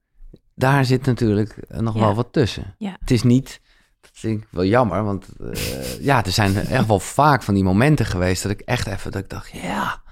Daar 0.55 0.85
zit 0.85 1.07
natuurlijk 1.07 1.57
nog 1.69 1.95
Ja. 1.95 2.01
wel 2.01 2.15
wat 2.15 2.33
tussen. 2.33 2.75
Ja. 2.79 2.97
Het 3.01 3.11
is 3.11 3.23
niet, 3.23 3.61
dat 4.01 4.11
vind 4.15 4.43
ik 4.43 4.49
wel 4.51 4.65
jammer, 4.65 5.05
want 5.05 5.27
eh, 5.53 6.01
ja, 6.01 6.25
er 6.25 6.31
zijn 6.33 6.57
echt 6.57 6.87
wel 6.87 7.01
vaak 7.01 7.43
van 7.43 7.55
die 7.55 7.65
momenten 7.65 8.07
geweest 8.07 8.43
dat 8.43 8.53
ik 8.53 8.61
echt 8.61 8.87
even, 8.87 9.11
dat 9.11 9.23
ik 9.23 9.29
dacht, 9.29 9.51
ja, 9.51 10.03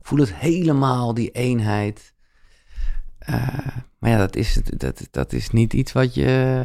ik 0.00 0.06
voel 0.06 0.18
het 0.18 0.34
helemaal, 0.34 1.14
die 1.14 1.30
eenheid. 1.30 2.12
Eh, 3.18 3.48
maar 3.98 4.10
ja, 4.10 4.18
dat 4.18 4.36
is, 4.36 4.60
dat, 4.64 5.08
dat 5.10 5.32
is 5.32 5.50
niet 5.50 5.72
iets 5.72 5.92
wat 5.92 6.14
je 6.14 6.62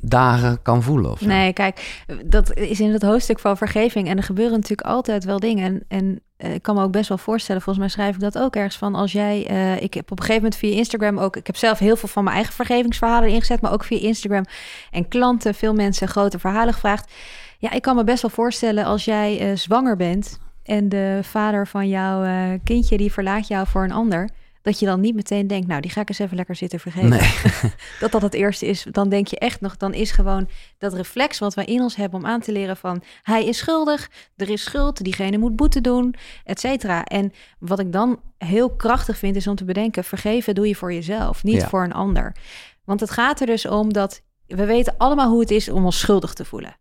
dagen 0.00 0.62
kan 0.62 0.82
voelen 0.82 1.10
of 1.10 1.18
zo. 1.18 1.26
Nee, 1.26 1.52
kijk, 1.52 2.04
dat 2.24 2.56
is 2.56 2.80
in 2.80 2.92
het 2.92 3.02
hoofdstuk 3.02 3.38
van 3.38 3.56
vergeving. 3.56 4.08
En 4.08 4.16
er 4.16 4.22
gebeuren 4.22 4.54
natuurlijk 4.54 4.88
altijd 4.88 5.24
wel 5.24 5.38
dingen. 5.40 5.64
En, 5.64 5.84
en 5.88 6.10
eh, 6.14 6.20
ik 6.38 6.62
kan 6.62 6.74
me 6.74 6.82
ook 6.82 6.92
best 6.92 7.08
wel 7.08 7.18
voorstellen, 7.18 7.62
volgens 7.62 7.84
mij 7.84 7.94
schrijf 7.94 8.14
ik 8.14 8.20
dat 8.20 8.38
ook 8.38 8.56
ergens 8.56 8.76
van. 8.76 8.94
Als 8.94 9.12
jij, 9.12 9.46
eh, 9.46 9.82
ik 9.82 9.94
heb 9.94 10.10
op 10.10 10.18
een 10.18 10.24
gegeven 10.24 10.42
moment 10.42 10.60
via 10.60 10.76
Instagram 10.76 11.18
ook, 11.18 11.36
ik 11.36 11.46
heb 11.46 11.56
zelf 11.56 11.78
heel 11.78 11.96
veel 11.96 12.08
van 12.08 12.24
mijn 12.24 12.36
eigen 12.36 12.54
vergevingsverhalen 12.54 13.28
ingezet, 13.28 13.60
maar 13.60 13.72
ook 13.72 13.84
via 13.84 13.98
Instagram 13.98 14.44
en 14.90 15.08
klanten, 15.08 15.54
veel 15.54 15.74
mensen 15.74 16.08
grote 16.08 16.38
verhalen 16.38 16.74
gevraagd. 16.74 17.12
Ja, 17.58 17.70
ik 17.70 17.82
kan 17.82 17.96
me 17.96 18.04
best 18.04 18.22
wel 18.22 18.30
voorstellen 18.30 18.84
als 18.84 19.04
jij 19.04 19.38
eh, 19.40 19.56
zwanger 19.56 19.96
bent 19.96 20.38
en 20.62 20.88
de 20.88 21.20
vader 21.22 21.66
van 21.66 21.88
jouw 21.88 22.24
eh, 22.24 22.58
kindje 22.64 22.96
die 22.96 23.12
verlaat 23.12 23.48
jou 23.48 23.66
voor 23.66 23.84
een 23.84 23.92
ander, 23.92 24.28
dat 24.68 24.78
je 24.78 24.86
dan 24.86 25.00
niet 25.00 25.14
meteen 25.14 25.46
denkt, 25.46 25.66
nou, 25.66 25.80
die 25.80 25.90
ga 25.90 26.00
ik 26.00 26.08
eens 26.08 26.18
even 26.18 26.36
lekker 26.36 26.54
zitten 26.56 26.80
vergeven. 26.80 27.08
Nee. 27.08 27.32
dat 28.00 28.12
dat 28.12 28.22
het 28.22 28.34
eerste 28.34 28.66
is. 28.66 28.86
Dan 28.90 29.08
denk 29.08 29.26
je 29.26 29.38
echt 29.38 29.60
nog, 29.60 29.76
dan 29.76 29.94
is 29.94 30.10
gewoon 30.10 30.48
dat 30.78 30.92
reflex 30.94 31.38
wat 31.38 31.54
wij 31.54 31.64
in 31.64 31.80
ons 31.80 31.96
hebben 31.96 32.18
om 32.20 32.26
aan 32.26 32.40
te 32.40 32.52
leren 32.52 32.76
van, 32.76 33.02
hij 33.22 33.44
is 33.46 33.58
schuldig, 33.58 34.10
er 34.36 34.50
is 34.50 34.62
schuld, 34.62 35.04
diegene 35.04 35.38
moet 35.38 35.56
boete 35.56 35.80
doen, 35.80 36.14
et 36.44 36.60
cetera. 36.60 37.04
En 37.04 37.32
wat 37.58 37.78
ik 37.78 37.92
dan 37.92 38.20
heel 38.38 38.70
krachtig 38.76 39.18
vind, 39.18 39.36
is 39.36 39.46
om 39.46 39.54
te 39.54 39.64
bedenken, 39.64 40.04
vergeven 40.04 40.54
doe 40.54 40.68
je 40.68 40.74
voor 40.74 40.92
jezelf, 40.92 41.42
niet 41.42 41.60
Ja. 41.60 41.68
voor 41.68 41.84
een 41.84 41.92
ander. 41.92 42.36
Want 42.84 43.00
het 43.00 43.10
gaat 43.10 43.40
er 43.40 43.46
dus 43.46 43.66
om 43.66 43.92
dat, 43.92 44.22
we 44.46 44.64
weten 44.64 44.94
allemaal 44.98 45.30
hoe 45.30 45.40
het 45.40 45.50
is 45.50 45.68
om 45.68 45.84
ons 45.84 45.98
schuldig 45.98 46.32
te 46.32 46.44
voelen. 46.44 46.76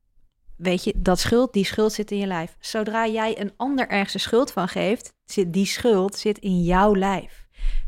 Weet 0.57 0.83
je, 0.83 0.93
dat 0.95 1.19
schuld, 1.19 1.53
die 1.53 1.65
schuld 1.65 1.93
zit 1.93 2.11
in 2.11 2.17
je 2.17 2.27
lijf. 2.27 2.55
Zodra 2.59 3.07
jij 3.07 3.39
een 3.39 3.53
ander 3.57 3.88
ergens 3.88 4.23
schuld 4.23 4.51
van 4.51 4.67
geeft, 4.67 5.13
zit 5.25 5.53
die 5.53 5.65
schuld 5.65 6.15
zit 6.15 6.38
in 6.38 6.63
jouw 6.63 6.95
lijf. 6.95 7.47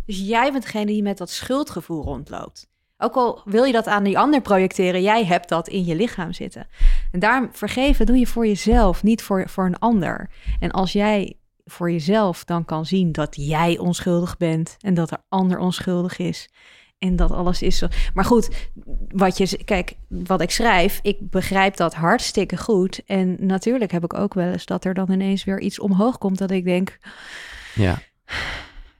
Dus 0.10 0.20
jij 0.20 0.52
bent 0.52 0.64
degene 0.64 0.86
die 0.86 1.02
met 1.02 1.18
dat 1.18 1.30
schuldgevoel 1.30 2.04
rondloopt. 2.04 2.68
Ook 2.98 3.16
al 3.16 3.42
wil 3.46 3.64
je 3.64 3.72
dat 3.72 3.88
aan 3.88 4.04
die 4.04 4.18
ander 4.18 4.42
projecteren, 4.42 5.02
jij 5.02 5.26
hebt 5.26 5.50
dat 5.50 5.68
in 5.68 5.86
je 5.86 5.96
lichaam 5.96 6.34
zitten. 6.34 6.68
En 7.12 7.20
daarom 7.20 7.50
vergeven 7.52 8.06
doe 8.06 8.18
je 8.18 8.28
voor 8.28 8.48
jezelf, 8.48 9.04
niet 9.04 9.22
voor, 9.22 9.50
voor 9.50 9.66
een 9.66 9.80
ander. 9.80 10.30
En 10.60 10.72
als 10.72 10.92
jij 10.92 11.38
voor 11.66 11.92
jezelf 11.92 12.44
dan 12.44 12.66
kan 12.66 12.86
zien 12.86 13.12
dat 13.12 13.36
jij 13.36 13.78
onschuldig 13.78 14.38
bent 14.38 14.78
en 14.80 14.94
dat 14.94 15.12
er 15.12 15.24
ander 15.28 15.60
onschuldig 15.60 16.18
is. 16.18 16.50
En 16.98 17.16
dat 17.16 17.32
alles 17.32 17.62
is 17.62 17.78
zo. 17.78 17.88
Maar 18.14 18.26
goed, 18.26 18.70
wat 19.08 19.38
je, 19.38 19.64
kijk, 19.64 19.94
wat 20.08 20.42
ik 20.42 20.52
schrijf, 20.52 21.00
ik 21.02 21.30
begrijp 21.30 21.76
dat 21.76 21.94
hartstikke 21.94 22.58
goed. 22.58 23.02
En 23.06 23.36
natuurlijk 23.40 23.92
heb 23.92 24.04
ik 24.04 24.14
ook 24.14 24.34
wel 24.34 24.52
eens 24.52 24.66
dat 24.66 24.86
er 24.86 24.94
dan 24.94 25.12
ineens 25.12 25.44
weer 25.44 25.60
iets 25.60 25.80
omhoog 25.80 26.18
komt 26.18 26.38
dat 26.38 26.52
ik 26.52 26.64
denk. 26.64 26.98
Ja. 27.76 28.02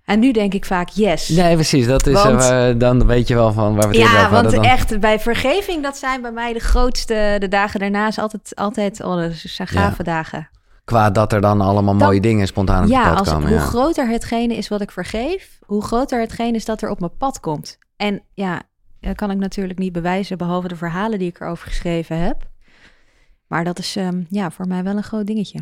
En 0.10 0.20
nu 0.20 0.32
denk 0.32 0.54
ik 0.54 0.66
vaak 0.66 0.90
yes. 0.90 1.28
Nee, 1.30 1.54
precies. 1.56 1.88
Dat 1.88 2.08
is, 2.08 2.14
Want- 2.24 2.42
eh, 2.42 2.70
dan 2.78 3.06
weet 3.06 3.28
je 3.28 3.36
wel 3.36 3.54
van 3.54 3.76
waar 3.76 3.90
we 3.90 3.98
het 3.98 4.10
Ja, 4.12 4.20
over 4.20 4.32
want. 4.32 4.52
Dan. 4.52 4.64
echt 4.64 5.00
bij 5.00 5.20
vergeving, 5.20 5.84
dat 5.84 5.98
zijn 5.98 6.22
bij 6.22 6.32
mij 6.32 6.54
de 6.54 6.60
grootste. 6.60 7.36
De 7.40 7.48
dagen 7.48 7.80
daarna 7.80 8.08
is 8.08 8.20
altijd, 8.20 8.56
altijd, 8.56 9.04
oh, 9.04 9.16
dat 9.16 9.32
zijn 9.34 9.68
gave 9.68 10.04
dagen. 10.04 10.50
Qua 10.84 11.10
dat 11.10 11.34
er 11.34 11.42
dan 11.42 11.62
allemaal 11.62 11.96
mooie 11.96 12.20
dingen 12.22 12.48
spontaan 12.48 12.84
op 12.84 12.90
Ja, 12.90 13.10
pad 13.10 13.20
als, 13.20 13.30
komen. 13.30 13.48
hoe 13.48 13.58
ja. 13.58 13.64
groter 13.64 14.08
hetgene 14.08 14.56
is 14.56 14.68
wat 14.68 14.82
ik 14.82 14.92
vergeef, 14.92 15.60
hoe 15.66 15.84
groter 15.84 16.20
hetgene 16.20 16.56
is 16.56 16.66
dat 16.66 16.82
er 16.82 16.90
op 16.90 17.00
mijn 17.00 17.18
pad 17.18 17.40
komt. 17.40 17.78
En 17.98 18.22
ja, 18.34 18.62
dat 19.00 19.16
kan 19.16 19.32
ik 19.32 19.38
natuurlijk 19.38 19.80
niet 19.80 19.94
bewijzen, 19.94 20.38
behalve 20.38 20.68
de 20.68 20.76
verhalen 20.76 21.20
die 21.20 21.28
ik 21.30 21.40
erover 21.40 21.68
geschreven 21.68 22.20
heb. 22.20 22.48
Maar 23.48 23.64
dat 23.64 23.80
is 23.80 23.96
ehm, 23.96 24.22
ja, 24.30 24.52
voor 24.52 24.68
mij 24.68 24.84
wel 24.84 24.98
een 24.98 25.04
groot 25.04 25.28
dingetje. 25.28 25.60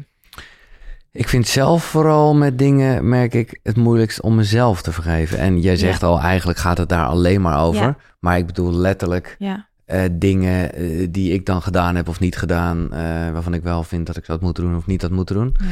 Ik 1.11 1.27
vind 1.29 1.47
zelf 1.47 1.83
vooral 1.83 2.35
met 2.35 2.57
dingen, 2.57 3.09
merk 3.09 3.33
ik, 3.33 3.59
het 3.63 3.75
moeilijkst 3.77 4.21
om 4.21 4.35
mezelf 4.35 4.81
te 4.81 4.91
vergeven. 4.91 5.37
En 5.39 5.59
jij 5.59 5.75
zegt 5.75 6.03
al, 6.03 6.19
eigenlijk 6.19 6.59
gaat 6.59 6.77
het 6.77 6.89
daar 6.89 7.05
alleen 7.05 7.41
maar 7.41 7.59
over. 7.61 7.81
Ja. 7.81 7.97
Maar 8.19 8.37
ik 8.37 8.45
bedoel 8.45 8.73
letterlijk 8.73 9.35
Ja, 9.39 9.67
eh, 9.85 10.03
dingen 10.11 10.73
eh, 10.73 11.07
die 11.09 11.33
ik 11.33 11.45
dan 11.45 11.61
gedaan 11.61 11.95
heb 11.95 12.07
of 12.07 12.19
niet 12.19 12.37
gedaan. 12.37 12.91
eh, 12.93 12.99
waarvan 13.31 13.53
ik 13.53 13.63
wel 13.63 13.83
vind 13.83 14.05
dat 14.05 14.17
ik 14.17 14.25
dat 14.25 14.41
moet 14.41 14.55
doen 14.55 14.75
of 14.75 14.85
niet 14.85 15.01
dat 15.01 15.11
moet 15.11 15.27
doen. 15.27 15.55
ja. 15.59 15.65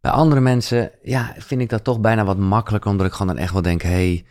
Bij 0.00 0.10
andere 0.14 0.40
mensen, 0.40 0.90
ja, 1.02 1.34
vind 1.38 1.60
ik 1.60 1.68
dat 1.68 1.84
toch 1.84 2.00
bijna 2.00 2.24
wat 2.24 2.38
makkelijker. 2.38 2.90
Omdat 2.90 3.06
ik 3.06 3.12
gewoon 3.12 3.34
dan 3.34 3.42
echt 3.42 3.52
wel 3.52 3.62
denk, 3.62 3.82
hey, 3.82 4.24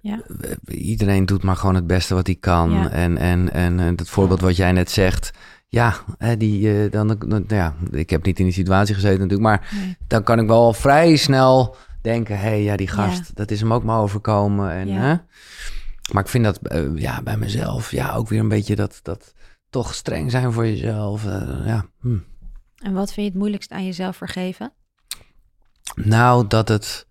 Ja. 0.00 0.22
iedereen 0.66 1.26
doet 1.26 1.42
maar 1.42 1.56
gewoon 1.56 1.74
het 1.74 1.86
beste 1.86 2.14
wat 2.14 2.26
hij 2.26 2.36
kan. 2.40 2.70
Ja. 2.70 2.90
En, 2.90 3.18
en, 3.18 3.52
en 3.52 3.96
dat 3.96 4.08
voorbeeld 4.08 4.40
wat 4.40 4.56
jij 4.56 4.72
net 4.72 4.90
zegt. 4.90 5.30
Ja, 5.74 5.94
hè, 6.18 6.36
die, 6.36 6.82
eh, 6.84 6.90
dan, 6.90 7.16
dan, 7.26 7.44
ja, 7.48 7.74
ik 7.90 8.10
heb 8.10 8.24
niet 8.24 8.38
in 8.38 8.44
die 8.44 8.54
situatie 8.54 8.94
gezeten 8.94 9.20
natuurlijk. 9.20 9.48
Maar 9.48 9.68
Nee. 9.74 9.96
dan 10.06 10.22
kan 10.22 10.38
ik 10.38 10.46
wel 10.46 10.72
vrij 10.72 11.16
snel 11.16 11.76
denken, 12.02 12.38
hé, 12.38 12.42
hey, 12.48 12.62
ja, 12.62 12.76
die 12.76 12.88
gast, 12.88 13.26
Ja. 13.26 13.30
dat 13.34 13.50
is 13.50 13.60
hem 13.60 13.72
ook 13.72 13.82
maar 13.84 13.98
overkomen. 14.00 14.70
En, 14.72 14.88
Ja. 14.88 15.00
hè? 15.00 15.14
Maar 16.12 16.22
ik 16.22 16.28
vind 16.28 16.44
dat 16.44 16.58
eh, 16.58 16.96
ja, 16.96 17.22
bij 17.22 17.36
mezelf, 17.36 17.90
ja, 17.90 18.14
ook 18.14 18.28
weer 18.28 18.40
een 18.40 18.48
beetje 18.48 18.76
dat, 18.76 18.98
dat 19.02 19.34
toch 19.70 19.94
streng 19.94 20.30
zijn 20.30 20.52
voor 20.52 20.66
jezelf. 20.66 21.24
eh, 21.26 21.66
ja. 21.66 21.86
hm. 22.00 22.18
En 22.82 22.92
wat 22.92 23.12
vind 23.12 23.26
je 23.26 23.30
het 23.32 23.34
moeilijkst 23.40 23.70
aan 23.70 23.84
jezelf 23.84 24.16
vergeven? 24.16 24.72
Nou, 25.94 26.46
dat 26.46 26.68
het 26.68 27.06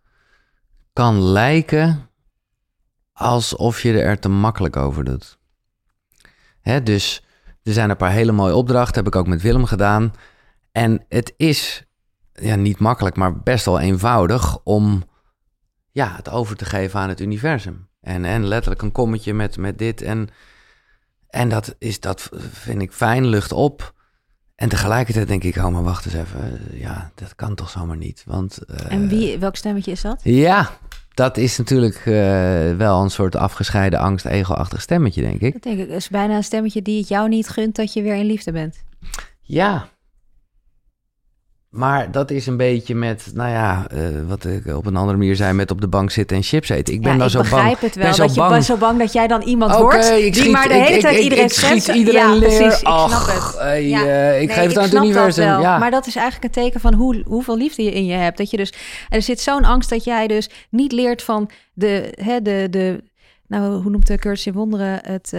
kan 0.93 1.21
lijken 1.21 2.09
alsof 3.13 3.81
je 3.81 3.99
er 4.01 4.19
te 4.19 4.29
makkelijk 4.29 4.75
over 4.77 5.03
doet. 5.03 5.37
Hè, 6.61 6.83
dus 6.83 7.23
er 7.63 7.73
zijn 7.73 7.89
een 7.89 7.97
paar 7.97 8.11
hele 8.11 8.31
mooie 8.31 8.55
opdrachten, 8.55 8.95
heb 8.95 9.13
ik 9.13 9.19
ook 9.19 9.27
met 9.27 9.41
Willem 9.41 9.65
gedaan. 9.65 10.13
En 10.71 11.05
het 11.09 11.33
is 11.37 11.83
ja, 12.33 12.55
niet 12.55 12.79
makkelijk, 12.79 13.15
maar 13.15 13.39
best 13.39 13.65
wel 13.65 13.79
eenvoudig 13.79 14.59
om 14.63 15.03
ja, 15.91 16.15
het 16.15 16.29
over 16.29 16.55
te 16.55 16.65
geven 16.65 16.99
aan 16.99 17.09
het 17.09 17.19
universum. 17.19 17.87
En, 18.01 18.25
en 18.25 18.45
letterlijk 18.45 18.81
een 18.81 18.91
kommetje 18.91 19.33
met, 19.33 19.57
met 19.57 19.77
dit. 19.77 20.01
En, 20.01 20.29
en 21.29 21.49
dat, 21.49 21.75
is, 21.79 21.99
dat 21.99 22.29
vind 22.51 22.81
ik 22.81 22.91
fijn, 22.91 23.25
lucht 23.25 23.51
op. 23.51 23.93
En 24.55 24.69
tegelijkertijd 24.69 25.27
denk 25.27 25.43
ik, 25.43 25.55
oh 25.55 25.67
maar 25.67 25.83
wacht 25.83 26.05
eens 26.05 26.13
even. 26.13 26.59
Ja, 26.71 27.11
dat 27.15 27.35
kan 27.35 27.55
toch 27.55 27.69
zomaar 27.69 27.97
niet. 27.97 28.23
Want, 28.25 28.57
eh, 28.57 28.91
En 28.91 29.07
wie, 29.07 29.39
welk 29.39 29.55
stemmetje 29.55 29.91
is 29.91 30.01
dat? 30.01 30.19
Ja, 30.23 30.69
dat 31.13 31.37
is 31.37 31.57
natuurlijk 31.57 31.95
eh, 31.95 32.75
wel 32.77 33.01
een 33.01 33.09
soort 33.09 33.35
afgescheiden 33.35 33.99
angst, 33.99 34.25
ego-achtig 34.25 34.81
stemmetje, 34.81 35.21
denk 35.21 35.41
ik. 35.41 35.53
Dat 35.53 35.63
denk 35.63 35.79
ik. 35.79 35.89
is 35.89 36.09
bijna 36.09 36.35
een 36.35 36.43
stemmetje 36.43 36.81
die 36.81 36.99
het 36.99 37.07
jou 37.07 37.29
niet 37.29 37.49
gunt 37.49 37.75
dat 37.75 37.93
je 37.93 38.01
weer 38.01 38.15
in 38.15 38.25
liefde 38.25 38.51
bent. 38.51 38.83
Ja. 39.41 39.89
Maar 41.73 42.11
dat 42.11 42.31
is 42.31 42.47
een 42.47 42.57
beetje 42.57 42.95
met, 42.95 43.31
nou 43.33 43.49
ja, 43.49 43.87
eh, 43.91 43.99
wat 44.27 44.45
ik 44.45 44.65
op 44.67 44.85
een 44.85 44.95
andere 44.95 45.17
manier 45.17 45.35
zei, 45.35 45.53
met 45.53 45.71
op 45.71 45.81
de 45.81 45.87
bank 45.87 46.11
zitten 46.11 46.37
en 46.37 46.43
chips 46.43 46.69
eten. 46.69 46.93
Ik 46.93 47.01
ben 47.01 47.11
ja, 47.11 47.15
nou 47.17 47.29
ik 47.29 47.35
zo 47.35 47.41
begrijp 47.41 47.63
bang. 47.65 47.79
het 47.79 47.93
ben 47.93 48.03
wel. 48.03 48.13
zo 48.13 48.21
Dat 48.23 48.33
je 48.33 48.39
bang. 48.39 48.51
bent 48.51 48.65
zo 48.65 48.77
bang 48.77 48.99
dat 48.99 49.13
jij 49.13 49.27
dan 49.27 49.41
iemand 49.41 49.71
Oké, 49.73 49.81
wordt 49.81 50.09
ik 50.09 50.33
die 50.33 50.41
schiet- 50.41 50.51
maar 50.51 50.67
de 50.67 50.73
ik- 50.73 50.81
hele 50.83 50.95
ik- 50.95 51.01
tijd 51.01 51.15
ik- 51.15 51.23
iedereen 51.23 51.43
ik 51.45 51.51
schiet 51.51 51.87
iedereen 51.87 52.19
ja, 52.21 52.33
leer. 52.35 52.39
precies. 52.57 52.79
Ik 52.79 52.87
Ach, 52.87 53.09
snap 53.23 53.35
het. 53.35 53.55
eh, 53.57 53.89
Ja. 53.89 54.03
eh, 54.05 54.41
ik 54.41 54.47
Nee, 54.47 54.57
geef 54.57 54.67
het 54.67 54.77
aan 54.77 54.83
het 54.83 54.93
universum. 54.93 55.43
Ja. 55.43 55.77
Maar 55.77 55.91
dat 55.91 56.07
is 56.07 56.15
eigenlijk 56.15 56.55
een 56.55 56.63
teken 56.63 56.79
van 56.79 56.93
hoe, 56.93 57.21
hoeveel 57.25 57.57
liefde 57.57 57.83
je 57.83 57.91
in 57.91 58.05
je 58.05 58.15
hebt. 58.15 58.37
Dat 58.37 58.49
je 58.49 58.57
dus, 58.57 58.73
er 59.09 59.21
zit 59.21 59.39
zo'n 59.41 59.63
angst 59.65 59.89
dat 59.89 60.03
jij 60.03 60.27
dus 60.27 60.49
niet 60.69 60.91
leert 60.91 61.23
van 61.23 61.49
de, 61.73 62.13
hè, 62.21 62.41
de, 62.41 62.67
de 62.69 63.03
nou, 63.47 63.81
hoe 63.81 63.91
noemt 63.91 64.07
de 64.07 64.17
cursus 64.17 64.45
in 64.45 64.53
wonderen 64.53 64.99
het 65.07 65.33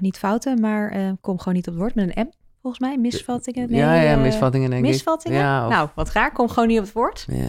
niet 0.00 0.18
fouten, 0.18 0.60
maar 0.60 1.14
kom 1.20 1.38
gewoon 1.38 1.54
niet 1.54 1.66
op 1.68 1.72
het 1.72 1.82
woord 1.82 1.94
met 1.94 2.16
een 2.16 2.22
M, 2.26 2.30
volgens 2.68 2.78
mij. 2.88 2.98
Misvattingen. 3.10 3.70
Nee, 3.70 3.80
ja, 3.80 3.94
ja, 4.00 4.12
eh, 4.12 4.20
misvattingen 4.20 4.70
denk 4.70 4.82
Misvattingen? 4.82 5.38
ik. 5.38 5.44
Ja, 5.44 5.64
of- 5.66 5.72
Nou, 5.72 5.88
wat 5.94 6.12
raar. 6.12 6.32
Kom 6.32 6.48
gewoon 6.48 6.68
niet 6.68 6.78
op 6.78 6.84
het 6.84 6.92
woord. 6.94 7.24
ja. 7.28 7.44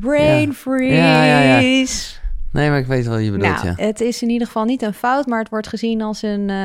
Brain 0.00 0.46
Ja. 0.48 0.52
freeze. 0.54 2.14
Nee, 2.52 2.68
maar 2.70 2.78
ik 2.78 2.86
weet 2.86 3.04
wel 3.04 3.14
wat 3.14 3.24
je 3.24 3.30
bedoelt, 3.30 3.62
Nou, 3.62 3.66
ja. 3.76 3.84
het 3.86 4.00
is 4.00 4.22
in 4.22 4.28
ieder 4.30 4.46
geval 4.46 4.64
niet 4.64 4.82
een 4.82 4.94
fout, 4.94 5.26
maar 5.26 5.38
het 5.38 5.48
wordt 5.48 5.66
gezien 5.68 6.02
als 6.02 6.22
een... 6.22 6.50
eh, 6.50 6.56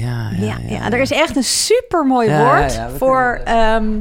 Ja, 0.00 0.30
ja, 0.30 0.30
ja, 0.38 0.56
ja, 0.68 0.90
er 0.90 0.98
is 1.00 1.10
echt 1.10 1.36
een 1.36 1.44
supermooi 1.44 2.36
woord 2.36 2.80
voor, 2.96 3.40
ehm, 3.44 4.00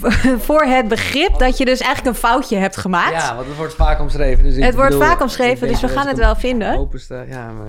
voor 0.46 0.62
het 0.62 0.88
begrip 0.88 1.38
dat 1.38 1.58
je 1.58 1.64
dus 1.64 1.80
eigenlijk 1.80 2.14
een 2.16 2.22
foutje 2.28 2.56
hebt 2.56 2.76
gemaakt. 2.76 3.22
Ja, 3.22 3.34
want 3.34 3.46
het 3.48 3.56
wordt 3.56 3.74
vaak 3.74 4.00
omschreven. 4.00 4.44
Dus 4.44 4.56
het 4.56 4.74
wordt 4.74 4.90
bedoel, 4.90 5.06
vaak 5.08 5.20
omschreven, 5.20 5.68
dus 5.68 5.80
we 5.80 5.88
gaan 5.88 6.06
het 6.06 6.18
wel 6.18 6.34
vinden. 6.36 6.68
hem 6.68 6.78
opensta- 6.78 7.22
Ja, 7.22 7.50
maar... 7.52 7.68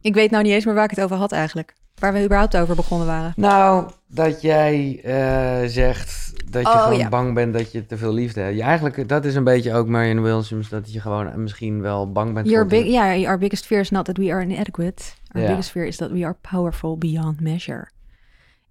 Ik 0.00 0.14
weet 0.14 0.30
nou 0.30 0.42
niet 0.42 0.52
eens 0.52 0.64
meer 0.64 0.74
waar 0.74 0.84
ik 0.84 0.90
het 0.90 1.00
over 1.00 1.16
had 1.16 1.32
eigenlijk. 1.32 1.74
Waar 2.00 2.12
we 2.12 2.24
überhaupt 2.24 2.56
over 2.56 2.74
begonnen 2.74 3.06
waren. 3.06 3.32
Nou, 3.36 3.90
dat 4.06 4.42
jij 4.42 5.00
eh, 5.04 5.68
zegt 5.68 6.32
dat 6.50 6.62
je 6.62 6.68
Oh, 6.68 6.82
gewoon 6.82 6.98
ja. 6.98 7.08
bang 7.08 7.34
bent 7.34 7.52
dat 7.54 7.72
je 7.72 7.86
te 7.86 7.96
veel 7.96 8.12
liefde 8.12 8.40
hebt. 8.40 8.56
Ja, 8.56 8.66
eigenlijk, 8.66 9.08
dat 9.08 9.24
is 9.24 9.34
een 9.34 9.44
beetje 9.44 9.74
ook 9.74 9.86
Marianne 9.88 10.20
Williams, 10.20 10.68
dat 10.68 10.92
je 10.92 11.00
gewoon 11.00 11.42
misschien 11.42 11.80
wel 11.82 12.12
bang 12.12 12.34
bent 12.34 12.48
Your 12.48 12.66
big, 12.66 12.84
yeah, 12.86 13.26
our 13.28 13.38
biggest 13.38 13.66
fear 13.66 13.80
is 13.80 13.90
not 13.90 14.04
that 14.04 14.16
we 14.16 14.32
are 14.32 14.42
inadequate. 14.42 15.02
Our 15.32 15.42
Ja. 15.42 15.48
biggest 15.48 15.70
fear 15.70 15.86
is 15.86 15.96
that 15.96 16.10
we 16.10 16.24
are 16.24 16.36
powerful 16.40 16.98
beyond 16.98 17.40
measure. 17.40 17.88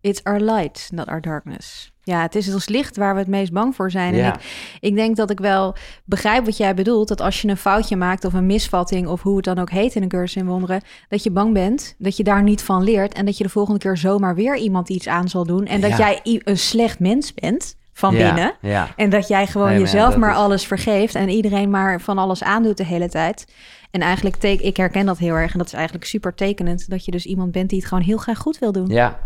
It's 0.02 0.24
our 0.24 0.40
light, 0.40 0.90
not 0.94 1.08
our 1.08 1.22
darkness. 1.22 1.92
Ja, 2.08 2.22
het 2.22 2.36
is 2.36 2.54
ons 2.54 2.68
licht 2.68 2.98
waar 2.98 3.14
we 3.14 3.20
het 3.20 3.28
meest 3.28 3.52
bang 3.52 3.76
voor 3.76 3.92
zijn. 3.92 4.14
En 4.14 4.28
ik, 4.28 4.36
ik 4.80 4.96
denk 4.96 5.16
dat 5.16 5.30
ik 5.30 5.40
wel 5.40 5.76
begrijp 6.04 6.46
wat 6.46 6.58
jij 6.58 6.74
bedoelt. 6.74 7.08
Dat 7.08 7.22
als 7.22 7.42
je 7.42 7.48
een 7.48 7.58
foutje 7.58 7.96
maakt 7.96 8.26
of 8.26 8.34
een 8.34 8.46
misvatting... 8.46 9.08
of 9.08 9.22
hoe 9.22 9.36
het 9.36 9.46
dan 9.46 9.60
ook 9.60 9.70
heet 9.70 9.96
in 9.96 10.02
een 10.04 10.08
cursus 10.10 10.36
in 10.42 10.46
wonderen... 10.48 10.82
dat 11.10 11.24
je 11.24 11.32
bang 11.32 11.54
bent, 11.54 11.96
dat 11.98 12.18
je 12.18 12.24
daar 12.24 12.44
niet 12.44 12.62
van 12.62 12.84
leert... 12.84 13.14
en 13.14 13.26
dat 13.26 13.38
je 13.38 13.44
de 13.44 13.50
volgende 13.50 13.80
keer 13.80 13.98
zomaar 13.98 14.36
weer 14.36 14.58
iemand 14.58 14.90
iets 14.90 15.08
aan 15.08 15.28
zal 15.30 15.46
doen... 15.46 15.66
en 15.66 15.82
dat 15.82 15.90
Ja. 15.90 15.98
jij 15.98 16.20
een 16.44 16.58
slecht 16.58 17.00
mens 17.00 17.34
bent 17.34 17.76
van 17.94 18.16
ja, 18.16 18.34
binnen... 18.34 18.54
En 18.96 19.10
dat 19.10 19.28
jij 19.28 19.48
gewoon 19.48 19.70
Nee, 19.70 19.80
jezelf 19.80 20.18
maar 20.18 20.30
is- 20.32 20.36
alles 20.38 20.66
vergeeft 20.66 21.16
en 21.16 21.30
iedereen 21.30 21.70
maar 21.70 22.02
van 22.02 22.18
alles 22.18 22.44
aandoet 22.44 22.78
de 22.78 22.86
hele 22.86 23.10
tijd. 23.10 23.48
En 23.92 24.02
eigenlijk, 24.02 24.36
teken, 24.36 24.66
ik 24.66 24.78
herken 24.78 25.06
dat 25.06 25.18
heel 25.18 25.36
erg 25.36 25.52
en 25.52 25.58
dat 25.58 25.68
is 25.68 25.74
eigenlijk 25.74 26.06
super 26.06 26.36
tekenend. 26.36 26.90
Dat 26.90 27.06
je 27.06 27.12
dus 27.12 27.26
iemand 27.26 27.52
bent 27.52 27.70
die 27.70 27.80
het 27.80 27.88
gewoon 27.88 28.04
heel 28.04 28.18
graag 28.18 28.38
goed 28.38 28.60
wil 28.60 28.72
doen. 28.72 28.88
ja. 28.88 29.20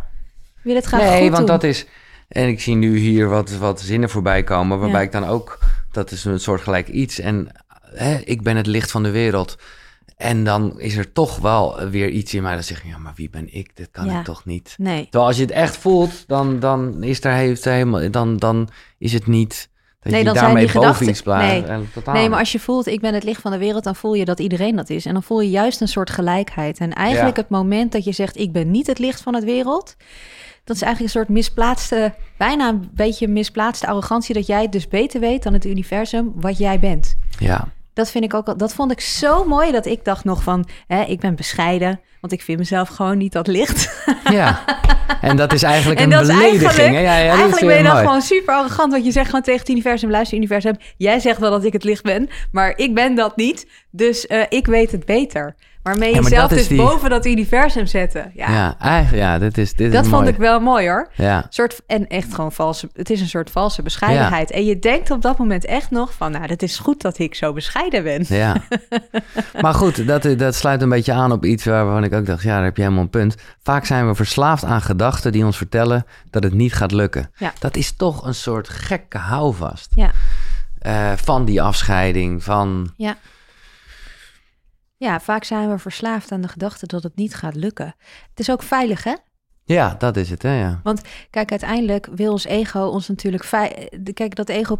Wil 0.61 0.75
het 0.75 0.85
graag 0.85 1.01
Nee, 1.01 1.21
goed 1.21 1.29
want 1.31 1.37
doen. 1.37 1.45
dat 1.45 1.63
is... 1.63 1.85
En 2.29 2.47
ik 2.47 2.61
zie 2.61 2.75
nu 2.75 2.97
hier 2.97 3.29
wat, 3.29 3.51
wat 3.51 3.81
zinnen 3.81 4.09
voorbij 4.09 4.43
komen, 4.43 4.79
waarbij 4.79 4.99
Ja. 4.99 5.05
ik 5.05 5.11
dan 5.11 5.25
ook... 5.25 5.57
Dat 5.91 6.11
is 6.11 6.25
een 6.25 6.39
soort 6.39 6.61
gelijk 6.61 6.87
iets. 6.87 7.19
En 7.19 7.47
hè, 7.93 8.15
ik 8.17 8.41
ben 8.41 8.55
het 8.55 8.67
licht 8.67 8.91
van 8.91 9.03
de 9.03 9.11
wereld. 9.11 9.57
En 10.17 10.43
dan 10.43 10.79
is 10.79 10.95
er 10.95 11.11
toch 11.11 11.37
wel 11.37 11.89
weer 11.89 12.09
iets 12.09 12.33
in 12.33 12.43
mij 12.43 12.55
dat 12.55 12.65
zegt... 12.65 12.83
Ja, 12.85 12.97
maar 12.97 13.13
wie 13.15 13.29
ben 13.29 13.53
ik? 13.53 13.75
Dit 13.75 13.89
kan 13.91 14.05
Ja. 14.05 14.19
ik 14.19 14.25
toch 14.25 14.45
niet? 14.45 14.75
Nee, 14.77 15.01
Terwijl 15.03 15.25
als 15.25 15.35
je 15.35 15.41
het 15.41 15.51
echt 15.51 15.77
voelt, 15.77 16.27
dan, 16.27 16.59
dan 16.59 17.03
is 17.03 17.23
er 17.23 17.31
heeft 17.31 17.63
helemaal, 17.65 18.11
dan, 18.11 18.37
dan 18.37 18.69
is 18.97 19.13
het 19.13 19.27
niet, 19.27 19.69
Dat 20.01 20.11
Nee, 20.11 20.19
je 20.19 20.25
dan 20.25 20.35
zijn 20.35 20.45
daarmee 20.45 20.65
die 20.65 20.73
boven 20.81 21.15
gedachten- 21.15 22.13
nee. 22.13 22.29
Maar 22.29 22.39
als 22.39 22.51
je 22.51 22.59
voelt, 22.59 22.87
ik 22.87 23.01
ben 23.01 23.13
het 23.13 23.23
licht 23.23 23.41
van 23.41 23.51
de 23.51 23.57
wereld, 23.57 23.83
dan 23.83 23.95
voel 23.95 24.13
je 24.13 24.25
dat 24.25 24.39
iedereen 24.39 24.75
dat 24.75 24.89
is. 24.89 25.05
En 25.05 25.13
dan 25.13 25.23
voel 25.23 25.41
je 25.41 25.49
juist 25.49 25.81
een 25.81 25.87
soort 25.87 26.09
gelijkheid. 26.09 26.77
En 26.77 26.93
eigenlijk 26.93 27.35
Ja. 27.35 27.41
het 27.41 27.51
moment 27.51 27.91
dat 27.91 28.03
je 28.03 28.11
zegt, 28.11 28.37
ik 28.37 28.51
ben 28.51 28.71
niet 28.71 28.87
het 28.87 28.99
licht 28.99 29.21
van 29.21 29.35
het 29.35 29.43
wereld, 29.43 29.95
dat 30.69 30.77
is 30.77 30.81
eigenlijk 30.83 31.01
een 31.15 31.19
soort 31.21 31.29
misplaatste, 31.37 32.13
bijna 32.37 32.69
een 32.69 32.89
beetje 32.93 33.27
misplaatste 33.27 33.87
arrogantie, 33.87 34.33
dat 34.35 34.47
jij 34.47 34.61
het 34.61 34.71
dus 34.71 34.87
beter 34.87 35.19
weet 35.19 35.43
dan 35.43 35.53
het 35.53 35.65
universum 35.65 36.31
wat 36.35 36.57
jij 36.57 36.79
bent. 36.79 37.15
Ja, 37.39 37.67
Dat 37.93 38.11
vind 38.11 38.23
ik 38.23 38.33
ook, 38.33 38.47
al- 38.47 38.57
dat 38.57 38.73
vond 38.73 38.91
ik 38.91 38.99
zo 39.01 39.45
mooi 39.45 39.71
dat 39.71 39.85
ik 39.85 40.05
dacht 40.05 40.23
nog 40.23 40.43
van, 40.43 40.67
hè, 40.87 41.03
ik 41.03 41.19
ben 41.19 41.35
bescheiden, 41.35 41.99
want 42.21 42.33
ik 42.33 42.41
vind 42.41 42.57
mezelf 42.59 42.89
gewoon 42.89 43.17
niet 43.17 43.31
dat 43.31 43.47
licht. 43.47 44.03
ja. 44.31 44.63
En 45.21 45.37
dat 45.37 45.53
is 45.53 45.63
eigenlijk 45.63 45.99
En 46.03 46.11
een 46.11 46.19
belediging. 46.19 46.61
eigenlijk- 46.63 46.77
hè? 46.77 46.99
Ja, 46.99 47.17
ja, 47.17 47.29
dat 47.29 47.37
Eigenlijk 47.39 47.65
ben 47.67 47.77
je 47.77 47.83
dan 47.83 47.91
mooi. 47.93 48.05
gewoon 48.05 48.21
super 48.21 48.53
arrogant, 48.53 48.91
want 48.91 49.05
je 49.05 49.11
zegt 49.11 49.25
gewoon 49.25 49.41
tegen 49.41 49.59
het 49.59 49.69
universum, 49.69 50.09
luister 50.09 50.37
universum, 50.37 50.75
jij 50.97 51.19
zegt 51.19 51.39
wel 51.39 51.51
dat 51.51 51.63
ik 51.63 51.73
het 51.73 51.83
licht 51.83 52.03
ben, 52.03 52.29
maar 52.51 52.73
ik 52.77 52.93
ben 52.93 53.15
dat 53.15 53.35
niet, 53.35 53.67
dus 53.91 54.27
eh, 54.27 54.41
ik 54.49 54.65
weet 54.65 54.91
het 54.91 55.05
beter. 55.05 55.55
Waarmee 55.83 56.13
Ja, 56.13 56.21
je 56.21 56.29
dat 56.29 56.51
is 56.51 56.57
dus 56.57 56.67
die- 56.67 56.77
boven 56.77 57.09
dat 57.09 57.25
universum 57.25 57.85
zetten. 57.85 58.31
Ja, 58.35 58.51
Ja, 58.51 58.75
eigenlijk, 58.79 59.23
ja, 59.23 59.39
dit 59.39 59.57
is, 59.57 59.73
dit 59.73 59.91
dat 59.91 60.03
is 60.03 60.09
vond 60.09 60.21
mooi. 60.21 60.33
ik 60.33 60.39
wel 60.39 60.59
mooi 60.59 60.87
hoor. 60.87 61.09
Ja, 61.15 61.45
Soort, 61.49 61.81
en 61.87 62.07
echt 62.07 62.33
gewoon 62.33 62.51
valse, 62.51 62.89
het 62.93 63.09
is 63.09 63.21
een 63.21 63.27
soort 63.27 63.49
valse 63.51 63.81
bescheidenheid. 63.81 64.51
En 64.51 64.65
je 64.65 64.79
denkt 64.79 65.11
op 65.11 65.21
dat 65.21 65.37
moment 65.37 65.65
echt 65.65 65.91
nog 65.91 66.13
van, 66.13 66.31
nou, 66.31 66.45
het 66.45 66.63
is 66.63 66.79
goed 66.79 67.01
dat 67.01 67.19
ik 67.19 67.35
zo 67.35 67.53
bescheiden 67.53 68.03
ben. 68.03 68.25
ja. 68.27 68.55
maar 69.61 69.73
goed, 69.73 70.07
dat, 70.07 70.23
dat 70.37 70.55
sluit 70.55 70.81
een 70.81 70.89
beetje 70.89 71.13
aan 71.13 71.31
op 71.31 71.45
iets 71.45 71.65
waarvan 71.65 72.03
ik 72.03 72.13
ook 72.13 72.25
dacht, 72.25 72.43
ja, 72.43 72.55
daar 72.55 72.63
heb 72.63 72.75
je 72.75 72.81
helemaal 72.81 73.03
een 73.03 73.09
punt. 73.09 73.35
Vaak 73.63 73.85
zijn 73.85 74.07
we 74.07 74.15
verslaafd 74.15 74.63
aan 74.63 74.81
gedachten 74.81 75.31
die 75.31 75.45
ons 75.45 75.57
vertellen 75.57 76.05
dat 76.29 76.43
het 76.43 76.53
niet 76.53 76.73
gaat 76.73 76.91
lukken. 76.91 77.31
Ja. 77.37 77.53
Dat 77.59 77.75
is 77.77 77.91
toch 77.95 78.25
een 78.25 78.35
soort 78.35 78.69
gekke 78.69 79.17
houvast. 79.17 79.91
Ja. 79.95 80.11
Eh, 80.79 81.11
van 81.15 81.45
die 81.45 81.61
afscheiding, 81.61 82.43
van... 82.43 82.93
Ja. 82.97 83.15
Ja, 84.99 85.19
vaak 85.19 85.43
zijn 85.43 85.69
we 85.69 85.77
verslaafd 85.77 86.31
aan 86.31 86.41
de 86.41 86.47
gedachte 86.47 86.85
dat 86.87 87.03
het 87.03 87.15
niet 87.15 87.35
gaat 87.35 87.55
lukken. 87.55 87.95
Het 88.29 88.39
is 88.39 88.51
ook 88.51 88.63
veilig, 88.63 89.03
hè? 89.03 89.13
Ja, 89.63 89.95
dat 89.97 90.17
is 90.17 90.29
het, 90.29 90.41
hè, 90.41 90.59
ja. 90.59 90.81
Kijk, 91.29 91.51
uiteindelijk 91.51 92.07
wil 92.15 92.31
ons 92.31 92.45
ego 92.45 92.85
ons 92.85 93.07
natuurlijk... 93.07 93.49
Kijk, 94.13 94.35
dat 94.35 94.49
ego 94.49 94.79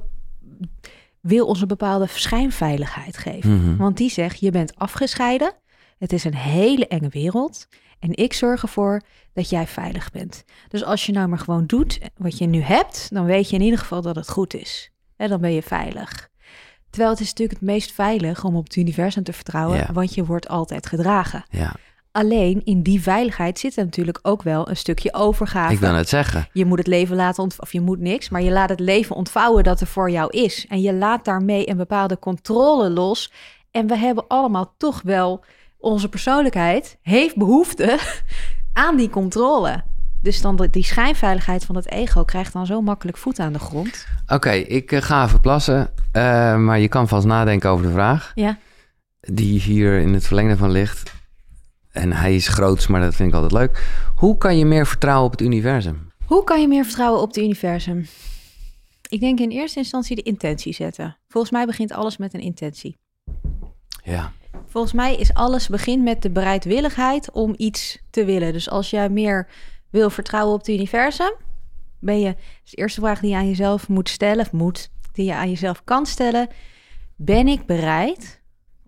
wil 1.19 1.45
ons 1.45 1.61
een 1.61 1.67
bepaalde 1.67 2.07
schijnveiligheid 2.07 3.17
geven. 3.17 3.55
Mhm. 3.55 3.77
Want 3.77 3.97
die 3.97 4.09
zegt, 4.09 4.39
je 4.39 4.51
bent 4.51 4.75
afgescheiden. 4.75 5.53
Het 5.97 6.13
is 6.13 6.23
een 6.23 6.35
hele 6.35 6.87
enge 6.87 7.09
wereld. 7.09 7.67
En 7.99 8.15
ik 8.15 8.33
zorg 8.33 8.61
ervoor 8.61 9.01
dat 9.33 9.49
jij 9.49 9.67
veilig 9.67 10.11
bent. 10.11 10.43
Dus 10.67 10.83
als 10.83 11.05
je 11.05 11.11
nou 11.11 11.27
maar 11.27 11.39
gewoon 11.39 11.65
doet 11.65 11.99
wat 12.17 12.37
je 12.37 12.45
nu 12.45 12.61
hebt... 12.61 13.07
dan 13.13 13.25
weet 13.25 13.49
je 13.49 13.55
in 13.55 13.61
ieder 13.61 13.79
geval 13.79 14.01
dat 14.01 14.15
het 14.15 14.29
goed 14.29 14.53
is. 14.53 14.91
En 15.15 15.29
dan 15.29 15.41
ben 15.41 15.51
je 15.51 15.63
veilig. 15.63 16.28
Terwijl 16.89 17.11
het 17.11 17.19
is 17.19 17.27
natuurlijk 17.27 17.59
het 17.59 17.69
meest 17.69 17.91
veilig 17.91 18.43
om 18.43 18.55
op 18.55 18.63
het 18.63 18.75
universum 18.75 19.23
te 19.23 19.33
vertrouwen... 19.33 19.77
Ja. 19.77 19.93
want 19.93 20.13
je 20.13 20.25
wordt 20.25 20.47
altijd 20.47 20.85
gedragen. 20.85 21.45
Ja, 21.49 21.75
Alleen 22.11 22.61
in 22.63 22.81
die 22.81 23.01
veiligheid 23.01 23.59
zit 23.59 23.77
er 23.77 23.83
natuurlijk 23.83 24.19
ook 24.21 24.43
wel 24.43 24.69
een 24.69 24.77
stukje 24.77 25.13
overgave. 25.13 25.73
ik 25.73 25.79
wil 25.79 25.93
het 25.93 26.09
zeggen. 26.09 26.47
Je 26.53 26.65
moet 26.65 26.77
het 26.77 26.87
leven 26.87 27.15
laten 27.15 27.43
ontvouwen, 27.43 27.67
of 27.67 27.73
je 27.73 27.81
moet 27.81 27.99
niks, 27.99 28.29
maar 28.29 28.41
je 28.41 28.51
laat 28.51 28.69
het 28.69 28.79
leven 28.79 29.15
ontvouwen 29.15 29.63
dat 29.63 29.81
er 29.81 29.87
voor 29.87 30.11
jou 30.11 30.29
is. 30.29 30.65
En 30.69 30.81
je 30.81 30.93
laat 30.93 31.25
daarmee 31.25 31.69
een 31.69 31.77
bepaalde 31.77 32.19
controle 32.19 32.89
los. 32.89 33.31
En 33.71 33.87
we 33.87 33.97
hebben 33.97 34.27
allemaal 34.27 34.73
toch 34.77 35.01
wel, 35.01 35.43
onze 35.77 36.09
persoonlijkheid 36.09 36.97
heeft 37.01 37.35
behoefte 37.35 37.99
aan 38.73 38.97
die 38.97 39.09
controle. 39.09 39.83
Dus 40.21 40.41
dan 40.41 40.67
die 40.71 40.83
schijnveiligheid 40.83 41.65
van 41.65 41.75
het 41.75 41.91
ego 41.91 42.23
krijgt 42.23 42.53
dan 42.53 42.65
zo 42.65 42.81
makkelijk 42.81 43.17
voet 43.17 43.39
aan 43.39 43.53
de 43.53 43.59
grond. 43.59 44.05
Oké, 44.27 44.51
ik 44.51 44.91
eh, 44.91 45.01
ga 45.01 45.25
even 45.25 45.39
plassen. 45.41 45.89
eh, 46.11 46.57
maar 46.57 46.79
je 46.79 46.87
kan 46.87 47.07
vast 47.07 47.25
nadenken 47.25 47.69
over 47.69 47.85
de 47.85 47.91
vraag. 47.91 48.31
Ja. 48.35 48.57
Die 49.19 49.59
hier 49.59 49.99
in 49.99 50.13
het 50.13 50.25
verlengde 50.25 50.57
van 50.57 50.71
ligt. 50.71 51.13
En 51.91 52.13
hij 52.13 52.35
is 52.35 52.47
groots, 52.47 52.87
maar 52.87 53.01
dat 53.01 53.15
vind 53.15 53.29
ik 53.29 53.35
altijd 53.35 53.53
leuk. 53.53 53.87
Hoe 54.15 54.37
kan 54.37 54.57
je 54.57 54.65
meer 54.65 54.87
vertrouwen 54.87 55.25
op 55.25 55.31
het 55.31 55.41
universum? 55.41 56.11
Hoe 56.25 56.43
kan 56.43 56.61
je 56.61 56.67
meer 56.67 56.83
vertrouwen 56.85 57.21
op 57.21 57.27
het 57.27 57.37
universum? 57.37 58.05
Ik 59.09 59.19
denk 59.19 59.39
in 59.39 59.49
eerste 59.49 59.79
instantie 59.79 60.15
de 60.15 60.21
intentie 60.21 60.73
zetten. 60.73 61.17
Volgens 61.27 61.51
mij 61.53 61.65
begint 61.65 61.91
alles 61.91 62.17
met 62.17 62.33
een 62.33 62.39
intentie. 62.39 62.97
Ja. 64.03 64.31
Volgens 64.65 64.93
mij 64.93 65.15
is 65.15 65.33
alles 65.33 65.67
begint 65.67 66.03
met 66.03 66.21
de 66.21 66.29
bereidwilligheid 66.29 67.31
om 67.31 67.53
iets 67.57 67.97
te 68.09 68.25
willen. 68.25 68.53
Dus 68.53 68.69
als 68.69 68.89
jij 68.89 69.09
meer 69.09 69.47
wil 69.89 70.09
vertrouwen 70.09 70.53
op 70.53 70.59
het 70.59 70.69
universum, 70.69 71.31
ben 71.99 72.19
je. 72.19 72.35
Dus 72.61 72.71
de 72.71 72.77
eerste 72.77 73.01
vraag 73.01 73.19
die 73.19 73.29
je 73.29 73.35
aan 73.35 73.47
jezelf 73.47 73.87
moet 73.87 74.09
stellen, 74.09 74.45
of 74.45 74.51
moet, 74.51 74.89
die 75.11 75.25
je 75.25 75.33
aan 75.33 75.49
jezelf 75.49 75.83
kan 75.83 76.05
stellen: 76.05 76.47
ben 77.15 77.47
ik 77.47 77.65
bereid 77.65 78.41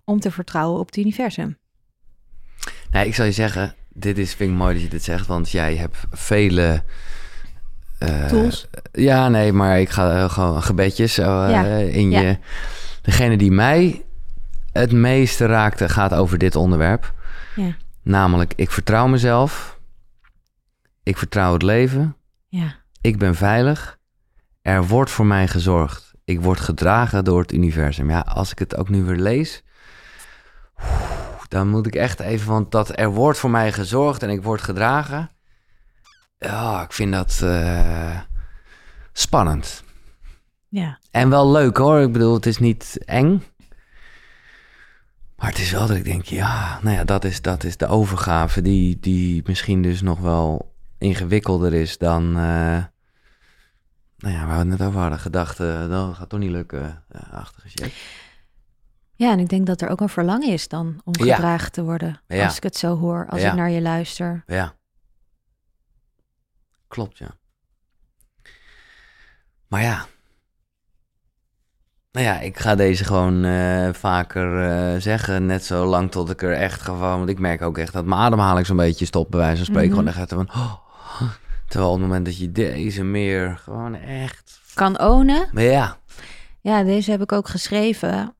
om 0.06 0.20
te 0.20 0.32
vertrouwen 0.32 0.80
op 0.80 0.86
het 0.86 0.97
universum? 0.97 1.58
Nee, 2.91 3.08
ik 3.08 3.16
zal 3.16 3.26
je 3.26 3.32
zeggen, 3.32 3.76
dit 3.89 4.18
is, 4.18 4.34
vind 4.34 4.52
ik 4.52 4.58
mooi 4.58 4.74
dat 4.74 4.84
je 4.84 4.89
dit 4.89 5.04
zegt, 5.04 5.28
want 5.28 5.49
jij 5.49 5.76
hebt 5.76 5.97
vele... 6.12 6.84
eh, 7.97 8.26
Tools. 8.26 8.68
Ja, 8.91 9.30
nee, 9.30 9.54
maar 9.54 9.80
ik 9.80 9.89
ga 9.89 10.24
eh, 10.24 10.30
gewoon 10.30 10.64
gebedjes 10.64 11.16
Ja, 11.16 11.78
in 11.78 12.10
ja. 12.12 12.20
je... 12.20 12.38
Degene 13.02 13.38
die 13.38 13.52
mij 13.52 14.04
het 14.72 14.91
meeste 14.91 15.45
raakte 15.45 15.89
gaat 15.89 16.14
over 16.14 16.38
dit 16.38 16.56
onderwerp. 16.56 17.14
Ja, 17.56 17.76
Namelijk, 18.02 18.54
ik 18.56 18.72
vertrouw 18.72 19.08
mezelf. 19.08 19.71
Ik 21.04 21.18
vertrouw 21.18 21.54
het 21.54 21.62
leven. 21.62 22.16
ja, 22.47 22.76
Ik 23.02 23.18
ben 23.18 23.36
veilig. 23.36 23.99
Er 24.62 24.88
wordt 24.88 25.12
voor 25.12 25.26
mij 25.26 25.47
gezorgd. 25.47 26.14
Ik 26.26 26.41
word 26.41 26.60
gedragen 26.60 27.24
door 27.24 27.41
het 27.41 27.52
universum. 27.54 28.10
Ja, 28.10 28.20
als 28.20 28.52
ik 28.52 28.60
het 28.60 28.76
ook 28.78 28.89
nu 28.89 29.04
weer 29.04 29.16
lees, 29.18 29.64
dan 31.47 31.68
moet 31.68 31.88
ik 31.88 31.95
echt 31.95 32.20
even, 32.20 32.52
want 32.52 32.72
dat 32.72 32.99
er 32.99 33.10
wordt 33.10 33.38
voor 33.39 33.49
mij 33.49 33.72
gezorgd 33.72 34.24
en 34.24 34.30
ik 34.30 34.43
word 34.43 34.62
gedragen. 34.62 35.30
Ja, 36.38 36.82
ik 36.84 36.91
vind 36.93 37.12
dat 37.14 37.39
eh, 37.43 38.20
spannend. 39.14 39.84
ja. 40.70 40.99
En 41.12 41.30
wel 41.30 41.52
leuk 41.52 41.78
hoor. 41.78 41.99
Ik 42.02 42.12
bedoel, 42.12 42.34
het 42.34 42.45
is 42.45 42.58
niet 42.58 42.97
eng. 43.06 43.43
Maar 45.36 45.49
het 45.49 45.60
is 45.60 45.72
wel 45.72 45.88
dat 45.88 45.97
ik 45.97 46.04
denk, 46.04 46.26
ja, 46.26 46.80
nou 46.82 46.95
ja, 46.95 47.04
dat 47.04 47.24
is, 47.24 47.41
dat 47.41 47.64
is 47.64 47.78
de 47.78 47.88
overgave 47.88 48.62
die, 48.62 48.99
die 48.99 49.41
misschien 49.45 49.82
dus 49.82 50.02
nog 50.02 50.20
wel 50.20 50.71
ingewikkelder 51.02 51.74
is 51.74 51.97
dan, 51.97 52.24
eh, 52.38 52.84
nou 54.18 54.34
ja, 54.36 54.45
waar 54.45 54.52
we 54.66 54.70
het 54.70 54.80
net 54.80 54.82
over 54.88 54.99
hadden, 54.99 55.20
gedachten, 55.20 55.89
dat 55.89 56.16
gaat 56.16 56.30
toch 56.30 56.39
niet 56.39 56.52
lukken, 56.52 57.04
eh, 57.10 57.34
achtige 57.34 57.70
shit. 57.70 57.93
Ja, 59.16 59.32
en 59.32 59.39
ik 59.39 59.49
denk 59.49 59.66
dat 59.68 59.82
er 59.82 59.89
ook 59.89 59.99
een 60.02 60.10
verlangen 60.10 60.49
is 60.49 60.68
dan 60.68 61.02
om 61.04 61.26
Ja. 61.26 61.36
gedragen 61.36 61.72
te 61.72 61.84
worden. 61.84 62.22
Ja. 62.28 62.45
Als 62.45 62.58
ik 62.58 62.64
het 62.64 62.76
zo 62.78 62.97
hoor, 62.97 63.28
als 63.30 63.41
Ja. 63.41 63.49
ik 63.49 63.56
naar 63.56 63.70
je 63.70 63.82
luister. 63.82 64.43
Ja. 64.47 64.74
Klopt, 66.88 67.18
ja. 67.18 67.28
Maar 69.68 69.82
ja. 69.82 70.06
Nou 72.12 72.26
ja, 72.26 72.39
ik 72.39 72.60
ga 72.60 72.76
deze 72.76 73.04
gewoon 73.04 73.43
eh, 73.43 73.93
vaker 73.93 75.02
zeggen. 75.02 75.45
Net 75.45 75.66
zo 75.66 75.86
lang 75.86 76.12
tot 76.12 76.30
ik 76.30 76.41
er 76.41 76.54
echt 76.54 76.82
gewoon... 76.82 77.18
Want 77.18 77.30
ik 77.30 77.39
merk 77.39 77.62
ook 77.62 77.78
echt 77.78 77.93
dat 77.93 78.06
mijn 78.06 78.22
ademhaling 78.22 78.66
zo'n 78.66 78.76
beetje 78.78 79.06
stopt. 79.06 79.30
Bij 79.30 79.39
wijze 79.39 79.56
van 79.56 79.66
spreken. 79.66 79.89
Mhm. 79.95 79.99
Gewoon 79.99 80.22
echt 80.22 80.34
van... 80.34 80.49
oh. 80.62 80.74
Terwijl 81.72 81.92
op 81.92 82.00
het 82.00 82.08
moment 82.08 82.26
dat 82.26 82.38
je 82.38 82.52
deze 82.52 83.04
meer 83.04 83.58
gewoon 83.58 83.96
echt... 83.96 84.62
Kan 84.74 85.00
ownen. 85.00 85.50
Maar 85.52 85.64
ja. 85.64 85.98
Ja, 86.62 86.84
deze 86.84 87.12
heb 87.12 87.22
ik 87.22 87.32
ook 87.32 87.48
geschreven 87.48 88.36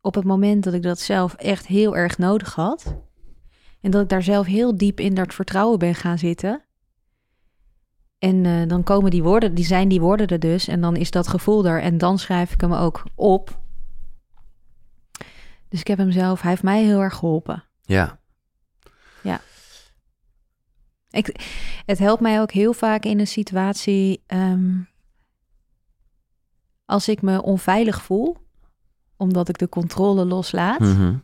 op 0.00 0.14
het 0.14 0.24
moment 0.24 0.64
dat 0.64 0.74
ik 0.74 0.82
dat 0.82 0.98
zelf 0.98 1.34
echt 1.34 1.66
heel 1.66 1.96
erg 1.96 2.18
nodig 2.18 2.54
had. 2.54 2.94
En 3.80 3.90
dat 3.90 4.02
ik 4.02 4.08
daar 4.08 4.22
zelf 4.22 4.46
heel 4.46 4.76
diep 4.76 5.00
in 5.00 5.14
dat 5.14 5.34
vertrouwen 5.34 5.78
ben 5.78 5.94
gaan 5.94 6.18
zitten. 6.18 6.62
En 8.18 8.46
eh, 8.46 8.68
dan 8.68 8.82
komen 8.82 9.10
die 9.10 9.22
woorden, 9.22 9.54
die 9.54 9.64
zijn 9.64 9.88
die 9.88 10.00
woorden 10.00 10.26
er 10.26 10.38
dus. 10.38 10.68
En 10.68 10.80
dan 10.80 10.96
is 10.96 11.10
dat 11.10 11.28
gevoel 11.28 11.66
er. 11.66 11.82
En 11.82 11.98
dan 11.98 12.18
schrijf 12.18 12.52
ik 12.52 12.60
hem 12.60 12.72
ook 12.72 13.02
op. 13.14 13.60
Dus 15.68 15.80
ik 15.80 15.86
heb 15.86 15.98
hem 15.98 16.10
zelf, 16.10 16.40
hij 16.40 16.50
heeft 16.50 16.62
mij 16.62 16.84
heel 16.84 17.00
erg 17.00 17.14
geholpen. 17.14 17.64
Ja. 17.82 18.18
Ik, 21.10 21.40
het 21.86 21.98
helpt 21.98 22.20
mij 22.20 22.40
ook 22.40 22.50
heel 22.52 22.72
vaak 22.72 23.04
in 23.04 23.18
een 23.20 23.26
situatie. 23.26 24.22
ehm, 24.26 24.70
als 26.84 27.08
ik 27.08 27.22
me 27.22 27.42
onveilig 27.42 28.02
voel, 28.02 28.36
omdat 29.16 29.48
ik 29.48 29.58
de 29.58 29.68
controle 29.68 30.24
loslaat, 30.24 30.78
Mhm. 30.80 31.14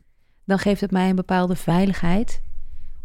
dan 0.44 0.58
geeft 0.58 0.80
het 0.80 0.90
mij 0.90 1.08
een 1.08 1.16
bepaalde 1.16 1.56
veiligheid 1.56 2.42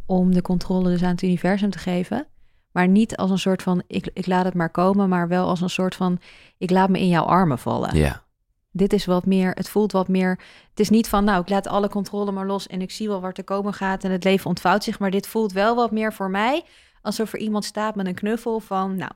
om 0.05 0.33
de 0.33 0.41
controle 0.41 0.89
dus 0.89 1.03
aan 1.03 1.09
het 1.11 1.21
universum 1.21 1.69
te 1.69 1.79
geven. 1.79 2.27
Maar 2.71 2.87
niet 2.87 3.17
als 3.17 3.31
een 3.31 3.39
soort 3.39 3.61
van 3.63 3.83
ik, 3.87 4.09
ik 4.13 4.27
laat 4.27 4.45
het 4.45 4.53
maar 4.53 4.69
komen, 4.69 5.09
maar 5.09 5.27
wel 5.27 5.47
als 5.47 5.61
een 5.61 5.69
soort 5.69 5.95
van 5.95 6.19
ik 6.57 6.69
laat 6.69 6.89
me 6.89 6.99
in 6.99 7.07
jouw 7.07 7.23
armen 7.23 7.59
vallen. 7.59 7.95
Ja. 7.97 8.23
Dit 8.71 8.93
is 8.93 9.05
wat 9.05 9.25
meer, 9.25 9.51
het 9.51 9.69
voelt 9.69 9.91
wat 9.91 10.07
meer. 10.07 10.39
Het 10.69 10.79
is 10.79 10.89
niet 10.89 11.07
van 11.07 11.23
nou, 11.23 11.41
ik 11.41 11.49
laat 11.49 11.67
alle 11.67 11.89
controle 11.89 12.31
maar 12.31 12.45
los 12.45 12.67
en 12.67 12.81
ik 12.81 12.91
zie 12.91 13.07
wel 13.07 13.21
waar 13.21 13.33
te 13.33 13.43
komen 13.43 13.73
gaat 13.73 14.03
en 14.03 14.11
het 14.11 14.23
leven 14.23 14.45
ontvouwt 14.49 14.83
zich. 14.83 14.99
Maar 14.99 15.11
dit 15.11 15.27
voelt 15.27 15.51
wel 15.51 15.75
wat 15.75 15.91
meer 15.91 16.13
voor 16.13 16.29
mij 16.29 16.63
alsof 17.01 17.33
er 17.33 17.39
iemand 17.39 17.65
staat 17.65 17.95
met 17.95 18.05
een 18.07 18.13
knuffel 18.13 18.59
van 18.59 18.95
nou, 18.95 19.11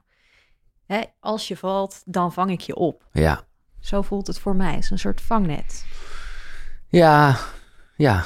hè, 0.85 1.01
als 1.19 1.47
je 1.47 1.57
valt, 1.57 2.01
dan 2.05 2.33
vang 2.33 2.51
ik 2.51 2.61
je 2.61 2.75
op. 2.75 3.07
Ja. 3.11 3.41
Zo 3.79 4.01
voelt 4.01 4.27
het 4.27 4.39
voor 4.39 4.55
mij. 4.55 4.73
Het 4.73 4.83
is 4.83 4.89
een 4.89 4.99
soort 4.99 5.21
vangnet. 5.21 5.85
Ja, 6.87 7.37
ja. 7.95 8.25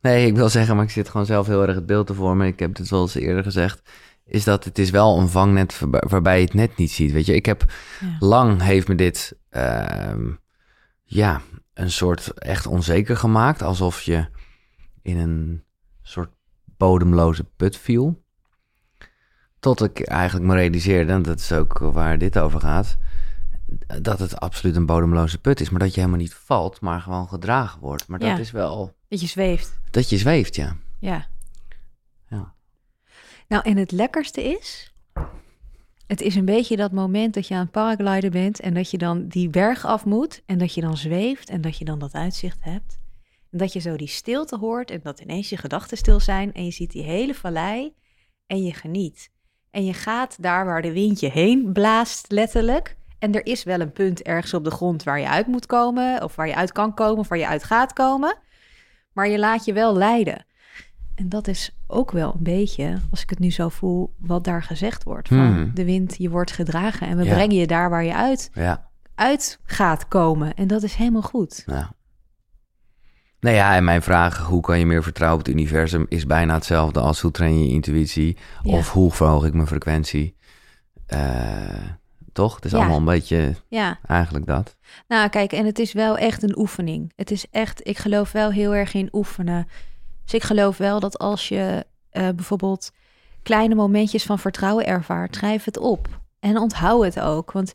Nee, 0.00 0.26
ik 0.26 0.34
wil 0.36 0.48
zeggen, 0.48 0.76
maar 0.76 0.84
ik 0.84 0.90
zit 0.90 1.08
gewoon 1.08 1.26
zelf 1.26 1.46
heel 1.46 1.62
erg 1.66 1.74
het 1.74 1.86
beeld 1.86 2.06
te 2.06 2.14
vormen. 2.14 2.46
Ik 2.46 2.58
heb 2.58 2.76
het 2.76 2.88
wel 2.88 3.00
eens 3.02 3.14
eerder 3.14 3.42
gezegd. 3.42 3.82
Is 4.26 4.44
dat 4.44 4.64
het 4.64 4.78
is 4.78 4.90
wel 4.90 5.18
een 5.18 5.28
vangnet 5.28 5.78
waarbi- 5.78 6.08
waarbij 6.08 6.38
je 6.38 6.44
het 6.44 6.54
net 6.54 6.76
niet 6.76 6.90
ziet. 6.90 7.12
Weet 7.12 7.26
je, 7.26 7.34
ik 7.34 7.46
heb 7.46 7.64
Ja. 8.00 8.16
lang 8.18 8.62
heeft 8.62 8.88
me 8.88 8.94
dit 8.94 9.36
ja, 11.04 11.40
een 11.74 11.90
soort 11.90 12.32
echt 12.32 12.66
onzeker 12.66 13.16
gemaakt. 13.16 13.62
Alsof 13.62 14.02
je 14.02 14.26
in 15.02 15.16
een 15.16 15.64
soort 16.02 16.30
bodemloze 16.76 17.44
put 17.44 17.76
viel. 17.76 18.22
Tot 19.60 19.82
ik 19.82 20.00
eigenlijk 20.00 20.46
me 20.46 20.54
realiseerde, 20.54 21.12
en 21.12 21.22
dat 21.22 21.38
is 21.40 21.52
ook 21.52 21.78
waar 21.78 22.18
dit 22.18 22.38
over 22.38 22.60
gaat, 22.60 22.96
dat 24.02 24.18
het 24.18 24.40
absoluut 24.40 24.76
een 24.76 24.86
bodemloze 24.86 25.38
put 25.38 25.60
is. 25.60 25.70
Maar 25.70 25.80
dat 25.80 25.94
je 25.94 26.00
helemaal 26.00 26.20
niet 26.20 26.34
valt, 26.34 26.80
maar 26.80 27.00
gewoon 27.00 27.28
gedragen 27.28 27.80
wordt. 27.80 28.08
Maar 28.08 28.20
Ja. 28.20 28.30
dat 28.30 28.38
is 28.38 28.50
wel 28.50 28.94
Dat 29.08 29.20
je 29.20 29.26
zweeft. 29.26 29.78
dat 29.90 30.08
je 30.10 30.18
zweeft, 30.18 30.56
ja. 30.56 30.76
Ja. 30.98 31.26
Ja. 32.28 32.54
Nou, 33.48 33.62
en 33.62 33.76
het 33.76 33.92
lekkerste 33.92 34.42
is... 34.42 34.93
Het 36.06 36.20
is 36.20 36.34
een 36.34 36.44
beetje 36.44 36.76
dat 36.76 36.92
moment 36.92 37.34
dat 37.34 37.48
je 37.48 37.54
aan 37.54 37.60
het 37.60 37.70
paragliden 37.70 38.30
bent... 38.30 38.60
en 38.60 38.74
dat 38.74 38.90
je 38.90 38.98
dan 38.98 39.28
die 39.28 39.48
berg 39.48 39.84
af 39.84 40.04
moet... 40.04 40.42
en 40.46 40.58
dat 40.58 40.74
je 40.74 40.80
dan 40.80 40.96
zweeft 40.96 41.50
en 41.50 41.60
dat 41.60 41.78
je 41.78 41.84
dan 41.84 41.98
dat 41.98 42.14
uitzicht 42.14 42.58
hebt. 42.60 42.98
En 43.50 43.58
dat 43.58 43.72
je 43.72 43.80
zo 43.80 43.96
die 43.96 44.08
stilte 44.08 44.56
hoort... 44.56 44.90
en 44.90 45.00
dat 45.02 45.20
ineens 45.20 45.48
je 45.48 45.56
gedachten 45.56 45.96
stil 45.96 46.20
zijn... 46.20 46.52
en 46.52 46.64
je 46.64 46.70
ziet 46.70 46.90
die 46.90 47.02
hele 47.02 47.34
vallei 47.34 47.94
en 48.46 48.62
je 48.62 48.72
geniet. 48.74 49.30
En 49.70 49.84
je 49.84 49.92
gaat 49.92 50.42
daar 50.42 50.64
waar 50.64 50.82
de 50.82 50.92
wind 50.92 51.20
je 51.20 51.30
heen 51.30 51.72
blaast, 51.72 52.32
letterlijk... 52.32 52.96
En 53.18 53.34
er 53.34 53.46
is 53.46 53.64
wel 53.64 53.80
een 53.80 53.92
punt 53.92 54.22
ergens 54.22 54.54
op 54.54 54.64
de 54.64 54.70
grond 54.70 55.02
waar 55.02 55.20
je 55.20 55.28
uit 55.28 55.46
moet 55.46 55.66
komen... 55.66 56.22
of 56.22 56.36
waar 56.36 56.46
je 56.46 56.54
uit 56.54 56.72
kan 56.72 56.94
komen 56.94 57.18
of 57.18 57.28
waar 57.28 57.38
je 57.38 57.46
uit 57.46 57.64
gaat 57.64 57.92
komen... 57.92 58.38
maar 59.12 59.28
je 59.28 59.38
laat 59.38 59.64
je 59.64 59.72
wel 59.72 59.96
leiden. 59.96 60.46
En 61.14 61.28
dat 61.28 61.48
is 61.48 61.76
ook 61.86 62.10
wel 62.10 62.32
een 62.34 62.42
beetje, 62.42 62.98
als 63.10 63.22
ik 63.22 63.30
het 63.30 63.38
nu 63.38 63.50
zo 63.50 63.68
voel, 63.68 64.14
wat 64.18 64.44
daar 64.44 64.62
gezegd 64.62 65.04
wordt. 65.04 65.28
Van 65.28 65.38
Hmm. 65.38 65.70
de 65.74 65.84
wind, 65.84 66.14
je 66.18 66.30
wordt 66.30 66.50
gedragen 66.52 67.06
en 67.08 67.16
we 67.16 67.24
Ja. 67.24 67.34
brengen 67.34 67.56
je 67.56 67.66
daar 67.66 67.90
waar 67.90 68.04
je 68.04 68.14
uit, 68.14 68.50
Ja, 68.52 68.90
uit 69.14 69.58
gaat 69.64 70.08
komen. 70.08 70.54
En 70.54 70.66
dat 70.66 70.82
is 70.82 70.94
helemaal 70.94 71.22
goed. 71.22 71.62
ja. 71.66 71.92
Nou 73.40 73.56
ja, 73.56 73.76
en 73.76 73.84
mijn 73.84 74.02
vraag, 74.02 74.38
hoe 74.38 74.60
kan 74.60 74.78
je 74.78 74.86
meer 74.86 75.02
vertrouwen 75.02 75.40
op 75.40 75.46
het 75.46 75.54
universum, 75.54 76.06
is 76.08 76.26
bijna 76.26 76.54
hetzelfde 76.54 77.00
als 77.00 77.20
hoe 77.20 77.30
train 77.30 77.58
je 77.58 77.66
je 77.66 77.72
intuïtie? 77.72 78.36
Ja. 78.62 78.72
Of 78.76 78.92
hoe 78.92 79.10
verhoog 79.12 79.44
ik 79.44 79.54
mijn 79.54 79.66
frequentie? 79.66 80.36
Eh, 81.06 81.88
toch? 82.32 82.54
Het 82.54 82.64
is 82.64 82.70
Ja. 82.70 82.76
allemaal 82.78 82.96
een 82.98 83.04
beetje 83.04 83.54
Ja, 83.68 83.98
eigenlijk 84.06 84.46
dat. 84.46 84.76
nou 85.08 85.28
kijk, 85.28 85.52
en 85.52 85.66
het 85.66 85.78
is 85.78 85.92
wel 85.92 86.18
echt 86.18 86.42
een 86.42 86.58
oefening. 86.58 87.12
Het 87.16 87.30
is 87.30 87.46
echt, 87.50 87.86
ik 87.88 87.98
geloof 87.98 88.32
wel 88.32 88.50
heel 88.50 88.74
erg 88.74 88.94
in 88.94 89.08
oefenen. 89.12 89.66
Dus 90.24 90.34
ik 90.34 90.42
geloof 90.42 90.76
wel 90.76 91.00
dat 91.00 91.18
als 91.18 91.48
je 91.48 91.86
eh, 92.10 92.28
bijvoorbeeld 92.34 92.90
kleine 93.42 93.74
momentjes 93.74 94.24
van 94.24 94.38
vertrouwen 94.38 94.86
ervaart, 94.86 95.34
schrijf 95.36 95.64
het 95.64 95.78
op. 95.78 96.08
En 96.40 96.58
onthoud 96.58 97.04
het 97.04 97.20
ook. 97.20 97.52
Want 97.52 97.72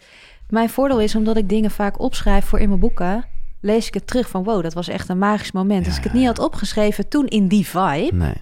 mijn 0.50 0.70
voordeel 0.70 1.00
is, 1.02 1.16
omdat 1.16 1.38
ik 1.38 1.50
dingen 1.50 1.72
vaak 1.72 2.00
opschrijf 2.00 2.46
voor 2.46 2.60
in 2.60 2.68
mijn 2.68 2.80
boeken, 2.80 3.26
lees 3.62 3.88
ik 3.88 3.94
het 3.94 4.08
terug 4.08 4.30
van 4.30 4.44
wow, 4.44 4.64
dat 4.64 4.74
was 4.74 4.88
echt 4.88 5.10
een 5.10 5.18
magisch 5.18 5.52
moment. 5.52 5.86
Als 5.86 5.98
ik 5.98 6.04
het 6.04 6.14
niet 6.14 6.26
had 6.26 6.40
opgeschreven 6.40 7.08
toen 7.08 7.28
in 7.28 7.48
die 7.48 7.68
vibe, 7.68 8.10
Nee. 8.16 8.42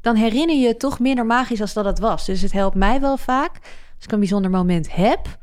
dan 0.00 0.16
herinner 0.16 0.56
je 0.56 0.66
het 0.66 0.78
toch 0.78 0.98
minder 0.98 1.26
magisch 1.26 1.60
als 1.60 1.72
dat 1.72 1.84
het 1.84 1.98
was. 1.98 2.24
Dus 2.26 2.42
het 2.42 2.52
helpt 2.52 2.76
mij 2.76 3.00
wel 3.00 3.16
vaak, 3.16 3.52
als 3.96 4.04
ik 4.04 4.12
een 4.12 4.18
bijzonder 4.18 4.50
moment 4.50 4.94
heb, 4.94 5.38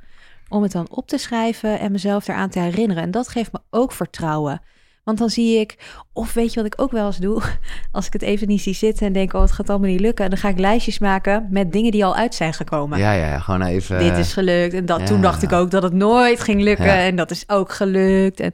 om 0.50 0.64
het 0.64 0.72
dan 0.72 0.88
op 0.90 1.08
te 1.08 1.18
schrijven 1.18 1.80
en 1.80 1.92
mezelf 1.92 2.28
eraan 2.28 2.50
te 2.50 2.60
herinneren. 2.60 3.04
En 3.04 3.12
dat 3.12 3.28
geeft 3.28 3.52
me 3.52 3.60
ook 3.70 3.92
vertrouwen. 3.92 4.62
Want 5.06 5.18
dan 5.18 5.30
zie 5.30 5.60
ik, 5.60 5.78
of 6.14 6.34
weet 6.34 6.54
je 6.54 6.56
wat 6.62 6.74
ik 6.74 6.82
ook 6.82 6.92
wel 6.92 7.06
eens 7.06 7.18
doe? 7.18 7.42
Als 7.92 8.06
ik 8.06 8.14
het 8.14 8.22
even 8.22 8.48
niet 8.48 8.62
zie 8.62 8.74
zitten 8.74 9.08
en 9.08 9.14
denk, 9.14 9.34
oh, 9.34 9.42
het 9.42 9.52
gaat 9.52 9.70
allemaal 9.70 9.90
niet 9.90 10.00
lukken. 10.00 10.30
Dan 10.30 10.40
ga 10.40 10.50
ik 10.50 10.60
lijstjes 10.60 11.00
maken 11.00 11.48
met 11.50 11.72
dingen 11.72 11.92
die 11.92 12.06
al 12.06 12.16
uit 12.16 12.36
zijn 12.36 12.54
gekomen. 12.54 13.00
Ja, 13.00 13.12
ja, 13.12 13.40
gewoon 13.40 13.62
even... 13.62 14.00
Dit 14.00 14.18
is 14.18 14.34
gelukt. 14.34 14.74
En 14.74 14.86
dat, 14.86 15.00
ja. 15.00 15.06
toen 15.06 15.22
dacht 15.22 15.44
ik 15.44 15.52
ook 15.52 15.72
dat 15.72 15.84
het 15.84 15.94
nooit 15.94 16.40
ging 16.40 16.62
lukken. 16.62 16.86
Ja. 16.86 16.98
En 16.98 17.16
dat 17.16 17.32
is 17.32 17.50
ook 17.50 17.72
gelukt. 17.72 18.40
En 18.40 18.52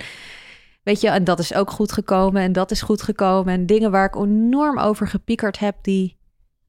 weet 0.83 1.01
je, 1.01 1.09
en 1.09 1.23
dat 1.23 1.39
is 1.39 1.53
ook 1.53 1.71
goed 1.71 1.91
gekomen. 1.91 2.41
En 2.41 2.51
dat 2.51 2.71
is 2.71 2.81
goed 2.81 3.01
gekomen. 3.01 3.53
En 3.53 3.65
dingen 3.65 3.91
waar 3.91 4.05
ik 4.05 4.15
enorm 4.15 4.79
over 4.79 5.07
gepiekerd 5.07 5.59
heb, 5.59 5.75
die 5.81 6.17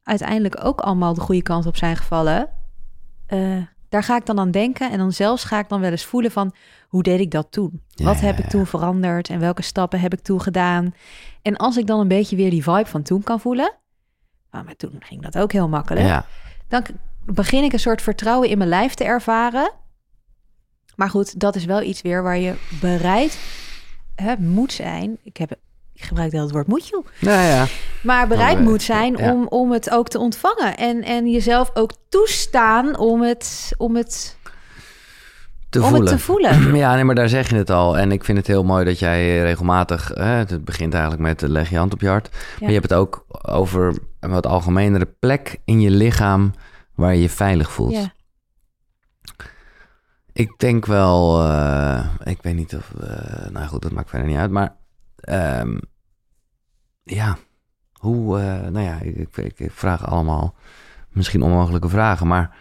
uiteindelijk 0.02 0.64
ook 0.64 0.80
allemaal 0.80 1.14
de 1.14 1.20
goede 1.20 1.42
kant 1.42 1.66
op 1.66 1.76
zijn 1.76 1.96
gevallen. 1.96 2.48
Eh, 3.26 3.56
daar 3.92 4.02
ga 4.02 4.16
ik 4.16 4.26
dan 4.26 4.38
aan 4.38 4.50
denken. 4.50 4.90
En 4.90 4.98
dan 4.98 5.12
zelfs 5.12 5.44
ga 5.44 5.58
ik 5.58 5.68
dan 5.68 5.80
wel 5.80 5.90
eens 5.90 6.04
voelen 6.04 6.30
van, 6.30 6.54
hoe 6.88 7.02
deed 7.02 7.20
ik 7.20 7.30
dat 7.30 7.46
toen? 7.50 7.82
Ja, 7.88 8.04
Wat 8.04 8.20
heb 8.20 8.38
ik 8.38 8.48
toen 8.48 8.66
veranderd? 8.66 9.28
En 9.28 9.40
welke 9.40 9.62
stappen 9.62 10.00
heb 10.00 10.12
ik 10.12 10.20
toen 10.20 10.40
gedaan? 10.40 10.94
En 11.42 11.56
als 11.56 11.76
ik 11.76 11.86
dan 11.86 12.00
een 12.00 12.08
beetje 12.08 12.36
weer 12.36 12.50
die 12.50 12.62
vibe 12.62 12.86
van 12.86 13.02
toen 13.02 13.22
kan 13.22 13.40
voelen. 13.40 13.74
Nou, 14.50 14.64
maar 14.64 14.76
toen 14.76 14.96
ging 14.98 15.22
dat 15.22 15.38
ook 15.38 15.52
heel 15.52 15.68
makkelijk 15.68 16.06
Ja, 16.06 16.26
dan 16.68 16.84
begin 17.24 17.64
ik 17.64 17.72
een 17.72 17.80
soort 17.80 18.02
vertrouwen 18.02 18.48
in 18.48 18.58
mijn 18.58 18.70
lijf 18.70 18.94
te 18.94 19.04
ervaren. 19.04 19.72
Maar 20.96 21.10
goed, 21.10 21.40
dat 21.40 21.56
is 21.56 21.64
wel 21.64 21.82
iets 21.82 22.02
weer 22.02 22.22
waar 22.22 22.38
je 22.38 22.54
bereid 22.80 23.38
hè, 24.14 24.36
moet 24.38 24.72
zijn. 24.72 25.18
Ik, 25.22 25.36
heb, 25.36 25.58
ik 25.94 26.02
gebruik 26.04 26.32
wel 26.32 26.42
het 26.42 26.52
woord 26.52 26.66
moet, 26.66 26.90
nou 27.20 27.42
ja. 27.46 27.66
Maar 28.02 28.28
bereid 28.28 28.54
Oh, 28.56 28.62
eh, 28.62 28.68
moet 28.68 28.82
zijn 28.82 29.16
ja. 29.16 29.32
om, 29.32 29.46
om 29.48 29.72
het 29.72 29.90
ook 29.90 30.08
te 30.08 30.18
ontvangen. 30.18 30.76
En, 30.76 31.02
en 31.02 31.30
jezelf 31.30 31.70
ook 31.74 31.92
toestaan 32.08 32.96
om 32.98 33.22
het, 33.22 33.72
om 33.76 33.96
het, 33.96 34.36
Te 35.68 35.82
om 35.82 35.88
voelen. 35.88 36.08
het 36.08 36.16
te 36.16 36.24
voelen. 36.24 36.74
Ja, 36.76 36.94
nee, 36.94 37.04
maar 37.04 37.14
daar 37.14 37.28
zeg 37.28 37.50
je 37.50 37.56
het 37.56 37.70
al. 37.70 37.98
En 37.98 38.12
ik 38.12 38.24
vind 38.24 38.38
het 38.38 38.46
heel 38.46 38.64
mooi 38.64 38.84
dat 38.84 38.98
jij 38.98 39.42
regelmatig... 39.42 40.08
Hè, 40.14 40.24
het 40.24 40.64
begint 40.64 40.92
eigenlijk 40.92 41.22
met 41.22 41.42
eh, 41.42 41.48
leg 41.48 41.70
je 41.70 41.76
hand 41.76 41.92
op 41.92 42.00
je 42.00 42.08
hart. 42.08 42.28
Maar 42.60 42.68
je 42.68 42.74
hebt 42.78 42.90
het 42.90 42.98
ook 42.98 43.24
over 43.42 43.98
een 44.20 44.30
wat 44.30 44.46
algemenere 44.46 45.06
plek 45.18 45.60
in 45.64 45.80
je 45.80 45.90
lichaam... 45.90 46.54
waar 46.94 47.14
je 47.14 47.22
je 47.22 47.28
veilig 47.30 47.72
voelt. 47.72 47.92
Ja. 47.92 48.12
Ik 50.32 50.58
denk 50.58 50.86
wel... 50.86 51.42
eh, 51.44 52.04
ik 52.24 52.42
weet 52.42 52.54
niet 52.54 52.74
of... 52.76 52.92
eh, 53.00 53.50
nou 53.50 53.66
goed, 53.66 53.82
dat 53.82 53.92
maakt 53.92 54.10
verder 54.10 54.28
niet 54.28 54.36
uit. 54.38 54.50
Maar 54.50 54.76
ehm, 55.22 55.78
ja, 57.02 57.38
hoe... 57.92 58.38
eh, 58.38 58.70
nou 58.70 58.86
ja, 58.86 59.00
ik, 59.00 59.36
ik, 59.36 59.70
vraag 59.70 60.06
allemaal 60.06 60.54
misschien 61.08 61.42
onmogelijke 61.42 61.88
vragen. 61.88 62.26
Maar 62.26 62.56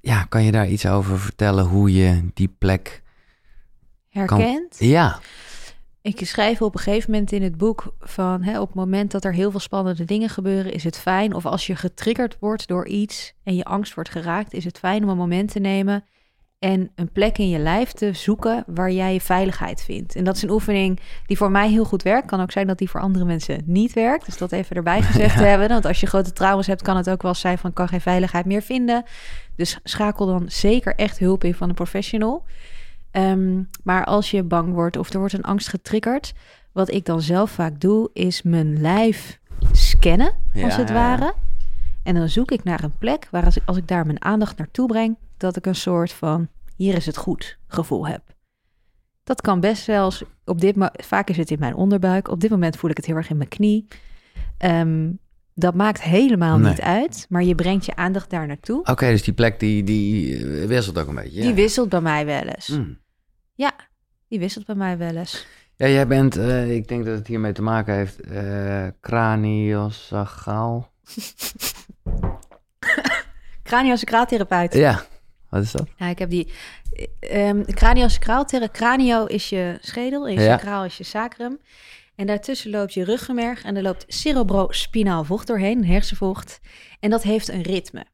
ja, 0.00 0.24
kan 0.24 0.42
je 0.44 0.52
daar 0.52 0.68
iets 0.68 0.86
over 0.86 1.18
vertellen... 1.18 1.64
hoe 1.64 1.92
je 1.92 2.30
die 2.34 2.54
plek... 2.58 3.02
Herkend. 4.08 4.76
Ja, 4.78 5.18
Ik 6.02 6.26
schrijf 6.26 6.62
op 6.62 6.74
een 6.74 6.80
gegeven 6.80 7.10
moment 7.10 7.32
in 7.32 7.42
het 7.42 7.56
boek 7.56 7.94
van 8.00 8.42
hè, 8.42 8.60
op 8.60 8.66
het 8.66 8.76
moment 8.76 9.10
dat 9.10 9.24
er 9.24 9.32
heel 9.32 9.50
veel 9.50 9.60
spannende 9.60 10.04
dingen 10.04 10.28
gebeuren, 10.28 10.72
is 10.72 10.84
het 10.84 10.98
fijn. 10.98 11.34
Of 11.34 11.46
als 11.46 11.66
je 11.66 11.76
getriggerd 11.76 12.36
wordt 12.40 12.66
door 12.68 12.86
iets 12.86 13.34
en 13.42 13.56
je 13.56 13.64
angst 13.64 13.94
wordt 13.94 14.10
geraakt, 14.10 14.52
is 14.52 14.64
het 14.64 14.78
fijn 14.78 15.02
om 15.02 15.08
een 15.08 15.16
moment 15.16 15.52
te 15.52 15.58
nemen 15.58 16.04
en 16.58 16.90
een 16.94 17.12
plek 17.12 17.38
in 17.38 17.48
je 17.48 17.58
lijf 17.58 17.92
te 17.92 18.12
zoeken 18.12 18.64
waar 18.66 18.90
jij 18.90 19.12
je 19.12 19.20
veiligheid 19.20 19.82
vindt. 19.82 20.14
En 20.14 20.24
dat 20.24 20.36
is 20.36 20.42
een 20.42 20.50
oefening 20.50 21.00
die 21.26 21.36
voor 21.36 21.50
mij 21.50 21.68
heel 21.68 21.84
goed 21.84 22.02
werkt. 22.02 22.26
Kan 22.26 22.40
ook 22.40 22.52
zijn 22.52 22.66
dat 22.66 22.78
die 22.78 22.90
voor 22.90 23.00
andere 23.00 23.24
mensen 23.24 23.62
niet 23.64 23.92
werkt. 23.92 24.26
Dus 24.26 24.38
dat 24.38 24.52
even 24.52 24.76
erbij 24.76 25.02
gezegd 25.02 25.36
te 25.38 25.44
hebben. 25.44 25.68
Want 25.68 25.84
als 25.84 26.00
je 26.00 26.06
grote 26.06 26.32
trauma's 26.32 26.66
hebt, 26.66 26.82
kan 26.82 26.96
het 26.96 27.10
ook 27.10 27.22
wel 27.22 27.34
zijn 27.34 27.58
van 27.58 27.70
ik 27.70 27.76
kan 27.76 27.88
geen 27.88 28.00
veiligheid 28.00 28.44
meer 28.44 28.62
vinden. 28.62 29.04
Dus 29.56 29.78
schakel 29.84 30.26
dan 30.26 30.44
zeker 30.46 30.94
echt 30.94 31.18
hulp 31.18 31.44
in 31.44 31.54
van 31.54 31.68
een 31.68 31.74
professional. 31.74 32.44
Ehm, 33.10 33.62
maar 33.82 34.04
als 34.04 34.30
je 34.30 34.42
bang 34.42 34.72
wordt 34.72 34.96
of 34.96 35.12
er 35.12 35.18
wordt 35.18 35.34
een 35.34 35.42
angst 35.42 35.68
getriggerd, 35.68 36.34
wat 36.72 36.90
ik 36.90 37.04
dan 37.04 37.20
zelf 37.20 37.50
vaak 37.50 37.80
doe, 37.80 38.10
is 38.12 38.42
mijn 38.42 38.80
lijf 38.80 39.38
scannen, 39.72 40.32
als 40.54 40.74
Ja, 40.74 40.78
het 40.78 40.88
ja, 40.88 40.94
ware. 40.94 41.34
En 42.02 42.14
dan 42.14 42.28
zoek 42.28 42.50
ik 42.50 42.64
naar 42.64 42.84
een 42.84 42.98
plek 42.98 43.28
waar 43.30 43.44
als 43.44 43.56
ik, 43.56 43.62
als 43.66 43.76
ik 43.76 43.88
daar 43.88 44.06
mijn 44.06 44.24
aandacht 44.24 44.58
naartoe 44.58 44.86
breng, 44.86 45.16
dat 45.36 45.56
ik 45.56 45.66
een 45.66 45.74
soort 45.74 46.12
van 46.12 46.48
hier 46.76 46.94
is 46.94 47.06
het 47.06 47.16
goed 47.16 47.58
gevoel 47.66 48.06
heb. 48.06 48.22
Dat 49.24 49.40
kan 49.40 49.60
best 49.60 49.82
zelfs 49.82 50.22
op 50.44 50.60
dit 50.60 50.76
mo- 50.76 50.88
vaak 50.92 51.28
is 51.30 51.36
het 51.36 51.50
in 51.50 51.58
mijn 51.58 51.74
onderbuik. 51.74 52.28
Op 52.28 52.40
dit 52.40 52.50
moment 52.50 52.76
voel 52.76 52.90
ik 52.90 52.96
het 52.96 53.06
heel 53.06 53.16
erg 53.16 53.30
in 53.30 53.36
mijn 53.36 53.48
knie. 53.48 53.86
Ehm, 54.58 55.10
dat 55.54 55.74
maakt 55.74 56.02
helemaal 56.02 56.58
Nee. 56.58 56.70
niet 56.70 56.80
uit, 56.80 57.26
maar 57.28 57.42
je 57.42 57.54
brengt 57.54 57.84
je 57.86 57.96
aandacht 57.96 58.30
daar 58.30 58.46
naartoe. 58.46 58.82
oké, 58.84 59.06
dus 59.10 59.22
die 59.22 59.34
plek 59.34 59.60
die, 59.60 59.82
die 59.84 60.36
eh, 60.60 60.66
wisselt 60.66 60.98
ook 60.98 61.08
een 61.08 61.14
beetje. 61.14 61.40
Die 61.40 61.54
wisselt 61.54 61.88
bij 61.88 62.00
mij 62.00 62.26
wel 62.26 62.42
eens. 62.42 62.66
Hmm. 62.66 62.98
Ja, 63.54 63.72
die 64.28 64.38
wisselt 64.38 64.66
bij 64.66 64.74
mij 64.74 64.98
wel 64.98 65.16
eens. 65.16 65.46
Ja, 65.76 65.88
jij 65.88 66.06
bent, 66.06 66.36
eh, 66.36 66.70
ik 66.74 66.88
denk 66.88 67.04
dat 67.04 67.18
het 67.18 67.26
hiermee 67.26 67.52
te 67.52 67.62
maken 67.62 67.94
heeft, 67.94 68.20
eh 68.20 68.86
craniosacraal. 69.00 70.92
Craniosacraaltherapeut. 73.62 74.74
Ja, 74.74 75.04
wat 75.56 75.64
is 75.64 75.72
dat? 75.72 75.88
Ja, 75.96 76.06
ik 76.06 76.18
heb 76.18 76.30
die 76.30 76.48
um, 77.32 77.64
craniosacraalthera. 77.64 78.68
Cranio 78.68 79.24
is 79.24 79.48
je 79.48 79.78
schedel 79.80 80.26
en 80.26 80.34
je 80.34 80.40
Ja. 80.40 80.58
sacraal 80.58 80.84
is 80.84 80.96
je 80.98 81.04
sacrum. 81.04 81.58
En 82.14 82.26
daartussen 82.26 82.70
loopt 82.70 82.94
je 82.94 83.04
ruggenmerg 83.04 83.62
en 83.64 83.76
er 83.76 83.82
loopt 83.82 84.04
cerebrospinaal 84.08 85.24
vocht 85.24 85.46
doorheen, 85.46 85.84
hersenvocht. 85.86 86.60
En 87.00 87.10
dat 87.10 87.22
heeft 87.22 87.48
een 87.48 87.62
ritme. 87.62 88.04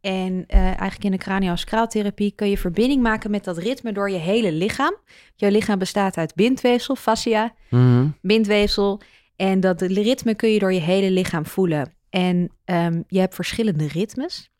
En 0.00 0.44
eh, 0.46 0.60
eigenlijk 0.64 1.04
in 1.04 1.10
de 1.10 1.16
craniosacraaltherapie 1.18 2.32
kun 2.34 2.48
je 2.50 2.58
verbinding 2.58 3.02
maken 3.02 3.30
met 3.30 3.44
dat 3.44 3.58
ritme 3.58 3.92
door 3.92 4.10
je 4.10 4.16
hele 4.18 4.52
lichaam. 4.52 4.94
Jouw 5.36 5.50
lichaam 5.50 5.78
bestaat 5.78 6.16
uit 6.16 6.34
bindweefsel, 6.34 6.94
fascia, 6.96 7.54
Mhm. 7.70 8.06
bindweefsel. 8.22 9.00
En 9.36 9.60
dat 9.60 9.82
ritme 9.82 10.34
kun 10.34 10.50
je 10.50 10.58
door 10.58 10.72
je 10.72 10.80
hele 10.80 11.10
lichaam 11.10 11.46
voelen. 11.46 11.94
En 12.10 12.50
ehm, 12.64 13.02
je 13.08 13.18
hebt 13.20 13.34
verschillende 13.34 13.86
ritmes. 13.88 14.50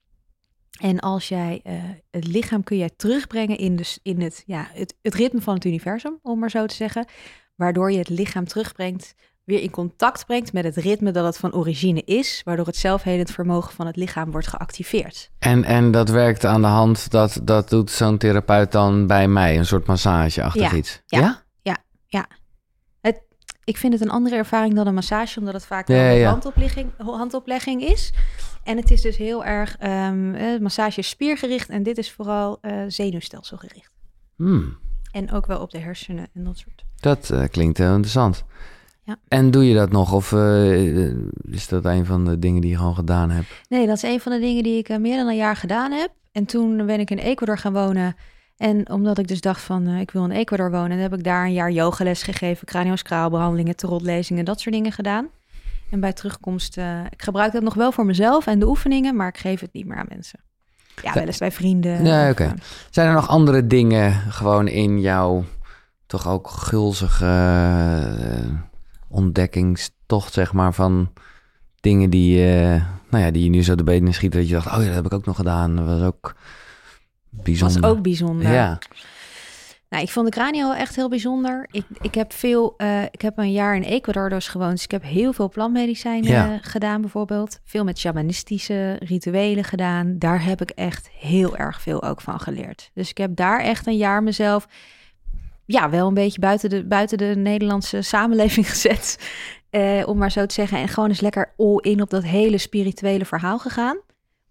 En 0.81 1.01
als 1.01 1.29
jij 1.29 1.61
eh, 1.65 1.75
het 2.11 2.27
lichaam 2.27 2.63
kun 2.65 2.77
jij 2.77 2.91
terugbrengen 2.97 3.57
in, 3.59 3.77
de, 3.77 3.83
s- 3.83 3.99
in 4.03 4.21
het, 4.21 4.43
ja, 4.47 4.67
het, 4.73 4.95
het 5.03 5.15
ritme 5.15 5.41
van 5.41 5.55
het 5.55 5.65
universum, 5.65 6.19
om 6.23 6.39
maar 6.39 6.51
zo 6.51 6.67
te 6.67 6.75
zeggen. 6.75 7.07
Waardoor 7.57 7.93
je 7.93 7.99
het 7.99 8.09
lichaam 8.09 8.45
terugbrengt, 8.47 9.15
weer 9.45 9.61
in 9.61 9.71
contact 9.71 10.27
brengt 10.27 10.53
met 10.53 10.65
het 10.65 10.77
ritme 10.77 11.11
dat 11.11 11.25
het 11.25 11.37
van 11.37 11.53
origine 11.55 12.03
is. 12.05 12.41
Waardoor 12.45 12.67
het 12.67 12.77
zelfhelend 12.77 13.31
vermogen 13.31 13.73
van 13.75 13.87
het 13.87 13.97
lichaam 13.97 14.31
wordt 14.31 14.47
geactiveerd. 14.47 15.31
En, 15.39 15.65
en 15.65 15.91
dat 15.91 16.09
werkt 16.09 16.45
aan 16.45 16.61
de 16.61 16.67
hand, 16.69 17.11
dat, 17.11 17.41
dat 17.43 17.69
doet 17.69 17.91
zo'n 17.91 18.19
therapeut 18.19 18.73
dan 18.73 19.07
bij 19.07 19.29
mij, 19.29 19.59
een 19.59 19.67
soort 19.67 19.87
massageachtig 19.87 20.71
Ja, 20.71 20.77
iets. 20.77 21.03
ja. 21.07 21.43
Ik 23.65 23.77
vind 23.77 23.93
het 23.93 24.03
een 24.03 24.11
andere 24.11 24.37
ervaring 24.37 24.75
dan 24.75 24.87
een 24.87 24.95
massage, 24.95 25.39
omdat 25.39 25.55
het 25.55 25.67
vaak 25.67 25.89
Ja, 25.89 25.95
ja, 25.97 26.11
een 26.11 26.17
ja. 26.19 26.31
handoplegging, 26.31 26.91
handoplegging 26.99 27.83
is. 27.83 28.13
En 28.65 28.77
het 28.77 28.91
is 28.91 29.01
dus 29.01 29.17
heel 29.17 29.45
erg, 29.45 29.77
eh, 29.79 30.11
massage 30.61 31.03
spiergericht 31.03 31.69
en 31.69 31.83
dit 31.83 31.99
is 31.99 32.13
vooral 32.13 32.59
eh, 32.61 32.73
zenuwstelselgericht. 32.89 33.93
Hmm, 34.37 34.77
En 35.13 35.33
ook 35.33 35.47
wel 35.47 35.61
op 35.61 35.71
de 35.71 35.79
hersenen 35.79 36.29
en 36.35 36.45
dat 36.45 36.59
soort. 36.59 36.85
dat 36.97 37.31
eh, 37.31 37.45
klinkt 37.51 37.79
heel 37.79 37.91
interessant. 37.93 38.45
Ja. 39.05 39.17
En 39.29 39.51
doe 39.51 39.65
je 39.65 39.75
dat 39.75 39.91
nog 39.91 40.13
of 40.13 40.33
is 41.43 41.69
dat 41.69 41.85
een 41.85 42.07
van 42.07 42.25
de 42.25 42.39
dingen 42.39 42.61
die 42.61 42.71
je 42.71 42.77
gewoon 42.77 42.95
gedaan 42.95 43.31
hebt? 43.31 43.49
Nee, 43.69 43.87
dat 43.87 43.97
is 43.97 44.03
een 44.03 44.21
van 44.21 44.33
de 44.33 44.39
dingen 44.39 44.63
die 44.63 44.79
ik 44.79 44.99
meer 44.99 45.17
dan 45.17 45.29
een 45.29 45.37
jaar 45.37 45.57
gedaan 45.57 45.93
heb. 45.93 46.11
En 46.33 46.45
toen 46.45 46.87
ben 46.87 47.01
ik 47.01 47.11
in 47.11 47.19
Ecuador 47.19 47.59
gaan 47.59 47.73
wonen. 47.73 48.17
En 48.57 48.91
omdat 48.91 49.19
ik 49.19 49.29
dus 49.29 49.41
dacht 49.41 49.61
van, 49.63 49.89
ik 49.89 50.11
wil 50.11 50.25
in 50.25 50.31
Ecuador 50.31 50.71
wonen, 50.71 50.99
heb 50.99 51.15
ik 51.15 51.25
daar 51.25 51.45
een 51.45 51.53
jaar 51.53 51.71
yogales 51.71 52.23
gegeven, 52.23 52.67
craniosacraalbehandelingen, 52.67 53.77
tarotlezingen, 53.77 54.45
dat 54.45 54.61
soort 54.61 54.75
dingen 54.75 54.93
gedaan. 54.93 55.29
En 55.91 56.01
bij 56.01 56.13
terugkomst, 56.13 56.77
eh, 56.77 57.05
ik 57.11 57.23
gebruik 57.23 57.53
dat 57.53 57.63
nog 57.63 57.75
wel 57.75 57.93
voor 57.93 58.07
mezelf 58.07 58.47
en 58.47 58.59
de 58.59 58.67
oefeningen, 58.67 59.17
maar 59.17 59.29
ik 59.29 59.39
geef 59.39 59.61
het 59.61 59.73
niet 59.73 59.87
meer 59.87 59.97
aan 59.97 60.07
mensen. 60.09 60.41
Ja, 61.03 61.13
wel 61.13 61.25
eens 61.25 61.39
bij 61.39 61.53
vrienden. 61.53 62.05
Ja, 62.05 62.31
oké. 62.31 62.55
Zijn 62.91 63.09
er 63.09 63.15
nog 63.15 63.29
andere 63.29 63.67
dingen 63.67 64.13
gewoon 64.13 64.69
in 64.69 65.01
jouw 65.01 65.45
toch 66.07 66.29
ook 66.29 66.49
gulzige 66.49 67.25
eh, 67.25 68.51
ontdekkingstocht, 69.09 70.33
zeg 70.33 70.53
maar, 70.53 70.75
van 70.75 71.13
dingen 71.81 72.11
die, 72.11 72.45
nou 73.11 73.25
ja, 73.25 73.31
die 73.31 73.45
je 73.45 73.51
nu 73.51 73.63
zo 73.63 73.75
de 73.75 73.85
benen 73.85 74.15
schieten, 74.15 74.41
dat 74.41 74.49
je 74.49 74.55
dacht, 74.55 74.67
oh 74.67 74.81
ja, 74.81 74.87
dat 74.87 74.95
heb 74.95 75.07
ik 75.07 75.15
ook 75.15 75.27
nog 75.27 75.37
gedaan. 75.37 75.77
Dat 75.77 75.87
was 75.87 76.03
ook 76.03 76.35
bijzonder. 77.31 77.81
was 77.81 77.91
ook 77.91 78.03
bijzonder. 78.03 78.53
Ja, 78.53 78.79
Nou, 79.91 80.03
ik 80.03 80.11
vond 80.11 80.27
de 80.27 80.33
cranio 80.33 80.73
echt 80.73 80.97
heel 80.97 81.09
bijzonder. 81.09 81.67
Ik, 81.71 81.85
ik 82.01 82.15
heb 82.15 82.33
veel, 82.33 82.75
eh, 82.77 83.03
ik 83.03 83.21
heb 83.21 83.39
een 83.39 83.53
jaar 83.53 83.77
in 83.77 83.83
Ecuador 83.83 84.29
dus 84.29 84.49
gewoond. 84.49 84.71
Dus 84.73 84.85
ik 84.85 84.91
heb 84.91 85.03
heel 85.03 85.33
veel 85.33 85.49
plantmedicijnen 85.49 86.31
Ja. 86.31 86.59
gedaan 86.63 87.01
bijvoorbeeld. 87.01 87.61
Veel 87.65 87.85
met 87.85 87.99
shamanistische 87.99 88.93
rituelen 89.03 89.65
gedaan. 89.65 90.19
Daar 90.19 90.45
heb 90.45 90.61
ik 90.61 90.71
echt 90.71 91.11
heel 91.19 91.57
erg 91.57 91.81
veel 91.81 92.03
ook 92.03 92.21
van 92.21 92.41
geleerd. 92.41 92.91
Dus 92.95 93.11
ik 93.11 93.19
heb 93.19 93.37
daar 93.37 93.61
echt 93.61 93.87
een 93.87 93.97
jaar 93.97 94.23
mezelf, 94.23 94.67
ja, 95.67 95.91
wel 95.91 96.07
een 96.09 96.15
beetje 96.15 96.41
buiten 96.41 96.71
de, 96.71 96.85
buiten 96.87 97.19
de 97.19 97.33
Nederlandse 97.37 98.03
samenleving 98.03 98.71
gezet. 98.71 99.19
Eh, 99.71 100.03
om 100.07 100.19
maar 100.19 100.31
zo 100.31 100.47
te 100.47 100.55
zeggen. 100.55 100.79
En 100.79 100.89
gewoon 100.89 101.09
eens 101.09 101.21
lekker 101.21 101.53
all 101.57 101.77
in 101.81 102.03
op 102.03 102.11
dat 102.11 102.25
hele 102.25 102.59
spirituele 102.59 103.25
verhaal 103.25 103.59
gegaan. 103.59 103.99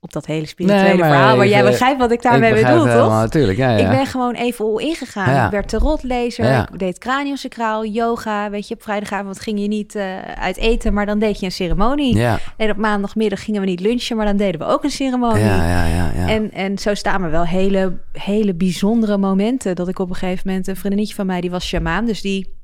Op 0.01 0.13
dat 0.13 0.26
hele 0.26 0.45
spirituele 0.45 0.88
Nee, 0.88 0.97
maar 0.97 1.09
verhaal. 1.09 1.38
Maar 1.38 1.47
jij 1.47 1.63
begrijpt 1.63 1.99
wat 1.99 2.11
ik 2.11 2.21
daarmee 2.21 2.53
ik 2.53 2.65
bedoel, 2.65 2.85
toch? 2.85 3.09
Natuurlijk, 3.09 3.57
ja, 3.57 3.69
ja. 3.69 3.77
Ik 3.77 3.89
ben 3.97 4.05
gewoon 4.05 4.34
even 4.34 4.65
all 4.65 4.77
ingegaan. 4.84 5.34
Ja. 5.34 5.45
Ik 5.45 5.51
werd 5.51 5.67
tarotlezer, 5.69 6.45
Ja. 6.45 6.69
ik 6.73 6.80
deed 6.80 6.97
craniosacraal, 6.97 7.85
yoga. 7.85 8.49
Weet 8.49 8.67
je, 8.67 8.73
op 8.73 8.81
vrijdagavond 8.84 9.39
ging 9.39 9.59
je 9.59 9.67
niet 9.67 9.95
eh, 9.95 10.21
uit 10.21 10.57
eten, 10.57 10.93
maar 10.93 11.05
dan 11.05 11.19
deed 11.19 11.39
je 11.39 11.45
een 11.45 11.51
ceremonie. 11.51 12.15
Ja, 12.15 12.39
En 12.57 12.69
op 12.69 12.77
maandagmiddag 12.77 13.43
gingen 13.43 13.61
we 13.61 13.67
niet 13.67 13.80
lunchen, 13.80 14.17
maar 14.17 14.26
dan 14.26 14.38
deden 14.38 14.59
we 14.59 14.65
ook 14.65 14.84
een 14.84 14.91
ceremonie. 14.91 15.43
ja, 15.43 15.67
ja, 15.67 15.85
ja. 15.85 16.11
ja. 16.15 16.27
En, 16.27 16.51
en 16.51 16.77
zo 16.77 16.93
staan 16.93 17.23
er 17.23 17.31
wel 17.31 17.45
hele, 17.45 17.97
hele 18.11 18.53
bijzondere 18.53 19.17
momenten. 19.17 19.76
Dat 19.76 19.88
ik 19.88 19.99
op 19.99 20.09
een 20.09 20.15
gegeven 20.15 20.47
moment, 20.47 20.67
een 20.67 20.76
vriendinnetje 20.76 21.15
van 21.15 21.26
mij, 21.26 21.41
die 21.41 21.51
was 21.51 21.65
shamaan. 21.67 22.05
Dus 22.05 22.21
die 22.21 22.57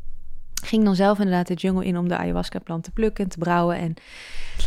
ging 0.65 0.83
dan 0.83 0.95
zelf 0.95 1.17
inderdaad 1.19 1.47
de 1.47 1.53
jungle 1.53 1.85
in 1.85 1.97
om 1.97 2.07
de 2.07 2.17
ayahuasca 2.17 2.59
plant 2.59 2.83
te 2.83 2.91
plukken 2.91 3.23
en 3.23 3.29
te 3.29 3.37
brouwen. 3.37 3.77
En 3.77 3.93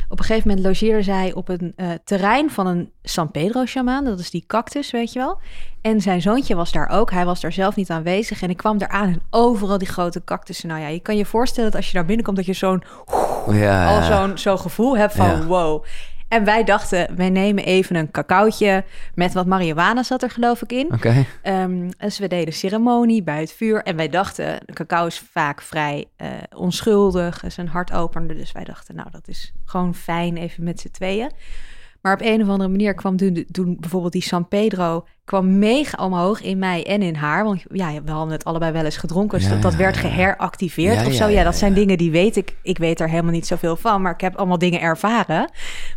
op 0.08 0.18
een 0.18 0.24
gegeven 0.24 0.48
moment 0.48 0.66
logeerde 0.66 1.02
zij 1.02 1.32
op 1.34 1.48
een 1.48 1.72
eh, 1.76 1.88
terrein 2.04 2.50
van 2.50 2.66
een 2.66 2.90
San 3.02 3.30
Pedro 3.30 3.64
shamaan. 3.64 4.04
Dat 4.04 4.18
is 4.18 4.30
die 4.30 4.44
cactus, 4.46 4.90
weet 4.90 5.12
je 5.12 5.18
wel. 5.18 5.38
En 5.80 6.00
zijn 6.00 6.22
zoontje 6.22 6.54
was 6.54 6.72
daar 6.72 6.88
ook. 6.88 7.10
Hij 7.10 7.24
was 7.24 7.40
daar 7.40 7.52
zelf 7.52 7.76
niet 7.76 7.90
aanwezig. 7.90 8.42
En 8.42 8.50
ik 8.50 8.56
kwam 8.56 8.78
daar 8.78 8.88
aan 8.88 9.08
en 9.08 9.20
overal 9.30 9.78
die 9.78 9.88
grote 9.88 10.24
cactussen. 10.24 10.68
Nou 10.68 10.80
ja, 10.80 10.88
je 10.88 11.00
kan 11.00 11.16
je 11.16 11.24
voorstellen 11.24 11.70
dat 11.70 11.78
als 11.80 11.90
je 11.90 11.96
daar 11.96 12.04
binnenkomt, 12.06 12.36
dat 12.36 12.46
je 12.46 12.52
zo'n 12.52 12.82
ja, 13.50 13.96
al 13.96 14.02
zo'n 14.02 14.38
zo'n 14.38 14.58
gevoel 14.58 14.96
hebt 14.96 15.14
van 15.14 15.26
Ja. 15.26 15.44
wow. 15.44 15.84
En 16.28 16.44
wij 16.44 16.64
dachten, 16.64 17.16
wij 17.16 17.30
nemen 17.30 17.64
even 17.64 17.96
een 17.96 18.10
cacaotje 18.10 18.84
met 19.14 19.32
wat 19.32 19.46
marihuana 19.46 20.02
zat 20.02 20.22
er 20.22 20.30
geloof 20.30 20.62
ik 20.62 20.72
in. 20.72 20.92
Oké. 20.92 21.24
Ehm, 21.42 21.90
dus 21.98 22.18
we 22.18 22.28
deden 22.28 22.54
ceremonie 22.54 23.22
bij 23.22 23.40
het 23.40 23.52
vuur. 23.52 23.82
En 23.82 23.96
wij 23.96 24.08
dachten, 24.08 24.58
cacao 24.72 25.06
is 25.06 25.18
vaak 25.18 25.62
vrij 25.62 26.04
eh, 26.16 26.28
onschuldig, 26.56 27.42
is 27.44 27.56
een 27.56 27.68
hartopener. 27.68 28.36
Dus 28.36 28.52
wij 28.52 28.64
dachten, 28.64 28.94
nou 28.94 29.10
dat 29.10 29.28
is 29.28 29.52
gewoon 29.64 29.94
fijn 29.94 30.36
even 30.36 30.64
met 30.64 30.80
z'n 30.80 30.90
tweeën. 30.90 31.30
Maar 32.00 32.14
op 32.14 32.20
een 32.20 32.42
of 32.42 32.48
andere 32.48 32.70
manier 32.70 32.94
kwam 32.94 33.16
toen, 33.16 33.46
toen 33.50 33.76
bijvoorbeeld 33.80 34.12
die 34.12 34.22
San 34.22 34.48
Pedro 34.48 35.06
kwam 35.28 35.58
mega 35.58 36.04
omhoog 36.04 36.42
in 36.42 36.58
mij 36.58 36.86
en 36.86 37.02
in 37.02 37.14
haar. 37.14 37.44
Want 37.44 37.62
ja, 37.72 38.02
we 38.04 38.10
hadden 38.10 38.32
het 38.32 38.44
allebei 38.44 38.72
wel 38.72 38.84
eens 38.84 38.96
gedronken. 38.96 39.38
Dus 39.38 39.46
Ja, 39.46 39.52
dat, 39.52 39.62
dat 39.62 39.72
ja, 39.72 39.78
werd 39.78 39.96
geheractiveerd 39.96 41.06
of 41.06 41.12
zo. 41.12 41.28
Ja, 41.28 41.44
dat 41.44 41.56
zijn 41.56 41.74
dingen 41.74 41.98
die 41.98 42.10
weet 42.10 42.36
ik. 42.36 42.54
Ik 42.62 42.78
weet 42.78 43.00
er 43.00 43.08
helemaal 43.08 43.32
niet 43.32 43.46
zoveel 43.46 43.76
van. 43.76 44.02
Maar 44.02 44.12
ik 44.12 44.20
heb 44.20 44.36
allemaal 44.36 44.58
dingen 44.58 44.80
ervaren. 44.80 45.50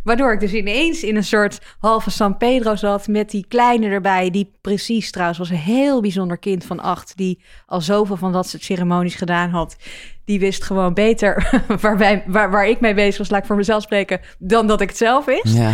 Waardoor 0.04 0.32
ik 0.32 0.40
dus 0.40 0.52
ineens 0.52 1.02
in 1.02 1.16
een 1.16 1.24
soort 1.24 1.60
halve 1.78 2.10
San 2.10 2.36
Pedro 2.36 2.76
zat. 2.76 3.08
Met 3.08 3.30
die 3.30 3.44
kleine 3.48 3.88
erbij. 3.88 4.30
Die 4.30 4.52
precies 4.60 5.10
trouwens 5.10 5.38
was 5.38 5.50
een 5.50 5.56
heel 5.56 6.00
bijzonder 6.00 6.38
kind 6.38 6.64
van 6.64 6.80
acht. 6.80 7.16
Die 7.16 7.42
al 7.66 7.80
zoveel 7.80 8.16
van 8.16 8.32
dat 8.32 8.48
soort 8.48 8.62
ceremonies 8.62 9.14
gedaan 9.14 9.50
had. 9.50 9.76
Die 10.24 10.40
wist 10.40 10.64
gewoon 10.64 10.94
beter 10.94 11.50
waar, 11.80 11.98
wij, 11.98 12.22
waar, 12.26 12.50
waar 12.50 12.68
ik 12.68 12.80
mee 12.80 12.94
bezig 12.94 13.18
was. 13.18 13.30
Laat 13.30 13.40
ik 13.40 13.46
voor 13.46 13.56
mezelf 13.56 13.82
spreken. 13.82 14.20
Dan 14.38 14.66
dat 14.66 14.80
ik 14.80 14.88
het 14.88 14.98
zelf 14.98 15.24
wist. 15.24 15.56
Ja. 15.56 15.72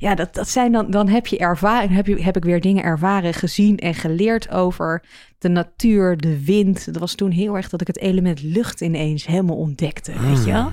Ja, 0.00 0.14
dat, 0.14 0.34
dat 0.34 0.48
zijn 0.48 0.72
dan, 0.72 0.90
dan 0.90 1.08
heb 1.08 1.26
je 1.26 1.38
ervaren, 1.38 1.90
heb, 1.90 2.06
je, 2.06 2.22
heb 2.22 2.36
ik 2.36 2.44
weer 2.44 2.60
dingen 2.60 2.84
ervaren, 2.84 3.34
gezien 3.34 3.78
en 3.78 3.94
geleerd 3.94 4.50
over 4.50 5.02
de 5.38 5.48
natuur, 5.48 6.16
de 6.16 6.44
wind. 6.44 6.84
Dat 6.84 6.96
was 6.96 7.14
toen 7.14 7.30
heel 7.30 7.56
erg 7.56 7.68
dat 7.68 7.80
ik 7.80 7.86
het 7.86 7.98
element 7.98 8.42
lucht 8.42 8.80
ineens 8.80 9.26
helemaal 9.26 9.56
ontdekte, 9.56 10.12
weet 10.20 10.44
je 10.44 10.52
wel? 10.52 10.70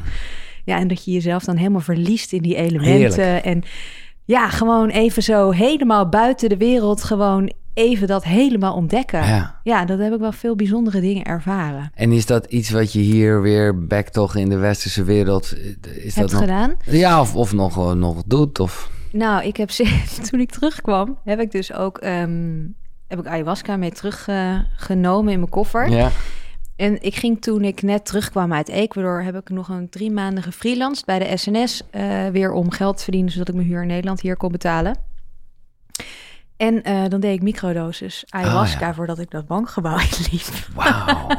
Ja, 0.65 0.77
en 0.77 0.87
dat 0.87 1.05
je 1.05 1.11
jezelf 1.11 1.43
dan 1.43 1.55
helemaal 1.55 1.81
verliest 1.81 2.33
in 2.33 2.41
die 2.41 2.55
elementen. 2.55 3.23
Heerlijk. 3.23 3.45
En 3.45 3.63
ja, 4.25 4.49
gewoon 4.49 4.89
even 4.89 5.23
zo 5.23 5.51
helemaal 5.51 6.09
buiten 6.09 6.49
de 6.49 6.57
wereld, 6.57 7.03
gewoon 7.03 7.51
even 7.73 8.07
dat 8.07 8.23
helemaal 8.23 8.73
ontdekken. 8.73 9.25
Ja. 9.25 9.59
Ja, 9.63 9.85
dat 9.85 9.99
heb 9.99 10.13
ik 10.13 10.19
wel 10.19 10.31
veel 10.31 10.55
bijzondere 10.55 11.01
dingen 11.01 11.23
ervaren. 11.23 11.91
En 11.93 12.11
is 12.11 12.25
dat 12.25 12.45
iets 12.45 12.69
wat 12.69 12.93
je 12.93 12.99
hier 12.99 13.41
weer 13.41 13.87
back 13.87 14.07
toch 14.07 14.35
in 14.35 14.49
de 14.49 14.57
westerse 14.57 15.03
wereld... 15.03 15.53
Is 15.95 16.15
Heb 16.15 16.23
dat 16.23 16.31
nog... 16.31 16.41
gedaan? 16.41 16.75
Ja, 16.85 17.21
of, 17.21 17.35
of 17.35 17.53
nog, 17.53 17.77
eh, 17.77 17.91
nog 17.91 18.23
doet, 18.25 18.59
of... 18.59 18.95
Nou, 19.11 19.43
ik 19.45 19.57
heb 19.57 19.69
toen 20.29 20.39
ik 20.39 20.51
terugkwam, 20.51 21.17
heb 21.23 21.39
ik 21.39 21.51
dus 21.51 21.73
ook 21.73 21.97
ehm, 21.97 22.65
heb 23.07 23.19
ik 23.19 23.27
ayahuasca 23.27 23.77
mee 23.77 23.91
teruggenomen 23.91 25.33
in 25.33 25.39
mijn 25.39 25.51
koffer. 25.51 25.89
Ja. 25.89 26.11
En 26.75 27.01
ik 27.01 27.15
ging 27.15 27.41
toen 27.41 27.63
ik 27.63 27.81
net 27.81 28.05
terugkwam 28.05 28.53
uit 28.53 28.69
Ecuador, 28.69 29.23
heb 29.23 29.35
ik 29.35 29.49
nog 29.49 29.69
een 29.69 29.89
drie 29.89 30.11
maanden 30.11 30.43
gefreelanced 30.43 31.05
bij 31.05 31.19
de 31.19 31.37
SNS. 31.37 31.81
eh, 31.89 32.27
weer 32.27 32.51
om 32.51 32.71
geld 32.71 32.97
te 32.97 33.03
verdienen, 33.03 33.31
zodat 33.31 33.47
ik 33.47 33.55
mijn 33.55 33.67
huur 33.67 33.81
in 33.81 33.87
Nederland 33.87 34.21
hier 34.21 34.37
kon 34.37 34.51
betalen. 34.51 34.95
En 36.57 36.83
eh, 36.83 37.03
dan 37.07 37.19
deed 37.19 37.33
ik 37.33 37.41
microdosis 37.41 38.23
ayahuasca 38.29 38.75
Ah, 38.79 38.81
ja. 38.87 38.93
voordat 38.93 39.19
ik 39.19 39.31
dat 39.31 39.47
bankgebouw 39.47 39.97
inliep. 40.17 40.67
Wauw. 40.73 41.27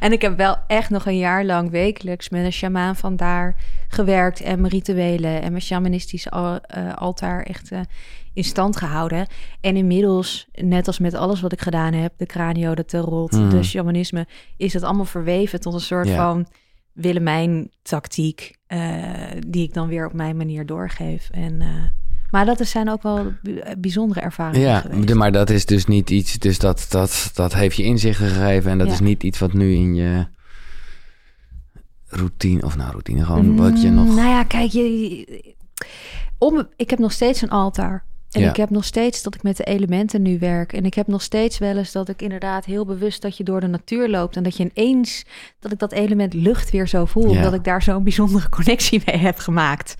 En 0.00 0.12
ik 0.12 0.22
heb 0.22 0.36
wel 0.36 0.56
echt 0.66 0.90
nog 0.90 1.06
een 1.06 1.18
jaar 1.18 1.44
lang 1.44 1.70
wekelijks 1.70 2.28
met 2.28 2.44
een 2.44 2.52
shamaan 2.52 2.96
van 2.96 3.16
daar 3.16 3.56
gewerkt. 3.88 4.40
En 4.40 4.60
mijn 4.60 4.72
rituelen 4.72 5.42
en 5.42 5.50
mijn 5.50 5.62
shamanistische 5.62 6.30
al- 6.30 6.60
eh, 6.60 6.94
altaar 6.94 7.42
echt 7.42 7.70
eh, 7.72 7.80
in 8.34 8.44
stand 8.44 8.76
gehouden. 8.76 9.26
En 9.60 9.76
inmiddels, 9.76 10.46
net 10.52 10.86
als 10.86 10.98
met 10.98 11.14
alles 11.14 11.40
wat 11.40 11.52
ik 11.52 11.60
gedaan 11.60 11.92
heb, 11.92 12.12
de 12.16 12.26
cranio, 12.26 12.74
de 12.74 12.84
tarot, 12.84 13.30
Hmm. 13.30 13.50
de 13.50 13.62
shamanisme, 13.62 14.26
is 14.56 14.72
het 14.72 14.82
allemaal 14.82 15.04
verweven 15.04 15.60
tot 15.60 15.74
een 15.74 15.80
soort 15.80 16.08
Ja. 16.08 16.16
van 16.16 16.46
Willemijn 16.92 17.70
tactiek. 17.82 18.56
eh, 18.66 19.02
die 19.46 19.62
ik 19.62 19.74
dan 19.74 19.88
weer 19.88 20.06
op 20.06 20.12
mijn 20.12 20.36
manier 20.36 20.66
doorgeef. 20.66 21.28
En, 21.30 21.62
maar 22.32 22.44
dat 22.44 22.66
zijn 22.66 22.90
ook 22.90 23.02
wel 23.02 23.32
bijzondere 23.78 24.20
ervaringen 24.20 24.68
Ja, 24.68 24.80
geweest. 24.80 25.14
maar 25.14 25.32
dat 25.32 25.50
is 25.50 25.66
dus 25.66 25.86
niet 25.86 26.10
iets... 26.10 26.38
Dus 26.38 26.58
dat, 26.58 26.86
dat, 26.88 27.30
dat 27.34 27.54
heeft 27.54 27.76
je 27.76 27.82
inzichten 27.82 28.26
gegeven... 28.28 28.70
en 28.70 28.78
dat 28.78 28.86
Ja. 28.86 28.92
is 28.92 29.00
niet 29.00 29.22
iets 29.22 29.38
wat 29.38 29.52
nu 29.52 29.72
in 29.74 29.94
je 29.94 30.26
routine... 32.08 32.62
Of 32.64 32.76
nou, 32.76 32.90
routine 32.90 33.24
gewoon 33.24 33.56
wat 33.56 33.82
je 33.82 33.90
nog... 33.90 34.06
Mm, 34.06 34.14
Nou 34.14 34.28
ja, 34.28 34.44
kijk, 34.44 34.70
je, 34.70 35.54
om, 36.38 36.66
ik 36.76 36.90
heb 36.90 36.98
nog 36.98 37.12
steeds 37.12 37.42
een 37.42 37.50
altaar. 37.50 38.04
En 38.30 38.40
Ja. 38.40 38.48
ik 38.50 38.56
heb 38.56 38.70
nog 38.70 38.84
steeds 38.84 39.22
dat 39.22 39.34
ik 39.34 39.42
met 39.42 39.56
de 39.56 39.64
elementen 39.64 40.22
nu 40.22 40.38
werk. 40.38 40.72
En 40.72 40.84
ik 40.84 40.94
heb 40.94 41.06
nog 41.06 41.22
steeds 41.22 41.58
wel 41.58 41.76
eens 41.76 41.92
dat 41.92 42.08
ik 42.08 42.22
inderdaad 42.22 42.64
heel 42.64 42.84
bewust 42.86 43.22
dat 43.22 43.36
je 43.36 43.44
door 43.44 43.60
de 43.60 43.66
natuur 43.66 44.08
loopt. 44.08 44.36
En 44.36 44.42
dat 44.42 44.56
je 44.56 44.70
ineens, 44.74 45.24
dat 45.60 45.72
ik 45.72 45.78
dat 45.78 45.92
element 45.92 46.34
lucht 46.34 46.70
weer 46.70 46.88
zo 46.88 47.04
voel. 47.04 47.30
Ja. 47.30 47.36
Omdat 47.36 47.54
ik 47.54 47.64
daar 47.64 47.82
zo'n 47.82 48.02
bijzondere 48.02 48.48
connectie 48.48 49.02
mee 49.06 49.16
heb 49.16 49.38
gemaakt. 49.38 49.94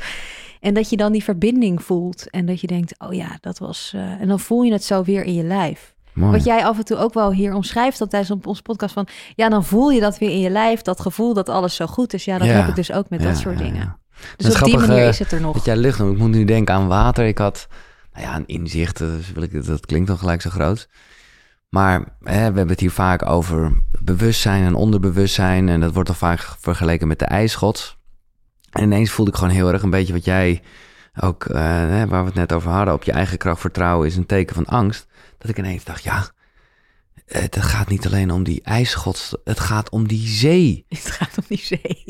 En 0.63 0.75
dat 0.75 0.91
je 0.91 0.97
dan 0.97 1.13
die 1.13 1.23
verbinding 1.25 1.83
voelt. 1.83 2.31
En 2.31 2.47
dat 2.47 2.61
je 2.61 2.67
denkt, 2.67 2.95
oh 2.99 3.13
ja, 3.15 3.39
dat 3.41 3.59
was... 3.59 3.93
eh, 3.95 4.21
en 4.21 4.29
dan 4.29 4.41
voel 4.41 4.63
je 4.63 4.73
het 4.73 4.85
zo 4.85 5.03
weer 5.03 5.25
in 5.25 5.35
je 5.35 5.43
lijf. 5.43 5.95
Mooi. 6.13 6.33
Wat 6.33 6.45
jij 6.45 6.65
af 6.65 6.79
en 6.79 6.85
toe 6.85 6.97
ook 6.97 7.15
wel 7.15 7.33
hier 7.33 7.55
omschrijft 7.55 7.99
dat 7.99 8.11
tijdens 8.11 8.31
op 8.31 8.47
onze 8.47 8.63
podcast 8.63 8.95
van... 8.95 9.07
Ja, 9.35 9.49
dan 9.49 9.65
voel 9.65 9.91
je 9.91 10.01
dat 10.01 10.19
weer 10.19 10.31
in 10.31 10.41
je 10.41 10.51
lijf. 10.51 10.83
Dat 10.83 11.01
gevoel 11.01 11.35
dat 11.35 11.49
alles 11.49 11.75
zo 11.75 11.87
goed 11.87 12.15
is. 12.15 12.25
Ja, 12.25 12.39
dat 12.39 12.47
Ja. 12.47 12.53
heb 12.53 12.69
ik 12.69 12.75
dus 12.75 12.93
ook 12.93 13.09
met 13.09 13.21
Ja, 13.23 13.27
dat 13.29 13.37
soort 13.39 13.59
ja, 13.59 13.65
dingen. 13.65 13.97
Dus 14.37 14.61
op 14.61 14.65
die 14.65 14.79
manier 14.79 15.03
eh, 15.03 15.09
is 15.09 15.19
het 15.19 15.33
er 15.33 15.41
nog. 15.41 15.55
Dat 15.55 15.65
jij 15.65 15.77
lucht. 15.77 16.01
Ik 16.01 16.19
moet 16.19 16.31
nu 16.31 16.45
denken 16.45 16.75
aan 16.75 16.89
water. 16.89 17.27
Ik 17.27 17.39
had, 17.39 17.69
nou 18.13 18.27
ja, 18.27 18.37
een 18.37 18.47
inzicht. 18.47 18.99
Dus 18.99 19.33
wil 19.33 19.43
ik, 19.43 19.65
dat 19.67 19.87
klinkt 19.87 20.07
dan 20.09 20.19
gelijk 20.19 20.41
zo 20.43 20.51
groot. 20.51 20.89
Maar 21.69 21.99
hè, 22.21 22.37
we 22.37 22.57
hebben 22.57 22.69
het 22.69 22.81
hier 22.81 22.91
vaak 22.91 23.27
over 23.27 23.73
bewustzijn 24.03 24.65
en 24.65 24.75
onderbewustzijn. 24.75 25.69
En 25.69 25.81
dat 25.81 25.93
wordt 25.93 26.09
dan 26.09 26.17
vaak 26.19 26.57
vergeleken 26.59 27.09
met 27.09 27.19
de 27.19 27.25
ijsgods. 27.25 28.01
En 28.73 28.83
ineens 28.83 29.11
voelde 29.11 29.31
ik 29.31 29.37
gewoon 29.37 29.53
heel 29.55 29.73
erg 29.73 29.83
een 29.83 29.91
beetje 29.91 30.13
wat 30.13 30.25
jij 30.25 30.63
ook, 31.21 31.45
eh, 31.45 31.55
waar 32.05 32.09
we 32.09 32.25
het 32.27 32.35
net 32.35 32.53
over 32.53 32.71
hadden. 32.71 32.95
Op 32.95 33.03
je 33.03 33.13
eigen 33.13 33.39
kracht 33.39 33.61
vertrouwen 33.61 34.07
is 34.07 34.17
een 34.17 34.27
teken 34.27 34.55
van 34.55 34.67
angst. 34.67 35.07
Dat 35.39 35.51
ik 35.51 35.59
ineens 35.59 35.85
dacht, 35.85 36.03
ja, 36.03 36.25
het 37.27 37.57
gaat 37.61 37.89
niet 37.89 38.07
alleen 38.07 38.31
om 38.31 38.43
die 38.43 38.61
ijsgods. 38.65 39.37
Het 39.45 39.61
gaat 39.61 39.91
om 39.91 40.09
die 40.09 40.29
zee. 40.29 40.85
Het 40.89 41.11
gaat 41.11 41.39
om 41.39 41.45
die 41.49 41.59
zee. 41.65 42.03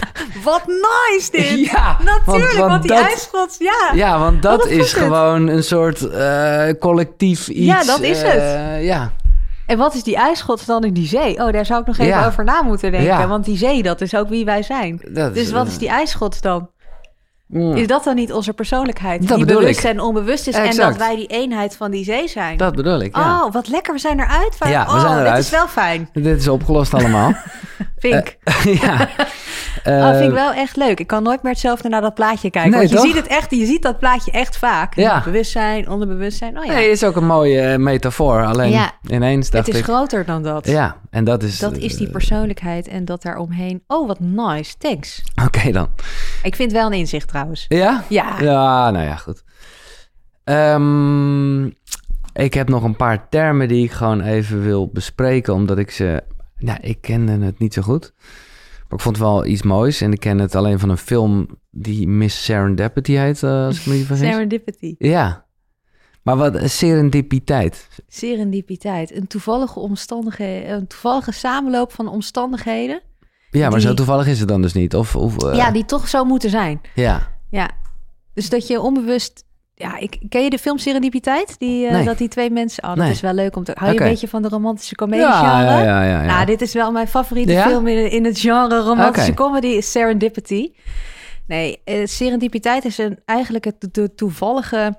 Wat 0.44 0.66
nice 0.66 1.30
dit! 1.30 1.66
Ja, 1.70 1.98
Natuurlijk, 2.04 2.52
want, 2.52 2.68
want 2.70 2.82
die 2.82 2.90
dat- 2.92 3.06
ijsgods, 3.06 3.58
ja. 3.58 3.90
Ja, 3.94 4.18
want 4.18 4.42
dat 4.42 4.66
is 4.66 4.92
gewoon 4.92 5.46
een 5.46 5.64
soort 5.64 6.10
eh, 6.10 6.68
collectief 6.78 7.48
iets. 7.48 7.66
Ja, 7.66 7.84
dat 7.84 8.00
is 8.00 8.22
het. 8.22 8.40
eh, 8.40 8.84
ja. 8.84 9.12
En 9.68 9.78
wat 9.78 9.94
is 9.94 10.02
die 10.02 10.16
ijsgods 10.16 10.64
dan 10.66 10.84
in 10.84 10.92
die 10.92 11.06
zee? 11.06 11.38
Oh, 11.44 11.52
daar 11.52 11.66
zou 11.66 11.80
ik 11.80 11.86
nog 11.86 11.98
even 11.98 12.12
Ja. 12.12 12.26
over 12.26 12.44
na 12.44 12.62
moeten 12.62 12.90
denken. 12.90 13.08
Ja. 13.10 13.26
Want 13.28 13.44
die 13.44 13.56
zee, 13.56 13.82
dat 13.82 14.00
is 14.00 14.14
ook 14.16 14.28
wie 14.28 14.44
wij 14.44 14.62
zijn. 14.62 15.00
Dat 15.10 15.34
Dus 15.34 15.50
wat 15.50 15.66
is 15.66 15.78
die 15.78 15.88
ijsgods 15.88 16.40
dan? 16.40 16.70
Mm, 17.48 17.72
Is 17.72 17.86
dat 17.86 18.04
dan 18.04 18.14
niet 18.14 18.32
onze 18.32 18.52
persoonlijkheid? 18.52 19.28
Dat 19.28 19.36
die 19.36 19.46
bewust 19.46 19.78
ik. 19.78 19.84
en 19.90 20.00
onbewust 20.00 20.46
is. 20.46 20.54
En 20.54 20.76
dat 20.76 20.96
wij 20.96 21.16
die 21.16 21.26
eenheid 21.26 21.76
van 21.76 21.90
die 21.90 22.04
zee 22.04 22.28
zijn. 22.28 22.56
Dat 22.56 22.74
bedoel 22.74 23.00
ik, 23.00 23.16
ja. 23.16 23.44
Oh, 23.44 23.52
wat 23.52 23.68
lekker. 23.68 23.92
We 23.94 24.00
zijn 24.00 24.20
eruit. 24.20 24.56
Ja, 24.66 24.84
we 24.84 24.90
oh, 24.90 25.00
zijn 25.00 25.16
Dit 25.16 25.26
eruit. 25.26 25.44
is 25.44 25.50
wel 25.50 25.68
fijn. 25.68 26.08
Dit 26.12 26.38
is 26.38 26.48
opgelost 26.48 26.94
allemaal. 26.94 27.32
Pink. 27.98 28.36
ja. 28.82 29.08
oh, 29.84 30.10
vind 30.10 30.22
ik 30.22 30.28
Eh, 30.28 30.32
wel 30.32 30.52
echt 30.52 30.76
leuk. 30.76 31.00
Ik 31.00 31.06
kan 31.06 31.22
nooit 31.22 31.42
meer 31.42 31.52
hetzelfde 31.52 31.88
naar 31.88 32.00
dat 32.00 32.14
plaatje 32.14 32.50
kijken. 32.50 32.70
Nee, 32.70 32.78
want 32.80 32.90
je 32.90 32.96
toch? 32.96 33.06
ziet 33.06 33.16
het 33.16 33.26
echt. 33.26 33.50
Je 33.50 33.66
ziet 33.66 33.82
dat 33.82 33.98
plaatje 33.98 34.30
echt 34.30 34.56
vaak. 34.58 34.94
Ja. 34.94 35.22
Bewustzijn, 35.24 35.88
onderbewustzijn. 35.88 36.58
Oh 36.58 36.64
ja. 36.64 36.72
Nee, 36.72 36.90
is 36.90 37.04
ook 37.04 37.16
een 37.16 37.26
mooie 37.26 37.60
eh, 37.60 37.78
metafoor. 37.78 38.44
Alleen 38.44 38.70
Ja. 38.70 38.90
ineens 39.06 39.50
dacht 39.50 39.66
het 39.66 39.74
is 39.74 39.80
ik... 39.80 39.86
groter 39.86 40.24
dan 40.24 40.42
dat. 40.42 40.66
Ja, 40.66 40.96
en 41.10 41.24
dat 41.24 41.42
is... 41.42 41.58
Dat 41.58 41.76
is 41.76 41.96
die 41.96 42.06
eh, 42.06 42.12
persoonlijkheid 42.12 42.88
en 42.88 43.04
dat 43.04 43.22
daaromheen. 43.22 43.82
Oh, 43.86 44.06
wat 44.06 44.20
nice. 44.20 44.74
Thanks. 44.78 45.22
Oké 45.44 45.70
dan. 45.72 45.88
Ik 46.42 46.56
vind 46.56 46.72
wel 46.72 46.86
een 46.86 46.92
inzicht 46.92 47.30
trouwens. 47.38 47.64
Ja? 47.68 48.04
Ja. 48.08 48.40
Ja, 48.40 48.90
nou 48.90 49.04
ja, 49.04 49.16
goed. 49.16 49.44
Ehm, 50.44 51.64
ik 52.32 52.54
heb 52.54 52.68
nog 52.68 52.82
een 52.82 52.96
paar 52.96 53.28
termen 53.28 53.68
die 53.68 53.84
ik 53.84 53.90
gewoon 53.90 54.20
even 54.20 54.62
wil 54.62 54.88
bespreken, 54.88 55.54
omdat 55.54 55.78
ik 55.78 55.90
ze... 55.90 56.22
Nou, 56.58 56.78
ik 56.80 57.00
kende 57.00 57.44
het 57.44 57.58
niet 57.58 57.74
zo 57.74 57.82
goed. 57.82 58.12
Maar 58.88 58.98
ik 58.98 59.04
vond 59.04 59.16
het 59.16 59.24
wel 59.24 59.46
iets 59.46 59.62
moois. 59.62 60.00
En 60.00 60.12
ik 60.12 60.20
ken 60.20 60.38
het 60.38 60.54
alleen 60.54 60.78
van 60.78 60.88
een 60.88 60.96
film 60.96 61.48
die 61.70 62.08
Miss 62.08 62.44
Serendipity 62.44 63.12
heet, 63.12 63.42
eh, 63.42 63.64
als 63.64 63.80
ik 63.80 63.86
me 63.86 63.94
niet 63.94 64.06
vergis. 64.06 64.28
Serendipity. 64.28 64.94
Ja. 64.98 65.46
Maar 66.22 66.36
wat 66.36 66.70
serendipiteit. 66.70 67.88
Serendipiteit. 68.08 69.14
Een 69.14 69.26
toevallige 69.26 69.80
omstandigheden, 69.80 70.70
een 70.70 70.86
toevallige 70.86 71.32
samenloop 71.32 71.92
van 71.92 72.08
omstandigheden. 72.08 73.00
Ja, 73.50 73.68
maar 73.68 73.78
Die- 73.78 73.88
zo 73.88 73.94
toevallig 73.94 74.26
is 74.26 74.38
het 74.38 74.48
dan 74.48 74.62
dus 74.62 74.72
niet. 74.72 74.94
Of, 74.96 75.16
of, 75.16 75.42
eh, 75.44 75.56
ja, 75.56 75.70
die 75.70 75.84
toch 75.84 76.08
zo 76.08 76.24
moeten 76.24 76.50
zijn. 76.50 76.80
ja. 76.94 77.36
Ja. 77.50 77.70
Dus 78.34 78.48
dat 78.48 78.66
je 78.66 78.80
onbewust. 78.80 79.44
Ja, 79.74 79.98
ik, 79.98 80.18
ken 80.28 80.42
je 80.44 80.50
de 80.50 80.58
film 80.58 80.78
Serendipiteit? 80.78 81.58
Die, 81.58 81.86
eh, 81.86 81.92
Nee. 81.92 82.04
Dat 82.04 82.18
die 82.18 82.28
twee 82.28 82.50
mensen. 82.50 82.82
Oh, 82.82 82.88
dat 82.88 82.98
Nee. 82.98 83.10
is 83.10 83.20
wel 83.20 83.32
leuk 83.32 83.56
om 83.56 83.64
te. 83.64 83.72
Hou 83.78 83.92
je 83.92 84.00
een 84.00 84.08
beetje 84.08 84.28
van 84.28 84.42
de 84.42 84.48
romantische 84.48 84.94
comedie 84.94 85.24
Ja, 85.24 85.38
genre? 85.66 85.84
ja, 85.84 86.02
ja. 86.02 86.22
Nou, 86.24 86.46
dit 86.46 86.60
is 86.60 86.72
wel 86.72 86.92
mijn 86.92 87.08
favoriete 87.08 87.62
film 87.66 87.86
in, 87.86 88.10
in 88.10 88.24
het 88.24 88.38
genre 88.40 88.78
romantische 88.80 89.34
comedy, 89.34 89.66
is 89.66 89.90
Serendipity. 89.90 90.72
Nee, 91.46 91.80
eh, 91.84 92.06
serendipiteit 92.06 92.84
is 92.84 92.98
een, 92.98 93.18
eigenlijk 93.24 93.64
het, 93.64 93.88
de 93.94 94.14
toevallige 94.14 94.98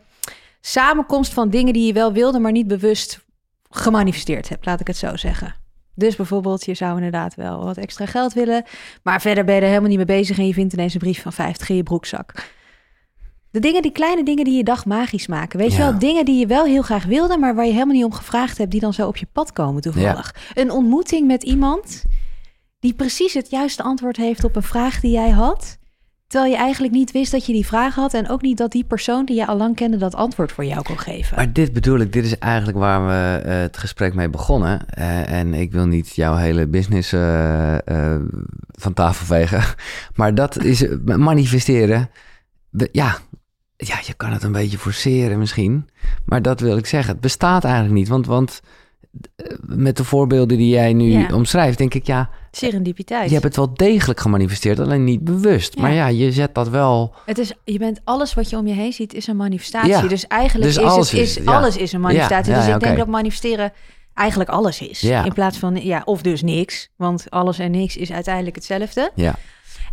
samenkomst 0.61 1.34
van 1.34 1.49
dingen 1.49 1.73
die 1.73 1.85
je 1.88 1.93
wel 1.93 2.13
wilde, 2.13 2.39
maar 2.39 2.51
niet 2.51 2.67
bewust 2.67 3.19
gemanifesteerd 3.69 4.49
hebt, 4.49 4.65
laat 4.65 4.80
ik 4.80 4.88
het 4.88 4.97
zo 4.97 5.15
zeggen. 5.15 5.55
Dus 5.99 6.15
bijvoorbeeld, 6.15 6.65
je 6.65 6.73
zou 6.73 6.95
inderdaad 6.95 7.35
wel 7.35 7.63
wat 7.63 7.77
extra 7.77 8.05
geld 8.05 8.34
willen, 8.34 8.63
maar 9.03 9.21
verder 9.21 9.45
ben 9.45 9.55
je 9.55 9.61
er 9.61 9.67
helemaal 9.67 9.89
niet 9.89 9.97
mee 9.97 10.05
bezig 10.05 10.38
en 10.38 10.47
je 10.47 10.53
vindt 10.53 10.73
ineens 10.73 10.93
een 10.93 10.99
brief 10.99 11.21
van 11.21 11.34
50 11.34 11.69
in 11.69 11.76
je 11.76 11.84
broekzak. 11.84 12.34
De 13.51 13.59
dingen, 13.59 13.81
die 13.81 13.91
kleine 13.91 14.23
dingen 14.23 14.43
die 14.43 14.57
je 14.57 14.63
dag 14.63 14.85
magisch 14.85 15.27
maken. 15.27 15.59
Weet 15.59 15.71
je 15.71 15.77
wel, 15.77 15.99
dingen 15.99 16.26
die 16.26 16.39
je 16.39 16.45
wel 16.45 16.65
heel 16.65 16.81
graag 16.81 17.05
wilde, 17.05 17.38
maar 17.38 17.55
waar 17.55 17.65
je 17.65 17.71
helemaal 17.71 17.95
niet 17.95 18.03
om 18.03 18.13
gevraagd 18.13 18.57
hebt, 18.57 18.71
die 18.71 18.80
dan 18.80 18.93
zo 18.93 19.07
op 19.07 19.17
je 19.17 19.27
pad 19.31 19.53
komen 19.53 19.81
toevallig. 19.81 20.35
Een 20.53 20.71
ontmoeting 20.71 21.27
met 21.27 21.43
iemand 21.43 22.03
die 22.80 22.93
precies 22.93 23.34
het 23.34 23.49
juiste 23.49 23.84
antwoord 23.84 24.17
heeft 24.17 24.43
op 24.43 24.55
een 24.55 24.63
vraag 24.63 24.99
die 24.99 25.11
jij 25.11 25.30
had. 25.30 25.78
Terwijl 26.30 26.51
je 26.51 26.57
eigenlijk 26.57 26.93
niet 26.93 27.11
wist 27.11 27.31
dat 27.31 27.45
je 27.45 27.53
die 27.53 27.65
vraag 27.65 27.95
had. 27.95 28.14
En 28.14 28.30
ook 28.30 28.41
niet 28.41 28.57
dat 28.57 28.72
die 28.72 28.84
persoon 28.84 29.26
die 29.26 29.35
je 29.35 29.47
al 29.47 29.57
lang 29.57 29.76
kende 29.76 29.97
dat 29.97 30.15
antwoord 30.15 30.51
voor 30.51 30.65
jou 30.65 30.81
kon 30.84 30.99
geven. 30.99 31.35
Maar 31.35 31.53
dit 31.53 31.73
bedoel 31.73 31.99
ik, 31.99 32.14
dit 32.14 32.26
is 32.26 32.38
eigenlijk 32.38 32.77
waar 32.77 33.07
we 33.07 33.41
eh, 33.43 33.60
het 33.60 33.77
gesprek 33.77 34.14
mee 34.14 34.30
begonnen. 34.30 34.88
Eh, 34.89 35.31
en 35.31 35.53
ik 35.53 35.72
wil 35.72 35.85
niet 35.85 36.15
jouw 36.15 36.35
hele 36.35 36.68
business 36.68 37.14
eh, 37.14 37.76
van 38.72 38.93
tafel 38.93 39.26
vegen. 39.26 39.64
Maar 40.19 40.35
dat 40.35 40.64
is 40.64 40.85
manifesteren. 41.03 42.10
Ja, 42.91 43.18
ja, 43.76 43.99
je 44.06 44.14
kan 44.14 44.31
het 44.31 44.43
een 44.43 44.51
beetje 44.51 44.77
forceren 44.77 45.39
misschien. 45.39 45.89
Maar 46.26 46.41
dat 46.41 46.60
wil 46.60 46.77
ik 46.77 46.85
zeggen. 46.85 47.11
Het 47.11 47.22
bestaat 47.22 47.64
eigenlijk 47.64 47.93
niet. 47.95 48.07
Want, 48.07 48.26
want 48.26 48.61
met 49.61 49.98
de 49.98 50.03
voorbeelden 50.03 50.57
die 50.57 50.69
jij 50.69 50.94
nu 50.94 51.11
Ja. 51.11 51.27
omschrijft, 51.34 51.77
denk 51.77 51.94
ik, 51.94 52.06
ja, 52.06 52.30
Serendipiteit. 52.52 53.26
je 53.27 53.31
hebt 53.34 53.45
het 53.45 53.56
wel 53.56 53.73
degelijk 53.73 54.19
gemanifesteerd, 54.19 54.80
alleen 54.80 55.03
niet 55.03 55.23
bewust. 55.23 55.76
Ja. 55.76 55.81
Maar 55.81 55.94
ja, 55.94 56.07
je 56.07 56.31
zet 56.31 56.53
dat 56.56 56.69
wel. 56.69 57.14
Het 57.26 57.38
is, 57.38 57.53
je 57.64 57.77
bent 57.77 58.02
alles 58.03 58.34
wat 58.34 58.49
je 58.49 58.57
om 58.57 58.68
je 58.68 58.73
heen 58.73 58.94
ziet, 58.94 59.14
is 59.14 59.27
een 59.27 59.36
manifestatie. 59.38 59.90
Ja. 59.90 60.02
Dus 60.02 60.27
eigenlijk 60.27 60.73
Dus 60.73 60.77
is, 60.84 60.90
alles 60.90 61.11
het, 61.11 61.19
is 61.22 61.45
alles 61.45 61.77
is 61.77 61.91
een 61.94 62.02
manifestatie. 62.02 62.53
Dus 62.53 62.68
ik 62.68 62.80
denk 62.80 62.98
dat 62.98 63.07
manifesteren 63.07 63.72
eigenlijk 64.14 64.49
alles 64.49 64.81
is. 64.81 65.03
In 65.03 65.34
plaats 65.34 65.57
van, 65.57 65.76
ja, 65.76 66.02
of 66.06 66.22
dus 66.22 66.41
niks. 66.41 66.90
Want 66.95 67.26
alles 67.30 67.60
en 67.60 67.72
niks 67.72 67.98
is 67.98 68.11
uiteindelijk 68.11 68.56
hetzelfde. 68.56 69.11
Ja, 69.15 69.36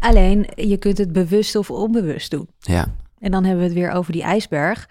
Alleen, 0.01 0.47
je 0.55 0.77
kunt 0.77 0.99
het 0.99 1.13
bewust 1.13 1.57
of 1.57 1.71
onbewust 1.71 2.31
doen. 2.31 2.49
ja, 2.59 2.87
En 3.19 3.31
dan 3.31 3.45
hebben 3.45 3.63
we 3.63 3.69
het 3.69 3.79
weer 3.79 3.91
over 3.91 4.13
die 4.13 4.23
ijsberg. 4.23 4.89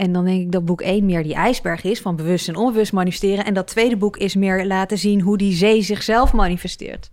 En 0.00 0.12
dan 0.12 0.24
denk 0.24 0.40
ik 0.40 0.52
dat 0.52 0.64
boek 0.64 0.80
1 0.80 1.04
meer 1.06 1.22
die 1.22 1.34
ijsberg 1.34 1.84
is 1.84 2.00
van 2.00 2.16
bewust 2.16 2.48
en 2.48 2.56
onbewust 2.56 2.92
manifesteren. 2.92 3.44
En 3.44 3.54
dat 3.54 3.66
tweede 3.66 3.96
boek 3.96 4.16
is 4.16 4.34
meer 4.34 4.66
laten 4.66 4.98
zien 4.98 5.20
hoe 5.20 5.38
die 5.38 5.52
zee 5.52 5.82
zichzelf 5.82 6.32
manifesteert. 6.32 7.08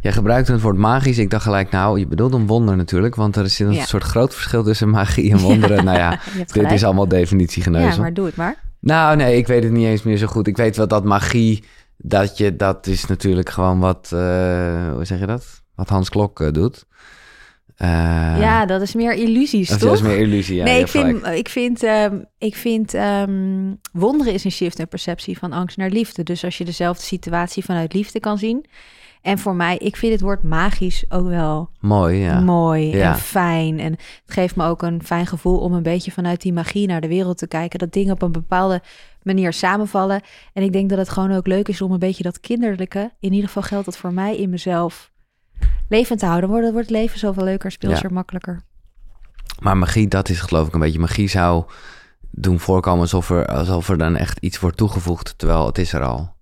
Jij 0.00 0.12
gebruikte 0.12 0.52
het 0.52 0.60
woord 0.60 0.76
magisch. 0.76 1.18
Ik 1.18 1.30
dacht 1.30 1.42
gelijk, 1.42 1.70
nou, 1.70 1.98
je 1.98 2.06
bedoelt 2.06 2.32
een 2.34 2.46
wonder 2.46 2.76
natuurlijk. 2.76 3.14
Want 3.14 3.36
er 3.36 3.44
is 3.44 3.58
een 3.58 3.72
Ja. 3.72 3.84
soort 3.84 4.02
groot 4.02 4.34
verschil 4.34 4.62
tussen 4.62 4.88
magie 4.90 5.30
en 5.32 5.38
wonderen. 5.38 5.84
Nou 5.84 5.98
ja, 5.98 6.20
dit 6.52 6.72
is 6.72 6.84
allemaal 6.84 7.08
definitiegeneuzel. 7.08 7.90
Ja, 7.92 8.00
maar 8.00 8.14
doe 8.14 8.26
het 8.26 8.36
maar. 8.36 8.56
Nou, 8.80 9.16
nee, 9.16 9.36
ik 9.36 9.46
weet 9.46 9.62
het 9.62 9.72
niet 9.72 9.86
eens 9.86 10.02
meer 10.02 10.16
zo 10.16 10.26
goed. 10.26 10.46
Ik 10.46 10.56
weet 10.56 10.76
wel 10.76 10.88
dat 10.88 11.04
magie, 11.04 11.64
dat, 11.96 12.38
je, 12.38 12.56
dat 12.56 12.86
is 12.86 13.06
natuurlijk 13.06 13.48
gewoon 13.50 13.78
wat, 13.78 14.10
eh, 14.12 14.92
hoe 14.92 15.04
zeg 15.04 15.18
je 15.18 15.26
dat? 15.26 15.62
Wat 15.74 15.88
Hans 15.88 16.08
Klok 16.08 16.40
eh, 16.40 16.52
doet. 16.52 16.86
Eh, 17.78 17.88
ja, 18.40 18.66
dat 18.66 18.82
is 18.82 18.94
meer 18.94 19.12
illusies, 19.14 19.68
toch? 19.68 19.78
dat 19.78 19.92
is 19.92 20.02
meer 20.02 20.18
illusie. 20.18 20.56
Ja, 20.56 20.64
nee, 20.64 20.80
ik 20.80 20.88
vind, 20.88 21.26
ik 21.26 21.48
vind, 21.48 21.82
ehm, 21.82 22.18
ik 22.38 22.54
vind 22.54 22.94
ehm, 22.94 23.74
wonderen 23.92 24.32
is 24.32 24.44
een 24.44 24.50
shift 24.50 24.78
in 24.78 24.88
perceptie 24.88 25.38
van 25.38 25.52
angst 25.52 25.76
naar 25.76 25.90
liefde. 25.90 26.22
Dus 26.22 26.44
als 26.44 26.58
je 26.58 26.64
dezelfde 26.64 27.02
situatie 27.02 27.64
vanuit 27.64 27.92
liefde 27.92 28.20
kan 28.20 28.38
zien. 28.38 28.66
En 29.22 29.38
voor 29.38 29.54
mij, 29.54 29.76
ik 29.76 29.96
vind 29.96 30.12
het 30.12 30.20
woord 30.20 30.42
magisch 30.42 31.04
ook 31.08 31.28
wel 31.28 31.70
Mooi, 31.80 32.18
ja. 32.18 32.40
mooi 32.40 32.96
Ja. 32.96 33.12
en 33.12 33.18
fijn. 33.18 33.80
En 33.80 33.92
het 33.92 34.00
geeft 34.26 34.56
me 34.56 34.64
ook 34.64 34.82
een 34.82 35.02
fijn 35.04 35.26
gevoel 35.26 35.58
om 35.58 35.72
een 35.72 35.82
beetje 35.82 36.10
vanuit 36.10 36.42
die 36.42 36.52
magie 36.52 36.86
naar 36.86 37.00
de 37.00 37.08
wereld 37.08 37.38
te 37.38 37.48
kijken. 37.48 37.78
Dat 37.78 37.92
dingen 37.92 38.12
op 38.12 38.22
een 38.22 38.32
bepaalde 38.32 38.82
manier 39.22 39.52
samenvallen. 39.52 40.20
En 40.52 40.62
ik 40.62 40.72
denk 40.72 40.88
dat 40.88 40.98
het 40.98 41.08
gewoon 41.08 41.32
ook 41.32 41.46
leuk 41.46 41.68
is 41.68 41.82
om 41.82 41.92
een 41.92 41.98
beetje 41.98 42.22
dat 42.22 42.40
kinderlijke, 42.40 43.12
in 43.20 43.32
ieder 43.32 43.46
geval 43.46 43.62
geldt 43.62 43.84
dat 43.84 43.96
voor 43.96 44.12
mij 44.12 44.36
in 44.36 44.50
mezelf, 44.50 45.10
levend 45.88 46.18
te 46.18 46.26
houden. 46.26 46.48
Dan 46.50 46.58
wordt, 46.58 46.72
wordt 46.74 46.88
het 46.88 46.98
leven 46.98 47.18
zoveel 47.18 47.44
leuker, 47.44 47.70
speelser, 47.72 48.12
makkelijker. 48.12 48.62
Maar 49.58 49.76
magie, 49.76 50.08
dat 50.08 50.28
is 50.28 50.40
geloof 50.40 50.66
ik 50.66 50.74
een 50.74 50.80
beetje. 50.80 50.98
Magie 50.98 51.28
zou 51.28 51.64
doen 52.30 52.60
voorkomen 52.60 53.00
alsof 53.00 53.30
er, 53.30 53.46
alsof 53.46 53.88
er 53.88 53.98
dan 53.98 54.16
echt 54.16 54.38
iets 54.38 54.60
wordt 54.60 54.76
toegevoegd, 54.76 55.34
terwijl 55.36 55.66
het 55.66 55.78
is 55.78 55.92
er 55.92 56.02
al. 56.02 56.36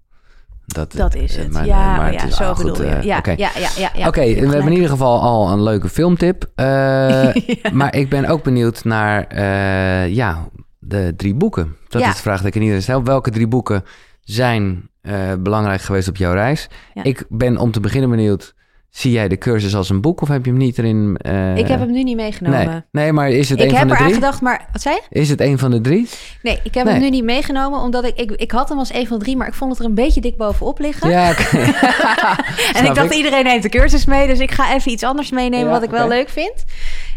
Dat, 0.66 0.93
Dat 0.93 1.14
is 1.14 1.36
eh, 1.36 1.43
het. 1.43 1.52
maar- 1.52 1.66
ja, 1.66 1.86
maar 1.86 1.97
maar 1.97 2.12
het 2.12 2.20
ja, 2.20 2.26
is- 2.26 2.36
zo 2.36 2.43
ah, 2.44 2.56
goed, 2.56 2.64
bedoel 2.72 2.86
je. 2.86 2.93
eh, 2.94 3.02
Ja, 3.02 3.18
oké. 3.18 3.30
ja, 3.30 3.51
ja, 3.55 3.68
ja, 3.76 3.90
ja. 3.94 4.10
We 4.10 4.20
hebben 4.40 4.62
in 4.66 4.72
ieder 4.72 4.88
geval 4.88 5.20
al 5.20 5.51
een 5.52 5.62
leuke 5.62 5.88
filmtip. 5.88 6.51
Eh, 6.55 6.64
Ja. 7.34 7.70
Maar 7.72 7.94
ik 7.94 8.09
ben 8.09 8.26
ook 8.26 8.43
benieuwd 8.43 8.84
naar 8.84 9.26
eh, 9.26 10.14
ja, 10.14 10.48
de 10.78 11.14
drie 11.16 11.34
boeken. 11.34 11.76
Dat 11.88 12.02
Ja. 12.02 12.09
is 12.09 12.14
de 12.16 12.22
vraag 12.22 12.38
die 12.38 12.47
ik 12.48 12.55
in 12.55 12.62
ieder 12.62 12.82
stel. 12.82 13.05
Welke 13.05 13.30
drie 13.30 13.47
boeken 13.48 13.84
zijn 14.20 14.90
eh, 15.01 15.32
belangrijk 15.38 15.80
geweest 15.80 16.09
op 16.09 16.16
jouw 16.16 16.32
reis? 16.32 16.68
Ja. 16.94 17.02
Ik 17.02 17.24
ben 17.28 17.56
om 17.56 17.70
te 17.70 17.80
beginnen 17.80 18.10
benieuwd... 18.10 18.55
Zie 18.97 19.10
jij 19.12 19.28
de 19.28 19.39
cursus 19.39 19.74
als 19.74 19.90
een 19.90 20.01
boek 20.01 20.20
of 20.20 20.28
heb 20.28 20.44
je 20.44 20.51
hem 20.51 20.59
niet 20.60 20.78
erin? 20.78 21.16
eh, 21.20 21.56
Ik 21.56 21.66
heb 21.68 21.78
hem 21.78 21.90
nu 21.90 22.02
niet 22.02 22.16
meegenomen. 22.16 22.66
Nee, 22.68 22.81
nee 22.90 23.12
maar 23.12 23.31
is 23.31 23.48
het 23.48 23.60
ik 23.60 23.64
een 23.64 23.70
van 23.70 23.78
heb 23.78 23.89
de 23.89 23.94
eraan 23.94 24.06
drie? 24.09 24.20
gedacht, 24.20 24.40
maar 24.40 24.68
wat 24.73 24.82
zei 24.82 24.94
je? 24.94 25.20
Is 25.20 25.28
het 25.28 25.40
een 25.40 25.59
van 25.59 25.70
de 25.70 25.81
drie? 25.81 26.09
Nee, 26.43 26.60
ik 26.62 26.74
heb 26.74 26.85
Nee. 26.85 26.93
hem 26.94 27.02
nu 27.02 27.10
niet 27.10 27.24
meegenomen, 27.24 27.81
omdat 27.81 28.05
ik, 28.05 28.16
ik... 28.16 28.31
Ik 28.31 28.51
had 28.51 28.68
hem 28.68 28.78
als 28.78 28.93
een 28.94 29.06
van 29.06 29.18
de 29.18 29.24
drie, 29.24 29.36
maar 29.36 29.47
ik 29.47 29.55
vond 29.55 29.70
het 29.70 29.81
er 29.81 29.86
een 29.86 29.94
beetje 29.94 30.20
dik 30.20 30.36
bovenop 30.36 30.78
liggen. 30.78 31.10
Ja, 31.10 31.28
en 32.77 32.85
ik 32.85 32.94
dacht, 32.94 33.10
ik. 33.10 33.16
iedereen 33.16 33.44
neemt 33.44 33.62
de 33.62 33.68
cursus 33.68 34.05
mee, 34.05 34.27
dus 34.27 34.39
ik 34.39 34.51
ga 34.51 34.74
even 34.74 34.93
iets 34.93 35.02
anders 35.02 35.31
meenemen 35.31 35.66
Ja, 35.66 35.70
wat 35.73 35.82
ik 35.82 35.90
wel 35.90 36.09
leuk 36.09 36.28
vind. 36.28 36.64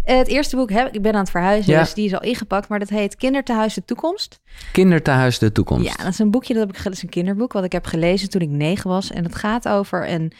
Het 0.03 0.27
eerste 0.27 0.55
boek 0.55 0.71
heb 0.71 0.95
ik 0.95 1.01
ben 1.01 1.13
aan 1.13 1.19
het 1.19 1.29
verhuizen, 1.31 1.73
Ja. 1.73 1.79
dus 1.79 1.93
die 1.93 2.05
is 2.05 2.13
al 2.13 2.21
ingepakt, 2.21 2.67
maar 2.69 2.79
dat 2.79 2.89
heet 2.89 3.15
Kindertehuis 3.15 3.73
de 3.73 3.85
Toekomst. 3.85 4.39
Kinderthuis 4.71 5.39
de 5.39 5.51
toekomst. 5.51 5.85
Ja, 5.97 6.03
dat 6.03 6.13
is 6.13 6.19
een 6.19 6.31
boekje, 6.31 6.53
dat, 6.53 6.67
heb 6.67 6.77
ik, 6.77 6.83
dat 6.83 6.93
is 6.93 7.03
een 7.03 7.09
kinderboek 7.09 7.53
wat 7.53 7.63
ik 7.63 7.71
heb 7.71 7.85
gelezen 7.85 8.29
toen 8.29 8.41
ik 8.41 8.49
negen 8.49 8.89
was. 8.89 9.11
En 9.11 9.23
het 9.23 9.35
gaat 9.35 9.67
over 9.67 10.09
een, 10.09 10.31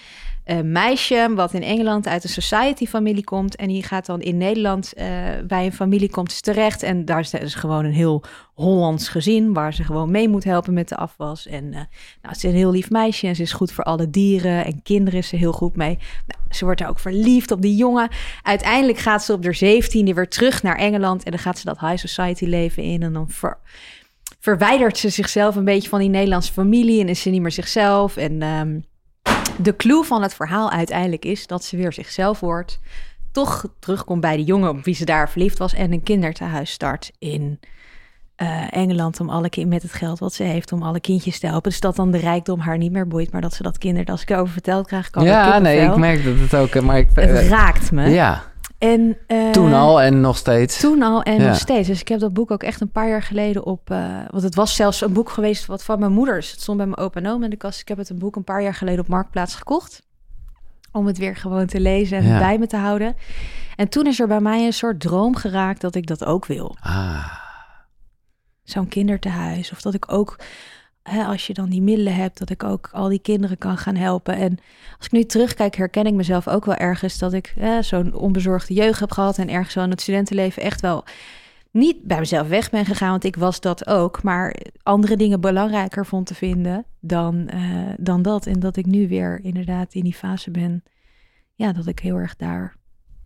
meisje 0.57 1.31
wat 1.35 1.53
in 1.53 1.63
Engeland 1.63 2.07
uit 2.07 2.23
een 2.23 2.29
society-familie 2.29 3.23
komt. 3.23 3.55
En 3.55 3.67
die 3.67 3.83
gaat 3.83 4.05
dan 4.05 4.21
in 4.21 4.37
Nederland 4.37 4.93
eh, 4.93 5.07
bij 5.47 5.65
een 5.65 5.73
familie 5.73 6.09
komt 6.09 6.43
terecht. 6.43 6.83
En 6.83 7.05
daar 7.05 7.19
is 7.19 7.29
dus 7.29 7.55
gewoon 7.55 7.85
een 7.85 7.93
heel 7.93 8.23
Hollands 8.53 9.07
gezin 9.07 9.53
waar 9.53 9.73
ze 9.73 9.83
gewoon 9.83 10.11
mee 10.11 10.29
moet 10.29 10.43
helpen 10.43 10.73
met 10.73 10.89
de 10.89 10.95
afwas. 10.95 11.47
En 11.47 11.73
eh, 11.73 11.79
nou, 12.21 12.35
ze 12.35 12.47
is 12.47 12.53
een 12.53 12.59
heel 12.59 12.71
lief 12.71 12.89
meisje 12.89 13.27
en 13.27 13.35
ze 13.35 13.41
is 13.41 13.51
goed 13.51 13.71
voor 13.71 13.83
alle 13.83 14.09
dieren 14.09 14.65
en 14.65 14.81
kinderen 14.83 15.19
is 15.19 15.27
ze 15.27 15.35
heel 15.35 15.51
goed 15.51 15.75
mee. 15.75 15.97
Nou, 16.27 16.41
ze 16.49 16.65
wordt 16.65 16.85
ook 16.85 16.99
verliefd 16.99 17.51
op 17.51 17.61
die 17.61 17.75
jongen. 17.75 18.09
Uiteindelijk 18.43 18.97
gaat 18.97 19.23
ze 19.23 19.33
op 19.33 19.43
haar 19.43 19.55
zeventiende 19.55 20.13
weer 20.13 20.27
terug 20.27 20.63
naar 20.63 20.77
Engeland 20.77 21.23
en 21.23 21.31
dan 21.31 21.39
gaat 21.39 21.59
ze 21.59 21.65
dat 21.65 21.79
high 21.79 21.97
society 21.97 22.45
leven 22.45 22.83
in 22.83 23.03
en 23.03 23.13
dan 23.13 23.29
ver, 23.29 23.57
verwijdert 24.39 24.97
ze 24.97 25.09
zichzelf 25.09 25.55
een 25.55 25.65
beetje 25.65 25.89
van 25.89 25.99
die 25.99 26.09
Nederlandse 26.09 26.53
familie 26.53 27.01
en 27.01 27.09
is 27.09 27.21
ze 27.21 27.29
niet 27.29 27.41
meer 27.41 27.51
zichzelf. 27.51 28.17
En 28.17 28.41
ehm, 28.41 28.79
de 29.61 29.75
clue 29.75 30.03
van 30.03 30.21
het 30.21 30.33
verhaal 30.33 30.71
uiteindelijk 30.71 31.25
is 31.25 31.47
dat 31.47 31.63
ze 31.63 31.77
weer 31.77 31.93
zichzelf 31.93 32.39
wordt. 32.39 32.79
Toch 33.31 33.65
terugkomt 33.79 34.21
bij 34.21 34.35
de 34.37 34.43
jongen 34.43 34.69
op 34.69 34.83
wie 34.83 34.95
ze 34.95 35.05
daar 35.05 35.29
verliefd 35.29 35.57
was. 35.57 35.73
En 35.73 35.91
een 35.91 36.03
kinderthuis 36.03 36.71
start 36.71 37.11
in 37.19 37.59
eh, 38.35 38.73
Engeland 38.73 39.19
om 39.19 39.29
alle 39.29 39.49
kind 39.49 39.69
met 39.69 39.81
het 39.81 39.93
geld 39.93 40.19
wat 40.19 40.33
ze 40.33 40.43
heeft 40.43 40.71
om 40.71 40.83
alle 40.83 40.99
kindjes 40.99 41.39
te 41.39 41.47
helpen. 41.47 41.69
Dus 41.71 41.79
dat 41.79 41.95
dan 41.95 42.11
de 42.11 42.17
rijkdom 42.17 42.59
haar 42.59 42.77
niet 42.77 42.91
meer 42.91 43.07
boeit, 43.07 43.31
maar 43.31 43.41
dat 43.41 43.53
ze 43.53 43.63
dat 43.63 43.77
kinderen, 43.77 44.07
als 44.11 44.21
ik 44.21 44.29
erover 44.29 44.53
verteld 44.53 44.87
krijg, 44.87 45.09
kan 45.09 45.23
Ja, 45.23 45.59
nee, 45.59 45.81
ik 45.81 45.95
merk 45.95 46.23
dat 46.23 46.39
het 46.39 46.55
ook... 46.55 46.75
eh, 46.75 46.81
Maar 46.81 46.97
ik, 46.97 47.09
Het 47.13 47.29
eh, 47.29 47.49
raakt 47.49 47.91
me. 47.91 48.09
ja, 48.09 48.43
En, 48.79 49.17
eh, 49.27 49.49
toen 49.49 49.73
al 49.73 50.01
en 50.01 50.21
nog 50.21 50.37
steeds. 50.37 50.79
toen 50.79 51.01
al 51.01 51.23
en 51.23 51.41
Ja. 51.41 51.47
nog 51.47 51.55
steeds. 51.57 51.87
Dus 51.87 51.99
ik 52.01 52.07
heb 52.07 52.19
dat 52.19 52.33
boek 52.33 52.51
ook 52.51 52.63
echt 52.63 52.81
een 52.81 52.91
paar 52.91 53.09
jaar 53.09 53.23
geleden 53.23 53.65
op... 53.65 53.91
eh, 53.91 54.15
want 54.29 54.43
het 54.43 54.55
was 54.55 54.75
zelfs 54.75 55.01
een 55.01 55.13
boek 55.13 55.29
geweest 55.29 55.65
wat 55.65 55.83
van 55.83 55.99
mijn 55.99 56.11
moeders. 56.11 56.51
Het 56.51 56.61
stond 56.61 56.77
bij 56.77 56.85
mijn 56.87 56.99
opa 56.99 57.19
en 57.19 57.27
oom 57.27 57.43
in 57.43 57.49
de 57.49 57.55
kast. 57.55 57.79
Ik 57.81 57.87
heb 57.87 57.97
het 57.97 58.09
een 58.09 58.19
boek 58.19 58.35
een 58.35 58.43
paar 58.43 58.61
jaar 58.61 58.73
geleden 58.73 58.99
op 58.99 59.07
Marktplaats 59.07 59.55
gekocht. 59.55 60.01
Om 60.91 61.05
het 61.07 61.17
weer 61.17 61.35
gewoon 61.35 61.65
te 61.65 61.79
lezen 61.79 62.17
en 62.17 62.23
Ja. 62.27 62.37
bij 62.39 62.57
me 62.57 62.67
te 62.67 62.77
houden. 62.77 63.15
En 63.75 63.89
toen 63.89 64.07
is 64.07 64.19
er 64.19 64.27
bij 64.27 64.39
mij 64.39 64.65
een 64.65 64.73
soort 64.73 64.99
droom 64.99 65.35
geraakt 65.35 65.81
dat 65.81 65.95
ik 65.95 66.07
dat 66.07 66.25
ook 66.25 66.45
wil. 66.45 66.75
Ah, 66.79 67.33
Zo'n 68.63 68.87
kindertehuis. 68.87 69.71
Of 69.71 69.81
dat 69.81 69.93
ik 69.93 70.11
ook, 70.11 70.39
hè, 71.03 71.23
als 71.23 71.47
je 71.47 71.53
dan 71.53 71.69
die 71.69 71.81
middelen 71.81 72.15
hebt, 72.15 72.37
dat 72.39 72.49
ik 72.49 72.63
ook 72.63 72.89
al 72.91 73.09
die 73.09 73.19
kinderen 73.21 73.57
kan 73.57 73.77
gaan 73.77 73.95
helpen. 73.95 74.35
En 74.35 74.57
als 74.97 75.05
ik 75.05 75.11
nu 75.11 75.23
terugkijk, 75.23 75.75
herken 75.75 76.05
ik 76.05 76.13
mezelf 76.13 76.47
ook 76.47 76.65
wel 76.65 76.75
ergens 76.75 77.17
dat 77.17 77.33
ik 77.33 77.53
hè, 77.59 77.81
zo'n 77.81 78.13
onbezorgde 78.13 78.73
jeugd 78.73 78.99
heb 78.99 79.11
gehad. 79.11 79.37
En 79.37 79.49
ergens 79.49 79.73
zo 79.73 79.83
in 79.83 79.89
het 79.89 80.01
studentenleven 80.01 80.61
echt 80.63 80.81
wel 80.81 81.03
niet 81.71 82.03
bij 82.03 82.19
mezelf 82.19 82.47
weg 82.47 82.69
ben 82.69 82.85
gegaan, 82.85 83.09
want 83.09 83.23
ik 83.23 83.35
was 83.35 83.59
dat 83.59 83.87
ook. 83.87 84.23
Maar 84.23 84.55
andere 84.83 85.17
dingen 85.17 85.41
belangrijker 85.41 86.05
vond 86.05 86.25
te 86.25 86.35
vinden 86.35 86.85
dan, 86.99 87.47
eh, 87.47 87.59
dan 87.97 88.21
dat. 88.21 88.45
En 88.45 88.59
dat 88.59 88.75
ik 88.77 88.85
nu 88.85 89.07
weer 89.07 89.39
inderdaad 89.43 89.93
in 89.93 90.03
die 90.03 90.13
fase 90.13 90.51
ben, 90.51 90.83
ja, 91.55 91.73
dat 91.73 91.87
ik 91.87 91.99
heel 91.99 92.15
erg 92.15 92.35
daar 92.35 92.75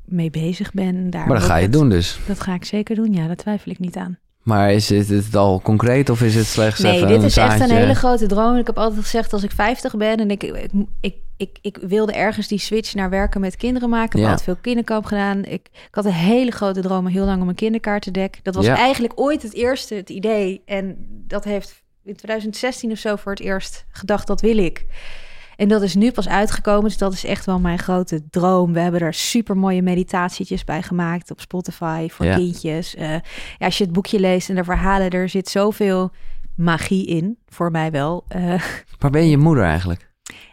mee 0.05 0.29
bezig 0.29 0.71
ben. 0.73 1.09
Daar 1.09 1.27
maar 1.27 1.37
dat 1.39 1.45
ga 1.47 1.55
je 1.55 1.63
het- 1.63 1.73
doen 1.73 1.89
dus. 1.89 2.19
Dat 2.27 2.39
ga 2.39 2.53
ik 2.53 2.65
zeker 2.65 2.95
doen, 2.95 3.13
ja, 3.13 3.27
daar 3.27 3.35
twijfel 3.35 3.71
ik 3.71 3.79
niet 3.79 3.95
aan. 3.97 4.17
Maar 4.44 4.72
is 4.72 4.90
het, 4.90 5.07
het 5.07 5.36
al 5.36 5.61
concreet 5.61 6.10
of 6.10 6.22
is 6.22 6.36
het 6.36 6.45
slechts 6.45 6.80
Nee, 6.80 6.95
even 6.95 7.07
dit 7.07 7.18
een 7.18 7.24
is 7.24 7.38
echt 7.38 7.60
een 7.60 7.70
hele 7.72 7.94
grote 7.95 8.26
droom. 8.26 8.56
Ik 8.56 8.68
heb 8.68 8.78
altijd 8.78 9.02
gezegd 9.02 9.34
als 9.34 9.44
ik 9.44 9.52
50 9.52 9.95
ben 9.95 10.18
en 10.18 10.32
ik, 10.32 10.44
ik, 10.44 10.70
ik, 11.02 11.15
ik, 11.38 11.57
ik 11.61 11.78
wilde 11.82 12.14
ergens 12.14 12.48
die 12.48 12.60
switch 12.60 12.94
naar 12.94 13.10
werken 13.10 13.41
met 13.41 13.56
kinderen 13.57 13.90
maken. 13.90 14.11
Ik 14.20 14.26
Ja. 14.26 14.32
altijd 14.32 14.44
veel 14.44 14.57
kinderkamp 14.61 15.06
gedaan. 15.06 15.38
Ik, 15.45 15.68
ik 15.74 15.88
had 15.91 16.06
een 16.06 16.11
hele 16.11 16.52
grote 16.52 16.82
droom, 16.82 17.07
heel 17.07 17.26
lang 17.26 17.41
om 17.41 17.49
een 17.49 17.56
kinderkaart 17.56 18.02
te 18.03 18.11
dekken. 18.11 18.40
Dat 18.44 18.56
was 18.56 18.65
Ja. 18.65 18.76
eigenlijk 18.78 19.14
ooit 19.20 19.41
het 19.44 19.53
eerste, 19.53 19.95
het 19.95 20.10
idee. 20.10 20.61
En 20.65 20.95
dat 21.28 21.44
heeft 21.44 21.82
in 22.03 22.15
2016 22.15 22.91
of 22.91 22.98
zo 22.98 23.15
voor 23.15 23.32
het 23.32 23.41
eerst 23.41 23.86
gedacht, 23.91 24.28
dat 24.28 24.41
wil 24.41 24.57
ik. 24.57 24.86
En 25.64 25.69
dat 25.69 25.81
is 25.81 25.95
nu 25.95 26.11
pas 26.11 26.27
uitgekomen, 26.27 26.84
dus 26.84 26.98
dat 26.98 27.14
is 27.14 27.26
echt 27.26 27.45
wel 27.45 27.60
mijn 27.60 27.80
grote 27.80 28.22
droom. 28.30 28.73
We 28.73 28.80
hebben 28.80 29.02
er 29.02 29.14
super 29.14 29.57
mooie 29.57 29.81
meditatietjes 29.81 30.64
bij 30.64 30.81
gemaakt 30.81 31.31
op 31.31 31.40
Spotify 31.41 32.07
voor 32.11 32.26
Ja. 32.26 32.35
kindjes. 32.35 32.95
Eh, 32.95 33.10
ja, 33.57 33.65
als 33.65 33.77
je 33.77 33.84
het 33.84 33.94
boekje 33.94 34.19
leest 34.19 34.49
en 34.49 34.56
de 34.56 34.64
verhalen, 34.64 35.10
er 35.10 35.30
zit 35.30 35.49
zoveel 35.49 36.11
magie 36.56 37.06
in, 37.06 37.38
voor 37.48 37.72
mij 37.72 37.91
wel. 37.91 38.26
Eh, 38.27 38.41
Maar 38.99 39.11
ben 39.11 39.23
je 39.23 39.30
je 39.30 39.38
moeder 39.38 39.64
eigenlijk? 39.64 40.11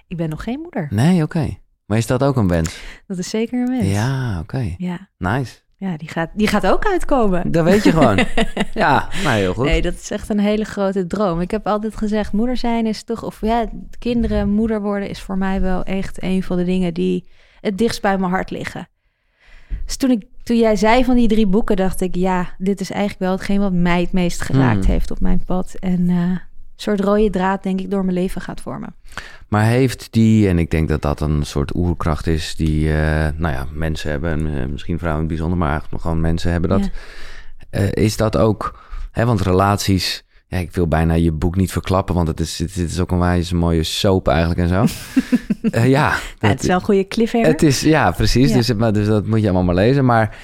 ik 0.09 0.17
ben 0.17 0.29
nog 0.29 0.43
geen 0.43 0.61
moeder. 0.61 0.87
Nee, 0.91 1.23
oké. 1.23 1.59
Maar 1.87 1.99
is 1.99 2.07
dat 2.07 2.23
ook 2.23 2.37
een 2.37 2.49
wens? 2.49 2.81
Dat 3.07 3.19
is 3.19 3.29
zeker 3.31 3.61
een 3.61 3.69
wens. 3.79 3.87
Ja, 3.93 4.39
oké. 4.41 4.75
Ja, 4.79 5.09
Nice. 5.19 5.55
Ja 5.81 5.97
die, 5.97 6.09
gaat, 6.09 6.31
die 6.35 6.47
gaat 6.47 6.67
ook 6.67 6.87
uitkomen. 6.87 7.51
Dat 7.53 7.65
weet 7.65 7.85
je 7.85 7.91
gewoon. 7.91 8.17
ja, 8.75 9.09
nou 9.23 9.37
heel 9.37 9.55
goed. 9.55 9.65
Nee, 9.65 9.83
dat 9.83 9.95
is 9.95 10.11
echt 10.11 10.29
een 10.29 10.39
hele 10.39 10.65
grote 10.65 11.07
droom. 11.07 11.41
Ik 11.41 11.51
heb 11.51 11.67
altijd 11.67 11.97
gezegd, 11.97 12.33
moeder 12.33 12.57
zijn 12.57 12.87
is 12.87 13.03
toch... 13.03 13.23
Of 13.23 13.41
ja, 13.41 13.67
kinderen, 13.99 14.49
moeder 14.49 14.81
worden 14.81 15.09
is 15.09 15.21
voor 15.21 15.39
mij 15.39 15.61
wel 15.61 15.83
echt 15.83 16.23
een 16.23 16.43
van 16.43 16.57
de 16.57 16.65
dingen 16.65 16.95
die 16.95 17.29
het 17.61 17.79
dichtst 17.79 18.03
bij 18.03 18.19
mijn 18.19 18.31
hart 18.31 18.51
liggen. 18.51 18.89
Dus 19.85 19.97
toen, 19.97 20.11
ik, 20.11 20.25
toen 20.43 20.59
jij 20.59 20.77
zei 20.77 21.05
van 21.05 21.15
die 21.15 21.29
drie 21.29 21.47
boeken, 21.47 21.77
dacht 21.77 22.01
ik... 22.01 22.15
Ja, 22.15 22.55
dit 22.59 22.81
is 22.81 22.91
eigenlijk 22.91 23.21
wel 23.21 23.33
hetgeen 23.33 23.61
wat 23.61 23.73
mij 23.73 24.01
het 24.01 24.13
meest 24.13 24.41
geraakt 24.41 24.85
Hmm. 24.85 24.93
heeft 24.93 25.11
op 25.11 25.21
mijn 25.21 25.45
pad. 25.45 25.75
En 25.79 26.09
eh, 26.09 26.37
soort 26.83 27.01
rode 27.01 27.31
draad, 27.31 27.63
denk 27.63 27.81
ik, 27.81 27.91
door 27.91 28.05
mijn 28.05 28.17
leven 28.17 28.41
gaat 28.41 28.61
vormen. 28.61 28.95
Maar 29.49 29.65
heeft 29.65 30.09
die, 30.13 30.49
en 30.49 30.59
ik 30.59 30.71
denk 30.71 30.89
dat 30.89 31.03
dat 31.03 31.21
een 31.21 31.43
soort 31.47 31.75
oerkracht 31.75 32.27
is 32.27 32.55
die, 32.57 32.89
eh, 32.93 33.29
nou 33.37 33.55
ja, 33.55 33.67
mensen 33.73 34.11
hebben, 34.11 34.31
en, 34.31 34.61
eh, 34.61 34.67
misschien 34.67 34.99
vrouwen 34.99 35.23
in 35.23 35.29
het 35.29 35.37
bijzonder, 35.39 35.59
maar 35.59 35.71
eigenlijk 35.73 36.03
gewoon 36.03 36.21
mensen 36.21 36.53
hebben 36.53 36.71
dat. 36.71 36.85
Ja. 36.85 36.91
Eh, 37.71 38.05
is 38.05 38.17
dat 38.17 38.37
ook, 38.37 38.79
hè, 39.11 39.25
want 39.25 39.41
relaties, 39.41 40.25
ja, 40.47 40.59
ik 40.59 40.73
wil 40.73 40.89
bijna 40.89 41.15
je 41.15 41.33
boek 41.33 41.57
niet 41.57 41.73
verklappen, 41.73 42.15
want 42.15 42.29
het 42.29 42.41
is, 42.41 42.59
het, 42.59 42.77
is 42.77 43.01
ook 43.01 43.11
een 43.11 43.19
wijze 43.19 43.55
mooie 43.57 43.83
soap 43.83 44.29
eigenlijk 44.29 44.61
en 44.61 44.69
zo. 44.69 44.85
Ja, 45.83 46.11
dat- 46.39 46.51
het 46.51 46.61
is 46.61 46.67
wel 46.67 46.77
een 46.77 46.83
goede 46.85 47.07
cliffhanger. 47.09 47.49
het 47.49 47.63
is, 47.63 47.81
ja, 47.81 48.11
precies. 48.11 48.49
Ja. 48.51 48.57
Dus, 48.57 48.75
maar, 48.75 48.93
dus 48.93 49.07
dat 49.07 49.27
moet 49.27 49.39
je 49.41 49.45
allemaal 49.45 49.65
maar 49.65 49.75
lezen. 49.85 50.05
Maar 50.05 50.37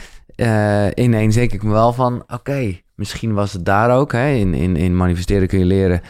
ineens 0.95 1.35
denk 1.35 1.53
ik 1.53 1.63
me 1.63 1.71
wel 1.71 1.93
van, 1.93 2.25
oké, 2.27 2.81
misschien 2.97 3.35
was 3.35 3.53
het 3.53 3.65
daar 3.65 3.97
ook. 3.97 4.13
Hè? 4.13 4.29
In, 4.31 4.55
in, 4.55 4.77
in 4.77 4.97
Manifesteren 4.97 5.49
kun 5.49 5.59
je 5.59 5.65
leren, 5.65 6.01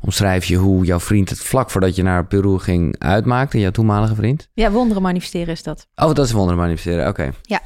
omschrijf 0.00 0.44
je 0.44 0.56
hoe 0.56 0.84
jouw 0.84 1.00
vriend 1.00 1.28
het 1.30 1.38
vlak 1.40 1.70
voordat 1.70 1.96
je 1.96 2.02
naar 2.02 2.26
Peru 2.26 2.58
ging 2.58 2.94
uitmaakte, 2.98 3.58
jouw 3.60 3.70
toenmalige 3.70 4.14
vriend. 4.14 4.48
Ja, 4.54 4.70
wonderen 4.70 5.02
manifesteren 5.02 5.48
is 5.52 5.62
dat. 5.62 5.86
Oh, 5.94 6.14
dat 6.14 6.26
is 6.26 6.32
wonderen 6.32 6.60
manifesteren, 6.60 7.08
oké. 7.08 7.30
Ja. 7.42 7.60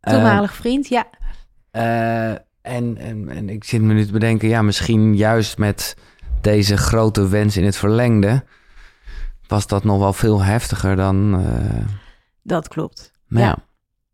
Eh, 0.00 0.12
Toenmalig 0.12 0.54
vriend, 0.54 0.88
ja. 0.88 1.06
eh, 1.70 2.30
en, 2.62 2.96
en, 2.98 3.28
en 3.28 3.48
ik 3.48 3.64
zit 3.64 3.82
me 3.82 3.92
nu 3.94 4.04
te 4.06 4.12
bedenken, 4.12 4.48
ja, 4.48 4.62
misschien 4.62 5.16
juist 5.16 5.58
met 5.58 5.96
deze 6.40 6.76
grote 6.76 7.28
wens 7.28 7.56
in 7.56 7.64
het 7.64 7.76
verlengde, 7.76 8.44
was 9.46 9.66
dat 9.66 9.84
nog 9.84 9.98
wel 9.98 10.12
veel 10.12 10.42
heftiger 10.42 10.96
dan. 10.96 11.44
eh, 11.44 11.86
Dat 12.42 12.68
klopt. 12.68 13.12
maar 13.26 13.42
Ja. 13.42 13.56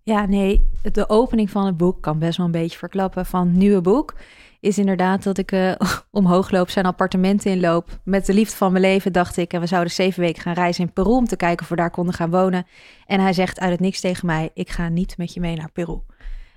Ja. 0.09 0.27
Nee, 0.27 0.61
de 0.93 1.09
opening 1.09 1.51
van 1.51 1.67
het 1.67 1.77
boek 1.77 2.03
kan 2.03 2.19
best 2.19 2.37
wel 2.37 2.47
een 2.47 2.53
beetje 2.53 2.79
verklappen 2.79 3.27
van 3.27 3.47
het 3.47 3.57
nieuwe 3.57 3.81
boek. 3.81 4.15
Is 4.61 4.79
inderdaad 4.79 5.23
dat 5.23 5.39
ik 5.39 5.53
eh, 5.53 5.73
omhoog 6.11 6.51
loop, 6.51 6.71
zijn 6.71 6.87
appartement 6.87 7.45
inloop. 7.45 7.99
Met 8.05 8.27
de 8.27 8.35
liefde 8.35 8.57
van 8.57 8.73
mijn 8.73 8.85
leven 8.85 9.13
dacht 9.13 9.37
ik, 9.37 9.53
en 9.53 9.61
we 9.61 9.67
zouden 9.67 9.93
zeven 9.93 10.21
weken 10.21 10.43
gaan 10.43 10.53
reizen 10.53 10.85
in 10.85 10.93
Peru 10.93 11.11
om 11.11 11.27
te 11.27 11.37
kijken 11.37 11.63
of 11.63 11.69
we 11.69 11.77
daar 11.77 11.91
konden 11.91 12.15
gaan 12.15 12.31
wonen. 12.31 12.67
En 13.07 13.21
hij 13.21 13.33
zegt 13.33 13.61
uit 13.61 13.71
het 13.71 13.81
niks 13.81 14.01
tegen 14.01 14.27
mij, 14.27 14.51
ik 14.55 14.71
ga 14.71 14.89
niet 14.89 15.17
met 15.17 15.35
je 15.35 15.41
mee 15.41 15.57
naar 15.57 15.71
Peru. 15.73 16.01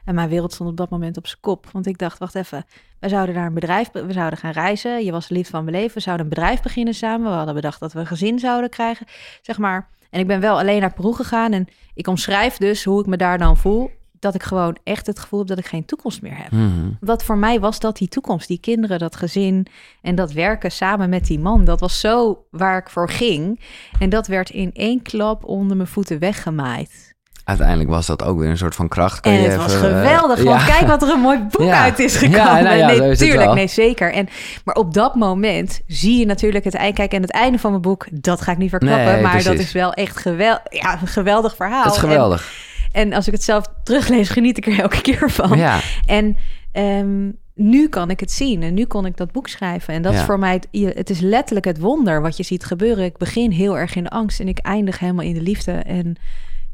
En 0.06 0.16
mijn 0.16 0.30
wereld 0.30 0.54
stond 0.54 0.70
op 0.70 0.78
dat 0.78 0.90
moment 0.90 1.18
op 1.18 1.28
zijn 1.28 1.42
kop. 1.42 1.68
Want 1.72 1.88
ik 1.88 1.98
dacht, 1.98 2.20
wacht 2.20 2.36
even, 2.36 2.66
we 3.00 3.10
zouden 3.10 3.36
daar 3.36 3.46
een 3.46 3.54
bedrijf, 3.54 3.92
we 3.92 4.14
zouden 4.14 4.40
gaan 4.40 4.52
reizen. 4.52 5.06
Je 5.06 5.12
was 5.12 5.28
de 5.28 5.34
liefde 5.34 5.52
van 5.52 5.64
mijn 5.64 5.76
leven, 5.76 5.94
we 5.94 6.02
zouden 6.02 6.26
een 6.26 6.34
bedrijf 6.34 6.62
beginnen 6.62 6.94
samen. 6.94 7.30
We 7.30 7.36
hadden 7.36 7.56
bedacht 7.56 7.80
dat 7.80 7.94
we 7.94 8.00
een 8.00 8.08
gezin 8.08 8.40
zouden 8.40 8.70
krijgen, 8.70 9.06
zeg 9.42 9.58
maar. 9.58 9.90
En 10.12 10.20
ik 10.20 10.28
ben 10.28 10.40
wel 10.40 10.60
alleen 10.60 10.80
naar 10.82 10.94
Peru 10.94 11.14
gegaan 11.14 11.52
en 11.52 11.68
ik 11.94 12.08
omschrijf 12.08 12.58
dus 12.58 12.84
hoe 12.84 13.00
ik 13.00 13.06
me 13.06 13.18
daar 13.18 13.38
dan 13.38 13.58
voel. 13.58 13.92
dat 14.20 14.36
ik 14.36 14.44
gewoon 14.44 14.78
echt 14.84 15.08
het 15.08 15.20
gevoel 15.20 15.40
heb 15.40 15.48
dat 15.48 15.58
ik 15.58 15.66
geen 15.66 15.86
toekomst 15.86 16.22
meer 16.22 16.38
heb. 16.38 16.52
Mhm. 16.52 16.90
Wat 17.00 17.24
voor 17.24 17.38
mij 17.38 17.60
was 17.60 17.80
dat 17.80 17.98
die 17.98 18.08
toekomst, 18.08 18.48
die 18.48 18.60
kinderen, 18.60 19.00
dat 19.00 19.16
gezin 19.16 19.68
en 20.02 20.16
dat 20.16 20.32
werken 20.32 20.72
samen 20.72 21.10
met 21.10 21.26
die 21.26 21.40
man. 21.40 21.66
Dat 21.66 21.80
was 21.80 22.00
zo 22.00 22.46
waar 22.52 22.78
ik 22.78 22.90
voor 22.90 23.10
ging. 23.10 23.60
En 24.00 24.10
dat 24.10 24.28
werd 24.28 24.50
in 24.50 24.72
één 24.74 25.02
klap 25.02 25.44
onder 25.44 25.78
mijn 25.78 25.90
voeten 25.90 26.20
weggemaaid. 26.20 27.11
Uiteindelijk 27.44 27.90
was 27.90 28.06
dat 28.06 28.24
ook 28.24 28.40
weer 28.40 28.50
een 28.50 28.58
soort 28.58 28.76
van 28.76 28.88
kracht. 28.88 29.20
Kan 29.20 29.32
En 29.32 29.44
het 29.44 29.56
was 29.56 29.74
even, 29.74 29.90
geweldig. 29.90 30.44
Ja. 30.44 30.66
kijk 30.66 30.88
wat 30.88 31.02
er 31.02 31.10
een 31.10 31.20
mooi 31.20 31.40
boek 31.52 31.68
Ja. 31.68 31.82
uit 31.84 32.00
is 32.00 32.16
gekomen. 32.16 32.64
nou 32.64 32.78
ja, 32.78 32.88
nee, 32.88 33.16
tuurlijk. 33.16 33.54
Nee, 33.54 33.68
zeker. 33.68 34.14
En, 34.14 34.28
maar 34.66 34.76
op 34.76 34.94
dat 34.94 35.16
moment 35.16 35.82
zie 35.88 36.20
je 36.20 36.26
natuurlijk 36.26 36.64
het 36.64 36.76
eind. 36.76 36.96
Kijk, 36.96 37.14
en 37.14 37.22
het 37.22 37.32
einde 37.32 37.58
van 37.60 37.70
mijn 37.70 37.82
boek, 37.82 38.08
dat 38.12 38.42
ga 38.42 38.52
ik 38.52 38.58
niet 38.58 38.70
verklappen. 38.70 39.06
Nee, 39.06 39.22
maar 39.22 39.44
dat 39.44 39.54
is 39.60 39.72
wel 39.72 39.94
echt 39.94 40.18
gewel 40.18 40.60
ja, 40.70 41.02
een 41.02 41.08
geweldig 41.08 41.56
verhaal. 41.56 41.84
Het 41.84 41.94
is 41.94 42.00
geweldig. 42.00 42.52
En, 42.92 43.02
en 43.02 43.14
als 43.14 43.28
ik 43.28 43.34
het 43.34 43.44
zelf 43.44 43.66
teruglees, 43.84 44.30
geniet 44.30 44.58
ik 44.58 44.66
er 44.68 44.80
elke 44.80 45.02
keer 45.12 45.30
van. 45.32 45.58
ja. 45.58 45.80
En 46.06 46.38
ehm, 46.72 47.30
nu 47.56 47.90
kan 47.90 48.10
ik 48.10 48.20
het 48.20 48.32
zien 48.32 48.64
en 48.64 48.74
nu 48.74 48.86
kon 48.86 49.06
ik 49.06 49.18
dat 49.18 49.32
boek 49.32 49.48
schrijven. 49.48 49.94
En 49.94 50.02
dat 50.02 50.14
is 50.14 50.22
voor 50.22 50.40
mij, 50.40 50.54
het, 50.54 50.68
het 50.96 51.10
is 51.10 51.20
letterlijk 51.20 51.66
het 51.66 51.80
wonder 51.80 52.22
wat 52.22 52.38
je 52.38 52.44
ziet 52.44 52.66
gebeuren. 52.66 53.04
Ik 53.06 53.18
begin 53.18 53.52
heel 53.52 53.78
erg 53.78 53.96
in 53.96 54.04
de 54.04 54.10
angst 54.10 54.40
en 54.40 54.48
ik 54.48 54.58
eindig 54.60 55.00
helemaal 55.00 55.26
in 55.26 55.34
de 55.34 55.42
liefde. 55.42 55.72
En 55.72 56.16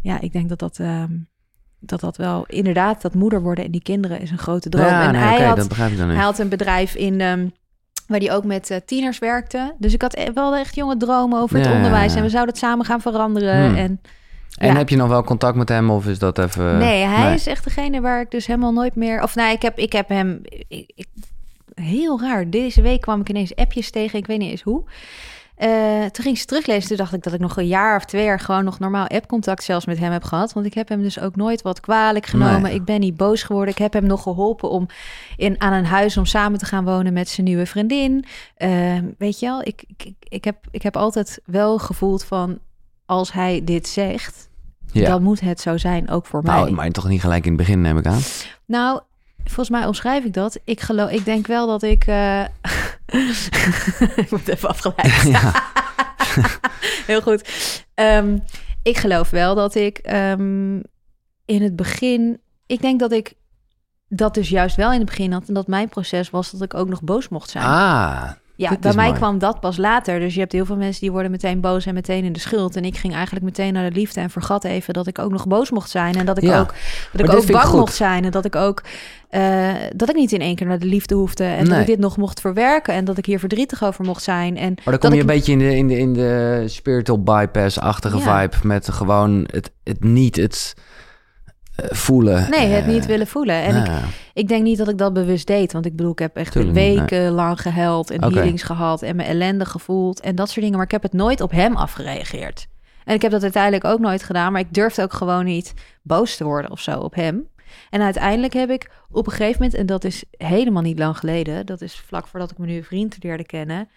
ja, 0.08 0.20
ik 0.22 0.32
denk 0.32 0.50
dat 0.50 0.60
dat, 0.60 0.80
ehm, 0.80 1.12
dat, 1.80 2.00
dat 2.00 2.18
wel 2.18 2.46
inderdaad, 2.48 3.02
dat 3.02 3.14
moeder 3.14 3.42
worden 3.42 3.66
en 3.66 3.72
die 3.72 3.82
kinderen 3.82 4.20
is 4.20 4.32
een 4.32 4.38
grote 4.38 4.70
droom. 4.70 4.86
Ja, 4.86 5.06
en 5.06 5.12
nee, 5.12 5.22
hij, 5.22 5.46
had, 5.46 5.58
dat 5.58 5.68
begrijp 5.68 5.92
ik 5.92 5.98
dan 5.98 6.10
hij 6.10 6.24
had 6.24 6.40
een 6.40 6.50
bedrijf 6.50 6.96
in... 6.96 7.22
ehm, 7.22 7.48
waar 8.08 8.20
die 8.20 8.32
ook 8.32 8.44
met 8.44 8.70
eh, 8.70 8.78
tieners 8.86 9.20
werkte. 9.20 9.76
Dus 9.80 9.94
ik 9.94 10.02
had 10.02 10.16
e- 10.18 10.34
wel 10.34 10.56
echt 10.56 10.76
jonge 10.76 10.98
dromen 10.98 11.40
over 11.40 11.58
het 11.58 11.72
onderwijs. 11.72 12.16
En 12.16 12.22
we 12.22 12.30
zouden 12.30 12.54
het 12.54 12.64
samen 12.64 12.86
gaan 12.86 13.02
veranderen. 13.02 13.66
Hmm. 13.66 13.76
En 13.76 14.02
En 14.58 14.68
ja. 14.68 14.76
heb 14.78 14.90
je 14.90 14.96
nog 14.96 15.08
wel 15.08 15.24
contact 15.24 15.56
met 15.56 15.70
hem 15.70 15.90
of 15.90 16.08
is 16.08 16.20
dat 16.20 16.40
even... 16.40 16.78
Nee, 16.78 17.04
hij 17.04 17.34
is 17.34 17.48
echt 17.48 17.64
degene 17.64 18.02
waar 18.02 18.22
ik 18.22 18.32
dus 18.32 18.48
helemaal 18.48 18.74
nooit 18.74 18.96
meer... 18.96 19.24
Of 19.24 19.36
nee, 19.36 19.54
ik 19.54 19.62
heb, 19.62 19.78
ik 19.78 19.94
heb 19.94 20.10
hem... 20.10 20.40
Ik, 20.68 20.92
ik- 20.96 21.08
heel 21.74 22.22
raar. 22.22 22.50
Deze 22.50 22.82
week 22.82 23.02
kwam 23.02 23.22
ik 23.22 23.30
ineens 23.30 23.56
appjes 23.56 23.92
tegen. 23.92 24.20
Ik 24.20 24.28
weet 24.28 24.40
niet 24.40 24.52
eens 24.52 24.62
hoe. 24.62 24.84
Eh, 25.58 26.06
toen 26.06 26.26
ging 26.26 26.38
ze 26.38 26.46
teruglezen. 26.46 26.88
Toen 26.88 26.98
dacht 26.98 27.14
ik 27.14 27.24
dat 27.24 27.34
ik 27.34 27.40
nog 27.40 27.58
een 27.58 27.68
jaar 27.68 27.96
of 27.96 28.06
twee 28.06 28.24
jaar... 28.24 28.40
gewoon 28.40 28.64
nog 28.64 28.80
normaal 28.80 29.08
appcontact 29.08 29.64
zelfs 29.64 29.86
met 29.86 29.98
hem 29.98 30.12
heb 30.12 30.24
gehad. 30.24 30.54
Want 30.54 30.66
ik 30.66 30.74
heb 30.74 30.90
hem 30.90 31.02
dus 31.02 31.20
ook 31.20 31.36
nooit 31.36 31.62
wat 31.62 31.80
kwalijk 31.80 32.26
genomen. 32.26 32.62
Nee. 32.62 32.74
Ik 32.74 32.86
ben 32.86 33.00
niet 33.00 33.18
boos 33.18 33.44
geworden. 33.44 33.74
Ik 33.74 33.80
heb 33.80 33.94
hem 33.94 34.06
nog 34.06 34.22
geholpen 34.22 34.70
om 34.70 34.88
in, 35.36 35.62
aan 35.62 35.74
een 35.74 35.86
huis... 35.86 36.18
om 36.18 36.26
samen 36.26 36.60
te 36.60 36.66
gaan 36.66 36.86
wonen 36.86 37.14
met 37.14 37.30
zijn 37.30 37.48
nieuwe 37.48 37.66
vriendin. 37.66 38.26
Eh, 38.56 38.98
weet 39.18 39.40
je 39.40 39.46
wel, 39.46 39.62
ik, 39.62 39.84
ik, 39.98 40.14
ik, 40.20 40.44
heb, 40.44 40.58
ik 40.72 40.82
heb 40.82 40.98
altijd 40.98 41.42
wel 41.46 41.78
gevoeld 41.78 42.24
van... 42.24 42.60
als 43.06 43.34
hij 43.34 43.62
dit 43.64 43.88
zegt... 43.88 44.50
Ja. 44.92 45.10
dan 45.10 45.24
moet 45.24 45.40
het 45.40 45.62
zo 45.62 45.78
zijn, 45.78 46.10
ook 46.10 46.26
voor 46.26 46.44
mij. 46.44 46.56
Nou, 46.56 46.72
maar 46.72 46.90
toch 46.90 47.08
niet 47.08 47.22
gelijk 47.22 47.44
in 47.44 47.52
het 47.52 47.58
begin, 47.58 47.82
neem 47.82 47.98
ik 47.98 48.06
aan. 48.06 48.22
Nou, 48.66 49.02
volgens 49.48 49.70
mij 49.70 49.86
omschrijf 49.86 50.24
ik 50.24 50.34
dat. 50.34 50.60
Ik, 50.64 50.82
geloof, 50.82 51.10
ik 51.10 51.26
denk 51.26 51.48
wel 51.48 51.68
dat 51.68 51.84
ik. 51.84 52.04
eh, 52.08 52.42
ik 54.16 54.28
word 54.30 54.48
even 54.48 54.70
afgeleid. 54.70 55.22
Ja. 55.24 55.64
Heel 57.08 57.22
goed. 57.22 57.50
Ehm, 57.94 58.38
ik 58.84 58.98
geloof 58.98 59.30
wel 59.30 59.56
dat 59.56 59.76
ik 59.76 59.98
ehm, 59.98 60.76
in 61.46 61.62
het 61.62 61.76
begin. 61.76 62.40
Ik 62.66 62.82
denk 62.82 63.00
dat 63.00 63.12
ik 63.12 63.34
dat 64.10 64.34
dus 64.34 64.50
juist 64.50 64.76
wel 64.76 64.92
in 64.92 64.98
het 64.98 65.08
begin 65.08 65.32
had. 65.32 65.48
En 65.48 65.54
dat 65.54 65.68
mijn 65.68 65.90
proces 65.90 66.30
was 66.30 66.52
dat 66.52 66.62
ik 66.62 66.74
ook 66.74 66.90
nog 66.90 67.02
boos 67.02 67.30
mocht 67.30 67.50
zijn. 67.50 67.66
Ah, 67.66 68.30
ja, 68.56 68.78
bij 68.80 68.94
mij 68.94 69.06
mooi. 69.06 69.18
kwam 69.18 69.40
dat 69.40 69.60
pas 69.60 69.78
later. 69.78 70.20
Dus 70.20 70.34
je 70.34 70.40
hebt 70.40 70.52
heel 70.52 70.66
veel 70.66 70.76
mensen 70.78 71.02
die 71.02 71.12
worden 71.12 71.32
meteen 71.32 71.62
boos 71.62 71.86
en 71.86 71.94
meteen 71.94 72.24
in 72.24 72.34
de 72.34 72.40
schuld. 72.40 72.76
En 72.76 72.86
ik 72.86 72.98
ging 72.98 73.14
eigenlijk 73.14 73.46
meteen 73.46 73.74
naar 73.74 73.90
de 73.90 73.96
liefde 73.96 74.20
en 74.22 74.30
vergat 74.30 74.64
even 74.64 74.94
dat 74.94 75.08
ik 75.08 75.20
ook 75.20 75.32
nog 75.32 75.48
boos 75.48 75.70
mocht 75.70 75.90
zijn. 75.90 76.16
En 76.16 76.26
dat 76.26 76.38
ik 76.38 76.44
Ja. 76.44 76.60
ook, 76.60 76.74
dat 77.12 77.22
ik 77.22 77.36
ook 77.36 77.52
bang 77.52 77.72
mocht 77.74 77.96
zijn. 77.96 78.26
En 78.26 78.32
dat 78.32 78.46
ik 78.46 78.56
ook 78.56 78.82
eh, 79.30 79.74
dat 79.96 80.10
ik 80.10 80.16
niet 80.16 80.32
in 80.32 80.42
één 80.42 80.56
keer 80.56 80.68
naar 80.68 80.80
de 80.80 80.86
liefde 80.86 81.16
hoefde. 81.16 81.44
En 81.44 81.66
dat 81.66 81.80
ik 81.80 81.86
dit 81.86 82.00
nog 82.00 82.18
mocht 82.18 82.40
verwerken. 82.42 82.94
En 82.94 83.06
dat 83.06 83.18
ik 83.18 83.26
hier 83.26 83.40
verdrietig 83.40 83.84
over 83.84 84.06
mocht 84.06 84.24
zijn. 84.24 84.58
En 84.58 84.74
maar 84.74 84.84
dan 84.86 84.98
kom 84.98 85.10
je 85.10 85.16
ik- 85.16 85.22
een 85.22 85.28
beetje 85.28 85.52
in 85.52 85.60
de, 85.60 85.76
in 85.76 85.88
de, 85.88 85.98
in 85.98 86.14
de 86.14 86.64
spiritual 86.66 87.24
bypass-achtige 87.24 88.18
Ja. 88.18 88.42
vibe. 88.42 88.68
Met 88.68 88.90
gewoon 88.90 89.48
het, 89.52 89.72
het 89.84 90.04
niet, 90.04 90.36
het 90.36 90.74
eh, 91.76 91.86
voelen. 91.90 92.50
Nee, 92.50 92.68
het 92.68 92.84
Eh, 92.86 92.90
niet 92.90 93.06
willen 93.06 93.28
voelen. 93.28 93.56
En 93.56 93.76
ik, 93.84 93.92
ik 94.34 94.48
denk 94.48 94.64
niet 94.64 94.78
dat 94.78 94.90
ik 94.90 94.98
dat 94.98 95.14
bewust 95.14 95.48
deed. 95.48 95.72
Want 95.74 95.86
ik 95.86 95.96
bedoel, 95.96 96.12
ik 96.12 96.20
heb 96.20 96.36
echt 96.36 96.52
Tuurlijk 96.52 96.76
niet, 96.78 96.98
weken 97.00 97.32
lang 97.32 97.62
gehuild 97.62 98.12
en 98.12 98.24
Oké. 98.24 98.34
healings 98.34 98.64
gehad. 98.64 99.02
En 99.02 99.16
mijn 99.16 99.28
ellende 99.28 99.66
gevoeld 99.66 100.20
en 100.20 100.36
dat 100.36 100.48
soort 100.48 100.60
dingen. 100.62 100.76
Maar 100.76 100.86
ik 100.86 100.92
heb 100.92 101.04
het 101.04 101.14
nooit 101.14 101.42
op 101.42 101.52
hem 101.52 101.76
afgereageerd. 101.76 102.68
En 103.06 103.16
ik 103.16 103.22
heb 103.22 103.32
dat 103.32 103.44
uiteindelijk 103.44 103.84
ook 103.84 104.00
nooit 104.00 104.24
gedaan. 104.24 104.52
Maar 104.52 104.62
ik 104.62 104.74
durfde 104.74 105.02
ook 105.02 105.14
gewoon 105.14 105.46
niet 105.46 105.74
boos 106.02 106.36
te 106.36 106.44
worden 106.44 106.72
of 106.72 106.80
zo 106.80 107.00
op 107.00 107.16
hem. 107.16 107.48
En 107.90 108.02
uiteindelijk 108.02 108.54
heb 108.54 108.70
ik 108.70 108.92
op 109.12 109.26
een 109.26 109.32
gegeven 109.32 109.62
moment, 109.62 109.80
en 109.80 109.86
dat 109.86 110.04
is 110.04 110.24
helemaal 110.38 110.82
niet 110.82 111.00
lang 111.00 111.18
geleden, 111.18 111.66
dat 111.66 111.82
is 111.82 111.96
vlak 112.00 112.28
voordat 112.28 112.52
ik 112.52 112.58
mijn 112.58 112.70
nieuwe 112.70 112.86
vriend 112.86 113.24
leerde 113.24 113.46
kennen, 113.46 113.90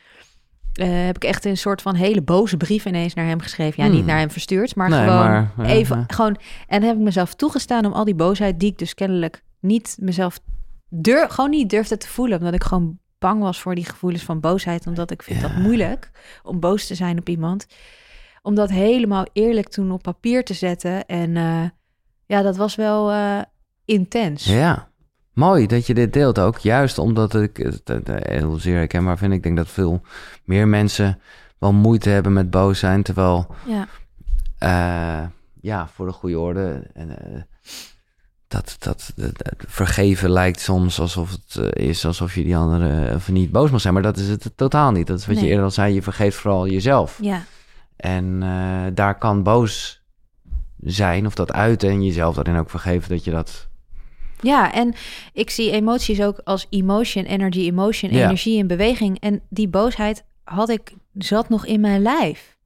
eh, 0.73 1.05
heb 1.05 1.17
ik 1.17 1.25
echt 1.25 1.45
een 1.45 1.57
soort 1.57 1.83
van 1.83 1.95
hele 1.95 2.23
boze 2.23 2.57
brief 2.57 2.85
ineens 2.85 3.15
naar 3.15 3.27
hem 3.27 3.41
geschreven. 3.41 3.83
Ja, 3.83 3.89
Hmm. 3.89 3.97
niet 3.99 4.07
naar 4.07 4.19
hem 4.19 4.31
verstuurd, 4.31 4.75
maar 4.75 4.89
Nee, 4.89 4.99
gewoon 4.99 5.17
maar, 5.31 5.53
ja, 5.57 5.65
even 5.65 5.97
ja. 5.97 6.05
gewoon. 6.07 6.37
En 6.67 6.83
heb 6.83 6.97
ik 6.97 7.03
mezelf 7.03 7.35
toegestaan 7.35 7.85
om 7.87 7.93
al 7.93 8.05
die 8.05 8.15
boosheid 8.15 8.61
die 8.61 8.71
ik 8.71 8.79
dus 8.79 8.95
kennelijk 8.95 9.43
niet 9.61 9.97
mezelf 10.01 10.41
dur, 10.89 11.31
gewoon 11.31 11.51
niet 11.51 11.71
durfde 11.71 11.97
te 11.97 12.09
voelen, 12.09 12.39
omdat 12.39 12.55
ik 12.55 12.63
gewoon 12.65 12.99
bang 13.19 13.43
was 13.43 13.61
voor 13.61 13.75
die 13.75 13.85
gevoelens 13.85 14.23
van 14.25 14.41
boosheid, 14.41 14.87
omdat 14.87 15.11
ik 15.11 15.23
vind 15.23 15.41
Ja. 15.41 15.49
dat 15.49 15.57
moeilijk 15.57 16.11
om 16.43 16.61
boos 16.61 16.87
te 16.87 16.95
zijn 16.95 17.19
op 17.19 17.29
iemand. 17.29 17.67
Om 18.43 18.55
dat 18.55 18.71
helemaal 18.71 19.27
eerlijk 19.33 19.69
toen 19.69 19.93
op 19.93 20.03
papier 20.03 20.45
te 20.45 20.55
zetten 20.55 21.07
en 21.07 21.37
eh, 21.37 21.65
ja, 22.27 22.43
dat 22.43 22.57
was 22.57 22.75
wel 22.75 23.11
eh, 23.11 23.41
intens. 23.91 24.45
Ja, 24.45 24.89
mooi 25.33 25.67
dat 25.67 25.87
je 25.87 25.95
dit 25.95 26.13
deelt 26.13 26.39
ook. 26.39 26.59
Juist 26.59 26.99
omdat 26.99 27.35
ik 27.35 27.59
eh, 27.59 27.97
heel 28.07 28.55
zeer 28.59 28.77
herkenbaar 28.77 29.19
vind. 29.19 29.33
Ik 29.33 29.43
denk 29.43 29.57
dat 29.57 29.69
veel 29.69 30.01
meer 30.45 30.69
mensen 30.69 31.21
wel 31.59 31.73
moeite 31.73 32.09
hebben 32.11 32.33
met 32.33 32.51
boos 32.51 32.79
zijn. 32.79 33.03
Terwijl, 33.03 33.47
Ja. 33.67 33.89
eh, 34.59 35.29
ja, 35.61 35.89
voor 35.95 36.07
de 36.07 36.13
goede 36.13 36.39
orde... 36.39 36.83
En, 36.95 37.19
eh, 37.19 37.41
dat, 38.49 38.77
dat, 38.79 39.13
dat, 39.17 39.33
dat 39.37 39.55
vergeven 39.67 40.31
lijkt 40.31 40.61
soms 40.61 41.01
alsof 41.01 41.31
het 41.31 41.75
is 41.77 42.07
alsof 42.07 42.35
je 42.35 42.43
die 42.43 42.57
andere 42.57 43.07
eh, 43.09 43.15
of 43.15 43.29
niet 43.29 43.51
boos 43.51 43.71
mag 43.71 43.81
zijn. 43.81 43.95
Maar 43.95 44.03
dat 44.03 44.17
is 44.17 44.29
het 44.29 44.51
totaal 44.57 44.91
niet. 44.93 45.07
Dat 45.07 45.19
is 45.19 45.27
wat 45.27 45.41
je 45.41 45.47
eerder 45.47 45.65
al 45.65 45.71
zei. 45.71 45.95
Je 45.95 46.03
vergeeft 46.03 46.37
vooral 46.37 46.69
jezelf. 46.69 47.19
ja. 47.23 47.43
En 47.97 48.41
daar 48.95 49.19
kan 49.19 49.43
boos 49.43 50.03
zijn 50.81 51.27
of 51.27 51.35
dat 51.35 51.53
uiten 51.53 51.89
en 51.89 52.05
jezelf 52.05 52.35
daarin 52.35 52.57
ook 52.57 52.71
vergeven 52.71 53.09
dat 53.09 53.25
je 53.25 53.31
dat... 53.31 53.69
Ja, 54.43 54.73
en 54.73 54.95
ik 55.33 55.51
zie 55.51 55.71
emoties 55.71 56.21
ook 56.23 56.41
als 56.45 56.67
emotion, 56.71 57.25
energy, 57.25 57.61
emotion, 57.61 58.13
Ja. 58.13 58.25
energie 58.25 58.59
in 58.59 58.67
beweging. 58.67 59.21
En 59.21 59.41
die 59.49 59.69
boosheid 59.69 60.25
had 60.45 60.69
ik, 60.69 60.93
zat 61.15 61.49
nog 61.49 61.67
in 61.67 61.81
mijn 61.81 62.03
lijf. 62.03 62.59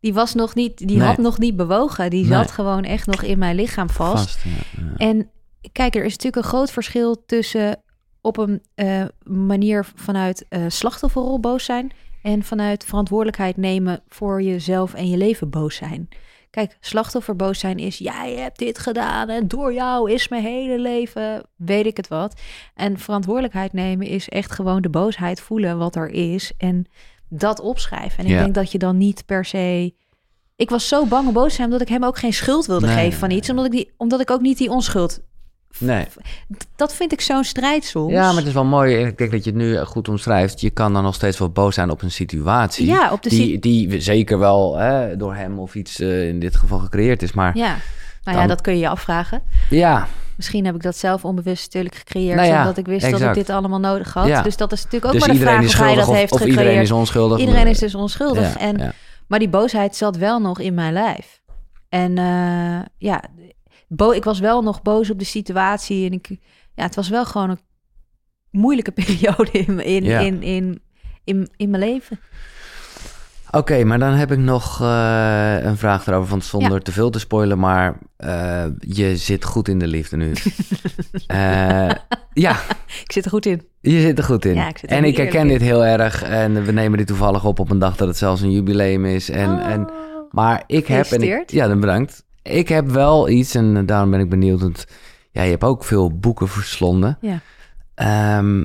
Die 0.00 0.14
was 0.14 0.34
nog 0.34 0.54
niet, 0.54 0.78
die 0.78 0.96
Nee. 0.96 1.06
had 1.06 1.18
nog 1.18 1.38
niet 1.38 1.56
bewogen. 1.56 2.10
Die 2.10 2.20
Nee. 2.24 2.32
zat 2.32 2.50
gewoon 2.50 2.84
echt 2.84 3.06
nog 3.06 3.22
in 3.22 3.38
mijn 3.38 3.56
lichaam 3.56 3.90
vast. 3.90 4.30
Vast, 4.30 4.44
ja, 4.44 4.82
ja. 4.82 4.96
En 4.96 5.30
kijk, 5.72 5.94
er 5.94 6.04
is 6.04 6.10
natuurlijk 6.12 6.36
een 6.44 6.50
groot 6.50 6.70
verschil 6.70 7.24
tussen 7.26 7.82
op 8.20 8.36
een 8.36 8.62
eh, 8.74 9.04
manier 9.24 9.86
vanuit 9.94 10.44
eh 10.48 10.62
slachtofferrol 10.68 11.40
boos 11.40 11.64
zijn 11.64 11.90
en 12.22 12.42
vanuit 12.42 12.84
verantwoordelijkheid 12.84 13.56
nemen 13.56 14.02
voor 14.08 14.42
jezelf 14.42 14.94
en 14.94 15.08
je 15.10 15.16
leven 15.16 15.50
boos 15.50 15.76
zijn. 15.76 16.08
Kijk, 16.50 16.76
slachtoffer 16.80 17.36
boos 17.36 17.58
zijn 17.58 17.78
is 17.78 17.98
jij 17.98 18.34
hebt 18.36 18.58
dit 18.58 18.78
gedaan 18.78 19.28
en 19.28 19.48
door 19.48 19.72
jou 19.74 20.12
is 20.12 20.28
mijn 20.28 20.42
hele 20.42 20.78
leven, 20.78 21.42
weet 21.56 21.86
ik 21.86 21.96
het 21.96 22.08
wat. 22.08 22.40
En 22.74 22.98
verantwoordelijkheid 22.98 23.72
nemen 23.72 24.06
is 24.06 24.28
echt 24.28 24.52
gewoon 24.52 24.82
de 24.82 24.88
boosheid 24.90 25.40
voelen 25.40 25.78
wat 25.78 25.96
er 25.96 26.08
is 26.08 26.52
en 26.58 26.86
dat 27.28 27.60
opschrijven. 27.60 28.18
En 28.18 28.24
ik 28.24 28.30
Ja. 28.30 28.42
denk 28.42 28.54
dat 28.54 28.72
je 28.72 28.78
dan 28.78 28.96
niet 28.96 29.26
per 29.26 29.44
se 29.44 29.94
ik 30.56 30.70
was 30.70 30.88
zo 30.88 31.06
bang 31.06 31.26
om 31.26 31.32
boos 31.32 31.48
te 31.48 31.54
zijn 31.54 31.66
omdat 31.66 31.82
ik 31.82 31.88
hem 31.88 32.04
ook 32.04 32.18
geen 32.18 32.32
schuld 32.32 32.66
wilde 32.66 32.86
Nee, 32.86 32.94
geven 32.96 33.18
van 33.18 33.30
iets, 33.30 33.50
omdat 33.50 33.64
ik 33.64 33.70
die 33.70 33.92
omdat 33.96 34.20
ik 34.20 34.30
ook 34.30 34.40
niet 34.40 34.58
die 34.58 34.70
onschuld 34.70 35.20
Nee. 35.78 36.06
dat 36.76 36.94
vind 36.94 37.12
ik 37.12 37.20
zo'n 37.20 37.44
strijd 37.44 37.84
soms. 37.84 38.12
Ja, 38.12 38.26
maar 38.26 38.36
het 38.36 38.46
is 38.46 38.52
wel 38.52 38.64
mooi. 38.64 38.96
Ik 38.96 39.18
denk 39.18 39.30
dat 39.30 39.44
je 39.44 39.50
het 39.50 39.58
nu 39.58 39.78
goed 39.78 40.08
omschrijft. 40.08 40.60
Je 40.60 40.70
kan 40.70 40.92
dan 40.92 41.02
nog 41.02 41.14
steeds 41.14 41.38
wel 41.38 41.50
boos 41.50 41.74
zijn 41.74 41.90
op 41.90 42.02
een 42.02 42.10
situatie. 42.10 42.86
Ja, 42.86 43.12
op 43.12 43.22
de 43.22 43.28
die, 43.28 43.58
die 43.58 44.00
zeker 44.00 44.38
wel 44.38 44.76
hè, 44.76 45.16
door 45.16 45.34
hem 45.34 45.58
of 45.58 45.74
iets 45.74 46.00
eh, 46.00 46.28
in 46.28 46.40
dit 46.40 46.56
geval 46.56 46.78
gecreëerd 46.78 47.22
is. 47.22 47.32
Maar 47.32 47.56
ja, 47.56 47.64
Ja, 47.64 47.76
nou 48.24 48.38
ja, 48.38 48.46
dat 48.46 48.60
kun 48.60 48.72
je 48.72 48.78
je 48.78 48.88
afvragen. 48.88 49.42
Misschien 50.36 50.64
heb 50.64 50.74
ik 50.74 50.82
dat 50.82 50.96
zelf 50.96 51.24
onbewust 51.24 51.64
natuurlijk 51.64 51.94
gecreëerd, 51.94 52.36
Nou 52.36 52.48
ja, 52.48 52.60
omdat 52.60 52.76
ik 52.76 52.86
wist 52.86 53.10
dat 53.10 53.20
ik 53.20 53.34
dit 53.34 53.50
allemaal 53.50 53.78
nodig 53.78 54.14
had. 54.14 54.26
Ja. 54.26 54.42
Dus 54.42 54.56
dat 54.56 54.72
is 54.72 54.84
natuurlijk 54.84 55.04
ook 55.04 55.12
dus 55.12 55.26
maar 55.26 55.36
de 55.36 55.42
vraag 55.42 55.64
of 55.64 55.78
hij 55.78 55.94
dat 55.94 56.08
of, 56.08 56.14
heeft 56.14 56.32
of 56.32 56.38
gecreëerd. 56.38 56.60
iedereen 56.60 56.82
is 56.82 56.90
onschuldig. 56.90 57.38
Iedereen 57.38 57.66
is 57.66 57.78
dus 57.78 57.94
onschuldig. 57.94 58.52
Ja, 58.52 58.58
en, 58.58 58.78
ja. 58.78 58.92
Maar 59.26 59.38
die 59.38 59.48
boosheid 59.48 59.96
zat 59.96 60.16
wel 60.16 60.40
nog 60.40 60.58
in 60.60 60.74
mijn 60.74 60.92
lijf. 60.92 61.40
En 61.88 62.18
eh, 62.18 62.80
ja, 62.98 63.22
bo 63.88 64.10
ik 64.10 64.24
was 64.24 64.38
wel 64.38 64.62
nog 64.62 64.82
boos 64.82 65.10
op 65.10 65.18
de 65.18 65.24
situatie. 65.24 66.06
En 66.06 66.12
ik, 66.12 66.28
ja, 66.74 66.82
het 66.82 66.94
was 66.94 67.08
wel 67.08 67.24
gewoon 67.24 67.50
een 67.50 67.60
moeilijke 68.50 68.92
periode 69.02 69.50
in, 69.50 69.80
in, 69.80 70.04
Ja. 70.04 70.18
in, 70.18 70.42
in, 70.42 70.80
in, 71.24 71.48
in 71.56 71.70
mijn 71.70 71.82
leven. 71.82 72.20
Oké, 73.50 73.84
maar 73.84 73.98
dan 73.98 74.12
heb 74.12 74.32
ik 74.32 74.38
nog 74.38 74.80
eh, 74.80 75.56
een 75.62 75.76
vraag 75.76 76.06
erover, 76.06 76.28
van 76.28 76.42
zonder 76.42 76.82
te 76.82 76.92
veel 76.92 77.10
te 77.10 77.18
spoilen, 77.18 77.58
maar 77.58 77.98
eh, 78.16 78.64
je 78.78 79.16
zit 79.16 79.44
goed 79.44 79.68
in 79.68 79.78
de 79.78 79.86
liefde 79.86 80.16
nu. 80.16 80.32
Eh, 81.26 81.90
ja, 82.32 82.56
Ik 83.04 83.12
zit 83.12 83.24
er 83.24 83.30
goed 83.30 83.46
in. 83.46 83.62
je 83.80 84.00
zit 84.00 84.18
er 84.18 84.24
goed 84.24 84.44
in. 84.44 84.54
Ja, 84.54 84.68
ik 84.68 84.78
zit 84.78 84.90
er 84.90 84.96
en 84.96 85.04
ik 85.04 85.16
herken 85.16 85.48
dit 85.48 85.60
heel 85.60 85.84
erg 85.84 86.22
en 86.22 86.64
we 86.64 86.72
nemen 86.72 86.98
dit 86.98 87.06
toevallig 87.06 87.44
op 87.44 87.58
op 87.58 87.70
een 87.70 87.78
dag 87.78 87.96
dat 87.96 88.08
het 88.08 88.16
zelfs 88.16 88.40
een 88.40 88.50
jubileum 88.50 89.04
is. 89.04 89.30
En, 89.30 89.50
Oh. 89.50 89.66
en, 89.70 89.88
maar 90.30 90.62
ik 90.66 90.86
heb... 90.86 91.06
En 91.06 91.22
ik, 91.22 91.50
ja, 91.50 91.68
dan 91.68 91.80
bedankt. 91.80 92.24
Ik 92.42 92.68
heb 92.68 92.88
wel 92.88 93.28
iets 93.28 93.54
en 93.54 93.86
daarom 93.86 94.10
ben 94.10 94.20
ik 94.20 94.28
benieuwd, 94.28 94.60
want 94.60 94.86
ja, 95.30 95.42
je 95.42 95.50
hebt 95.50 95.64
ook 95.64 95.84
veel 95.84 96.18
boeken 96.18 96.48
verslonden. 96.48 97.18
Ja. 97.20 97.40
Ehm, 97.94 98.64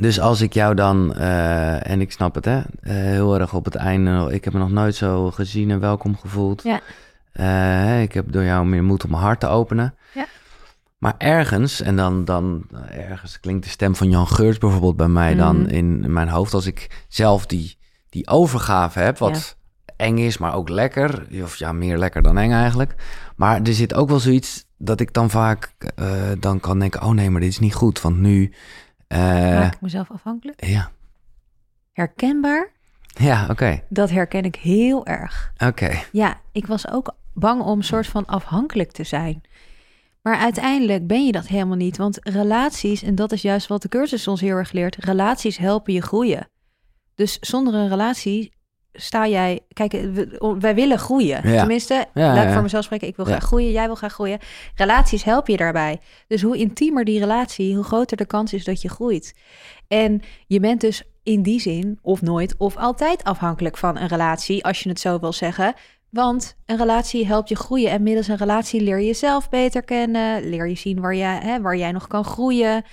dus 0.00 0.20
als 0.20 0.40
ik 0.40 0.52
jou 0.52 0.74
dan, 0.74 1.14
eh, 1.14 1.90
en 1.90 2.00
ik 2.00 2.12
snap 2.12 2.34
het 2.34 2.44
hè, 2.44 2.58
eh, 2.58 2.94
heel 2.94 3.38
erg 3.40 3.54
op 3.54 3.64
het 3.64 3.74
einde, 3.74 4.28
ik 4.32 4.44
heb 4.44 4.52
me 4.52 4.58
nog 4.58 4.70
nooit 4.70 4.94
zo 4.94 5.30
gezien 5.30 5.70
en 5.70 5.80
welkom 5.80 6.16
gevoeld. 6.16 6.62
Ja. 6.62 6.80
Eh, 7.32 8.02
ik 8.02 8.12
heb 8.12 8.32
door 8.32 8.42
jou 8.44 8.66
meer 8.66 8.84
moed 8.84 9.04
om 9.04 9.10
mijn 9.10 9.22
hart 9.22 9.40
te 9.40 9.46
openen. 9.46 9.94
Ja. 10.14 10.26
Maar 10.98 11.14
ergens, 11.18 11.80
en 11.80 11.96
dan, 11.96 12.24
dan 12.24 12.66
ergens 12.90 13.40
klinkt 13.40 13.64
de 13.64 13.70
stem 13.70 13.96
van 13.96 14.10
Jan 14.10 14.26
Geurts 14.28 14.58
bijvoorbeeld 14.58 14.96
bij 14.96 15.08
mij 15.08 15.34
dan 15.34 15.60
Mhm. 15.60 15.68
in 15.68 16.12
mijn 16.12 16.28
hoofd, 16.28 16.54
als 16.54 16.66
ik 16.66 17.04
zelf 17.08 17.46
die, 17.46 17.78
die 18.08 18.26
overgave 18.28 18.98
heb, 19.00 19.18
wat 19.18 19.56
eng 19.98 20.18
is, 20.18 20.38
maar 20.38 20.54
ook 20.54 20.68
lekker. 20.68 21.26
Of 21.42 21.56
ja, 21.56 21.72
meer 21.72 21.98
lekker 21.98 22.22
dan 22.22 22.38
eng 22.38 22.50
eigenlijk. 22.52 22.94
Maar 23.36 23.62
er 23.62 23.74
zit 23.74 23.94
ook 23.94 24.08
wel 24.08 24.18
zoiets 24.20 24.66
dat 24.76 25.00
ik 25.00 25.12
dan 25.12 25.30
vaak 25.30 25.74
eh, 25.94 26.12
dan 26.40 26.60
kan 26.60 26.78
denken, 26.78 27.02
oh 27.02 27.10
nee, 27.10 27.30
maar 27.30 27.40
dit 27.40 27.50
is 27.50 27.58
niet 27.58 27.74
goed, 27.74 28.00
want 28.00 28.16
nu... 28.16 28.52
eh, 29.06 29.18
Maak 29.58 29.74
ik 29.74 29.80
mezelf 29.80 30.10
afhankelijk? 30.10 30.64
ja, 30.66 30.90
Herkenbaar? 31.92 32.70
ja 33.14 33.46
oké, 33.50 33.82
Dat 33.88 34.10
herken 34.10 34.44
ik 34.44 34.56
heel 34.56 35.06
erg. 35.06 35.52
oké. 35.66 35.90
Ja, 36.12 36.40
ik 36.52 36.66
was 36.66 36.88
ook 36.90 37.14
bang 37.34 37.62
om 37.62 37.78
een 37.78 37.84
soort 37.84 38.06
van 38.06 38.26
afhankelijk 38.26 38.92
te 38.92 39.04
zijn. 39.04 39.42
Maar 40.22 40.36
uiteindelijk 40.36 41.06
ben 41.06 41.26
je 41.26 41.32
dat 41.32 41.46
helemaal 41.46 41.76
niet. 41.76 41.96
Want 41.96 42.18
relaties, 42.22 43.02
en 43.02 43.14
dat 43.14 43.32
is 43.32 43.42
juist 43.42 43.66
wat 43.66 43.82
de 43.82 43.88
cursus 43.88 44.28
ons 44.28 44.40
heel 44.40 44.56
erg 44.56 44.72
leert, 44.72 44.96
relaties 44.96 45.56
helpen 45.56 45.92
je 45.92 46.02
groeien. 46.02 46.48
Dus 47.14 47.38
zonder 47.40 47.74
een 47.74 47.88
relatie 47.88 48.52
sta 49.00 49.26
jij. 49.28 49.60
Kijk, 49.72 49.92
we- 49.92 50.56
wij 50.58 50.74
willen 50.74 50.98
groeien. 50.98 51.48
Ja. 51.50 51.58
Tenminste, 51.58 52.04
Ja, 52.14 52.34
laat 52.34 52.46
ik 52.46 52.52
voor 52.52 52.62
mezelf 52.62 52.84
spreken. 52.84 53.08
Ik 53.08 53.16
wil 53.16 53.24
graag 53.24 53.42
groeien, 53.44 53.70
jij 53.70 53.86
wil 53.86 53.94
graag 53.94 54.12
groeien. 54.12 54.38
Relaties 54.74 55.24
helpen 55.24 55.52
je 55.52 55.58
daarbij. 55.58 56.00
Dus 56.26 56.42
hoe 56.42 56.56
intiemer 56.56 57.04
die 57.04 57.18
relatie, 57.18 57.74
hoe 57.74 57.84
groter 57.84 58.16
de 58.16 58.26
kans 58.26 58.52
is 58.52 58.64
dat 58.64 58.82
je 58.82 58.88
groeit. 58.88 59.34
En 59.88 60.20
je 60.46 60.60
bent 60.60 60.80
dus 60.80 61.02
in 61.22 61.42
die 61.42 61.60
zin, 61.60 61.98
of 62.02 62.22
nooit, 62.22 62.54
of 62.58 62.76
altijd 62.76 63.24
afhankelijk 63.24 63.76
van 63.76 63.98
een 63.98 64.08
relatie, 64.08 64.64
als 64.64 64.80
je 64.82 64.88
het 64.88 65.00
zo 65.00 65.18
wil 65.18 65.32
zeggen. 65.32 65.74
Want 66.10 66.56
een 66.66 66.76
relatie 66.76 67.26
helpt 67.26 67.48
je 67.48 67.56
groeien. 67.56 67.90
En 67.90 68.02
middels 68.02 68.28
een 68.28 68.36
relatie 68.36 68.80
leer 68.80 68.98
je 68.98 69.06
jezelf 69.06 69.48
beter 69.48 69.82
kennen. 69.82 70.48
Leer 70.48 70.68
je 70.68 70.74
zien 70.76 71.00
waar 71.00 71.14
jij, 71.14 71.38
hè, 71.42 71.60
waar 71.60 71.76
jij 71.76 71.92
nog 71.92 72.06
kan 72.06 72.24
groeien. 72.24 72.84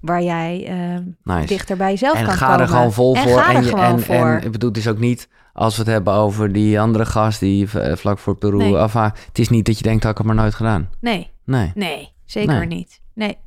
Waar 0.00 0.22
jij 0.22 0.64
eh, 0.68 0.98
Nice. 1.34 1.46
dichter 1.46 1.76
bij 1.76 1.90
jezelf 1.90 2.18
En 2.18 2.24
kan 2.24 2.34
ga 2.34 2.46
komen. 2.46 2.60
er 2.60 2.68
gewoon 2.68 2.92
vol 2.92 3.14
en 3.16 3.22
voor. 3.22 3.38
Ga 3.40 3.54
er 3.54 3.62
je- 3.62 3.68
gewoon 3.68 3.84
en, 3.84 4.00
voor. 4.00 4.14
en 4.14 4.42
ik 4.42 4.52
bedoel, 4.52 4.68
het 4.68 4.78
is 4.78 4.88
ook 4.88 4.98
niet 4.98 5.28
als 5.54 5.74
we 5.76 5.82
het 5.82 5.90
hebben 5.90 6.12
over 6.14 6.52
die 6.52 6.80
andere 6.80 7.06
gast 7.06 7.40
die 7.40 7.68
eh, 7.80 7.96
vlak 7.96 8.18
voor 8.18 8.36
Peru 8.36 8.56
Nee. 8.56 8.76
afhaakt. 8.76 9.24
Het 9.26 9.38
is 9.38 9.48
niet 9.48 9.66
dat 9.66 9.76
je 9.76 9.82
denkt, 9.82 10.02
dat 10.02 10.10
ik 10.10 10.16
het 10.18 10.26
maar 10.26 10.34
nooit 10.36 10.54
gedaan. 10.54 10.90
Nee, 11.00 11.30
Nee. 11.44 11.72
nee, 11.74 12.12
zeker 12.24 12.58
Nee. 12.58 12.66
niet. 12.66 13.00
Nee. 13.14 13.38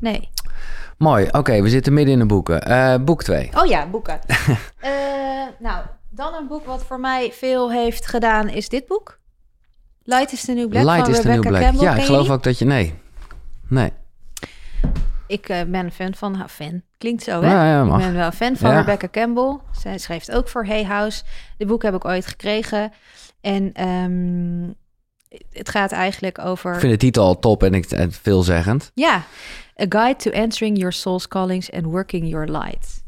Nee. 0.00 0.28
Mooi, 0.98 1.28
oké, 1.30 1.62
we 1.62 1.68
zitten 1.68 1.92
midden 1.92 2.12
in 2.12 2.18
de 2.18 2.26
boeken. 2.26 2.62
Eh, 2.62 2.94
boek 3.04 3.22
2. 3.22 3.50
Oh 3.54 3.66
ja, 3.66 3.86
boeken. 3.86 4.18
Eh, 4.80 4.92
nou, 5.58 5.84
dan 6.10 6.34
een 6.34 6.46
boek 6.46 6.66
wat 6.66 6.84
voor 6.84 7.00
mij 7.00 7.32
veel 7.32 7.70
heeft 7.70 8.06
gedaan 8.06 8.48
is 8.48 8.68
dit 8.68 8.86
boek. 8.86 9.18
Light 10.02 10.32
is 10.32 10.44
the 10.44 10.52
New 10.52 10.68
Black 10.68 10.84
Light 10.84 11.00
van 11.04 11.10
is 11.10 11.20
the 11.20 11.22
Rebecca 11.28 11.48
New 11.50 11.58
Black. 11.58 11.62
Campbell. 11.62 11.84
Ja, 11.88 11.94
ik 11.96 12.04
geloof 12.04 12.30
ook 12.30 12.42
dat 12.42 12.58
je... 12.58 12.64
Nee. 12.64 12.94
Nee. 13.68 13.92
Ik 15.26 15.48
eh, 15.48 15.62
ben 15.62 15.84
een 15.84 15.92
fan 15.92 16.14
van 16.14 16.34
haar. 16.34 16.48
Fan. 16.48 16.82
Klinkt 16.98 17.22
zo, 17.22 17.42
hè? 17.42 17.50
Ja, 17.50 17.66
ja, 17.66 17.82
ik 17.82 17.98
ben 17.98 18.14
wel 18.14 18.30
fan 18.30 18.56
van 18.56 18.70
Ja. 18.70 18.78
Rebecca 18.78 19.08
Campbell. 19.10 19.58
Zij 19.72 19.98
schrijft 19.98 20.32
ook 20.32 20.48
voor 20.48 20.66
Hay 20.66 20.84
House. 20.84 21.22
Dit 21.56 21.68
boek 21.68 21.82
heb 21.82 21.94
ik 21.94 22.04
ooit 22.04 22.26
gekregen. 22.26 22.92
En 23.40 23.72
ehm, 23.72 24.72
het 25.52 25.68
gaat 25.68 25.92
eigenlijk 25.92 26.38
over... 26.38 26.74
Ik 26.74 26.80
vind 26.80 26.92
de 26.92 26.98
titel 26.98 27.24
al 27.24 27.38
top 27.38 27.62
en, 27.62 27.74
ik, 27.74 27.90
en 27.90 28.12
veelzeggend. 28.12 28.90
Ja, 28.94 29.14
A 29.82 29.86
Guide 29.88 30.16
to 30.16 30.30
Answering 30.30 30.76
Your 30.76 30.92
Soul's 30.92 31.28
Callings 31.28 31.70
and 31.70 31.84
Working 31.84 32.28
Your 32.28 32.48
Light. 32.50 33.04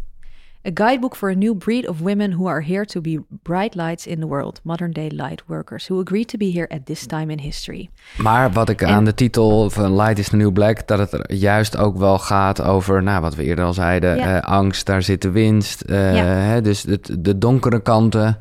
A 0.68 0.70
guidebook 0.74 1.16
for 1.16 1.30
a 1.30 1.34
new 1.34 1.54
breed 1.54 1.88
of 1.88 2.00
women 2.00 2.32
who 2.32 2.46
are 2.48 2.62
here 2.62 2.84
to 2.84 3.00
be 3.00 3.18
bright 3.42 3.74
lights 3.74 4.06
in 4.06 4.20
the 4.20 4.26
world, 4.26 4.60
modern 4.62 4.90
day 4.92 5.08
light 5.10 5.42
workers 5.46 5.86
who 5.88 6.00
agreed 6.00 6.28
to 6.28 6.36
be 6.36 6.50
here 6.52 6.66
at 6.68 6.86
this 6.86 7.06
time 7.06 7.32
in 7.32 7.38
history. 7.38 7.90
Maar 8.16 8.52
wat 8.52 8.68
ik 8.68 8.80
En- 8.82 8.88
aan 8.88 9.04
de 9.04 9.14
titel 9.14 9.70
van 9.70 9.96
Light 9.96 10.18
is 10.18 10.28
the 10.28 10.36
New 10.36 10.52
Black... 10.52 10.86
dat 10.86 10.98
het 10.98 11.12
er 11.12 11.32
juist 11.32 11.76
ook 11.76 11.96
wel 11.98 12.18
gaat 12.18 12.62
over, 12.62 13.02
nou, 13.02 13.20
wat 13.20 13.34
we 13.34 13.42
eerder 13.44 13.64
al 13.64 13.72
zeiden... 13.72 14.16
Ja. 14.16 14.40
eh, 14.40 14.50
angst, 14.50 14.86
daar 14.86 15.02
zit 15.02 15.22
de 15.22 15.30
winst. 15.30 15.80
eh, 15.80 16.14
Ja. 16.16 16.24
hè, 16.24 16.60
dus 16.62 16.82
het, 16.82 17.16
de 17.18 17.38
donkere 17.38 17.80
kanten. 17.82 18.38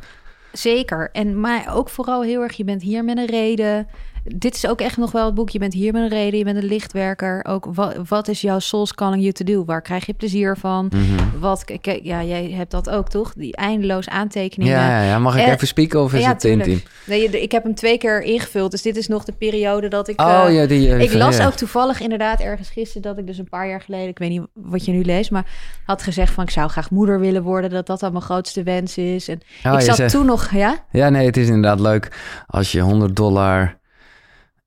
Zeker. 0.51 1.09
En 1.11 1.39
maar 1.39 1.75
ook 1.75 1.89
vooral 1.89 2.23
heel 2.23 2.41
erg, 2.41 2.53
je 2.53 2.63
bent 2.63 2.81
hier 2.81 3.03
met 3.03 3.17
een 3.17 3.25
reden. 3.25 3.87
Dit 4.35 4.55
is 4.55 4.67
ook 4.67 4.81
echt 4.81 4.97
nog 4.97 5.11
wel 5.11 5.25
het 5.25 5.33
boek. 5.35 5.49
Je 5.49 5.59
bent 5.59 5.73
hier 5.73 5.93
met 5.93 6.01
een 6.01 6.09
reden. 6.17 6.37
Je 6.37 6.43
bent 6.43 6.57
een 6.57 6.65
lichtwerker. 6.65 7.45
Ook 7.47 7.65
wat, 7.73 7.95
wat 8.09 8.27
is 8.27 8.41
jouw 8.41 8.59
soul's 8.59 8.93
calling 8.93 9.21
you 9.21 9.31
to 9.33 9.45
do? 9.45 9.65
Waar 9.65 9.81
krijg 9.81 10.05
je 10.05 10.13
plezier 10.13 10.57
van? 10.57 10.85
Mhm. 10.93 11.39
Wat, 11.39 11.63
ja, 12.01 12.23
jij 12.23 12.51
hebt 12.51 12.71
dat 12.71 12.89
ook, 12.89 13.09
toch? 13.09 13.33
Die 13.33 13.55
eindeloos 13.55 14.09
aantekeningen. 14.09 14.73
Ja, 14.79 15.19
mag 15.19 15.35
ik 15.37 15.45
Eh, 15.45 15.51
even 15.51 15.67
spieken 15.67 16.01
of 16.03 16.13
is 16.13 16.21
ja, 16.21 16.27
het 16.29 16.39
tuurlijk. 16.39 16.69
intiem? 16.69 16.87
Nee, 17.05 17.41
ik 17.41 17.51
heb 17.51 17.63
hem 17.63 17.75
twee 17.75 17.97
keer 17.97 18.21
ingevuld. 18.21 18.71
Dus 18.71 18.81
dit 18.81 18.97
is 18.97 19.07
nog 19.07 19.23
de 19.23 19.31
periode 19.31 19.87
dat 19.87 20.07
ik... 20.07 20.21
Oh 20.21 20.43
eh, 20.47 20.55
ja, 20.55 20.65
die... 20.65 20.97
ik 20.97 21.13
las 21.13 21.37
ja. 21.37 21.45
ook 21.45 21.53
toevallig 21.53 21.99
inderdaad 22.01 22.39
ergens 22.39 22.69
gisteren 22.69 23.01
dat 23.01 23.17
ik 23.17 23.27
dus 23.27 23.37
een 23.37 23.49
paar 23.49 23.67
jaar 23.67 23.81
geleden, 23.81 24.07
ik 24.07 24.17
weet 24.19 24.29
niet 24.29 24.41
wat 24.53 24.85
je 24.85 24.91
nu 24.91 25.03
leest, 25.03 25.31
maar 25.31 25.45
had 25.85 26.01
gezegd 26.03 26.33
van 26.33 26.43
ik 26.43 26.49
zou 26.49 26.69
graag 26.69 26.89
moeder 26.91 27.19
willen 27.19 27.43
worden, 27.43 27.69
dat 27.69 27.87
dat 27.87 27.99
dan 27.99 28.11
mijn 28.11 28.23
grootste 28.23 28.63
wens 28.63 28.97
is. 28.97 29.27
En 29.27 29.39
Oh, 29.65 29.73
ik 29.73 29.81
zat 29.81 29.95
zegt- 29.95 30.11
toen 30.11 30.25
nog, 30.25 30.51
ja? 30.51 30.85
Ja, 30.91 31.09
nee, 31.09 31.25
het 31.25 31.37
is 31.37 31.47
inderdaad 31.47 31.79
leuk 31.79 32.11
als 32.47 32.71
je 32.71 32.79
100 32.81 33.15
dollar 33.15 33.76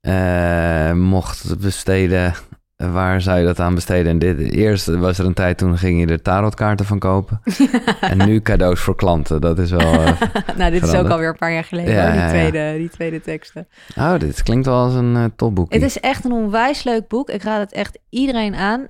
eh, 0.01 0.93
mocht 0.93 1.59
besteden. 1.59 2.35
Waar 2.77 3.21
zou 3.21 3.39
je 3.39 3.45
dat 3.45 3.61
aan 3.61 3.75
besteden? 3.75 4.11
En 4.13 4.19
dit, 4.19 4.53
eerst 4.53 4.87
was 4.87 5.19
er 5.19 5.27
een 5.27 5.35
tijd 5.35 5.59
toen 5.59 5.79
ging 5.79 6.01
je 6.01 6.07
er 6.07 6.23
tarotkaarten 6.23 6.87
van 6.87 6.99
kopen. 6.99 7.41
en 8.01 8.27
nu 8.27 8.41
cadeaus 8.41 8.81
voor 8.81 8.97
klanten. 8.97 9.41
Dat 9.41 9.59
is 9.59 9.71
wel... 9.71 9.81
eh, 9.81 10.21
nou, 10.59 10.71
dit 10.71 10.83
is 10.83 10.95
ook 10.95 11.09
alweer 11.09 11.29
een 11.29 11.37
paar 11.37 11.53
jaar 11.53 11.65
geleden, 11.65 11.95
Ja, 11.95 12.03
hoor, 12.03 12.11
die, 12.11 12.21
ja, 12.21 12.27
ja. 12.27 12.31
tweede, 12.31 12.79
die 12.79 12.91
tweede 12.91 13.21
teksten. 13.21 13.69
oh, 13.97 14.19
dit 14.19 14.43
klinkt 14.43 14.67
wel 14.67 14.77
als 14.85 14.95
een 14.95 15.17
eh 15.17 15.25
topboek. 15.37 15.73
Het 15.73 15.83
is 15.83 16.01
echt 16.01 16.25
een 16.25 16.33
onwijs 16.33 16.83
leuk 16.83 17.09
boek. 17.09 17.31
Ik 17.31 17.43
raad 17.43 17.61
het 17.61 17.73
echt 17.73 17.99
iedereen 18.09 18.55
aan 18.55 18.87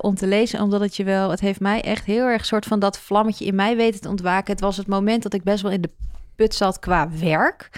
om 0.00 0.14
te 0.14 0.26
lezen, 0.26 0.60
omdat 0.60 0.80
het 0.80 0.96
je 0.96 1.04
wel, 1.04 1.30
het 1.30 1.40
heeft 1.40 1.60
mij 1.60 1.80
echt 1.82 2.04
heel 2.04 2.26
erg 2.26 2.44
soort 2.44 2.66
van 2.66 2.78
dat 2.78 2.98
vlammetje 2.98 3.44
in 3.44 3.54
mij 3.54 3.76
weten 3.76 4.00
te 4.00 4.08
ontwaken. 4.08 4.52
Het 4.52 4.60
was 4.60 4.76
het 4.76 4.86
moment 4.86 5.22
dat 5.22 5.34
ik 5.34 5.42
best 5.42 5.62
wel 5.62 5.72
in 5.72 5.80
de 5.80 5.90
put 6.36 6.54
zat 6.54 6.78
qua 6.78 7.08
werk. 7.20 7.70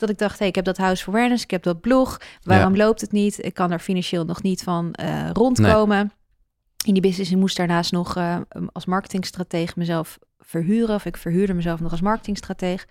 Dat 0.00 0.10
ik 0.10 0.18
dacht, 0.18 0.38
hey, 0.38 0.48
ik 0.48 0.54
heb 0.54 0.64
dat 0.64 0.76
House 0.76 1.08
Awareness, 1.08 1.42
ik 1.42 1.50
heb 1.50 1.62
dat 1.62 1.80
blog. 1.80 2.20
Waarom 2.42 2.76
loopt 2.76 3.00
het 3.00 3.12
niet? 3.12 3.44
Ik 3.44 3.54
kan 3.54 3.70
er 3.70 3.78
financieel 3.78 4.24
nog 4.24 4.42
niet 4.42 4.62
van 4.62 4.92
eh, 4.92 5.30
rondkomen. 5.32 6.12
In 6.84 6.92
die 6.92 7.02
business 7.02 7.30
ik 7.30 7.36
moest 7.36 7.56
daarnaast 7.56 7.92
nog 7.92 8.16
eh, 8.16 8.36
als 8.72 8.84
marketingstratege 8.84 9.72
mezelf 9.76 10.18
verhuren. 10.38 10.94
Of 10.94 11.04
ik 11.04 11.16
verhuurde 11.16 11.54
mezelf 11.54 11.80
nog 11.80 11.90
als 11.90 12.00
marketingstratege. 12.00 12.86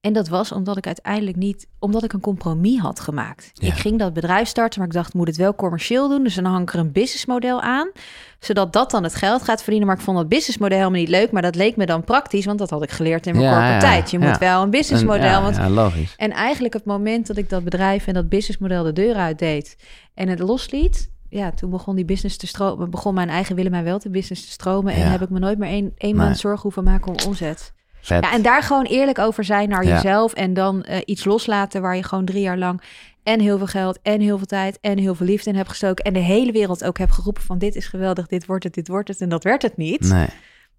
En 0.00 0.12
dat 0.12 0.28
was 0.28 0.52
omdat 0.52 0.76
ik 0.76 0.86
uiteindelijk 0.86 1.36
niet, 1.36 1.66
omdat 1.78 2.04
ik 2.04 2.12
een 2.12 2.20
compromis 2.20 2.78
had 2.78 3.00
gemaakt. 3.00 3.50
Ja. 3.52 3.66
Ik 3.68 3.74
ging 3.74 3.98
dat 3.98 4.12
bedrijf 4.12 4.48
starten, 4.48 4.78
maar 4.78 4.88
ik 4.88 4.94
dacht, 4.94 5.08
ik 5.08 5.14
moet 5.14 5.26
het 5.26 5.36
wel 5.36 5.54
commercieel 5.54 6.08
doen. 6.08 6.22
Dus 6.24 6.34
dan 6.34 6.44
hang 6.44 6.62
ik 6.62 6.72
er 6.72 6.78
een 6.78 6.92
businessmodel 6.92 7.60
aan, 7.60 7.90
zodat 8.38 8.72
dat 8.72 8.90
dan 8.90 9.02
het 9.02 9.14
geld 9.14 9.42
gaat 9.42 9.58
verdienen. 9.62 9.86
Maar 9.88 9.96
ik 9.96 10.02
vond 10.02 10.16
dat 10.16 10.28
businessmodel 10.28 10.78
helemaal 10.78 10.98
niet 11.00 11.08
leuk, 11.08 11.30
maar 11.30 11.42
dat 11.42 11.54
leek 11.54 11.76
me 11.76 11.86
dan 11.86 12.04
praktisch, 12.04 12.44
want 12.44 12.58
dat 12.58 12.70
had 12.70 12.82
ik 12.82 12.90
geleerd 12.90 13.26
in 13.26 13.32
mijn 13.36 13.44
Ja, 13.44 13.72
ja, 13.72 13.78
tijd. 13.78 14.10
Je 14.10 14.18
moet 14.18 14.38
wel 14.38 14.62
een 14.62 14.70
businessmodel, 14.70 15.42
want 15.42 15.56
ja, 15.56 15.68
logisch. 15.70 16.14
en 16.16 16.30
eigenlijk 16.30 16.74
het 16.74 16.84
moment 16.84 17.26
dat 17.26 17.36
ik 17.36 17.48
dat 17.48 17.64
bedrijf 17.64 18.06
en 18.06 18.14
dat 18.14 18.28
businessmodel 18.28 18.82
de 18.84 18.92
deur 18.92 19.14
uit 19.14 19.38
deed 19.38 19.76
en 20.14 20.28
het 20.28 20.38
losliet, 20.38 21.10
ja, 21.28 21.50
toen 21.50 21.70
begon 21.70 21.96
die 21.96 22.04
business 22.04 22.36
te 22.36 22.46
stromen, 22.46 22.90
begon 22.90 23.14
mijn 23.14 23.28
eigen 23.28 23.56
willen 23.56 23.70
mij 23.70 23.84
wel 23.84 23.98
te 23.98 24.10
business 24.10 24.44
te 24.44 24.50
stromen 24.50 24.92
en 24.92 25.00
Ja. 25.00 25.06
heb 25.10 25.22
ik 25.22 25.30
me 25.30 25.38
nooit 25.38 25.58
meer 25.58 25.68
één, 25.68 25.92
één 25.96 26.16
maand 26.16 26.38
zorgen 26.38 26.62
hoeven 26.62 26.84
maken 26.84 27.08
om 27.12 27.26
omzet. 27.26 27.72
Ja, 28.00 28.32
en 28.32 28.42
daar 28.42 28.62
gewoon 28.62 28.84
eerlijk 28.84 29.18
over 29.18 29.44
zijn 29.44 29.68
naar 29.68 29.84
Ja. 29.84 29.94
jezelf 29.94 30.32
en 30.32 30.54
dan 30.54 30.82
eh, 30.82 30.98
iets 31.04 31.24
loslaten 31.24 31.82
waar 31.82 31.96
je 31.96 32.02
gewoon 32.02 32.24
drie 32.24 32.42
jaar 32.42 32.58
lang 32.58 32.80
en 33.22 33.40
heel 33.40 33.58
veel 33.58 33.66
geld 33.66 33.98
en 34.02 34.20
heel 34.20 34.36
veel 34.36 34.46
tijd 34.46 34.78
en 34.80 34.98
heel 34.98 35.14
veel 35.14 35.26
liefde 35.26 35.50
in 35.50 35.56
hebt 35.56 35.68
gestoken 35.68 36.04
en 36.04 36.12
de 36.12 36.18
hele 36.18 36.52
wereld 36.52 36.84
ook 36.84 36.98
hebt 36.98 37.12
geroepen 37.12 37.42
van 37.42 37.58
dit 37.58 37.74
is 37.74 37.86
geweldig, 37.86 38.26
dit 38.26 38.46
wordt 38.46 38.64
het, 38.64 38.74
dit 38.74 38.88
wordt 38.88 39.08
het 39.08 39.20
en 39.20 39.28
dat 39.28 39.44
werd 39.44 39.62
het 39.62 39.76
niet. 39.76 40.00
Nee. 40.00 40.26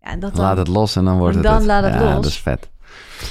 Ja, 0.02 0.10
en 0.12 0.20
dat 0.20 0.36
dan, 0.36 0.46
Laat 0.46 0.58
het 0.58 0.68
los 0.68 0.96
en 0.96 1.06
dan 1.06 1.18
wordt 1.18 1.36
En 1.36 1.42
het 1.42 1.48
dan 1.52 1.58
het. 1.58 1.66
laat 1.68 1.84
het 1.84 1.94
ja, 1.94 2.00
los. 2.04 2.14
dat 2.14 2.26
is 2.26 2.38
vet. 2.40 2.70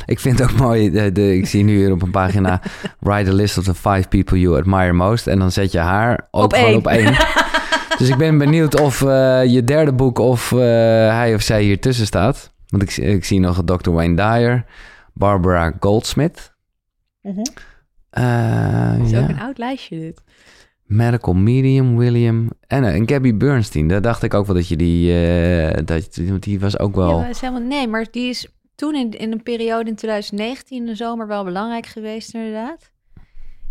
Ik 0.06 0.20
vind 0.20 0.38
het 0.38 0.50
ook 0.50 0.56
mooi, 0.56 0.90
de, 0.90 1.12
de, 1.12 1.36
ik 1.36 1.46
zie 1.46 1.64
nu 1.64 1.76
hier 1.76 1.92
op 1.92 2.02
een 2.02 2.10
pagina... 2.10 2.60
Write 3.00 3.30
a 3.30 3.34
list 3.34 3.58
of 3.58 3.64
the 3.64 3.74
five 3.74 4.08
people 4.08 4.40
you 4.40 4.58
admire 4.58 4.92
most. 4.92 5.26
En 5.26 5.38
dan 5.38 5.50
zet 5.52 5.72
je 5.72 5.78
haar 5.78 6.28
ook 6.30 6.44
Op 6.44 6.52
gewoon 6.52 6.68
één. 6.68 6.78
op 6.78 6.86
één. 6.86 7.16
dus 7.98 8.08
ik 8.08 8.16
ben 8.16 8.38
benieuwd 8.38 8.80
of 8.80 9.02
eh, 9.02 9.44
je 9.44 9.64
derde 9.64 9.92
boek... 9.92 10.18
of 10.18 10.52
eh, 10.52 10.58
hij 10.58 11.34
of 11.34 11.42
zij 11.42 11.62
hier 11.62 11.80
tussen 11.80 12.06
staat. 12.06 12.50
Want 12.68 12.82
ik, 12.82 12.96
ik 12.96 13.24
zie 13.24 13.40
nog 13.40 13.62
Dr. 13.64 13.90
Wayne 13.90 14.16
Dyer, 14.16 14.64
Barbara 15.14 15.72
Goldsmith. 15.80 16.52
Uh, 17.22 18.96
Dat 18.96 19.04
is 19.04 19.10
ja. 19.10 19.20
ook 19.22 19.28
een 19.28 19.40
oud 19.40 19.58
lijstje 19.58 19.98
dit. 19.98 20.22
Medical 20.84 21.34
Medium, 21.34 21.96
William 21.96 22.50
en, 22.66 22.84
eh, 22.84 22.94
en 22.94 23.08
Gabby 23.08 23.34
Bernstein. 23.34 23.88
Daar 23.88 24.02
dacht 24.02 24.22
ik 24.22 24.34
ook 24.34 24.46
wel 24.46 24.54
dat 24.54 24.68
je 24.68 24.76
die... 24.76 25.12
eh, 25.12 25.84
dat, 25.84 26.16
want 26.16 26.42
die 26.42 26.60
was 26.60 26.78
ook 26.78 26.94
wel... 26.94 27.20
Ja, 27.20 27.26
is 27.26 27.40
helemaal, 27.40 27.62
nee, 27.62 27.88
maar 27.88 28.06
die 28.10 28.28
is 28.28 28.48
toen 28.74 28.94
in, 28.94 29.10
in 29.10 29.32
een 29.32 29.42
periode 29.42 29.90
in 29.90 29.96
2019 29.96 30.78
in 30.78 30.86
de 30.86 30.94
zomer 30.94 31.26
wel 31.26 31.44
belangrijk 31.44 31.86
geweest, 31.86 32.34
inderdaad. 32.34 32.90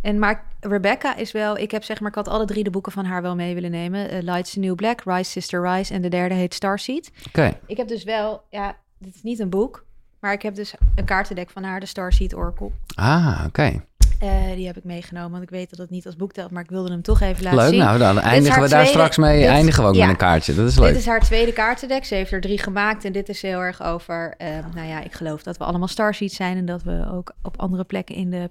En 0.02 0.20
maar 0.20 0.46
Rebecca 0.60 1.16
is 1.16 1.32
wel, 1.32 1.58
ik 1.58 1.72
heb 1.72 1.84
zeg 1.84 2.00
maar, 2.00 2.10
ik 2.10 2.16
had 2.16 2.28
alle 2.28 2.46
drie 2.46 2.64
de 2.64 2.70
boeken 2.70 2.92
van 2.92 3.06
haar 3.06 3.22
wel 3.22 3.36
mee 3.36 3.54
willen 3.54 3.72
nemen. 3.72 4.10
Eh, 4.10 4.22
Lights 4.22 4.54
the 4.54 4.60
New 4.60 4.76
Black, 4.76 5.02
Rise 5.06 5.32
Sister 5.32 5.62
Rise 5.70 5.94
en 5.94 6.02
de 6.02 6.10
derde 6.10 6.36
heet 6.36 6.54
Starseed. 6.54 7.12
Oké, 7.28 7.60
Ik 7.66 7.78
heb 7.78 7.88
dus 7.88 8.04
wel, 8.04 8.42
ja, 8.50 8.78
dit 9.00 9.16
is 9.16 9.24
niet 9.24 9.40
een 9.40 9.50
boek, 9.50 9.86
maar 10.20 10.34
ik 10.34 10.42
heb 10.42 10.56
dus 10.56 10.74
een 10.96 11.06
kaartendek 11.06 11.50
van 11.50 11.64
haar, 11.64 11.80
de 11.80 11.86
Starseed 11.86 12.36
Oracle. 12.36 12.70
ah, 12.96 13.44
oké. 13.48 13.82
Eh, 14.20 14.54
die 14.56 14.66
heb 14.66 14.78
ik 14.78 14.84
meegenomen, 14.84 15.32
want 15.32 15.44
ik 15.44 15.50
weet 15.50 15.70
dat 15.70 15.80
het 15.80 15.90
niet 15.90 16.06
als 16.06 16.16
boek 16.16 16.32
telt, 16.32 16.52
maar 16.52 16.64
ik 16.64 16.70
wilde 16.70 16.92
hem 16.92 17.02
toch 17.02 17.22
even 17.22 17.44
laten 17.44 17.60
Leuk, 17.60 17.70
zien. 17.70 17.80
nou 17.80 17.98
dan 17.98 18.20
eindigen 18.20 18.62
we 18.62 18.68
daar 18.70 18.84
tweede- 18.84 18.90
straks 18.90 19.18
mee. 19.18 19.40
dit- 19.40 19.48
eindigen 19.50 19.84
we 19.84 19.90
ook 19.90 19.96
ja. 19.96 20.02
met 20.02 20.10
een 20.10 20.18
kaartje. 20.18 20.54
Dat 20.56 20.68
is 20.68 20.78
leuk. 20.80 20.88
Dit 20.88 20.98
is 20.98 21.06
haar 21.06 21.20
tweede 21.20 21.54
kaartendek. 21.54 22.06
Ze 22.06 22.16
heeft 22.16 22.32
er 22.32 22.42
drie 22.42 22.58
gemaakt. 22.58 23.06
En 23.06 23.12
dit 23.12 23.30
is 23.30 23.42
heel 23.42 23.60
erg 23.60 23.84
over... 23.84 24.34
eh, 24.38 24.48
nou 24.76 24.88
ja, 24.88 25.04
ik 25.04 25.14
geloof 25.14 25.44
dat 25.44 25.58
we 25.58 25.64
allemaal 25.64 25.88
starseeds 25.88 26.36
zijn... 26.36 26.58
en 26.58 26.66
dat 26.66 26.84
we 26.84 27.08
ook 27.12 27.34
op 27.42 27.58
andere 27.60 27.84
plekken 27.84 28.16
in, 28.16 28.30
de, 28.30 28.50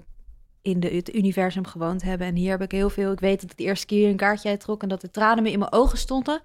in 0.62 0.80
de, 0.80 0.88
het 0.88 1.14
universum 1.14 1.66
gewoond 1.66 2.02
hebben. 2.02 2.26
En 2.26 2.34
hier 2.34 2.50
heb 2.50 2.62
ik 2.62 2.70
heel 2.72 2.90
veel... 2.90 3.12
Ik 3.12 3.20
weet 3.20 3.40
dat 3.40 3.50
ik 3.50 3.56
de 3.56 3.64
eerste 3.64 3.86
keer 3.86 4.08
een 4.08 4.16
kaartje 4.16 4.48
uittrok... 4.48 4.82
en 4.82 4.88
dat 4.88 5.00
de 5.00 5.10
tranen 5.10 5.42
me 5.42 5.50
in 5.52 5.58
mijn 5.58 5.72
ogen 5.72 5.98
stonden... 5.98 6.40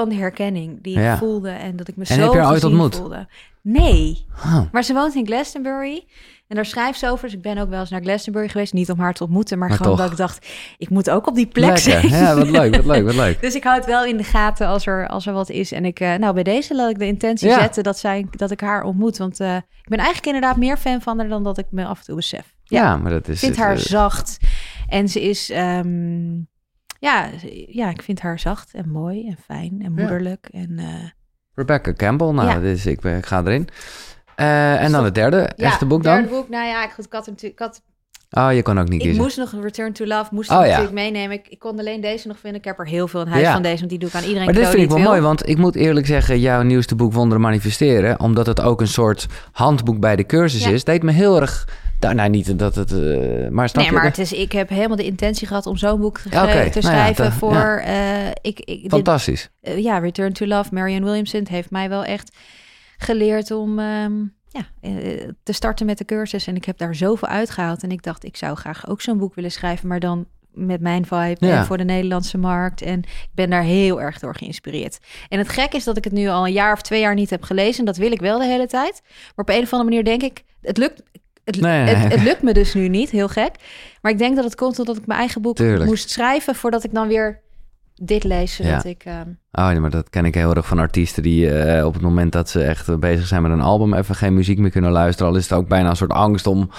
van 0.00 0.08
de 0.08 0.14
herkenning 0.14 0.82
die 0.82 0.98
Ja. 0.98 1.12
ik 1.12 1.18
voelde... 1.18 1.50
en 1.50 1.76
dat 1.76 1.88
ik 1.88 1.96
me 1.96 2.04
En 2.04 2.14
zo 2.14 2.22
heb 2.22 2.32
je 2.32 2.38
haar 2.38 2.50
ooit 2.52 2.64
ontmoet? 2.64 2.96
voelde. 2.96 3.26
Nee, 3.62 4.24
maar 4.72 4.82
ze 4.84 4.92
woont 4.94 5.14
in 5.14 5.26
Glastonbury... 5.26 6.04
En 6.48 6.56
daar 6.56 6.66
schrijft 6.66 6.98
ze 6.98 7.08
over. 7.10 7.24
Dus 7.24 7.34
ik 7.36 7.42
ben 7.42 7.58
ook 7.58 7.68
wel 7.68 7.80
eens 7.80 7.90
naar 7.90 8.00
Glastonbury 8.02 8.48
geweest. 8.48 8.72
Niet 8.72 8.90
om 8.90 8.98
haar 8.98 9.14
te 9.14 9.22
ontmoeten, 9.22 9.58
maar, 9.58 9.68
Maar 9.68 9.76
gewoon 9.76 9.92
toch. 9.92 10.02
dat 10.02 10.10
ik 10.12 10.18
dacht... 10.18 10.46
ik 10.78 10.90
moet 10.90 11.10
ook 11.10 11.26
op 11.26 11.34
die 11.34 11.46
plek 11.46 11.64
lekker. 11.64 11.82
zijn. 11.82 12.08
Ja, 12.08 12.34
wat 12.36 12.50
leuk, 12.50 12.76
wat 12.76 12.84
leuk, 12.84 13.04
wat 13.04 13.14
leuk. 13.14 13.40
Dus 13.46 13.54
ik 13.54 13.64
hou 13.64 13.76
het 13.76 13.86
wel 13.86 14.04
in 14.04 14.16
de 14.16 14.24
gaten 14.24 14.66
als 14.66 14.86
er, 14.86 15.08
als 15.08 15.26
er 15.26 15.32
wat 15.32 15.50
is. 15.50 15.72
En 15.72 15.84
ik, 15.84 16.00
eh, 16.00 16.14
nou, 16.14 16.34
bij 16.34 16.42
deze 16.42 16.74
laat 16.74 16.90
ik 16.90 16.98
de 16.98 17.06
intentie 17.06 17.48
Ja. 17.48 17.60
zetten 17.60 17.82
dat, 17.82 17.98
zij, 17.98 18.26
dat 18.30 18.50
ik 18.50 18.60
haar 18.60 18.82
ontmoet. 18.82 19.18
Want 19.18 19.40
eh, 19.40 19.56
ik 19.56 19.88
ben 19.88 19.98
eigenlijk 19.98 20.26
inderdaad 20.26 20.56
meer 20.56 20.76
fan 20.76 21.00
van 21.02 21.18
haar 21.18 21.28
dan 21.28 21.42
dat 21.44 21.58
ik 21.58 21.66
me 21.70 21.84
af 21.84 21.98
en 21.98 22.04
toe 22.04 22.16
besef. 22.16 22.54
Ja, 22.64 22.96
maar 22.96 23.10
dat 23.10 23.28
is... 23.28 23.34
Ik 23.34 23.38
vind 23.40 23.56
het, 23.56 23.64
haar 23.64 23.74
eh, 23.76 23.80
zacht. 23.82 24.38
En 24.88 25.08
ze 25.08 25.22
is, 25.22 25.50
ehm, 25.50 26.28
ja, 27.06 27.30
ja, 27.68 27.88
ik 27.90 28.02
vind 28.02 28.20
haar 28.20 28.38
zacht 28.38 28.74
en 28.74 28.88
mooi 28.90 29.28
en 29.28 29.36
fijn 29.44 29.80
en 29.82 29.92
moederlijk. 29.92 30.48
En, 30.50 30.78
eh, 30.78 31.10
Rebecca 31.54 31.92
Campbell, 31.92 32.30
nou, 32.30 32.48
Ja. 32.48 32.54
dat 32.54 32.62
is, 32.62 32.86
ik, 32.86 33.04
ik 33.04 33.26
ga 33.26 33.40
erin. 33.44 33.68
Eh, 34.36 34.82
en 34.82 34.92
dan 34.92 35.04
het 35.04 35.14
derde, 35.14 35.40
echte 35.40 35.86
boek 35.86 36.02
derde 36.02 36.28
dan? 36.28 36.30
boek, 36.38 36.48
nou 36.48 36.66
ja, 36.66 36.84
ik 36.84 36.90
had, 36.90 37.24
hem 37.26 37.34
natuurlijk- 37.34 37.52
ik 37.52 37.58
had 37.58 37.82
Oh, 38.36 38.52
je 38.52 38.62
kon 38.62 38.78
ook 38.78 38.84
niet 38.88 38.92
Ik 39.00 39.06
kiezen. 39.06 39.22
moest 39.22 39.36
nog 39.36 39.52
een 39.52 39.62
Return 39.62 39.92
to 39.92 40.04
Love, 40.04 40.28
moest 40.34 40.50
Oh, 40.50 40.56
ik 40.56 40.62
ja. 40.62 40.68
natuurlijk 40.68 40.94
meenemen. 40.94 41.36
Ik, 41.36 41.46
ik 41.48 41.58
kon 41.58 41.78
alleen 41.78 42.00
deze 42.00 42.28
nog 42.28 42.38
vinden. 42.38 42.60
Ik 42.60 42.66
heb 42.66 42.78
er 42.78 42.86
heel 42.86 43.08
veel 43.08 43.20
in 43.20 43.26
huis 43.26 43.42
Ja. 43.42 43.52
van 43.52 43.62
deze, 43.62 43.76
want 43.78 43.90
die 43.90 43.98
doe 43.98 44.08
ik 44.08 44.14
aan 44.14 44.22
iedereen 44.22 44.44
Maar 44.44 44.54
dit 44.54 44.68
vind 44.68 44.82
ik 44.82 44.88
wel 44.88 44.98
mooi, 44.98 45.20
want 45.20 45.48
ik 45.48 45.58
moet 45.58 45.74
eerlijk 45.74 46.06
zeggen, 46.06 46.40
jouw 46.40 46.62
nieuwste 46.62 46.94
boek 46.94 47.12
Wonderen 47.12 47.40
Manifesteren, 47.42 48.20
omdat 48.20 48.46
het 48.46 48.60
ook 48.60 48.80
een 48.80 48.88
soort 48.88 49.26
handboek 49.52 50.00
bij 50.00 50.16
de 50.16 50.26
cursus 50.26 50.64
Ja. 50.64 50.70
is, 50.70 50.84
deed 50.84 51.02
me 51.02 51.12
heel 51.12 51.40
erg, 51.40 51.68
nou, 52.00 52.14
nou 52.14 52.28
niet 52.30 52.58
dat 52.58 52.74
het, 52.74 52.92
eh, 52.92 53.48
maar 53.50 53.68
snap 53.68 53.82
Nee, 53.84 53.92
maar 53.92 54.04
het 54.04 54.18
is, 54.18 54.32
ik 54.32 54.52
heb 54.52 54.68
helemaal 54.68 54.96
de 54.96 55.04
intentie 55.04 55.46
gehad 55.46 55.66
om 55.66 55.76
zo'n 55.76 56.00
boek 56.00 56.18
te, 56.18 56.28
Nou 56.28 56.48
schrijven 56.80 57.24
te- 57.24 57.32
voor... 57.32 57.82
eh, 57.84 58.26
ik, 58.28 58.60
ik, 58.60 58.66
dit- 58.66 58.90
Fantastisch. 58.90 59.50
eh, 59.60 59.78
ja, 59.78 59.98
Return 59.98 60.32
to 60.32 60.46
Love, 60.46 60.68
Marianne 60.74 61.04
Williamson 61.04 61.46
heeft 61.50 61.70
mij 61.70 61.88
wel 61.88 62.04
echt 62.04 62.36
geleerd 62.98 63.50
om 63.50 63.78
ehm, 63.78 64.12
ja, 64.56 64.66
eh, 64.80 65.28
te 65.42 65.52
starten 65.52 65.86
met 65.86 65.98
de 65.98 66.04
cursus. 66.04 66.46
En 66.46 66.56
ik 66.56 66.64
heb 66.64 66.78
daar 66.78 66.94
zoveel 66.94 67.28
uitgehaald. 67.28 67.82
En 67.82 67.90
ik 67.90 68.02
dacht, 68.02 68.24
ik 68.24 68.36
zou 68.36 68.56
graag 68.56 68.88
ook 68.88 69.00
zo'n 69.00 69.18
boek 69.18 69.34
willen 69.34 69.52
schrijven, 69.52 69.88
maar 69.88 70.00
dan 70.00 70.26
met 70.52 70.80
mijn 70.80 71.06
vibe 71.06 71.46
Ja. 71.46 71.58
en 71.58 71.64
voor 71.66 71.76
de 71.76 71.84
Nederlandse 71.84 72.38
markt. 72.38 72.82
En 72.82 72.98
ik 72.98 73.28
ben 73.34 73.50
daar 73.50 73.62
heel 73.62 74.00
erg 74.00 74.18
door 74.18 74.34
geïnspireerd. 74.34 74.98
En 75.28 75.38
het 75.38 75.48
gek 75.48 75.72
is 75.74 75.84
dat 75.84 75.96
ik 75.96 76.04
het 76.04 76.12
nu 76.12 76.28
al 76.28 76.46
een 76.46 76.52
jaar 76.52 76.72
of 76.72 76.82
twee 76.82 77.00
jaar 77.00 77.14
niet 77.14 77.30
heb 77.30 77.42
gelezen. 77.42 77.84
Dat 77.84 77.96
wil 77.96 78.12
ik 78.12 78.20
wel 78.20 78.38
de 78.38 78.44
hele 78.44 78.66
tijd. 78.66 79.00
Maar 79.04 79.44
op 79.44 79.48
een 79.48 79.62
of 79.62 79.72
andere 79.72 79.90
manier 79.90 80.04
denk 80.04 80.22
ik, 80.22 80.42
het 80.60 80.76
lukt... 80.76 81.02
Het, 81.44 81.60
Nee, 81.60 81.84
nee. 81.84 81.94
het, 81.94 82.12
het 82.12 82.22
lukt 82.22 82.42
me 82.42 82.52
dus 82.52 82.74
nu 82.74 82.88
niet, 82.88 83.10
heel 83.10 83.28
gek. 83.28 83.54
Maar 84.02 84.12
ik 84.12 84.18
denk 84.18 84.36
dat 84.36 84.44
het 84.44 84.54
komt 84.54 84.78
omdat 84.78 84.96
ik 84.96 85.06
mijn 85.06 85.18
eigen 85.18 85.42
boek 85.42 85.56
Tuurlijk. 85.56 85.84
moest 85.84 86.10
schrijven... 86.10 86.54
voordat 86.54 86.84
ik 86.84 86.94
dan 86.94 87.08
weer 87.08 87.40
dit 88.02 88.24
lees, 88.24 88.54
zodat 88.54 88.84
ik... 88.84 89.04
ehm, 89.04 89.28
Oh, 89.52 89.68
nee, 89.68 89.80
maar 89.80 89.90
dat 89.90 90.10
ken 90.10 90.24
ik 90.24 90.34
heel 90.34 90.54
erg 90.54 90.66
van 90.66 90.78
artiesten 90.78 91.22
die 91.22 91.50
eh, 91.50 91.86
op 91.86 91.92
het 91.92 92.02
moment 92.02 92.32
dat 92.32 92.48
ze 92.50 92.62
echt 92.62 92.88
eh, 92.88 92.96
bezig 92.96 93.26
zijn 93.26 93.42
met 93.42 93.50
een 93.50 93.60
album 93.60 93.94
even 93.94 94.14
geen 94.14 94.34
muziek 94.34 94.58
meer 94.58 94.70
kunnen 94.70 94.90
luisteren. 94.90 95.32
Al 95.32 95.38
is 95.38 95.48
het 95.48 95.58
ook 95.58 95.68
bijna 95.68 95.90
een 95.90 95.96
soort 95.96 96.12
angst 96.12 96.46
om, 96.46 96.70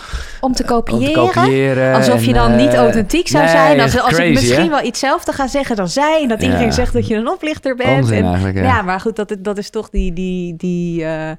om 0.41 0.53
te 0.53 0.63
om 0.63 0.67
kopiëren. 0.67 1.13
te 1.13 1.31
kopiëren. 1.33 1.93
Alsof 1.95 2.21
je 2.21 2.27
en, 2.27 2.33
dan 2.33 2.51
eh, 2.51 2.57
niet 2.57 2.73
authentiek 2.73 3.27
zou 3.27 3.43
nee, 3.43 3.53
zijn. 3.53 3.79
Als, 3.79 3.99
als 3.99 4.17
ik 4.17 4.33
misschien 4.33 4.61
hè? 4.61 4.69
wel 4.69 4.77
iets 4.79 4.85
hetzelfde 4.87 5.31
ga 5.31 5.47
zeggen 5.47 5.75
dan 5.75 5.87
zij. 5.87 6.21
En 6.21 6.27
dat 6.27 6.41
Ja. 6.41 6.47
iedereen 6.47 6.73
zegt 6.73 6.93
dat 6.93 7.07
je 7.07 7.15
een 7.15 7.27
oplichter 7.27 7.75
bent. 7.75 8.01
Onzin 8.01 8.25
en, 8.25 8.53
ja. 8.53 8.61
ja. 8.61 8.81
maar 8.81 8.99
goed, 8.99 9.15
dat, 9.15 9.35
dat 9.39 9.57
is 9.57 9.69
toch 9.69 9.89
die... 9.89 10.13
die, 10.13 10.55
die 10.55 11.03
eh, 11.03 11.31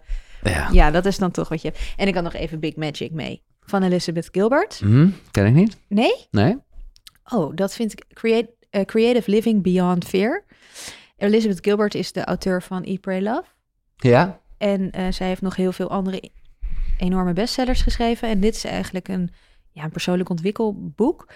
Ja. 0.43 0.69
ja, 0.73 0.91
dat 0.91 1.07
is 1.07 1.19
dan 1.19 1.31
toch 1.31 1.49
wat 1.49 1.63
je... 1.63 1.73
En 1.97 2.07
ik 2.07 2.15
had 2.15 2.25
nog 2.25 2.35
even 2.35 2.61
Big 2.61 2.77
Magic 2.77 3.13
mee. 3.13 3.43
Van 3.61 3.83
Elizabeth 3.83 4.29
Gilbert. 4.33 4.79
Hm, 4.79 5.09
ken 5.31 5.47
ik 5.47 5.55
niet? 5.55 5.77
Nee? 5.89 6.27
Nee? 6.31 6.57
Oh, 7.33 7.57
dat 7.57 7.75
vind 7.75 7.93
ik 7.93 8.05
create, 8.13 8.51
eh, 8.71 8.85
Creative 8.85 9.31
Living 9.31 9.63
Beyond 9.63 10.05
Fear. 10.05 10.45
Elizabeth 11.17 11.65
Gilbert 11.65 11.95
is 11.95 12.13
de 12.13 12.25
auteur 12.25 12.63
van 12.63 12.83
Eat, 12.83 13.01
Pray, 13.01 13.23
Love. 13.23 13.45
Ja? 13.97 14.41
En 14.59 14.91
eh, 14.91 15.07
zij 15.11 15.27
heeft 15.27 15.43
nog 15.43 15.57
heel 15.57 15.73
veel 15.73 15.91
andere 15.91 16.31
enorme 16.99 17.33
bestsellers 17.33 17.83
geschreven. 17.83 18.29
En 18.29 18.41
dit 18.41 18.55
is 18.55 18.65
eigenlijk 18.65 19.09
een, 19.09 19.31
ja, 19.73 19.85
een 19.85 19.91
persoonlijk 19.91 20.29
ontwikkelboek. 20.29 21.29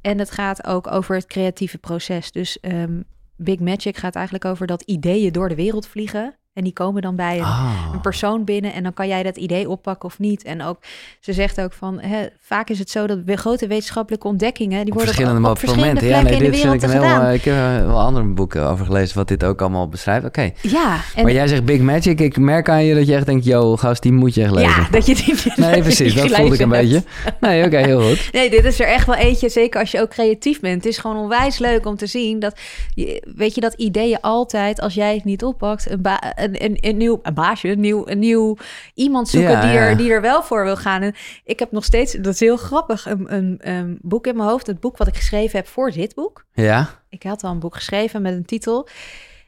En 0.00 0.18
het 0.18 0.30
gaat 0.30 0.66
ook 0.66 0.86
over 0.86 1.14
het 1.14 1.26
creatieve 1.26 1.78
proces. 1.78 2.32
Dus 2.32 2.60
ehm, 2.60 3.00
Big 3.36 3.58
Magic 3.58 3.96
gaat 3.96 4.14
eigenlijk 4.14 4.44
over 4.44 4.66
dat 4.66 4.82
ideeën 4.82 5.32
door 5.32 5.48
de 5.48 5.54
wereld 5.54 5.86
vliegen. 5.86 6.38
En 6.56 6.64
die 6.64 6.72
komen 6.72 7.02
dan 7.02 7.16
bij 7.16 7.36
een, 7.38 7.42
Ah. 7.44 7.90
een 7.92 8.00
persoon 8.00 8.44
binnen 8.44 8.72
en 8.72 8.82
dan 8.82 8.94
kan 8.94 9.08
jij 9.08 9.22
dat 9.22 9.36
idee 9.36 9.68
oppakken 9.68 10.08
of 10.08 10.18
niet. 10.18 10.42
En 10.42 10.62
ook, 10.62 10.78
ze 11.20 11.32
zegt 11.32 11.60
ook 11.60 11.72
van, 11.72 12.00
hè, 12.00 12.26
vaak 12.40 12.68
is 12.70 12.78
het 12.78 12.90
zo 12.90 13.06
dat 13.06 13.18
we 13.24 13.36
grote 13.36 13.66
wetenschappelijke 13.66 14.26
ontdekkingen, 14.26 14.78
die 14.78 14.86
Op 14.86 14.92
worden 14.92 15.14
verschillende 15.14 15.46
op, 15.48 15.52
op 15.52 15.58
verschillende 15.58 15.94
momenten. 15.94 16.08
Ja, 16.16 16.20
plekken 16.20 16.38
nee, 16.40 16.46
in 16.46 16.50
de 16.52 16.56
dit 16.56 16.64
wereld 16.64 16.82
ik 16.82 16.88
een 16.88 17.02
heel... 17.02 17.16
gedaan. 17.16 17.28
eh, 17.28 17.34
ik 17.34 17.44
heb 17.44 17.54
er 17.54 17.86
wel 17.86 18.00
andere 18.00 18.24
boeken 18.26 18.66
over 18.68 18.86
gelezen 18.86 19.16
wat 19.16 19.28
dit 19.28 19.44
ook 19.44 19.60
allemaal 19.60 19.88
beschrijft. 19.88 20.26
Oké. 20.26 20.50
ja, 20.62 21.00
en 21.16 21.22
Maar 21.22 21.32
jij 21.32 21.46
zegt 21.48 21.64
Big 21.64 21.80
Magic. 21.80 22.20
Ik 22.20 22.36
merk 22.38 22.68
aan 22.68 22.84
je 22.84 22.94
dat 22.94 23.06
je 23.06 23.14
echt 23.14 23.26
denkt, 23.26 23.44
yo, 23.44 23.76
gast, 23.76 24.02
die 24.02 24.12
moet 24.12 24.34
je 24.34 24.42
echt 24.42 24.50
lezen. 24.54 24.68
ja, 24.70 24.88
dat 24.90 25.06
je 25.06 25.14
die 25.14 25.34
Nee, 25.66 25.80
precies. 25.82 26.14
Dat 26.14 26.30
voelde 26.30 26.54
ik 26.54 26.60
een 26.60 26.68
beetje. 26.68 27.02
Nee, 27.40 27.64
oké, 27.64 27.76
heel 27.76 28.00
goed. 28.08 28.28
Nee, 28.32 28.50
dit 28.50 28.64
is 28.64 28.80
er 28.80 28.86
echt 28.86 29.06
wel 29.06 29.14
eentje, 29.16 29.48
zeker 29.48 29.80
als 29.80 29.90
je 29.90 30.00
ook 30.00 30.10
creatief 30.10 30.60
bent. 30.60 30.74
Het 30.84 30.92
is 30.92 30.98
gewoon 30.98 31.16
onwijs 31.16 31.58
leuk 31.58 31.86
om 31.86 31.96
te 31.96 32.06
zien 32.06 32.38
dat, 32.38 32.58
je- 32.94 33.22
weet 33.36 33.54
je, 33.54 33.60
dat 33.60 33.74
ideeën 33.74 34.20
altijd, 34.20 34.80
als 34.80 34.94
jij 34.94 35.14
het 35.14 35.24
niet 35.24 35.44
oppakt, 35.44 35.90
een, 35.90 36.02
ba- 36.02 36.32
een, 36.46 36.64
een, 36.64 36.78
een 36.80 36.96
nieuw 36.96 37.18
een 37.22 37.34
baasje, 37.34 37.68
een 37.68 37.80
nieuw, 37.80 38.02
een 38.06 38.18
nieuw 38.18 38.56
iemand 38.94 39.28
zoeken 39.28 39.50
Ja, 39.50 39.60
die, 39.60 39.70
er, 39.70 39.90
ja. 39.90 39.96
die 39.96 40.10
er 40.10 40.20
wel 40.20 40.42
voor 40.42 40.64
wil 40.64 40.76
gaan. 40.76 41.02
En 41.02 41.14
ik 41.44 41.58
heb 41.58 41.72
nog 41.72 41.84
steeds, 41.84 42.12
dat 42.12 42.32
is 42.34 42.40
heel 42.40 42.56
grappig, 42.56 43.06
een, 43.06 43.34
een, 43.34 43.56
een 43.60 43.98
boek 44.02 44.26
in 44.26 44.36
mijn 44.36 44.48
hoofd, 44.48 44.66
het 44.66 44.80
boek 44.80 44.96
wat 44.96 45.06
ik 45.06 45.16
geschreven 45.16 45.58
heb 45.58 45.66
voor 45.68 45.90
dit 45.90 46.14
boek. 46.14 46.44
Ja? 46.52 46.88
Ik 47.08 47.22
had 47.22 47.44
al 47.44 47.50
een 47.50 47.58
boek 47.58 47.74
geschreven 47.74 48.22
met 48.22 48.32
een 48.32 48.44
titel. 48.44 48.88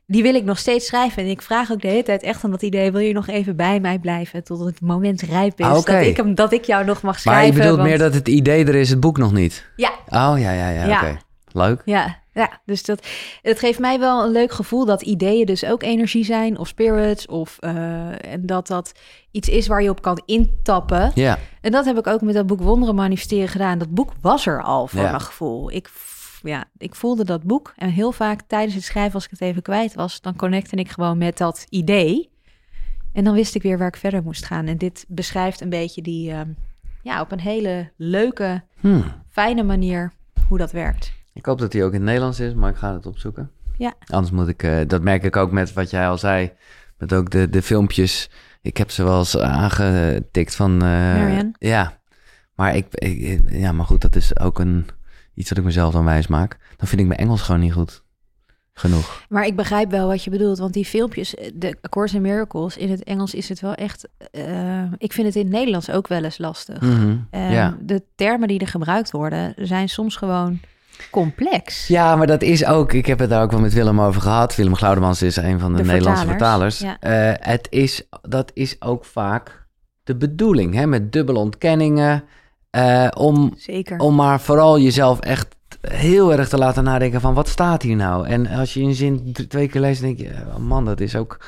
Die 0.06 0.22
wil 0.22 0.34
ik 0.34 0.44
nog 0.44 0.58
steeds 0.58 0.86
schrijven. 0.86 1.22
En 1.22 1.28
ik 1.28 1.42
vraag 1.42 1.72
ook 1.72 1.80
de 1.80 1.88
hele 1.88 2.02
tijd 2.02 2.22
echt 2.22 2.44
aan 2.44 2.50
dat 2.50 2.62
idee... 2.62 2.92
wil 2.92 3.00
je 3.00 3.12
nog 3.12 3.26
even 3.28 3.56
bij 3.56 3.80
mij 3.80 3.98
blijven 3.98 4.44
tot 4.44 4.64
het 4.64 4.80
moment 4.80 5.20
rijp 5.22 5.58
is? 5.60 5.66
Ah, 5.66 5.72
dat, 5.72 5.88
ik 5.88 6.16
hem, 6.16 6.34
dat 6.34 6.52
ik 6.52 6.64
jou 6.64 6.84
nog 6.84 7.02
mag 7.02 7.18
schrijven. 7.18 7.42
Maar 7.42 7.52
je 7.52 7.58
bedoelt 7.58 7.76
want- 7.76 7.88
meer 7.88 7.98
dat 7.98 8.14
het 8.14 8.28
idee 8.28 8.64
er 8.64 8.74
is, 8.74 8.90
het 8.90 9.00
boek 9.00 9.18
nog 9.18 9.32
niet? 9.32 9.70
Ja, 9.76 9.90
Oh, 10.08 10.34
ja, 10.38 10.52
ja, 10.52 10.68
ja, 10.70 10.84
Ja. 10.86 10.96
oké. 10.96 11.16
Leuk. 11.52 11.82
Ja, 11.84 12.18
ja, 12.38 12.60
dus 12.64 12.82
dat, 12.84 13.06
het 13.42 13.58
geeft 13.58 13.78
mij 13.78 13.98
wel 13.98 14.24
een 14.24 14.30
leuk 14.32 14.52
gevoel 14.52 14.84
dat 14.84 15.02
ideeën 15.02 15.46
dus 15.46 15.64
ook 15.64 15.82
energie 15.82 16.24
zijn 16.24 16.58
of 16.58 16.68
spirits 16.68 17.26
of 17.26 17.56
eh, 17.60 18.32
en 18.32 18.46
dat 18.46 18.66
dat 18.66 18.92
iets 19.30 19.48
is 19.48 19.66
waar 19.66 19.82
je 19.82 19.90
op 19.90 20.02
kan 20.02 20.22
intappen. 20.26 21.10
Ja. 21.14 21.38
En 21.60 21.72
dat 21.72 21.84
heb 21.84 21.98
ik 21.98 22.06
ook 22.06 22.20
met 22.20 22.34
dat 22.34 22.46
boek 22.46 22.60
Wonderen 22.60 22.94
Manifesteren 22.94 23.48
gedaan. 23.48 23.78
Dat 23.78 23.90
boek 23.94 24.12
was 24.20 24.46
er 24.46 24.62
al 24.62 24.86
voor 24.86 25.00
Ja. 25.00 25.08
mijn 25.10 25.20
gevoel. 25.20 25.72
Ik, 25.72 25.90
ja, 26.42 26.64
ik 26.76 26.94
voelde 26.94 27.24
dat 27.24 27.42
boek 27.42 27.72
en 27.76 27.88
heel 27.90 28.12
vaak 28.12 28.40
tijdens 28.46 28.74
het 28.74 28.84
schrijven 28.84 29.14
als 29.14 29.24
ik 29.24 29.30
het 29.30 29.40
even 29.40 29.62
kwijt 29.62 29.94
was, 29.94 30.20
dan 30.20 30.36
connecte 30.36 30.76
ik 30.76 30.88
gewoon 30.90 31.18
met 31.18 31.38
dat 31.38 31.66
idee. 31.68 32.30
En 33.12 33.24
dan 33.24 33.34
wist 33.34 33.54
ik 33.54 33.62
weer 33.62 33.78
waar 33.78 33.88
ik 33.88 33.96
verder 33.96 34.22
moest 34.22 34.44
gaan. 34.44 34.66
En 34.66 34.78
dit 34.78 35.04
beschrijft 35.08 35.60
een 35.60 35.68
beetje 35.68 36.02
die, 36.02 36.30
ehm, 36.30 36.48
ja, 37.02 37.20
op 37.20 37.32
een 37.32 37.40
hele 37.40 37.90
leuke, 37.96 38.62
Hm. 38.80 39.00
fijne 39.30 39.62
manier 39.62 40.12
hoe 40.48 40.58
dat 40.58 40.72
werkt. 40.72 41.12
Ik 41.38 41.44
hoop 41.46 41.58
dat 41.58 41.72
hij 41.72 41.82
ook 41.84 41.88
in 41.92 41.94
het 41.96 42.04
Nederlands 42.04 42.40
is, 42.40 42.54
maar 42.54 42.70
ik 42.70 42.76
ga 42.76 42.92
het 42.92 43.06
opzoeken. 43.06 43.50
Ja. 43.76 43.94
Anders 44.06 44.32
moet 44.32 44.48
ik, 44.48 44.62
eh, 44.62 44.76
dat 44.86 45.02
merk 45.02 45.22
ik 45.24 45.36
ook 45.36 45.50
met 45.52 45.72
wat 45.72 45.90
jij 45.90 46.08
al 46.08 46.18
zei, 46.18 46.52
met 46.96 47.12
ook 47.12 47.30
de, 47.30 47.48
de 47.48 47.62
filmpjes. 47.62 48.30
Ik 48.62 48.76
heb 48.76 48.90
ze 48.90 49.04
wel 49.04 49.18
eens 49.18 49.38
aangetikt 49.38 50.54
van... 50.56 50.76
Marianne? 50.76 51.52
Ja, 51.58 51.98
maar 52.54 52.76
ik, 52.76 52.86
ik- 52.94 53.40
ja, 53.50 53.72
maar 53.72 53.86
goed, 53.86 54.00
dat 54.00 54.14
is 54.16 54.38
ook 54.38 54.58
een, 54.58 54.86
iets 55.34 55.48
wat 55.48 55.58
ik 55.58 55.64
mezelf 55.64 55.92
dan 55.92 56.04
wijs 56.04 56.26
maak. 56.26 56.56
Dan 56.76 56.86
vind 56.88 57.00
ik 57.00 57.06
mijn 57.06 57.20
Engels 57.20 57.42
gewoon 57.42 57.60
niet 57.60 57.72
goed. 57.72 58.02
genoeg. 58.72 59.24
Maar 59.28 59.46
ik 59.46 59.56
begrijp 59.56 59.90
wel 59.90 60.06
wat 60.06 60.24
je 60.24 60.30
bedoelt, 60.30 60.58
want 60.58 60.72
die 60.72 60.84
filmpjes, 60.84 61.34
eh, 61.34 61.50
de 61.54 61.68
A 61.84 61.88
Course 61.88 62.16
in 62.16 62.22
Miracles, 62.22 62.76
in 62.76 62.90
het 62.90 63.04
Engels 63.04 63.34
is 63.34 63.48
het 63.48 63.60
wel 63.60 63.74
echt... 63.74 64.08
ik 64.98 65.12
vind 65.12 65.26
het 65.26 65.36
in 65.36 65.42
het 65.42 65.52
Nederlands 65.52 65.90
ook 65.90 66.08
wel 66.08 66.24
eens 66.24 66.38
lastig. 66.38 66.80
Mhm, 66.80 67.16
Eh, 67.30 67.52
ja. 67.52 67.76
De 67.80 68.02
termen 68.14 68.48
die 68.48 68.60
er 68.60 68.68
gebruikt 68.68 69.10
worden, 69.10 69.54
zijn 69.56 69.88
soms 69.88 70.16
gewoon 70.16 70.60
complex. 71.10 71.86
Ja, 71.86 72.16
maar 72.16 72.26
dat 72.26 72.42
is 72.42 72.64
ook... 72.66 72.92
Ik 72.92 73.06
heb 73.06 73.18
het 73.18 73.30
daar 73.30 73.42
ook 73.42 73.50
wel 73.50 73.60
met 73.60 73.72
Willem 73.72 74.00
over 74.00 74.20
gehad. 74.20 74.54
Willem 74.56 74.74
Glaudemans 74.76 75.22
is 75.22 75.36
een 75.36 75.58
van 75.58 75.72
de, 75.76 75.82
De 75.82 75.88
Nederlandse 75.88 76.26
vertalers. 76.26 76.76
vertalers, 76.76 77.38
Eh, 77.40 77.46
het 77.52 77.66
is, 77.70 78.08
dat 78.22 78.50
is 78.54 78.76
ook 78.80 79.04
vaak 79.04 79.66
de 80.04 80.16
bedoeling, 80.16 80.74
hè? 80.74 80.86
Met 80.86 81.12
dubbele 81.12 81.38
ontkenningen. 81.38 82.24
eh, 82.70 83.08
om, 83.16 83.54
Zeker. 83.56 83.98
om 83.98 84.14
maar 84.14 84.40
vooral 84.40 84.78
jezelf 84.78 85.20
echt 85.20 85.46
heel 85.80 86.32
erg 86.32 86.48
te 86.48 86.58
laten 86.58 86.84
nadenken 86.84 87.20
van... 87.20 87.34
wat 87.34 87.48
staat 87.48 87.82
hier 87.82 87.96
nou? 87.96 88.26
En 88.26 88.46
als 88.46 88.74
je 88.74 88.80
een 88.82 88.94
zin 88.94 89.32
twee 89.48 89.68
keer 89.68 89.80
leest, 89.80 90.00
denk 90.00 90.18
je... 90.18 90.28
eh, 90.28 90.56
man, 90.56 90.84
dat 90.84 91.00
is 91.00 91.16
ook 91.16 91.40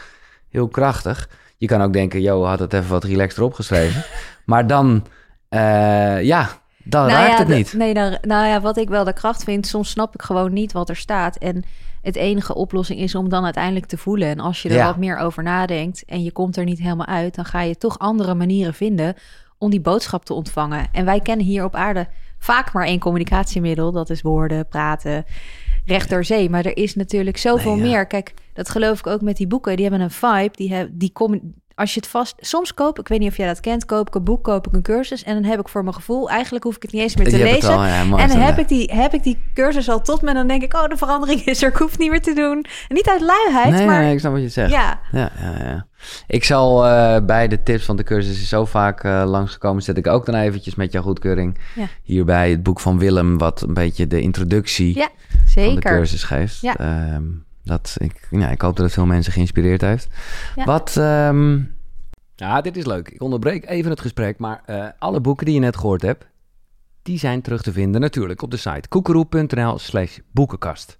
heel 0.48 0.68
krachtig. 0.68 1.28
Je 1.56 1.66
kan 1.66 1.82
ook 1.82 1.92
denken, 1.92 2.20
yo, 2.20 2.44
had 2.44 2.58
het 2.58 2.72
even 2.72 2.90
wat 2.90 3.04
relaxter 3.04 3.42
opgeschreven. 3.42 4.04
maar 4.44 4.66
dan, 4.66 5.06
eh, 5.48 6.22
ja, 6.22 6.48
dan 6.84 7.06
Nou 7.06 7.18
raakt 7.18 7.30
ja, 7.32 7.38
het 7.38 7.48
niet. 7.56 7.72
Nee, 7.72 7.94
dan, 7.94 8.18
nou 8.22 8.46
ja, 8.46 8.60
wat 8.60 8.76
ik 8.76 8.88
wel 8.88 9.04
de 9.04 9.12
kracht 9.12 9.44
vind, 9.44 9.66
soms 9.66 9.90
snap 9.90 10.14
ik 10.14 10.22
gewoon 10.22 10.52
niet 10.52 10.72
wat 10.72 10.88
er 10.88 10.96
staat. 10.96 11.36
En 11.36 11.62
het 12.02 12.16
enige 12.16 12.54
oplossing 12.54 13.00
is 13.00 13.14
om 13.14 13.28
dan 13.28 13.44
uiteindelijk 13.44 13.86
te 13.86 13.96
voelen. 13.98 14.28
En 14.28 14.40
als 14.40 14.62
je 14.62 14.68
er 14.68 14.74
Ja. 14.74 14.86
wat 14.86 14.96
meer 14.96 15.16
over 15.18 15.42
nadenkt 15.42 16.04
en 16.06 16.22
je 16.22 16.32
komt 16.32 16.56
er 16.56 16.64
niet 16.64 16.78
helemaal 16.78 17.06
uit, 17.06 17.34
dan 17.34 17.44
ga 17.44 17.60
je 17.60 17.76
toch 17.76 17.98
andere 17.98 18.34
manieren 18.34 18.74
vinden 18.74 19.14
om 19.58 19.70
die 19.70 19.80
boodschap 19.80 20.24
te 20.24 20.34
ontvangen. 20.34 20.88
En 20.92 21.04
wij 21.04 21.20
kennen 21.20 21.46
hier 21.46 21.64
op 21.64 21.74
aarde 21.74 22.08
vaak 22.38 22.72
maar 22.72 22.86
één 22.86 22.98
communicatiemiddel. 22.98 23.92
Dat 23.92 24.10
is 24.10 24.22
woorden, 24.22 24.68
praten, 24.68 25.24
recht 25.84 26.10
door 26.10 26.24
zee. 26.24 26.50
Maar 26.50 26.64
er 26.64 26.76
is 26.76 26.94
natuurlijk 26.94 27.36
zoveel 27.36 27.74
Nee, 27.74 27.84
ja. 27.84 27.90
meer. 27.90 28.06
Kijk, 28.06 28.34
dat 28.52 28.68
geloof 28.68 28.98
ik 28.98 29.06
ook 29.06 29.20
met 29.20 29.36
die 29.36 29.46
boeken. 29.46 29.76
Die 29.76 29.84
hebben 29.86 30.04
een 30.04 30.10
vibe. 30.10 30.50
Die, 30.52 30.74
heb, 30.74 30.88
die 30.92 31.12
als 31.80 31.94
je 31.94 32.00
het 32.00 32.08
vast... 32.08 32.34
Soms 32.40 32.74
koop, 32.74 32.98
ik 32.98 33.08
weet 33.08 33.18
niet 33.18 33.30
of 33.30 33.36
jij 33.36 33.46
dat 33.46 33.60
kent, 33.60 33.84
koop 33.84 34.08
ik 34.08 34.14
een 34.14 34.24
boek, 34.24 34.44
koop 34.44 34.66
ik 34.66 34.72
een 34.72 34.82
cursus. 34.82 35.22
En 35.24 35.34
dan 35.34 35.44
heb 35.50 35.60
ik 35.60 35.68
voor 35.68 35.82
mijn 35.82 35.94
gevoel, 35.94 36.30
eigenlijk 36.30 36.64
hoef 36.64 36.76
ik 36.76 36.82
het 36.82 36.92
niet 36.92 37.02
eens 37.02 37.16
meer 37.16 37.28
te 37.28 37.36
Je 37.36 37.44
lezen. 37.44 37.76
al, 37.76 37.84
ja, 37.84 38.04
mooi 38.04 38.22
en 38.22 38.28
dan 38.28 38.38
heb 38.38 38.56
ja. 38.56 38.62
ik, 38.62 38.68
die, 38.68 38.90
heb 38.94 39.14
ik 39.14 39.22
die 39.22 39.38
cursus 39.54 39.88
al 39.88 40.00
tot 40.00 40.22
me. 40.22 40.28
En 40.28 40.34
dan 40.34 40.46
denk 40.46 40.62
ik, 40.62 40.74
oh, 40.74 40.88
de 40.88 40.96
verandering 40.96 41.40
is 41.44 41.62
er. 41.62 41.68
Ik 41.68 41.76
hoef 41.76 41.90
het 41.90 41.98
niet 41.98 42.10
meer 42.10 42.22
te 42.22 42.34
doen. 42.34 42.64
En 42.88 42.94
niet 42.94 43.08
uit 43.08 43.20
luiheid, 43.20 43.74
Nee, 43.74 43.86
maar 43.86 44.02
nee, 44.02 44.12
ik 44.12 44.18
snap 44.18 44.32
wat 44.32 44.40
je 44.40 44.48
zegt. 44.48 44.70
ja. 44.70 45.00
Ja, 45.12 45.32
ja. 45.38 45.86
Ik 46.26 46.44
zal 46.44 46.86
eh, 46.86 47.24
bij 47.24 47.48
de 47.48 47.62
tips 47.62 47.84
van 47.84 47.96
de 47.96 48.02
cursus 48.02 48.40
is 48.40 48.48
zo 48.48 48.64
vaak 48.64 49.04
eh, 49.04 49.22
langsgekomen, 49.26 49.82
zet 49.82 49.96
ik 49.96 50.06
ook 50.06 50.26
dan 50.26 50.34
eventjes 50.34 50.74
met 50.74 50.92
jouw 50.92 51.02
goedkeuring 51.02 51.58
hierbij 52.02 52.50
het 52.50 52.62
boek 52.62 52.80
van 52.80 52.98
Willem, 52.98 53.38
wat 53.38 53.62
een 53.62 53.74
beetje 53.74 54.06
de 54.06 54.20
introductie 54.20 54.96
Ja, 54.96 55.08
van 55.46 55.74
de 55.74 55.80
cursus 55.80 56.22
geeft. 56.22 56.60
Ja. 56.60 56.76
Ehm, 56.76 57.22
dat 57.70 57.96
ik, 57.98 58.28
ja, 58.30 58.48
ik 58.48 58.60
hoop 58.60 58.76
dat 58.76 58.84
het 58.84 58.94
veel 58.94 59.06
mensen 59.06 59.32
geïnspireerd 59.32 59.80
heeft. 59.80 60.08
Ja. 60.54 60.64
Wat, 60.64 60.96
ehm, 60.96 61.62
ja, 62.34 62.60
dit 62.60 62.76
is 62.76 62.86
leuk. 62.86 63.08
Ik 63.08 63.22
onderbreek 63.22 63.68
even 63.68 63.90
het 63.90 64.00
gesprek, 64.00 64.38
maar 64.38 64.62
eh, 64.64 64.86
alle 64.98 65.20
boeken 65.20 65.46
die 65.46 65.54
je 65.54 65.60
net 65.60 65.76
gehoord 65.76 66.02
hebt, 66.02 66.26
die 67.02 67.18
zijn 67.18 67.42
terug 67.42 67.62
te 67.62 67.72
vinden 67.72 68.00
natuurlijk 68.00 68.42
op 68.42 68.50
de 68.50 68.56
site 68.56 68.88
koekeroe.nl 68.88 69.78
slash 69.78 70.18
boekenkast. 70.32 70.98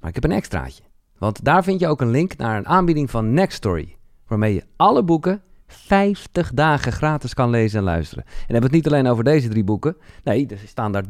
Maar 0.00 0.08
ik 0.08 0.14
heb 0.14 0.24
een 0.24 0.36
extraatje. 0.36 0.82
Want 1.18 1.44
daar 1.44 1.64
vind 1.64 1.80
je 1.80 1.88
ook 1.88 2.00
een 2.00 2.10
link 2.10 2.36
naar 2.36 2.56
een 2.56 2.66
aanbieding 2.66 3.10
van 3.10 3.32
Nextory. 3.32 3.96
Waarmee 4.26 4.54
je 4.54 4.64
alle 4.76 5.04
boeken 5.04 5.42
50 5.66 6.52
dagen 6.52 6.92
gratis 6.92 7.34
kan 7.34 7.50
lezen 7.50 7.78
en 7.78 7.84
luisteren. 7.84 8.24
En 8.24 8.30
dan 8.30 8.40
hebben 8.46 8.70
we 8.70 8.76
het 8.76 8.84
niet 8.84 8.92
alleen 8.92 9.12
over 9.12 9.24
deze 9.24 9.48
drie 9.48 9.64
boeken. 9.64 9.96
Nee, 10.24 10.46
er 10.46 10.58
staan 10.66 10.92
daar 10.92 11.04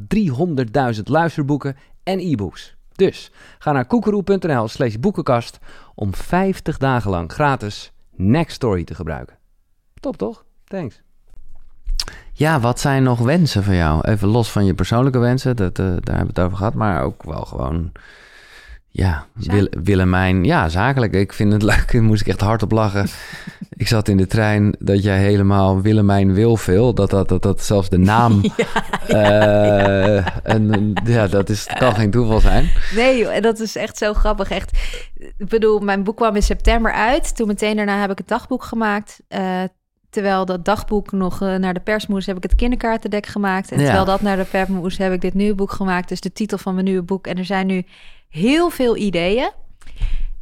300.000 0.94 1.02
luisterboeken 1.02 1.76
en 2.02 2.18
e-books. 2.18 2.75
Dus 2.96 3.30
ga 3.58 3.72
naar 3.72 3.86
koekeroe.nl 3.86 4.68
slash 4.68 4.94
boekenkast 4.94 5.58
om 5.94 6.14
50 6.14 6.78
dagen 6.78 7.10
lang 7.10 7.32
gratis 7.32 7.92
Nextory 8.16 8.84
te 8.84 8.94
gebruiken. 8.94 9.36
Top 10.00 10.16
toch? 10.16 10.44
Thanks. 10.64 11.02
Ja, 12.32 12.60
wat 12.60 12.80
zijn 12.80 13.02
nog 13.02 13.18
wensen 13.18 13.62
van 13.62 13.74
jou? 13.74 14.00
Even 14.08 14.28
los 14.28 14.50
van 14.52 14.64
je 14.64 14.74
persoonlijke 14.74 15.18
wensen, 15.18 15.56
dat, 15.56 15.78
eh, 15.78 15.84
daar 15.86 15.94
hebben 15.94 16.20
we 16.20 16.26
het 16.26 16.38
over 16.38 16.56
gehad. 16.56 16.74
Maar 16.74 17.02
ook 17.02 17.22
wel 17.22 17.44
gewoon, 17.44 17.92
ja, 18.96 19.26
Wil, 19.34 19.66
Willemijn. 19.82 20.44
Ja, 20.44 20.68
zakelijk. 20.68 21.12
Ik 21.12 21.32
vind 21.32 21.52
het 21.52 21.62
leuk. 21.70 21.92
Daar 21.92 22.02
moest 22.02 22.20
ik 22.20 22.26
echt 22.26 22.40
hard 22.40 22.62
op 22.62 22.72
lachen. 22.72 23.08
ik 23.76 23.88
zat 23.88 24.08
in 24.08 24.16
de 24.16 24.26
trein 24.26 24.74
dat 24.78 25.02
jij 25.02 25.18
helemaal 25.18 25.80
Willemijn 25.80 26.32
Wilveel, 26.34 26.94
dat, 26.94 27.10
dat, 27.10 27.28
dat, 27.28 27.42
dat 27.42 27.62
zelfs 27.62 27.88
de 27.88 27.98
naam... 27.98 28.40
eh, 29.06 30.46
en, 30.46 30.92
ja, 31.04 31.26
dat 31.26 31.48
is, 31.48 31.66
kan 31.78 31.94
geen 31.94 32.10
toeval 32.10 32.40
zijn. 32.40 32.70
Nee, 32.94 33.28
en 33.28 33.42
dat 33.42 33.60
is 33.60 33.76
echt 33.76 33.98
zo 33.98 34.14
grappig. 34.14 34.50
Echt. 34.50 34.78
Ik 35.38 35.48
bedoel, 35.48 35.78
mijn 35.80 36.04
boek 36.04 36.16
kwam 36.16 36.34
in 36.34 36.42
september 36.42 36.92
uit. 36.92 37.36
Toen 37.36 37.46
meteen 37.46 37.76
daarna 37.76 38.00
heb 38.00 38.10
ik 38.10 38.18
het 38.18 38.28
dagboek 38.28 38.64
gemaakt. 38.64 39.20
Eh, 39.28 39.62
terwijl 40.10 40.44
dat 40.44 40.64
dagboek 40.64 41.12
nog 41.12 41.42
eh, 41.42 41.54
naar 41.54 41.74
de 41.74 41.80
pers 41.80 42.06
moest, 42.06 42.26
heb 42.26 42.36
ik 42.36 42.42
het 42.42 42.54
kinderkaartendek 42.54 43.26
gemaakt. 43.26 43.70
En 43.70 43.78
Ja. 43.78 43.84
terwijl 43.84 44.04
dat 44.04 44.20
naar 44.20 44.36
de 44.36 44.44
pers 44.44 44.68
moest, 44.68 44.98
heb 44.98 45.12
ik 45.12 45.20
dit 45.20 45.34
nieuwe 45.34 45.54
boek 45.54 45.72
gemaakt. 45.72 46.08
Dus 46.08 46.20
de 46.20 46.32
titel 46.32 46.58
van 46.58 46.74
mijn 46.74 46.86
nieuwe 46.86 47.02
boek. 47.02 47.26
En 47.26 47.38
er 47.38 47.44
zijn 47.44 47.66
nu 47.66 47.84
heel 48.36 48.70
veel 48.70 48.96
ideeën. 48.96 49.50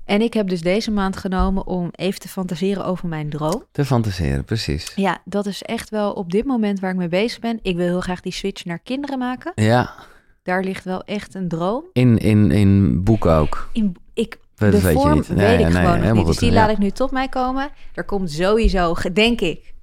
En 0.04 0.20
ik 0.22 0.34
heb 0.34 0.48
dus 0.48 0.60
deze 0.60 0.90
maand 0.90 1.16
genomen 1.16 1.66
om 1.66 1.88
even 1.92 2.20
te 2.20 2.28
fantaseren 2.28 2.84
over 2.84 3.08
mijn 3.08 3.30
droom. 3.30 3.64
Te 3.72 3.84
fantaseren, 3.84 4.44
precies. 4.44 4.92
Ja, 4.94 5.18
dat 5.24 5.46
is 5.46 5.62
echt 5.62 5.90
wel 5.90 6.12
op 6.12 6.30
dit 6.32 6.44
moment 6.44 6.80
waar 6.80 6.90
ik 6.90 6.96
mee 6.96 7.08
bezig 7.08 7.38
ben. 7.38 7.58
Ik 7.62 7.76
wil 7.76 7.86
heel 7.86 8.00
graag 8.00 8.20
die 8.20 8.32
switch 8.32 8.64
naar 8.64 8.78
kinderen 8.78 9.18
maken. 9.18 9.52
Ja, 9.54 9.94
Daar 10.42 10.64
ligt 10.64 10.84
wel 10.84 11.02
echt 11.04 11.34
een 11.34 11.48
droom. 11.48 11.84
in, 11.92 12.18
in, 12.18 12.50
in 12.50 13.02
boeken 13.04 13.32
ook. 13.32 13.68
In, 13.72 13.96
ik, 14.14 14.38
Dat 14.54 14.72
de 14.72 14.80
weet 14.80 14.92
je 14.92 14.98
vorm 14.98 15.14
niet. 15.14 15.26
weet 15.26 15.36
Nee, 15.36 15.52
ik 15.54 15.58
nee, 15.60 15.70
gewoon 15.70 15.82
nog 15.84 15.92
helemaal 15.94 16.14
niet. 16.14 16.26
Dus 16.26 16.32
goed, 16.38 16.44
die 16.48 16.52
ja. 16.52 16.60
laat 16.60 16.70
ik 16.70 16.78
nu 16.78 16.90
tot 16.90 17.10
mij 17.10 17.28
komen. 17.28 17.68
Er 17.94 18.04
komt 18.04 18.30
sowieso, 18.30 18.94
denk 19.12 19.40
ik... 19.40 19.74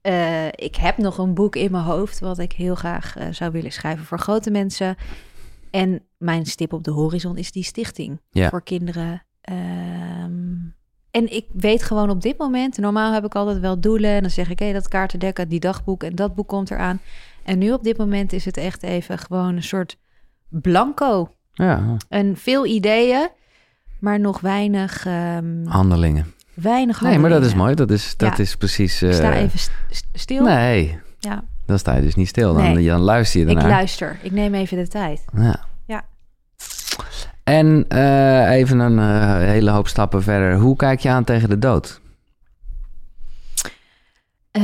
eh, 0.00 0.46
ik 0.46 0.76
heb 0.76 0.96
nog 0.98 1.18
een 1.18 1.34
boek 1.34 1.56
in 1.56 1.70
mijn 1.70 1.84
hoofd... 1.84 2.20
wat 2.20 2.38
ik 2.38 2.52
heel 2.52 2.74
graag 2.74 3.16
eh, 3.16 3.26
zou 3.30 3.50
willen 3.52 3.72
schrijven 3.72 4.04
voor 4.04 4.18
grote 4.18 4.50
mensen. 4.50 4.96
En 5.74 6.02
mijn 6.18 6.46
stip 6.46 6.72
op 6.72 6.84
de 6.84 6.90
horizon 6.90 7.36
is 7.36 7.52
die 7.52 7.64
stichting 7.64 8.20
Ja. 8.30 8.48
voor 8.48 8.62
kinderen. 8.62 9.22
Ehm, 9.40 10.54
en 11.10 11.32
ik 11.32 11.44
weet 11.52 11.82
gewoon 11.82 12.10
op 12.10 12.20
dit 12.22 12.38
moment... 12.38 12.78
normaal 12.78 13.12
heb 13.12 13.24
ik 13.24 13.34
altijd 13.34 13.58
wel 13.60 13.80
doelen... 13.80 14.10
en 14.10 14.20
dan 14.20 14.30
zeg 14.30 14.50
ik, 14.50 14.58
hé, 14.58 14.72
dat 14.72 14.88
kaartendekken, 14.88 15.48
die 15.48 15.60
dagboek... 15.60 16.02
en 16.02 16.14
dat 16.14 16.34
boek 16.34 16.48
komt 16.48 16.70
eraan. 16.70 17.00
En 17.42 17.58
nu 17.58 17.72
op 17.72 17.82
dit 17.84 17.96
moment 17.98 18.32
is 18.32 18.44
het 18.44 18.56
echt 18.56 18.82
even 18.82 19.18
gewoon 19.18 19.56
een 19.56 19.62
soort 19.62 19.96
blanco... 20.48 21.34
Ja, 21.52 21.96
En 22.08 22.36
veel 22.36 22.66
ideeën, 22.66 23.28
maar 24.00 24.20
nog 24.20 24.40
weinig, 24.40 25.06
ehm, 25.06 25.64
handelingen. 25.66 26.32
weinig 26.54 27.00
Nee, 27.00 27.18
maar 27.18 27.30
dat 27.30 27.42
is 27.44 27.52
handelingen. 27.52 27.56
mooi. 27.56 27.74
Dat 27.74 27.90
is, 27.90 28.16
dat 28.16 28.36
Ja. 28.36 28.42
is 28.42 28.56
precies... 28.56 29.02
Ik 29.02 29.12
sta 29.12 29.32
eh, 29.32 29.40
even 29.42 29.58
st- 29.58 29.70
st- 29.90 30.06
stil. 30.12 30.44
Nee, 30.44 30.98
Ja, 31.18 31.44
dan 31.66 31.78
sta 31.78 31.94
je 31.94 32.02
dus 32.02 32.14
niet 32.14 32.28
stil. 32.28 32.54
Dan, 32.54 32.72
Nee. 32.72 32.86
dan 32.86 33.00
luister 33.00 33.40
je 33.40 33.46
ik 33.46 33.56
ernaar. 33.56 33.70
luister. 33.70 34.16
Ik 34.22 34.32
neem 34.32 34.54
even 34.54 34.76
de 34.76 34.88
tijd. 34.88 35.24
Ja. 35.36 35.60
Ja. 35.86 36.04
En 37.44 37.84
eh, 37.88 38.50
even 38.50 38.78
een 38.78 38.98
eh, 38.98 39.36
hele 39.48 39.70
hoop 39.70 39.88
stappen 39.88 40.22
verder. 40.22 40.56
Hoe 40.56 40.76
kijk 40.76 41.00
je 41.00 41.08
aan 41.08 41.24
tegen 41.24 41.48
de 41.48 41.58
dood? 41.58 42.00
Eh, 44.50 44.62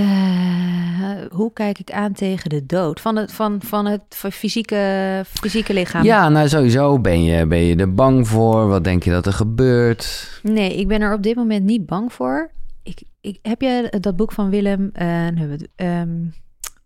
hoe 1.30 1.52
kijk 1.52 1.78
ik 1.78 1.90
aan 1.90 2.12
tegen 2.12 2.50
de 2.50 2.66
dood? 2.66 3.00
Van 3.00 3.16
het, 3.16 3.32
van, 3.32 3.60
van 3.64 3.86
het 3.86 4.02
fysieke, 4.32 5.22
fysieke 5.26 5.72
lichaam? 5.74 6.04
Ja, 6.04 6.28
nou 6.28 6.48
sowieso 6.48 6.98
ben 6.98 7.24
je, 7.24 7.46
ben 7.46 7.58
je 7.58 7.76
er 7.76 7.94
bang 7.94 8.28
voor. 8.28 8.68
Wat 8.68 8.84
denk 8.84 9.02
je 9.02 9.10
dat 9.10 9.26
er 9.26 9.32
gebeurt? 9.32 10.28
Nee, 10.42 10.74
ik 10.76 10.88
ben 10.88 11.00
er 11.00 11.14
op 11.14 11.22
dit 11.22 11.36
moment 11.36 11.64
niet 11.64 11.86
bang 11.86 12.12
voor. 12.12 12.50
Ik, 12.82 13.02
ik, 13.20 13.38
heb 13.42 13.60
je 13.60 13.96
dat 14.00 14.16
boek 14.16 14.32
van 14.32 14.50
Willem... 14.50 14.90
eh, 14.92 15.28
nu 15.34 15.58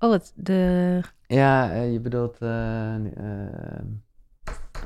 oh, 0.05 0.13
het, 0.13 0.33
de, 0.35 1.01
Ja, 1.27 1.71
eh, 1.73 1.93
je 1.93 2.01
bedoelt 2.01 2.37
eh, 2.41 2.95
eh, 2.95 3.01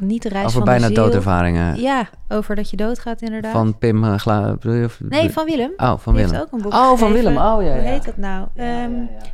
niet 0.01 0.23
de 0.23 0.28
reis 0.28 0.45
over 0.47 0.57
van 0.57 0.65
bijna 0.65 0.89
de 0.89 0.95
ziel. 0.95 1.03
doodervaringen. 1.03 1.81
Ja, 1.81 2.09
over 2.28 2.57
dat 2.57 2.70
je 2.70 2.77
doodgaat 2.77 3.23
inderdaad. 3.23 3.53
Van 3.53 3.78
Pim 3.78 4.05
uh, 4.05 4.15
Gla... 4.19 4.53
bedoel 4.53 4.73
je, 4.74 4.85
of- 4.85 5.01
Nee, 5.01 5.31
van 5.31 5.45
Willem. 5.45 5.73
Oh, 5.77 5.99
van 5.99 6.15
Die 6.15 6.23
Willem. 6.23 6.31
heeft 6.39 6.47
ook 6.47 6.53
een 6.53 6.62
boek 6.62 6.73
Oh, 6.73 6.97
van. 6.99 7.12
Willem. 7.12 7.36
Oh, 7.36 7.62
ja, 7.62 7.73
Hoe 7.73 7.81
heet 7.81 8.05
dat 8.05 8.16
nou? 8.16 8.47
Ehm, 8.55 8.93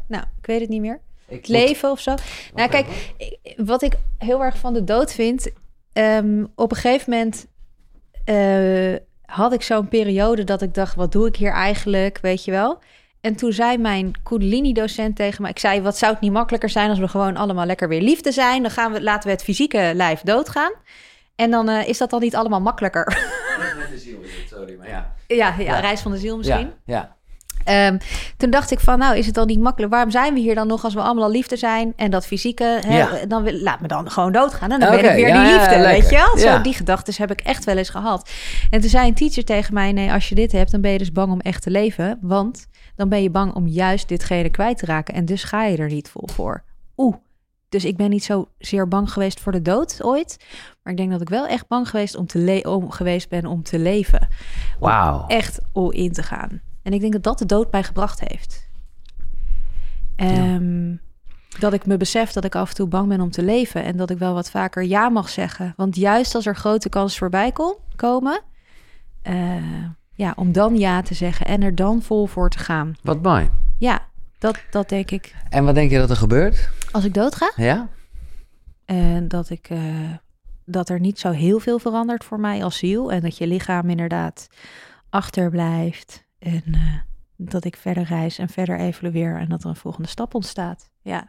Nou, 0.08 0.24
ik 0.40 0.46
weet 0.46 0.60
het 0.60 0.68
niet 0.68 0.80
meer. 0.80 1.00
Het 1.28 1.48
leven 1.48 1.90
of 1.90 2.00
zo. 2.00 2.14
Nou, 2.54 2.68
kijk, 2.70 3.14
ik- 3.16 3.54
wat 3.66 3.82
ik 3.82 3.96
heel 4.18 4.42
erg 4.42 4.58
van 4.58 4.72
de 4.72 4.84
dood 4.84 5.12
vind... 5.12 5.50
ehm, 5.92 6.44
op 6.54 6.70
een 6.70 6.76
gegeven 6.76 7.12
moment 7.12 7.46
had 9.24 9.52
ik 9.52 9.62
zo'n 9.62 9.88
periode 9.88 10.44
dat 10.44 10.62
ik 10.62 10.74
dacht... 10.74 10.94
wat 10.94 11.12
doe 11.12 11.26
ik 11.26 11.36
hier 11.36 11.52
eigenlijk, 11.52 12.18
weet 12.22 12.44
je 12.44 12.50
wel? 12.50 12.78
En 13.24 13.36
toen 13.36 13.52
zei 13.52 13.78
mijn 13.78 14.12
Kundalini-docent 14.22 15.16
tegen 15.16 15.42
me... 15.42 15.48
ik 15.48 15.58
zei, 15.58 15.80
wat 15.80 15.98
zou 15.98 16.12
het 16.12 16.20
niet 16.20 16.32
makkelijker 16.32 16.68
zijn... 16.68 16.90
als 16.90 16.98
we 16.98 17.08
gewoon 17.08 17.36
allemaal 17.36 17.66
lekker 17.66 17.88
weer 17.88 18.00
liefde 18.00 18.32
zijn? 18.32 18.62
Dan 18.62 18.70
gaan 18.70 18.92
we, 18.92 19.02
laten 19.02 19.28
we 19.28 19.34
het 19.34 19.42
fysieke 19.42 19.92
lijf 19.94 20.20
doodgaan. 20.20 20.72
En 21.36 21.50
dan 21.50 21.68
eh, 21.68 21.88
is 21.88 21.98
dat 21.98 22.10
dan 22.10 22.20
niet 22.20 22.36
allemaal 22.36 22.60
makkelijker. 22.60 23.04
Met 23.78 23.88
de 23.90 23.98
ziel 23.98 24.18
is 24.22 24.30
het, 24.36 24.48
sorry, 24.48 24.76
maar 24.78 24.88
ja. 24.88 25.14
ja, 25.26 25.54
ja, 25.58 25.64
Ja. 25.64 25.80
reis 25.80 26.00
van 26.00 26.10
de 26.10 26.18
ziel 26.18 26.36
misschien. 26.36 26.72
Ja, 26.84 26.94
ja. 26.94 27.16
Ehm, 27.64 27.98
toen 28.36 28.50
dacht 28.50 28.70
ik 28.70 28.80
van, 28.80 28.98
nou 28.98 29.16
is 29.16 29.26
het 29.26 29.34
dan 29.34 29.46
niet 29.46 29.60
makkelijk? 29.60 29.92
Waarom 29.92 30.10
zijn 30.10 30.34
we 30.34 30.40
hier 30.40 30.54
dan 30.54 30.66
nog 30.66 30.84
als 30.84 30.94
we 30.94 31.00
allemaal 31.00 31.24
al 31.24 31.30
liefde 31.30 31.56
zijn? 31.56 31.92
En 31.96 32.10
dat 32.10 32.26
fysieke, 32.26 32.80
hè, 32.86 33.26
dan 33.26 33.42
wil, 33.42 33.52
laat 33.52 33.80
me 33.80 33.88
dan 33.88 34.10
gewoon 34.10 34.32
doodgaan. 34.32 34.70
En 34.72 34.80
dan 34.80 34.90
ben 34.90 35.04
ik 35.04 35.14
weer 35.14 35.32
die 35.32 35.52
liefde, 35.52 35.80
weet 35.80 36.10
je 36.10 36.16
wel? 36.16 36.38
Zo, 36.38 36.60
die 36.62 36.74
gedachten 36.74 37.14
heb 37.16 37.30
ik 37.30 37.40
echt 37.40 37.64
wel 37.64 37.76
eens 37.76 37.88
gehad. 37.88 38.30
En 38.70 38.80
toen 38.80 38.90
zei 38.90 39.08
een 39.08 39.14
teacher 39.14 39.44
tegen 39.44 39.74
mij, 39.74 39.92
nee, 39.92 40.12
als 40.12 40.28
je 40.28 40.34
dit 40.34 40.52
hebt, 40.52 40.70
dan 40.70 40.80
ben 40.80 40.90
je 40.90 40.98
dus 40.98 41.12
bang 41.12 41.32
om 41.32 41.40
echt 41.40 41.62
te 41.62 41.70
leven. 41.70 42.18
Want 42.20 42.66
dan 42.96 43.08
ben 43.08 43.22
je 43.22 43.30
bang 43.30 43.54
om 43.54 43.66
juist 43.66 44.08
ditgene 44.08 44.50
kwijt 44.50 44.78
te 44.78 44.86
raken. 44.86 45.14
En 45.14 45.24
dus 45.24 45.44
ga 45.44 45.64
je 45.64 45.76
er 45.76 45.88
niet 45.90 46.08
vol 46.08 46.28
voor. 46.32 46.62
Oeh. 46.96 47.16
Dus 47.68 47.84
ik 47.84 47.96
ben 47.96 48.10
niet 48.10 48.24
zo 48.24 48.48
zeer 48.58 48.88
bang 48.88 49.12
geweest 49.12 49.40
voor 49.40 49.52
de 49.52 49.62
dood 49.62 50.02
ooit. 50.02 50.44
Maar 50.82 50.92
ik 50.92 50.98
denk 50.98 51.10
dat 51.10 51.20
ik 51.20 51.28
wel 51.28 51.46
echt 51.46 51.66
bang 51.68 51.88
geweest, 51.88 52.16
om 52.16 52.26
te 52.26 52.38
le- 52.38 52.68
om, 52.70 52.90
geweest 52.90 53.28
ben 53.28 53.46
om 53.46 53.62
te 53.62 53.78
leven 53.78 54.28
Wauw. 54.78 55.26
echt 55.26 55.60
all 55.72 55.88
in 55.90 56.12
te 56.12 56.22
gaan. 56.22 56.60
En 56.82 56.92
ik 56.92 57.00
denk 57.00 57.12
dat 57.12 57.22
dat 57.22 57.38
de 57.38 57.46
dood 57.46 57.72
mij 57.72 57.82
gebracht 57.82 58.20
heeft. 58.20 58.68
Ehm, 60.16 60.96
Dat 61.58 61.72
ik 61.72 61.86
me 61.86 61.96
besef 61.96 62.32
dat 62.32 62.44
ik 62.44 62.54
af 62.54 62.68
en 62.68 62.74
toe 62.74 62.88
bang 62.88 63.08
ben 63.08 63.20
om 63.20 63.30
te 63.30 63.42
leven. 63.42 63.84
En 63.84 63.96
dat 63.96 64.10
ik 64.10 64.18
wel 64.18 64.34
wat 64.34 64.50
vaker 64.50 64.82
ja 64.82 65.08
mag 65.08 65.28
zeggen. 65.28 65.72
Want 65.76 65.96
juist 65.96 66.34
als 66.34 66.46
er 66.46 66.56
grote 66.56 66.88
kansen 66.88 67.18
voorbij 67.18 67.52
kom- 67.52 67.76
komen... 67.96 68.40
eh, 69.22 69.56
ja, 70.14 70.32
om 70.36 70.52
dan 70.52 70.76
ja 70.76 71.02
te 71.02 71.14
zeggen 71.14 71.46
en 71.46 71.62
er 71.62 71.74
dan 71.74 72.02
vol 72.02 72.26
voor 72.26 72.50
te 72.50 72.58
gaan. 72.58 72.94
Wat 73.02 73.22
mooi. 73.22 73.50
Ja, 73.78 74.06
dat, 74.38 74.62
dat 74.70 74.88
denk 74.88 75.10
ik. 75.10 75.34
En 75.48 75.64
wat 75.64 75.74
denk 75.74 75.90
je 75.90 75.98
dat 75.98 76.10
er 76.10 76.16
gebeurt? 76.16 76.70
Als 76.90 77.04
ik 77.04 77.14
doodga, 77.14 77.52
Ja? 77.56 77.88
En 78.84 79.28
dat 79.28 79.50
ik 79.50 79.70
eh, 79.70 79.80
dat 80.64 80.88
er 80.88 81.00
niet 81.00 81.18
zo 81.18 81.30
heel 81.30 81.58
veel 81.58 81.78
verandert 81.78 82.24
voor 82.24 82.40
mij 82.40 82.64
als 82.64 82.76
ziel. 82.76 83.12
En 83.12 83.20
dat 83.20 83.38
je 83.38 83.46
lichaam 83.46 83.90
inderdaad 83.90 84.46
achterblijft. 85.10 86.24
En 86.38 86.62
eh, 86.66 86.80
dat 87.36 87.64
ik 87.64 87.76
verder 87.76 88.04
reis 88.04 88.38
en 88.38 88.48
verder 88.48 88.78
evolueer. 88.78 89.38
En 89.38 89.48
dat 89.48 89.62
er 89.62 89.68
een 89.68 89.76
volgende 89.76 90.08
stap 90.08 90.34
ontstaat. 90.34 90.90
Ja. 91.02 91.28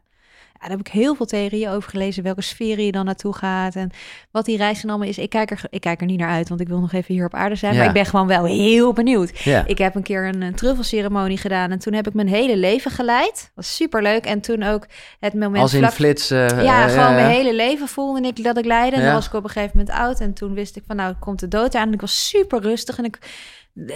Ja, 0.55 0.61
daar 0.61 0.77
heb 0.77 0.87
ik 0.87 0.93
heel 0.93 1.15
veel 1.15 1.25
theorieën 1.25 1.69
over 1.69 1.89
gelezen. 1.89 2.23
Welke 2.23 2.41
sferen 2.41 2.85
je 2.85 2.91
dan 2.91 3.05
naartoe 3.05 3.33
gaat. 3.33 3.75
En 3.75 3.91
wat 4.31 4.45
die 4.45 4.57
reis 4.57 4.81
dan 4.81 4.89
allemaal 4.89 5.07
is. 5.07 5.17
Ik 5.17 5.29
kijk, 5.29 5.51
er, 5.51 5.61
ik 5.69 5.81
kijk 5.81 5.99
er 6.01 6.05
niet 6.05 6.19
naar 6.19 6.29
uit, 6.29 6.49
want 6.49 6.61
ik 6.61 6.67
wil 6.67 6.79
nog 6.79 6.93
even 6.93 7.13
hier 7.13 7.25
op 7.25 7.33
aarde 7.33 7.55
zijn. 7.55 7.73
Ja. 7.73 7.77
Maar 7.77 7.87
ik 7.87 7.93
ben 7.93 8.05
gewoon 8.05 8.27
wel 8.27 8.45
heel 8.45 8.93
benieuwd. 8.93 9.39
Ja. 9.39 9.63
Ik 9.67 9.77
heb 9.77 9.95
een 9.95 10.03
keer 10.03 10.27
een, 10.27 10.41
een 10.41 10.55
truffelceremonie 10.55 11.37
gedaan. 11.37 11.71
En 11.71 11.79
toen 11.79 11.93
heb 11.93 12.07
ik 12.07 12.13
mijn 12.13 12.27
hele 12.27 12.57
leven 12.57 12.91
geleid. 12.91 13.51
was 13.55 13.75
superleuk. 13.75 14.25
En 14.25 14.41
toen 14.41 14.63
ook 14.63 14.87
het 15.19 15.33
moment 15.33 15.61
Als 15.61 15.73
in 15.73 15.79
vlak 15.79 15.93
flits... 15.93 16.31
eh, 16.31 16.47
ja, 16.47 16.85
eh, 16.87 16.93
gewoon 16.93 17.15
mijn 17.15 17.29
hele 17.29 17.55
leven 17.55 17.87
voelde 17.87 18.27
ik 18.27 18.43
dat 18.43 18.57
ik 18.57 18.65
leidde. 18.65 18.97
En 18.97 19.03
dan 19.03 19.13
was 19.13 19.25
ik 19.25 19.33
op 19.33 19.43
een 19.43 19.49
gegeven 19.49 19.77
moment 19.77 19.97
oud. 19.97 20.19
En 20.19 20.33
toen 20.33 20.53
wist 20.53 20.75
ik 20.75 20.83
van, 20.87 20.95
nou, 20.95 21.13
komt 21.19 21.39
de 21.39 21.47
dood 21.47 21.75
aan. 21.75 21.87
En 21.87 21.93
ik 21.93 22.01
was 22.01 22.27
super 22.27 22.61
rustig. 22.61 22.97
En 22.97 23.05
ik 23.05 23.19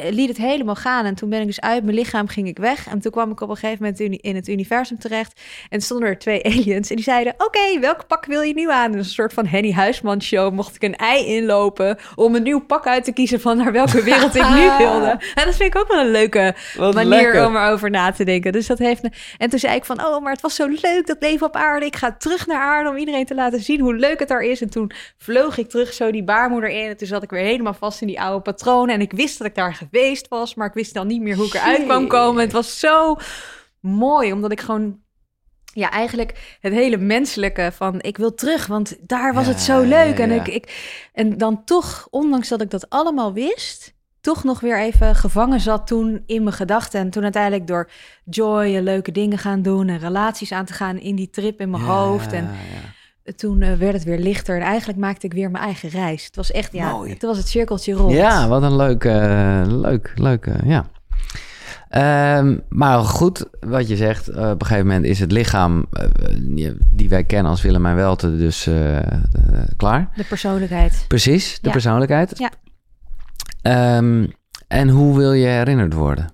liet 0.10 0.28
het 0.28 0.38
helemaal 0.38 0.76
gaan. 0.76 1.06
En 1.06 1.16
toen 1.16 1.30
ben 1.30 1.40
ik 1.42 1.46
dus 1.48 1.62
uit 1.62 1.84
mijn 1.84 1.96
lichaam, 1.96 2.28
ging 2.28 2.48
ik 2.48 2.58
weg. 2.58 2.88
En 2.88 3.00
toen 3.00 3.12
kwam 3.12 3.32
ik 3.32 3.42
op 3.42 3.50
een 3.50 3.56
gegeven 3.58 3.84
moment 3.84 4.00
in 4.22 4.36
het 4.36 4.48
universum 4.48 5.00
terecht. 5.00 5.42
En 5.70 5.82
stonden 5.82 6.08
er 6.10 6.18
twee 6.18 6.44
aliens. 6.50 6.90
En 6.90 6.96
die 6.96 7.04
zeiden, 7.06 7.34
oké, 7.38 7.80
welk 7.80 8.08
pak 8.08 8.26
wil 8.26 8.42
je 8.42 8.54
nu 8.54 8.72
aan? 8.72 8.92
Dus 8.92 9.06
een 9.06 9.12
soort 9.14 9.34
van 9.34 9.46
Henny 9.46 9.72
Huisman 9.72 10.22
show. 10.22 10.54
Mocht 10.54 10.76
ik 10.76 10.84
een 10.84 10.96
ei 10.96 11.26
inlopen 11.26 11.98
om 12.16 12.36
een 12.36 12.44
nieuw 12.44 12.60
pak 12.66 12.88
uit 12.88 13.04
te 13.04 13.12
kiezen 13.14 13.42
van 13.42 13.58
naar 13.58 13.72
welke 13.72 14.04
wereld 14.04 14.36
ik 14.36 14.50
nu 14.50 14.78
wilde. 14.86 15.10
En 15.36 15.46
dat 15.46 15.56
vind 15.56 15.76
ik 15.76 15.78
ook 15.78 15.88
wel 15.88 16.00
een 16.00 16.12
leuke 16.12 16.56
Wat 16.78 16.94
manier 16.94 17.10
lekker. 17.10 17.46
om 17.48 17.56
erover 17.56 17.90
na 17.90 18.12
te 18.12 18.24
denken. 18.24 18.52
Dus 18.52 18.68
dat 18.68 18.78
heeft. 18.80 19.02
me- 19.04 19.12
En 19.38 19.50
toen 19.50 19.60
zei 19.60 19.76
ik 19.76 19.86
van, 19.86 20.06
oh, 20.06 20.22
maar 20.24 20.32
het 20.32 20.42
was 20.42 20.56
zo 20.56 20.68
leuk 20.68 21.04
dat 21.08 21.18
leven 21.20 21.48
op 21.48 21.56
aarde. 21.56 21.86
Ik 21.86 21.96
ga 21.96 22.16
terug 22.18 22.48
naar 22.48 22.62
aarde 22.62 22.90
om 22.90 22.98
iedereen 22.98 23.26
te 23.26 23.36
laten 23.36 23.60
zien 23.60 23.80
hoe 23.80 23.96
leuk 23.96 24.20
het 24.20 24.28
daar 24.28 24.42
is. 24.42 24.62
En 24.62 24.70
toen 24.70 24.92
vloog 25.18 25.58
ik 25.58 25.70
terug 25.70 25.94
zo 25.94 26.12
die 26.12 26.24
baarmoeder 26.24 26.70
in. 26.70 26.88
En 26.90 26.98
toen 26.98 27.08
zat 27.08 27.24
ik 27.24 27.30
weer 27.30 27.44
helemaal 27.44 27.74
vast 27.74 28.02
in 28.02 28.08
die 28.08 28.22
oude 28.22 28.42
patronen. 28.42 28.96
En 28.96 29.02
ik 29.02 29.12
wist 29.12 29.38
dat 29.38 29.48
ik 29.48 29.56
daar 29.56 29.69
geweest 29.74 30.28
was, 30.28 30.56
maar 30.56 30.68
ik 30.68 30.74
wist 30.74 30.94
dan 30.94 31.08
niet 31.08 31.22
meer 31.22 31.36
hoe 31.36 31.46
ik 31.46 31.54
eruit 31.54 31.84
kwam 31.84 32.08
komen. 32.08 32.42
Het 32.42 32.52
was 32.52 32.80
zo 32.80 33.16
mooi, 33.80 34.32
omdat 34.34 34.52
ik 34.52 34.62
gewoon. 34.62 35.00
Ja, 35.74 35.92
eigenlijk 35.92 36.58
het 36.60 36.74
hele 36.74 36.98
menselijke 36.98 37.72
van 37.74 38.02
ik 38.02 38.18
wil 38.18 38.34
terug, 38.34 38.68
want 38.68 38.98
daar 39.02 39.34
was 39.34 39.46
Ja, 39.46 39.52
het 39.52 39.62
zo 39.62 39.82
leuk. 39.82 40.18
ja, 40.18 40.24
En, 40.24 40.32
ik, 40.32 40.48
ik, 40.48 40.98
en 41.14 41.38
dan 41.38 41.64
toch, 41.64 42.08
ondanks 42.10 42.48
dat 42.48 42.62
ik 42.62 42.70
dat 42.70 42.90
allemaal 42.90 43.34
wist, 43.34 43.94
toch 44.22 44.44
nog 44.44 44.60
weer 44.60 44.80
even 44.80 45.16
gevangen 45.16 45.60
zat 45.60 45.88
toen 45.88 46.24
in 46.26 46.44
mijn 46.44 46.56
gedachten. 46.56 47.00
En 47.00 47.10
toen 47.10 47.24
uiteindelijk 47.24 47.68
door 47.68 47.90
joy 48.26 48.76
en 48.76 48.84
leuke 48.84 49.12
dingen 49.12 49.38
gaan 49.38 49.62
doen 49.62 49.88
en 49.88 50.00
relaties 50.00 50.52
aan 50.52 50.66
te 50.66 50.74
gaan 50.74 50.98
in 50.98 51.16
die 51.16 51.30
trip 51.30 51.60
in 51.62 51.70
mijn 51.70 51.84
hoofd. 51.84 52.32
En 52.34 52.44
ja. 52.44 52.98
Toen 53.36 53.62
eh, 53.62 53.74
werd 53.74 53.94
het 53.94 54.04
weer 54.04 54.20
lichter. 54.20 54.56
En 54.56 54.62
eigenlijk 54.62 55.00
maakte 55.00 55.26
ik 55.26 55.34
weer 55.34 55.52
mijn 55.52 55.64
eigen 55.64 55.90
reis. 55.90 56.26
Het 56.26 56.36
was 56.36 56.52
echt, 56.52 56.74
ja, 56.74 56.92
Mooi. 56.92 57.12
het 57.14 57.22
was 57.22 57.38
het 57.38 57.48
cirkeltje 57.48 57.94
rond. 57.94 58.12
Ja, 58.14 58.48
wat 58.48 58.64
een 58.64 58.76
leuk, 58.76 59.04
eh, 59.04 59.64
leuk, 59.68 60.12
leuk, 60.16 60.46
eh, 60.46 60.56
ja. 60.70 60.86
Ehm, 61.90 62.58
maar 62.70 63.00
goed, 63.00 63.46
wat 63.60 63.88
je 63.88 63.96
zegt, 63.96 64.30
op 64.30 64.36
een 64.36 64.66
gegeven 64.66 64.86
moment 64.88 65.06
is 65.06 65.20
het 65.20 65.32
lichaam 65.32 65.86
die- 66.42 67.10
wij 67.10 67.24
kennen 67.24 67.52
als 67.52 67.62
Willem 67.62 67.86
en 67.86 67.96
Welte 67.96 68.38
dus 68.38 68.70
klaar. 69.78 70.12
De 70.16 70.24
persoonlijkheid. 70.24 71.06
Precies, 71.08 71.54
de 71.62 71.68
Ja. 71.68 71.72
persoonlijkheid. 71.72 72.38
Ja. 72.38 72.52
Ehm, 73.62 74.28
en 74.68 74.90
hoe 74.90 75.18
wil 75.18 75.34
je 75.34 75.48
herinnerd 75.48 75.94
worden? 75.94 76.28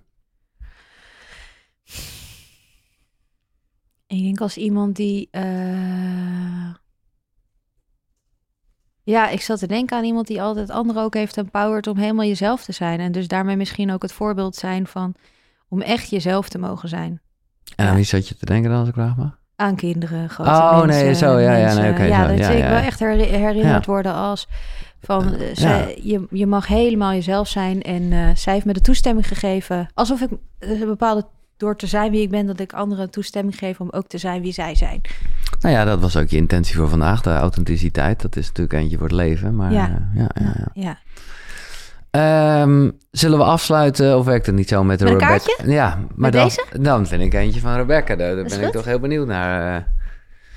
Ik 4.07 4.23
denk 4.23 4.41
als 4.41 4.57
iemand 4.57 4.95
die. 4.95 5.30
Ja, 9.06 9.30
ik 9.30 9.41
zat 9.41 9.60
te 9.60 9.68
denken 9.68 9.98
aan 9.98 10.03
iemand 10.03 10.27
die 10.27 10.41
altijd 10.41 10.69
anderen 10.69 11.02
ook 11.03 11.14
heeft 11.14 11.38
empowered 11.38 11.88
om 11.88 11.98
helemaal 11.98 12.26
jezelf 12.26 12.64
te 12.64 12.72
zijn. 12.72 12.99
En 12.99 13.11
dus 13.11 13.27
daarmee 13.27 13.56
misschien 13.56 13.91
ook 13.91 14.02
het 14.02 14.11
voorbeeld 14.14 14.56
zijn 14.56 14.88
van 14.88 15.14
om 15.69 15.82
echt 15.82 16.10
jezelf 16.10 16.49
te 16.49 16.57
mogen 16.57 16.90
zijn. 16.90 17.22
En 17.76 17.86
aan 17.86 17.91
Ja. 17.91 17.95
wie 17.95 18.03
zat 18.03 18.27
je 18.27 18.36
te 18.38 18.45
denken 18.45 18.69
dan, 18.69 18.80
als 18.80 18.88
ik 18.88 18.94
vraag 18.94 19.15
mag? 19.15 19.38
Aan 19.56 19.76
kinderen, 19.76 20.30
grote 20.30 20.49
Oh, 20.49 20.84
nee, 20.84 21.14
zo, 21.15 21.40
ja, 21.40 21.56
ja, 21.56 21.73
nee, 21.73 21.91
oké, 21.91 22.03
ja, 22.03 22.22
zo, 22.23 22.27
dat 22.30 22.38
ja, 22.38 22.49
ik 22.49 22.57
ja. 22.64 22.69
wel 22.69 22.77
echt 22.80 22.99
her- 22.99 23.15
herinnerd 23.18 23.86
Ja. 23.86 23.91
worden 23.91 24.14
als 24.14 24.48
van 25.02 25.34
eh, 25.34 25.48
Ja. 25.48 25.56
zij- 25.56 25.99
je, 26.03 26.27
je 26.30 26.45
mag 26.48 26.68
helemaal 26.68 27.11
jezelf 27.11 27.48
zijn. 27.48 27.82
En 27.82 28.11
eh, 28.11 28.30
zij 28.36 28.53
heeft 28.53 28.65
me 28.65 28.73
de 28.73 28.82
toestemming 28.82 29.27
gegeven, 29.27 29.88
alsof 29.94 30.22
ik 30.22 30.30
eh, 30.60 30.69
een 30.82 30.88
bepaalde 30.88 31.26
door 31.57 31.76
te 31.76 31.88
zijn 31.88 32.11
wie 32.11 32.22
ik 32.22 32.30
ben, 32.30 32.45
dat 32.45 32.60
ik 32.60 32.73
anderen 32.73 33.10
toestemming 33.11 33.57
geef 33.57 33.80
om 33.80 33.88
ook 33.91 34.07
te 34.07 34.18
zijn 34.18 34.41
wie 34.41 34.52
zij 34.53 34.76
zijn. 34.76 35.02
Nou 35.65 35.77
ja, 35.77 35.83
dat 35.85 35.99
was 35.99 36.17
ook 36.17 36.27
je 36.27 36.37
intentie 36.37 36.75
voor 36.75 36.89
vandaag, 36.89 37.21
de 37.21 37.29
authenticiteit. 37.29 38.21
Dat 38.21 38.35
is 38.35 38.47
natuurlijk 38.47 38.73
eentje 38.79 38.97
voor 38.97 39.07
het 39.07 39.15
leven, 39.15 39.55
maar 39.55 39.71
Ja. 39.71 40.09
ja. 40.13 40.29
ja, 40.35 40.51
ja, 40.53 40.67
ja. 40.73 40.97
Ehm, 42.11 42.91
zullen 43.11 43.37
we 43.37 43.43
afsluiten 43.43 44.17
of 44.17 44.25
werkt 44.25 44.45
het 44.45 44.55
niet 44.55 44.69
zo 44.69 44.83
met 44.83 44.99
de 44.99 45.05
Met 45.05 45.13
Rebecca? 45.21 45.63
Ja, 45.65 45.99
maar 46.15 46.31
dan, 46.31 46.43
deze? 46.43 46.65
dan 46.81 47.07
vind 47.07 47.21
ik 47.21 47.33
eentje 47.33 47.59
van 47.59 47.75
Rebecca. 47.75 48.15
Daar, 48.15 48.35
ben 48.35 48.61
ik 48.61 48.71
toch 48.71 48.85
heel 48.85 48.99
benieuwd 48.99 49.27
naar. 49.27 49.75
eh. 49.75 49.83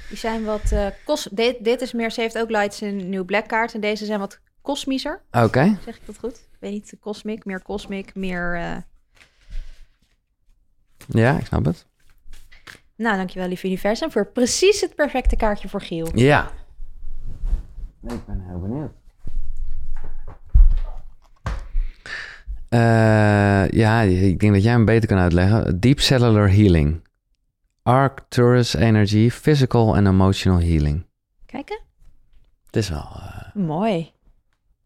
Die 0.08 0.18
zijn 0.18 0.44
wat 0.44 0.72
eh 0.72 0.86
kos. 1.04 1.28
Dit, 1.32 1.56
dit 1.64 1.80
is 1.80 1.92
meer, 1.92 2.10
ze 2.10 2.20
heeft 2.20 2.38
ook 2.38 2.50
lights 2.50 2.82
in 2.82 3.08
nieuw 3.08 3.24
black 3.24 3.48
kaart. 3.48 3.74
En 3.74 3.80
deze 3.80 4.04
zijn 4.04 4.18
wat 4.20 4.40
kosmischer. 4.62 5.20
Oké, 5.32 5.78
Zeg 5.84 5.96
ik 5.96 6.02
dat 6.06 6.18
goed? 6.18 6.34
Ik 6.34 6.56
weet 6.58 6.72
niet, 6.72 6.94
cosmic, 7.00 7.44
meer 7.44 7.62
cosmic, 7.62 8.14
meer. 8.14 8.54
eh, 8.54 8.76
ja, 11.08 11.38
ik 11.38 11.46
snap 11.46 11.64
het. 11.64 11.86
Nou, 12.98 13.16
dankjewel, 13.16 13.48
lieve 13.48 13.66
universum, 13.66 14.10
voor 14.10 14.26
precies 14.26 14.80
het 14.80 14.94
perfecte 14.94 15.36
kaartje 15.36 15.68
voor 15.68 15.80
Giel. 15.80 16.08
Ja. 16.14 16.50
Ik 18.08 18.24
ben 18.26 18.40
heel 18.48 18.60
benieuwd. 18.60 18.90
Eh, 22.68 23.68
ja, 23.68 24.00
ik 24.00 24.38
denk 24.40 24.52
dat 24.52 24.62
jij 24.62 24.72
hem 24.72 24.84
beter 24.84 25.08
kan 25.08 25.18
uitleggen. 25.18 25.80
Deep 25.80 26.00
Cellular 26.00 26.50
Healing. 26.50 27.06
Arcturus 27.82 28.74
Energy, 28.74 29.30
Physical 29.30 29.96
and 29.96 30.06
Emotional 30.06 30.58
Healing. 30.60 31.06
Kijken. 31.46 31.80
Het 32.66 32.76
is 32.76 32.88
wel... 32.88 33.08
eh, 33.14 33.54
Mooi. 33.54 34.12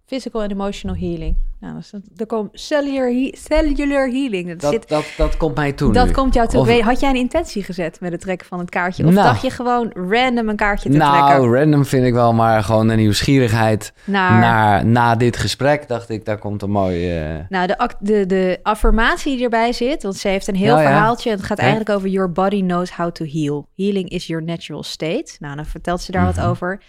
Physical 0.05 0.41
and 0.43 0.51
emotional 0.51 0.97
healing. 0.97 1.37
Nou, 1.63 1.75
dat 1.75 1.83
is, 1.83 1.93
er 2.17 2.27
komt 2.27 2.49
cellular, 2.53 3.07
he- 3.13 3.33
cellular 3.39 4.09
healing. 4.11 4.49
Dat, 4.49 4.61
dat, 4.61 4.73
zit, 4.73 4.89
dat, 4.89 5.05
dat 5.17 5.37
komt 5.37 5.55
mij 5.57 5.73
toe 5.73 5.93
dat 5.93 6.07
nu. 6.07 6.13
komt 6.13 6.35
jou 6.35 6.49
toe. 6.49 6.61
Of- 6.61 6.81
Had 6.81 7.01
jij 7.01 7.11
een 7.11 7.17
intentie 7.17 7.63
gezet 7.63 8.01
met 8.01 8.13
het 8.13 8.21
trekken 8.21 8.47
van 8.47 8.59
het 8.59 8.71
kaartje? 8.71 9.05
Of 9.07 9.13
Nou. 9.13 9.27
dacht 9.27 9.43
je 9.43 9.51
gewoon 9.51 9.91
random 9.95 10.49
een 10.49 10.57
kaartje 10.57 10.91
te 10.91 10.97
Nou, 10.97 11.27
trekken? 11.29 11.55
random 11.59 11.85
vind 11.85 12.07
ik 12.07 12.13
wel, 12.13 12.33
maar 12.33 12.63
gewoon 12.63 12.89
een 12.89 12.97
nieuwsgierigheid 12.97 13.93
Naar, 14.05 14.39
naar, 14.41 14.87
na 14.87 15.15
dit 15.17 15.37
gesprek 15.37 15.89
dacht 15.89 16.09
ik, 16.09 16.25
daar 16.25 16.39
komt 16.39 16.63
een 16.63 16.71
mooi... 16.71 17.19
eh, 17.19 17.35
Nou, 17.49 17.67
de, 17.67 17.89
de, 18.01 18.27
de 18.27 18.59
affirmatie 18.63 19.35
die 19.35 19.45
erbij 19.45 19.73
zit, 19.73 20.03
want 20.03 20.17
ze 20.17 20.29
heeft 20.29 20.47
een 20.49 20.57
heel 20.57 20.77
ja. 20.77 20.83
verhaaltje. 20.83 21.31
Het 21.31 21.43
gaat 21.43 21.59
eigenlijk 21.59 21.91
over 21.91 22.09
your 22.09 22.33
body 22.33 22.61
knows 22.63 22.91
how 22.93 23.11
to 23.11 23.25
heal. 23.25 23.69
Healing 23.77 24.09
is 24.09 24.27
your 24.27 24.43
natural 24.45 24.83
state. 24.83 25.37
Nou, 25.39 25.57
dan 25.57 25.67
vertelt 25.67 26.01
ze 26.03 26.13
daar 26.13 26.25
Mhm. 26.27 26.35
wat 26.37 26.45
over. 26.45 26.81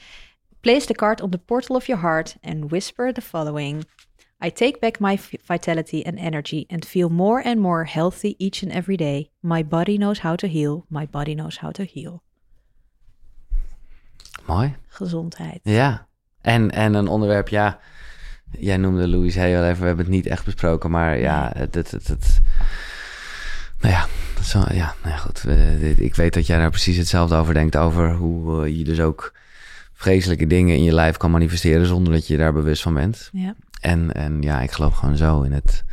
Place 0.61 0.85
the 0.85 0.93
card 0.93 1.21
on 1.21 1.29
the 1.29 1.37
portal 1.37 1.75
of 1.75 1.85
your 1.85 2.01
heart 2.01 2.35
and 2.41 2.69
whisper 2.69 3.13
the 3.13 3.21
following. 3.21 3.85
I 4.45 4.51
take 4.51 4.79
back 4.79 4.99
my 4.99 5.19
vitality 5.45 6.05
and 6.05 6.19
energy 6.19 6.65
and 6.69 6.85
feel 6.85 7.09
more 7.09 7.47
and 7.47 7.59
more 7.59 7.85
healthy 7.85 8.35
each 8.37 8.63
and 8.63 8.71
every 8.71 8.97
day. 8.97 9.29
My 9.39 9.67
body 9.67 9.97
knows 9.97 10.19
how 10.19 10.35
to 10.35 10.47
heal. 10.47 10.85
My 10.89 11.07
body 11.07 11.33
knows 11.33 11.57
how 11.57 11.71
to 11.71 11.83
heal. 11.83 12.21
mooi. 14.45 14.75
Gezondheid. 14.87 15.59
Ja. 15.63 16.07
En, 16.41 16.71
en 16.71 16.93
een 16.93 17.07
onderwerp, 17.07 17.47
ja... 17.47 17.79
Jij 18.59 18.77
noemde 18.77 19.07
Louise 19.07 19.39
al 19.39 19.45
even, 19.45 19.81
we 19.81 19.87
hebben 19.87 20.05
het 20.05 20.13
niet 20.13 20.25
echt 20.25 20.45
besproken, 20.45 20.91
maar 20.91 21.19
ja, 21.19 21.51
het... 21.55 21.75
het, 21.75 21.91
het, 21.91 22.07
het 22.07 22.41
Nou 23.79 23.93
ja, 23.93 24.07
zo, 24.41 24.59
ja, 24.59 24.95
nou 25.03 25.15
ja 25.15 25.17
goed. 25.17 25.45
ik 25.99 26.15
weet 26.15 26.33
dat 26.33 26.47
jij 26.47 26.57
daar 26.57 26.69
precies 26.69 26.97
hetzelfde 26.97 27.35
over 27.35 27.53
denkt. 27.53 27.77
Over 27.77 28.13
hoe 28.13 28.77
je 28.77 28.83
dus 28.83 28.99
ook 28.99 29.33
vreselijke 29.93 30.47
dingen 30.47 30.75
in 30.75 30.83
je 30.83 30.93
lijf 30.93 31.17
kan 31.17 31.31
manifesteren 31.31 31.85
zonder 31.85 32.13
dat 32.13 32.27
je 32.27 32.37
daar 32.37 32.53
bewust 32.53 32.81
van 32.81 32.93
bent. 32.93 33.29
Ja. 33.31 33.55
En, 33.83 34.11
en 34.11 34.41
ja, 34.41 34.61
ik 34.61 34.71
geloof 34.71 34.93
gewoon 34.93 35.17
zo 35.17 35.41
in 35.41 35.51
het 35.51 35.83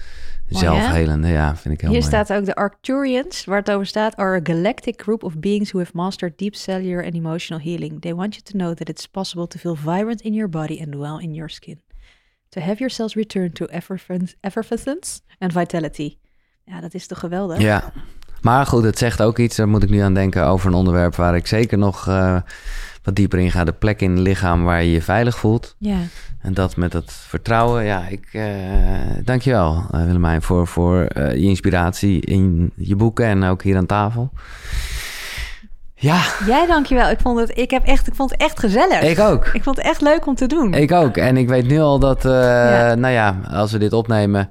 zelfhelende. 0.48 1.28
Ja, 1.28 1.56
vind 1.56 1.74
ik 1.74 1.80
heel 1.80 1.90
Hier 1.90 2.00
mooi. 2.00 2.12
staat 2.12 2.32
ook 2.32 2.44
de 2.44 2.54
Arcturians, 2.54 3.44
waar 3.44 3.58
het 3.58 3.70
over 3.70 3.86
staat, 3.86 4.16
are 4.16 4.36
a 4.36 4.40
galactic 4.42 5.02
group 5.02 5.22
of 5.24 5.38
beings 5.38 5.70
who 5.70 5.78
have 5.78 5.90
mastered 5.94 6.38
deep 6.38 6.54
cellular 6.54 7.04
and 7.04 7.14
emotional 7.14 7.62
healing. 7.62 8.00
They 8.00 8.14
want 8.14 8.34
you 8.34 8.42
to 8.44 8.58
know 8.58 8.74
that 8.74 8.88
it's 8.88 9.06
possible 9.06 9.46
to 9.46 9.58
feel 9.58 9.76
vibrant 9.76 10.20
in 10.20 10.34
your 10.34 10.48
body 10.48 10.80
and 10.82 10.92
dwell 10.92 11.18
in 11.18 11.34
your 11.34 11.50
skin. 11.50 11.80
To 12.48 12.60
have 12.60 12.78
your 12.78 12.90
cells 12.90 13.14
return 13.14 13.52
to 13.52 13.64
effervescence 14.40 15.20
and 15.38 15.52
vitality. 15.52 16.16
Ja, 16.64 16.80
dat 16.80 16.94
is 16.94 17.06
toch 17.06 17.18
geweldig? 17.18 17.58
Ja, 17.58 17.92
maar 18.40 18.66
goed, 18.66 18.84
het 18.84 18.98
zegt 18.98 19.22
ook 19.22 19.38
iets, 19.38 19.56
daar 19.56 19.68
moet 19.68 19.82
ik 19.82 19.90
nu 19.90 19.98
aan 19.98 20.14
denken, 20.14 20.46
over 20.46 20.66
een 20.66 20.74
onderwerp 20.74 21.14
waar 21.14 21.36
ik 21.36 21.46
zeker 21.46 21.78
nog 21.78 22.08
uh, 22.08 22.40
wat 23.02 23.14
dieper 23.14 23.39
in 23.39 23.51
ga. 23.51 23.64
De 23.64 23.72
plek 23.72 24.01
in 24.01 24.10
het 24.10 24.20
lichaam 24.20 24.64
waar 24.64 24.82
je 24.82 24.90
je 24.90 25.02
veilig 25.02 25.39
voelt. 25.39 25.74
Ja. 25.78 25.98
En 26.40 26.55
dat 26.55 26.77
met 26.77 26.93
dat 26.93 27.12
vertrouwen. 27.12 27.85
Ja, 27.85 28.06
ik 28.09 28.28
uh, 28.32 28.44
dankjewel 29.24 29.85
uh, 29.94 30.05
Willemijn 30.05 30.43
voor, 30.43 30.66
voor 30.66 31.09
uh, 31.16 31.32
je 31.32 31.47
inspiratie 31.47 32.20
in 32.20 32.72
je 32.77 32.97
boeken 32.97 33.27
en 33.27 33.44
ook 33.44 33.62
hier 33.62 33.77
aan 33.77 33.86
tafel. 33.86 34.31
Ja. 35.94 36.22
Jij 36.47 36.66
dankjewel. 36.66 37.10
Ik 37.10 37.20
vond 37.20 37.39
het, 37.39 37.59
ik 37.59 37.70
heb 37.70 37.85
echt, 37.85 38.06
ik 38.06 38.14
vond 38.14 38.31
het 38.31 38.40
echt 38.40 38.59
gezellig. 38.59 39.02
Ik 39.02 39.18
ook. 39.18 39.47
Ik 39.47 39.62
vond 39.62 39.77
het 39.77 39.86
echt 39.86 40.01
leuk 40.01 40.27
om 40.27 40.35
te 40.35 40.47
doen. 40.47 40.74
Ik 40.74 40.93
ook. 40.93 41.16
En 41.16 41.36
ik 41.36 41.48
weet 41.48 41.66
nu 41.66 41.81
al 41.81 41.98
dat, 41.98 42.22
ja. 42.22 42.94
nou 42.94 43.12
ja, 43.12 43.40
als 43.51 43.72
we 43.72 43.78
dit 43.78 43.93
opnemen, 43.93 44.48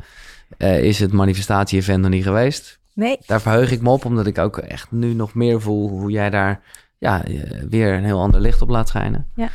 is 0.57 0.99
het 0.99 1.11
manifestatie-event 1.11 2.01
nog 2.01 2.11
niet 2.11 2.23
geweest. 2.23 2.79
Nee. 2.93 3.17
Daar 3.25 3.41
verheug 3.41 3.71
ik 3.71 3.81
me 3.81 3.89
op, 3.89 4.05
omdat 4.05 4.27
ik 4.27 4.37
ook 4.37 4.57
echt 4.57 4.91
nu 4.91 5.13
nog 5.13 5.33
meer 5.33 5.61
voel 5.61 5.89
hoe 5.89 6.11
jij 6.11 6.29
daar 6.29 6.61
ja, 6.99 7.23
weer 7.69 7.93
een 7.93 8.03
heel 8.03 8.19
ander 8.19 8.41
licht 8.41 8.61
op 8.61 8.69
laat 8.69 8.87
schijnen. 8.87 9.25
Ja. 9.35 9.49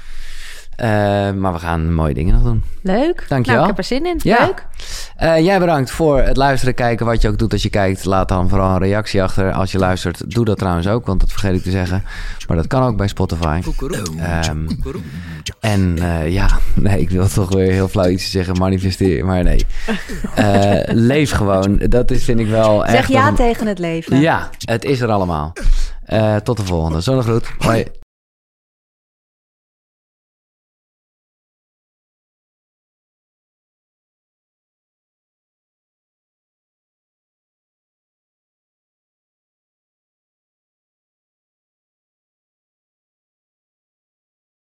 Uh, 0.81 0.87
maar 1.41 1.53
we 1.53 1.59
gaan 1.59 1.95
mooie 1.95 2.15
dingen 2.15 2.35
nog 2.35 2.43
doen. 2.43 2.65
Leuk. 2.83 3.25
Dankjewel. 3.29 3.61
Nou, 3.61 3.61
ik 3.61 3.67
heb 3.67 3.79
er 3.79 3.85
zin 3.85 4.07
in. 4.07 4.21
Ja. 4.23 4.45
Leuk. 4.45 4.67
Uh, 5.23 5.45
jij 5.45 5.59
bedankt 5.59 5.91
voor 5.91 6.19
het 6.21 6.37
luisteren, 6.37 6.75
kijken. 6.75 7.07
Wat 7.07 7.23
je 7.23 7.29
ook 7.29 7.39
doet 7.39 7.53
als 7.53 7.63
je 7.63 7.71
kijkt. 7.71 8.05
Laat 8.05 8.29
dan 8.29 8.49
vooral 8.49 8.71
een 8.71 8.79
reactie 8.79 9.23
achter. 9.23 9.53
Als 9.53 9.73
je 9.73 9.79
luistert, 9.79 10.35
doe 10.35 10.45
dat 10.45 10.59
trouwens 10.59 10.87
ook. 10.87 11.07
Want 11.07 11.21
dat 11.21 11.31
vergeet 11.31 11.55
ik 11.55 11.63
te 11.63 11.71
zeggen. 11.71 12.03
Maar 12.49 12.57
dat 12.57 12.67
kan 12.67 12.83
ook 12.83 12.97
bij 12.97 13.09
Spotify. 13.09 13.61
Um, 14.51 14.67
en 15.61 15.97
uh, 15.99 16.33
ja, 16.33 16.59
nee, 16.75 17.01
ik 17.01 17.11
wil 17.11 17.29
toch 17.29 17.55
weer 17.55 17.73
heel 17.73 17.89
flauw 17.89 18.09
iets 18.09 18.31
zeggen. 18.31 18.59
Manifesteer. 18.59 19.25
Maar 19.25 19.45
nee. 19.45 19.67
leef 20.87 21.31
gewoon. 21.31 21.79
Dat 21.89 22.11
is, 22.11 22.25
vind 22.25 22.41
ik 22.41 22.49
wel 22.49 22.81
zeg 22.87 22.95
echt... 22.95 23.09
ja 23.09 23.29
een... 23.29 23.35
tegen 23.35 23.67
het 23.67 23.79
leven. 23.79 24.21
Ja, 24.21 24.51
het 24.59 24.85
is 24.85 25.01
er 25.01 25.11
allemaal. 25.11 25.53
Tot 26.43 26.57
de 26.57 26.65
volgende. 26.65 27.01
Zonnegroet. 27.01 27.51
Hoi. 27.59 27.87